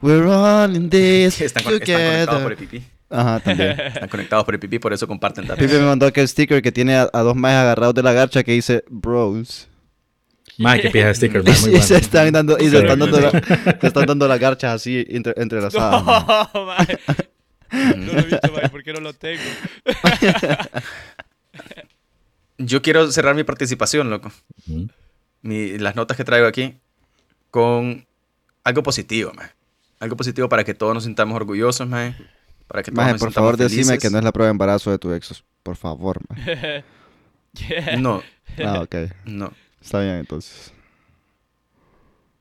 We're 0.00 0.26
all 0.28 0.76
in 0.76 0.88
this 0.88 1.40
Están, 1.40 1.64
con- 1.64 1.72
están 1.74 1.96
conectados 1.96 2.42
por 2.42 2.52
el 2.52 2.58
together. 2.58 2.80
pipí. 2.80 2.95
Ajá, 3.10 3.40
también. 3.40 3.70
Están 3.80 4.08
conectados 4.08 4.44
por 4.44 4.54
el 4.54 4.60
pipí, 4.60 4.78
por 4.78 4.92
eso 4.92 5.06
comparten 5.06 5.46
datos. 5.46 5.64
Pipe 5.64 5.78
me 5.78 5.86
mandó 5.86 6.06
aquel 6.06 6.26
sticker 6.28 6.60
que 6.62 6.72
tiene 6.72 6.96
a, 6.96 7.08
a 7.12 7.20
dos 7.20 7.36
más 7.36 7.52
agarrados 7.54 7.94
de 7.94 8.02
la 8.02 8.12
garcha 8.12 8.42
que 8.42 8.52
dice 8.52 8.84
bros. 8.88 9.68
Más 10.58 10.80
que 10.80 10.88
pija 10.90 11.08
de 11.08 11.14
stickers, 11.14 11.44
Y, 11.46 11.50
man, 11.50 11.60
muy 11.72 11.80
se 11.82 11.92
bueno. 11.94 11.96
están 12.06 12.32
dando, 12.32 12.58
y 12.58 12.70
se 12.70 12.78
están 12.78 12.98
dando, 12.98 13.20
la- 13.20 13.30
se 13.80 13.86
están 13.86 14.06
dando 14.06 14.26
las 14.26 14.40
garchas 14.40 14.74
así 14.74 15.04
entre, 15.10 15.34
entrelazadas. 15.36 16.02
No, 16.54 16.64
mae. 16.66 16.98
No 17.96 18.12
lo 18.12 18.18
he 18.20 18.22
visto, 18.22 18.52
mae. 18.52 18.68
¿Por 18.70 18.82
qué 18.82 18.92
no 18.92 19.00
lo 19.00 19.12
tengo? 19.12 19.42
Yo 22.58 22.80
quiero 22.82 23.10
cerrar 23.12 23.34
mi 23.34 23.44
participación, 23.44 24.08
loco. 24.10 24.32
Ujú. 24.68 24.88
mi- 25.42 25.78
las 25.78 25.94
notas 25.94 26.16
que 26.16 26.24
traigo 26.24 26.46
aquí 26.46 26.74
con 27.50 28.06
algo 28.64 28.82
positivo, 28.82 29.32
man. 29.34 29.50
Algo 30.00 30.16
positivo 30.16 30.48
para 30.48 30.64
que 30.64 30.74
todos 30.74 30.94
nos 30.94 31.04
sintamos 31.04 31.36
orgullosos, 31.36 31.86
man. 31.86 32.16
Para 32.68 32.82
que 32.82 32.90
Maje, 32.90 33.14
por 33.16 33.32
favor, 33.32 33.56
decime 33.56 33.84
felices. 33.84 33.98
que 34.02 34.10
no 34.10 34.18
es 34.18 34.24
la 34.24 34.32
prueba 34.32 34.48
de 34.48 34.52
embarazo 34.52 34.90
de 34.90 34.98
tu 34.98 35.12
ex. 35.12 35.44
Por 35.62 35.76
favor, 35.76 36.20
maje. 36.28 36.84
Yeah. 37.68 37.96
No, 37.96 38.22
Ah, 38.62 38.80
ok. 38.82 38.94
no. 39.24 39.50
Está 39.80 40.00
bien, 40.00 40.16
entonces. 40.16 40.74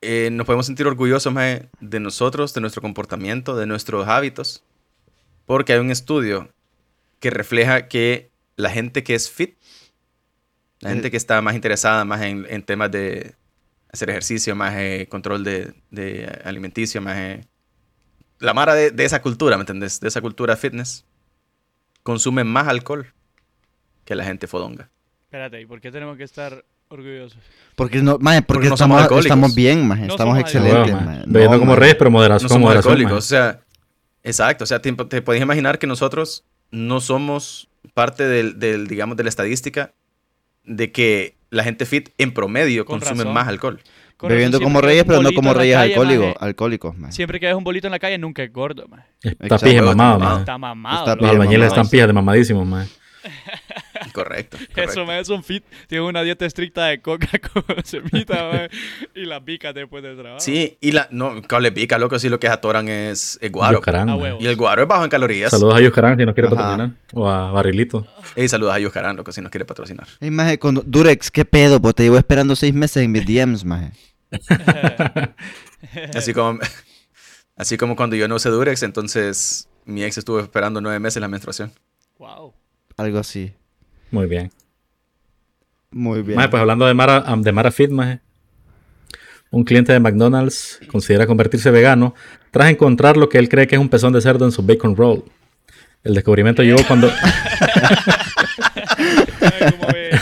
Eh, 0.02 0.30
nos 0.32 0.46
podemos 0.46 0.66
sentir 0.66 0.86
orgullosos, 0.88 1.32
man, 1.34 1.70
de 1.80 2.00
nosotros, 2.02 2.54
de 2.54 2.60
nuestro 2.62 2.82
comportamiento, 2.82 3.56
de 3.56 3.66
nuestros 3.66 4.08
hábitos. 4.08 4.62
Porque 5.46 5.72
hay 5.74 5.80
un 5.80 5.90
estudio 5.90 6.50
que 7.20 7.30
refleja 7.30 7.88
que 7.88 8.30
la 8.58 8.70
gente 8.70 9.04
que 9.04 9.16
es 9.16 9.30
fit, 9.32 9.56
la 10.82 10.90
gente 10.90 11.08
Eh. 11.08 11.12
que 11.12 11.18
está 11.18 11.42
más 11.42 11.56
interesada 11.56 12.04
más 12.04 12.22
en, 12.22 12.46
en 12.50 12.62
temas 12.64 12.92
de 12.92 13.36
hacer 13.92 14.10
ejercicio, 14.10 14.54
más 14.56 14.74
eh, 14.76 15.08
control 15.10 15.44
de, 15.46 15.74
de 15.92 16.26
alimenticio, 16.44 17.02
más 17.02 17.16
eh, 17.18 17.46
la 18.40 18.54
mara 18.54 18.74
de, 18.74 18.92
de 18.92 19.06
esa 19.06 19.22
cultura, 19.22 19.58
¿me 19.58 19.62
entendés? 19.62 20.00
De 20.00 20.08
esa 20.08 20.22
cultura 20.22 20.56
fitness, 20.56 21.06
consume 22.04 22.44
más 22.44 22.68
alcohol 22.68 23.14
que 24.04 24.16
la 24.16 24.24
gente 24.24 24.48
fodonga. 24.48 24.90
Espérate, 25.26 25.62
¿y 25.62 25.66
por 25.66 25.82
qué 25.82 25.92
tenemos 25.92 26.18
que 26.18 26.24
estar 26.24 26.64
orgullosos? 26.90 27.40
Porque 27.76 28.02
no, 28.02 28.18
maje, 28.20 28.42
porque, 28.42 28.54
Porque 28.54 28.70
no 28.70 28.78
somos 28.78 28.96
estamos, 28.98 29.02
alcohólicos. 29.04 29.26
estamos 29.26 29.56
bien, 29.56 29.88
maje. 29.88 30.06
No 30.06 30.14
estamos 30.14 30.38
somos 30.38 30.40
excelentes, 30.40 30.94
maje. 30.94 31.24
Bebiendo 31.28 31.58
No, 31.58 31.60
como 31.60 31.76
reyes, 31.76 31.96
pero 31.96 32.12
moderación, 32.12 32.46
No 32.46 32.50
somos 32.50 32.62
moderación, 32.68 32.94
alcohólicos, 32.94 33.26
o 33.26 33.28
sea, 33.28 33.62
exacto, 34.24 34.64
o 34.64 34.68
sea, 34.68 34.82
te, 34.82 34.92
te 34.94 35.22
podéis 35.22 35.44
imaginar 35.44 35.80
que 35.80 35.88
nosotros 35.88 36.46
no 36.72 37.00
somos 37.02 37.68
parte 37.94 38.24
del, 38.28 38.60
del, 38.60 38.88
digamos, 38.88 39.18
de 39.18 39.24
la 39.24 39.30
estadística 39.30 39.94
de 40.64 40.92
que 40.92 41.36
la 41.50 41.64
gente 41.64 41.86
fit 41.86 42.10
en 42.18 42.34
promedio 42.34 42.86
Con 42.86 43.00
consume 43.00 43.20
razón. 43.24 43.34
más 43.34 43.48
alcohol. 43.48 43.82
Con 44.18 44.30
Bebiendo 44.30 44.60
razón, 44.60 44.72
como 44.72 44.82
reyes, 44.82 45.04
pero 45.04 45.22
no 45.22 45.32
como 45.34 45.54
reyes 45.54 45.76
calle, 45.76 45.92
alcohólicos, 45.94 46.28
maje, 46.28 46.38
alcohólicos, 46.40 46.98
maje. 46.98 47.14
Siempre 47.14 47.40
que 47.40 47.48
ves 47.48 47.56
un 47.56 47.64
bolito 47.66 47.88
en 47.88 47.92
la 47.92 48.00
calle, 48.00 48.18
nunca 48.18 48.44
es 48.44 48.54
gordo, 48.54 48.88
maje. 48.88 49.08
Está 49.22 49.58
pije 49.60 49.82
mamado, 49.82 50.40
Está 50.40 50.58
mamado. 50.58 51.16
Los 51.18 51.30
albañiles 51.30 51.68
están 51.68 51.90
pijas 51.90 52.08
de 52.08 52.14
mamadísimos, 52.14 52.66
maje. 52.66 52.90
Correcto. 54.14 54.58
Eso, 54.58 54.68
correcto. 54.74 55.06
maje, 55.06 55.26
son 55.26 55.44
fit. 55.44 55.64
Tienen 55.88 56.08
una 56.08 56.22
dieta 56.22 56.46
estricta 56.46 56.86
de 56.86 57.02
coca 57.02 57.28
con 57.54 57.64
semita, 57.84 58.70
y 59.14 59.26
las 59.26 59.42
picas 59.42 59.74
después 59.74 60.04
del 60.04 60.18
trabajo. 60.18 60.40
Sí, 60.40 60.78
y 60.82 60.92
la, 60.92 61.08
no, 61.12 61.42
cable 61.42 61.72
pica, 61.72 61.98
loco, 61.98 62.20
sí 62.20 62.30
lo 62.30 62.40
que 62.40 62.48
atoran 62.48 62.88
es, 62.88 63.38
es 63.42 63.52
guaro. 63.52 63.82
Y 64.40 64.48
el 64.48 64.56
guaro 64.56 64.84
es 64.84 64.88
bajo 64.88 65.04
en 65.04 65.10
calorías. 65.10 65.52
Saludos 65.52 65.76
a 65.76 65.82
Yuscarán 65.82 66.18
si 66.18 66.26
nos 66.26 66.34
quiere 66.34 66.48
Ajá. 66.48 66.56
patrocinar. 66.56 66.92
O 67.14 67.30
a 67.30 67.52
Barrilito. 67.52 68.06
Y 68.36 68.48
saludos 68.48 68.74
a 68.74 68.80
Yuscarán, 68.80 69.16
loco, 69.16 69.32
si 69.32 69.42
nos 69.42 69.52
quiere 69.52 69.66
patrocinar. 69.66 70.08
Ey, 70.20 70.32
maje, 70.32 70.60
con 70.60 70.82
Durex, 70.86 71.32
¿qué 71.32 71.46
pedo? 71.46 71.82
Pues 71.82 71.96
te 71.96 72.04
llevo 72.04 72.18
esperando 72.18 72.56
seis 72.56 72.74
meses 72.74 73.04
en 73.04 73.12
mis 73.12 73.26
DMs, 73.26 73.64
maje. 73.66 73.92
Así 76.14 76.34
como, 76.34 76.60
así 77.56 77.78
como 77.78 77.96
cuando 77.96 78.16
yo 78.16 78.28
no 78.28 78.36
usé 78.36 78.50
Durex, 78.50 78.84
entonces 78.84 79.70
mi 79.86 80.04
ex 80.04 80.18
estuvo 80.18 80.40
esperando 80.40 80.82
nueve 80.82 81.00
meses 81.00 81.22
la 81.22 81.28
menstruación. 81.28 81.72
Wow. 82.18 82.54
Algo 82.98 83.20
así. 83.20 83.54
Muy 84.16 84.28
bien. 84.28 84.50
Muy 85.92 86.22
bien. 86.22 86.38
Maje, 86.38 86.48
pues 86.50 86.62
hablando 86.62 86.86
de 86.86 86.94
Mara, 86.94 87.22
de 87.38 87.52
Mara 87.52 87.70
Fit, 87.70 87.90
maje. 87.90 88.22
Un 89.52 89.66
cliente 89.66 89.92
de 89.92 90.00
McDonald's 90.00 90.80
considera 90.90 91.28
convertirse 91.28 91.70
vegano 91.70 92.16
tras 92.52 92.70
encontrar 92.70 93.18
lo 93.18 93.28
que 93.28 93.38
él 93.40 93.50
cree 93.50 93.68
que 93.68 93.76
es 93.76 93.82
un 93.82 93.90
pezón 93.90 94.14
de 94.14 94.22
cerdo 94.22 94.46
en 94.46 94.54
su 94.54 94.64
bacon 94.64 94.96
roll. 94.96 95.24
El 96.04 96.14
descubrimiento 96.14 96.64
llegó 96.64 96.80
cuando... 96.88 97.12
Ay, 99.42 99.72
¿Cómo 99.72 99.88
ve? 99.94 100.20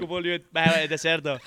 ¿Cómo 0.00 0.20
le 0.20 0.42
maje, 0.52 0.88
de 0.88 0.96
cerdo? 0.98 1.38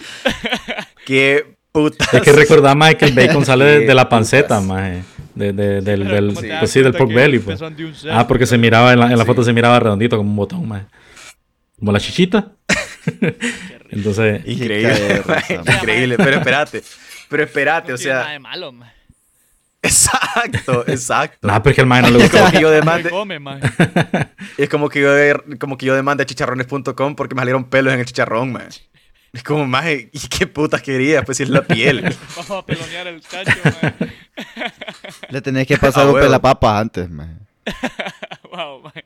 ¡Qué 1.05 1.55
putas! 1.71 2.13
Es 2.13 2.21
que 2.21 2.31
recordar 2.33 2.75
más 2.77 2.93
que 2.95 3.05
el 3.05 3.13
bacon 3.13 3.43
sale 3.47 3.65
de, 3.65 3.79
de 3.87 3.93
la 3.95 4.07
panceta, 4.07 4.61
maje. 4.61 5.01
De, 5.33 5.51
de- 5.53 5.81
del, 5.81 6.07
del, 6.07 6.27
¿Cómo 6.27 6.41
te 6.41 6.47
das 6.47 6.59
pues 6.59 6.71
sí, 6.71 6.81
del 6.81 6.93
pork 6.93 7.11
belly, 7.13 7.39
pues. 7.39 7.55
pezón 7.59 7.75
de 7.75 7.85
un 7.85 7.95
cerdo? 7.95 8.17
Ah, 8.17 8.27
porque 8.27 8.45
se 8.45 8.57
miraba 8.57 8.93
en 8.93 8.99
la, 8.99 9.05
en 9.05 9.17
la 9.17 9.23
Sí. 9.23 9.27
foto 9.27 9.43
se 9.43 9.53
miraba 9.53 9.79
redondito 9.79 10.17
como 10.17 10.29
un 10.29 10.35
botón, 10.35 10.67
maje. 10.67 10.85
Como 11.81 11.91
la 11.91 11.99
chichita. 11.99 12.51
Entonces, 13.89 14.43
Increíble, 14.45 15.23
increíble. 15.49 16.15
Pero 16.17 16.37
espérate, 16.37 16.83
pero 17.27 17.43
espérate, 17.43 17.89
No 17.89 17.95
o 17.95 17.97
tiene 17.97 18.13
nada 18.13 18.23
sea, 18.25 18.33
de 18.33 18.39
malo, 18.39 18.73
exacto, 19.81 20.83
exacto. 20.87 21.47
nada, 21.47 21.63
pero 21.63 21.71
es 21.71 21.75
que 21.75 21.81
el 21.81 21.87
maje 21.87 22.03
no 22.03 22.09
le 22.11 22.17
Es 22.17 22.23
gusta. 22.25 22.39
como 22.39 22.51
que 22.51 22.61
yo 22.61 22.69
demande, 22.69 23.09
come, 23.09 23.39
es 24.59 24.69
como 24.69 24.89
que 24.89 25.01
yo, 25.01 25.57
como 25.59 25.75
que 25.77 25.87
yo 25.87 25.95
demande 25.95 26.21
a 26.21 26.25
chicharrones.com 26.27 27.15
porque 27.15 27.33
me 27.33 27.41
salieron 27.41 27.63
pelos 27.65 27.91
en 27.93 27.99
el 27.99 28.05
chicharrón, 28.05 28.51
man. 28.51 28.69
Es 29.33 29.41
como, 29.43 29.65
maje, 29.65 30.09
¿y 30.13 30.19
qué 30.27 30.45
putas 30.45 30.81
quería? 30.83 31.23
Pues 31.23 31.37
si 31.37 31.43
es 31.43 31.49
la 31.49 31.63
piel. 31.63 32.01
Vamos 32.35 32.51
a 32.51 32.63
pelonear 32.65 33.07
el 33.07 33.21
cacho, 33.23 33.51
maje. 33.65 33.93
Le 35.29 35.41
tenés 35.41 35.65
que 35.65 35.77
pasar 35.77 36.03
Ah, 36.03 36.07
un 36.09 36.13
huevo. 36.13 36.27
pelapapa 36.27 36.77
antes, 36.79 37.09
maje. 37.09 37.33
Wow, 38.51 38.81
maje. 38.83 39.05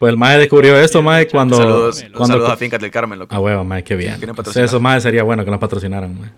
Pues 0.00 0.12
el 0.12 0.16
maje 0.16 0.38
descubrió 0.38 0.80
esto, 0.80 1.02
maje, 1.02 1.28
cuando... 1.28 1.58
saludos, 1.58 2.02
cuando 2.14 2.28
saludos 2.28 2.50
a 2.52 2.56
Fincas 2.56 2.80
del 2.80 2.90
Carmen, 2.90 3.18
loco. 3.18 3.34
Ah, 3.34 3.38
huevo, 3.38 3.64
maje, 3.64 3.84
qué 3.84 3.96
bien. 3.96 4.14
Entonces, 4.18 4.56
esos 4.56 4.80
majes 4.80 5.02
sería 5.02 5.22
bueno 5.24 5.44
que 5.44 5.50
nos 5.50 5.60
patrocinaran, 5.60 6.18
maje. 6.18 6.32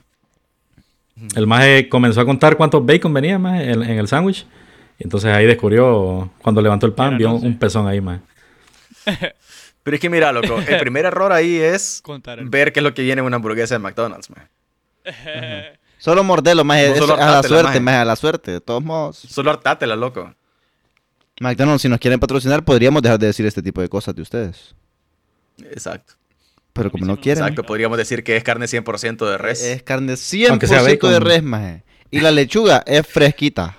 El 1.36 1.46
maje 1.46 1.88
comenzó 1.88 2.22
a 2.22 2.24
contar 2.24 2.56
cuántos 2.56 2.84
bacon 2.84 3.14
venía, 3.14 3.38
maje, 3.38 3.70
en, 3.70 3.84
en 3.84 3.98
el 4.00 4.08
sándwich. 4.08 4.48
Y 4.98 5.04
entonces 5.04 5.30
ahí 5.32 5.46
descubrió, 5.46 6.28
cuando 6.42 6.60
levantó 6.60 6.86
el 6.86 6.92
pan, 6.92 7.16
vio 7.16 7.34
un, 7.34 7.56
pezón 7.56 7.86
ahí, 7.86 8.00
maje. 8.00 8.22
Pero 9.84 9.94
es 9.94 10.00
que 10.00 10.10
mira, 10.10 10.32
loco, 10.32 10.58
el 10.58 10.80
primer 10.80 11.04
error 11.04 11.32
ahí 11.32 11.56
es 11.56 12.02
ver 12.46 12.72
qué 12.72 12.80
es 12.80 12.84
lo 12.84 12.94
que 12.94 13.02
viene 13.02 13.20
en 13.20 13.26
una 13.26 13.36
hamburguesa 13.36 13.76
de 13.76 13.78
McDonald's, 13.78 14.28
man. 14.28 14.48
Solo 15.98 16.24
mordelo. 16.24 16.64
No 16.64 16.96
solo 16.96 17.14
a 17.14 17.30
la 17.30 17.42
suerte, 17.44 17.78
maje, 17.78 17.98
a 17.98 18.04
la 18.04 18.16
suerte. 18.16 18.50
De 18.50 18.60
todos 18.60 18.82
modos. 18.82 19.18
Solo 19.18 19.52
hartátela, 19.52 19.94
loco. 19.94 20.34
McDonald's, 21.42 21.82
si 21.82 21.88
nos 21.88 21.98
quieren 21.98 22.20
patrocinar, 22.20 22.64
podríamos 22.64 23.02
dejar 23.02 23.18
de 23.18 23.26
decir 23.26 23.44
este 23.44 23.62
tipo 23.62 23.80
de 23.80 23.88
cosas 23.88 24.14
de 24.14 24.22
ustedes. 24.22 24.74
Exacto. 25.58 26.14
Pero 26.72 26.90
como 26.90 27.04
no 27.04 27.20
quieren, 27.20 27.42
Exacto, 27.42 27.64
podríamos 27.64 27.98
decir 27.98 28.24
que 28.24 28.36
es 28.36 28.44
carne 28.44 28.66
100% 28.66 29.30
de 29.30 29.38
res. 29.38 29.62
es 29.62 29.82
carne 29.82 30.14
Aunque 30.48 30.66
sea 30.66 30.82
100% 30.82 31.10
de 31.10 31.20
res, 31.20 31.42
maje. 31.42 31.84
Y 32.10 32.20
la 32.20 32.30
lechuga 32.30 32.82
es 32.86 33.06
fresquita. 33.06 33.76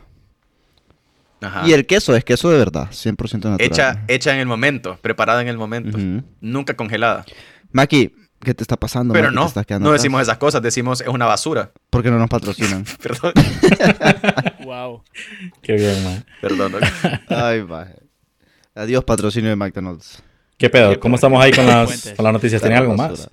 Ajá. 1.42 1.68
Y 1.68 1.74
el 1.74 1.86
queso 1.86 2.16
es 2.16 2.24
queso 2.24 2.52
de 2.52 2.58
verdad, 2.58 2.90
100% 2.92 3.34
natural. 3.34 3.58
hecha, 3.60 4.04
hecha 4.08 4.34
en 4.34 4.40
el 4.40 4.46
momento, 4.46 4.98
preparada 5.02 5.42
en 5.42 5.48
el 5.48 5.58
momento. 5.58 5.98
Nunca 6.40 6.76
congelada. 6.76 7.26
Maki, 7.72 8.14
¿qué 8.44 8.54
te 8.54 8.64
está 8.64 8.78
pasando? 8.78 9.14
Pero 9.14 9.32
no, 9.32 9.42
¿Te 9.42 9.48
estás 9.48 9.66
quedando 9.66 9.86
no 9.86 9.92
atrás? 9.92 10.02
decimos 10.04 10.22
esas 10.22 10.38
cosas, 10.38 10.62
decimos 10.62 11.02
es 11.02 11.08
una 11.08 11.26
basura. 11.26 11.72
¿Por 11.90 12.04
qué 12.04 12.12
no 12.12 12.18
nos 12.20 12.30
patrocinan? 12.30 12.86
Perdón, 13.02 13.34
Wow. 14.66 15.04
Qué 15.62 15.74
bien, 15.74 16.04
maje. 16.04 16.24
perdón. 16.42 16.74
Ay, 17.30 17.64
maje. 17.64 17.96
Adiós, 18.76 19.04
patrocinio 19.04 19.50
de 19.50 19.56
McDonald's. 19.56 20.22
¿Qué 20.58 20.70
pedo? 20.70 21.00
¿Cómo 21.00 21.16
estamos 21.16 21.44
ahí 21.44 21.52
con 21.52 21.66
las, 21.68 22.14
con 22.16 22.24
las 22.24 22.34
noticias? 22.34 22.62
¿Tenía 22.62 22.78
algo 22.80 22.96
más? 22.96 23.30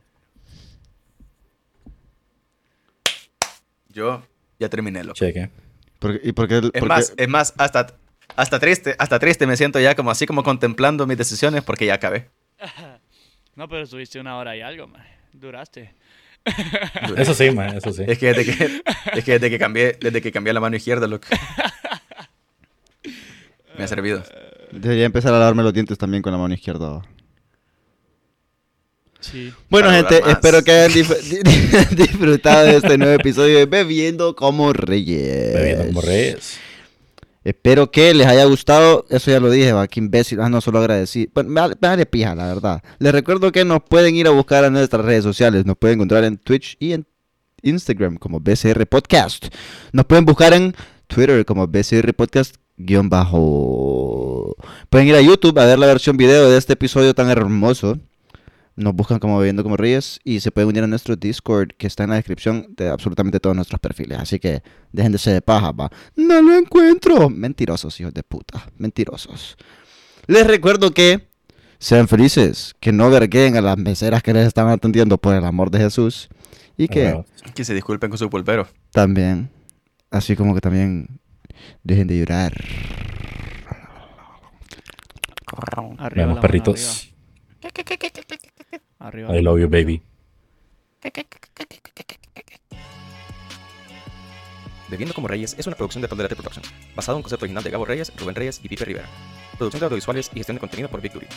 Yo 3.89 4.23
ya 4.59 4.69
terminé, 4.69 5.03
loco. 5.05 5.15
Cheque. 5.15 5.51
¿Por 5.99 6.19
qué- 6.21 6.29
¿Y 6.29 6.33
por 6.33 6.49
qué? 6.49 6.59
Es 6.59 6.81
por 6.81 6.89
más, 6.89 7.13
es 7.17 7.29
más, 7.29 7.55
hasta, 7.59 7.95
hasta 8.37 8.59
triste, 8.59 8.95
hasta 8.99 9.19
triste 9.19 9.47
me 9.47 9.57
siento 9.57 9.81
ya 9.81 9.95
como 9.95 10.11
así 10.11 10.27
como 10.27 10.43
contemplando 10.43 11.07
mis 11.07 11.19
decisiones 11.19 11.63
porque 11.63 11.87
ya 11.87 11.95
acabé. 11.95 12.31
No, 13.61 13.69
pero 13.69 13.83
estuviste 13.83 14.19
una 14.19 14.39
hora 14.39 14.57
y 14.57 14.63
algo, 14.63 14.87
maje. 14.87 15.11
Duraste. 15.35 15.93
Eso 17.19 17.35
sí, 17.35 17.51
maje, 17.51 17.77
eso 17.77 17.93
sí. 17.93 18.05
Es 18.07 18.17
que 18.17 18.33
desde 18.33 18.47
que, 18.47 18.83
es 19.13 19.23
que 19.23 19.33
desde 19.33 19.51
que 19.51 19.59
cambié, 19.59 19.99
desde 20.01 20.23
que 20.23 20.33
cambié 20.33 20.55
la 20.55 20.61
mano 20.61 20.77
izquierda, 20.77 21.07
loco. 21.07 21.29
Me 23.77 23.85
ha 23.85 23.87
servido. 23.87 24.25
Debería 24.73 25.05
empezar 25.05 25.35
a 25.35 25.39
lavarme 25.39 25.63
los 25.63 25.75
dientes 25.75 25.99
también 25.99 26.23
con 26.23 26.33
la 26.33 26.39
mano 26.39 26.55
izquierda. 26.55 27.03
Sí. 29.21 29.53
Bueno, 29.69 29.89
Para 29.89 30.09
gente, 30.09 30.31
espero 30.31 30.65
que 30.65 30.71
hayan 30.71 30.93
disfrutado 31.91 32.65
de 32.65 32.77
este 32.77 32.97
nuevo 32.97 33.13
episodio 33.13 33.59
de 33.59 33.67
Bebiendo 33.67 34.35
como 34.35 34.73
Reyes. 34.73 35.53
Bebiendo 35.53 35.87
como 35.89 36.01
reyes. 36.01 36.59
Espero 37.43 37.91
que 37.91 38.13
les 38.15 38.27
haya 38.27 38.45
gustado. 38.45 39.07
Eso 39.09 39.31
ya 39.31 39.41
lo 39.41 39.51
dije, 39.51 39.73
va, 39.73 39.89
qué 39.89 40.01
imbécil. 40.01 40.41
Ah, 40.41 40.49
no, 40.49 40.61
solo 40.61 40.79
agradecí. 40.79 41.31
Bueno, 41.35 41.51
me 41.51 41.61
vale- 41.81 42.07
pija, 42.07 42.35
la 42.35 42.47
verdad. 42.47 42.83
Les 42.99 43.13
recuerdo 43.13 43.51
que 43.51 43.65
nos 43.65 43.83
pueden 43.83 44.15
ir 44.15 44.27
a 44.27 44.31
buscar 44.31 44.65
a 44.65 44.71
nuestras 44.71 45.05
redes 45.05 45.25
sociales. 45.25 45.65
Nos 45.65 45.77
pueden 45.77 45.99
encontrar 45.99 46.25
en 46.25 46.37
Twitch 46.37 46.77
y 46.79 46.93
en 46.93 47.07
Instagram 47.63 48.17
como 48.17 48.41
BCR 48.41 48.87
Podcast. 48.87 49.47
Nos 49.93 50.05
pueden 50.07 50.25
buscar 50.27 50.53
en 50.53 50.75
Twitter 51.07 51.45
como 51.45 51.67
BCR 51.67 52.13
Podcast 52.15 52.57
guion 52.77 53.09
bajo. 53.09 54.57
Pueden 54.89 55.09
ir 55.09 55.15
a 55.15 55.21
YouTube 55.21 55.59
a 55.59 55.67
ver 55.67 55.79
la 55.79 55.87
versión 55.87 56.17
video 56.17 56.49
de 56.51 56.59
este 56.59 56.75
episodio 56.75 57.15
tan 57.15 57.31
hermoso. 57.31 57.99
Nos 58.77 58.95
buscan 58.95 59.19
como 59.19 59.39
Bebiendo 59.39 59.63
como 59.63 59.77
Reyes 59.77 60.21
y 60.25 60.41
se 60.41 60.51
pueden 60.51 60.69
unir 60.69 60.85
a 60.85 60.87
nuestro 60.87 61.17
Discord 61.17 61.71
que 61.77 61.87
está 61.87 62.05
en 62.05 62.11
la 62.11 62.17
descripción 62.17 62.67
de 62.77 62.89
absolutamente 62.89 63.41
todos 63.41 63.55
nuestros 63.55 63.81
perfiles. 63.81 64.19
Así 64.19 64.39
que 64.39 64.63
dejen 64.93 65.13
de 65.13 65.19
ser 65.19 65.35
de 65.35 65.43
paja, 65.43 65.73
va. 65.73 65.91
No 66.17 66.41
lo 66.41 66.55
encuentro. 66.57 67.29
Mentirosos, 67.29 68.01
hijos 68.01 68.15
de 68.15 68.23
puta. 68.23 68.71
Mentirosos. 68.79 69.57
Les 70.27 70.47
recuerdo 70.47 70.93
que 70.93 71.29
sean 71.79 72.09
felices, 72.09 72.75
que 72.79 72.93
no 72.93 73.11
verguen 73.11 73.57
a 73.57 73.61
las 73.61 73.77
meseras 73.77 74.23
que 74.23 74.33
les 74.33 74.47
están 74.47 74.69
atendiendo 74.69 75.19
por 75.19 75.35
el 75.35 75.45
amor 75.45 75.71
de 75.71 75.79
Jesús. 75.79 76.29
Y 76.77 76.89
que. 76.89 77.23
Que 77.55 77.65
se 77.65 77.75
disculpen 77.75 78.11
con 78.11 78.19
su 78.19 78.31
pulpero. 78.31 78.69
también, 78.93 79.51
así 80.11 80.37
como 80.37 80.55
que 80.55 80.61
también 80.61 81.21
dejen 81.83 82.07
de 82.07 82.19
llorar. 82.19 82.55
Arriba 85.99 86.27
mano, 86.29 86.41
perritos. 86.41 87.13
Arriba. 87.63 87.81
Arriba. 89.01 89.37
I 89.37 89.43
love 89.43 89.59
you, 89.59 89.69
baby. 89.69 90.03
Bebiendo 94.91 95.15
como 95.15 95.29
Reyes 95.29 95.55
es 95.57 95.67
una 95.69 95.77
producción 95.77 96.03
de 96.03 96.09
Tondelate 96.09 96.35
Production, 96.35 96.65
basado 96.97 97.17
en 97.17 97.19
un 97.19 97.23
concepto 97.23 97.45
original 97.45 97.63
de 97.63 97.71
Gabo 97.71 97.85
Reyes, 97.85 98.13
Rubén 98.17 98.35
Reyes 98.35 98.61
y 98.63 98.69
Pipe 98.69 98.85
Rivera. 98.85 99.07
Producción 99.57 99.81
de 99.81 99.87
audiovisuales 99.87 100.31
y 100.35 100.39
gestión 100.39 100.57
de 100.57 100.61
contenido 100.61 100.89
por 100.89 101.01
Victory. 101.01 101.29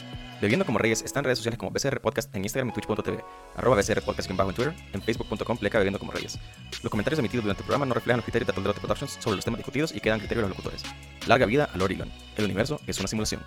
Bebiendo 0.41 0.65
como 0.65 0.79
Reyes 0.79 1.03
está 1.03 1.19
en 1.19 1.25
redes 1.25 1.37
sociales 1.37 1.59
como 1.59 1.69
BCR 1.69 2.01
Podcast 2.01 2.33
en 2.35 2.43
Instagram 2.43 2.69
y 2.69 2.73
Twitch.tv, 2.73 3.23
arroba 3.55 3.75
BCR 3.75 4.01
Podcast 4.01 4.29
en 4.31 4.37
bajo 4.37 4.49
en 4.49 4.55
Twitter, 4.55 4.73
en 4.91 5.01
Facebook.com 5.03 5.57
pleca 5.57 5.77
Bebiendo 5.77 5.99
como 5.99 6.11
Reyes. 6.11 6.39
Los 6.81 6.89
comentarios 6.89 7.19
emitidos 7.19 7.43
durante 7.43 7.61
el 7.61 7.67
programa 7.67 7.85
no 7.85 7.93
reflejan 7.93 8.17
los 8.17 8.25
criterios 8.25 8.47
de 8.47 8.53
Tondelate 8.53 8.81
Productions 8.81 9.17
sobre 9.19 9.35
los 9.35 9.45
temas 9.45 9.59
discutidos 9.59 9.95
y 9.95 9.99
quedan 9.99 10.19
criterios 10.19 10.45
de 10.45 10.49
los 10.49 10.57
locutores. 10.57 10.83
Larga 11.27 11.45
vida 11.45 11.69
a 11.71 11.77
Lord 11.77 11.91
Elon. 11.91 12.11
El 12.37 12.45
universo 12.45 12.79
es 12.87 12.97
una 12.97 13.07
simulación. 13.07 13.41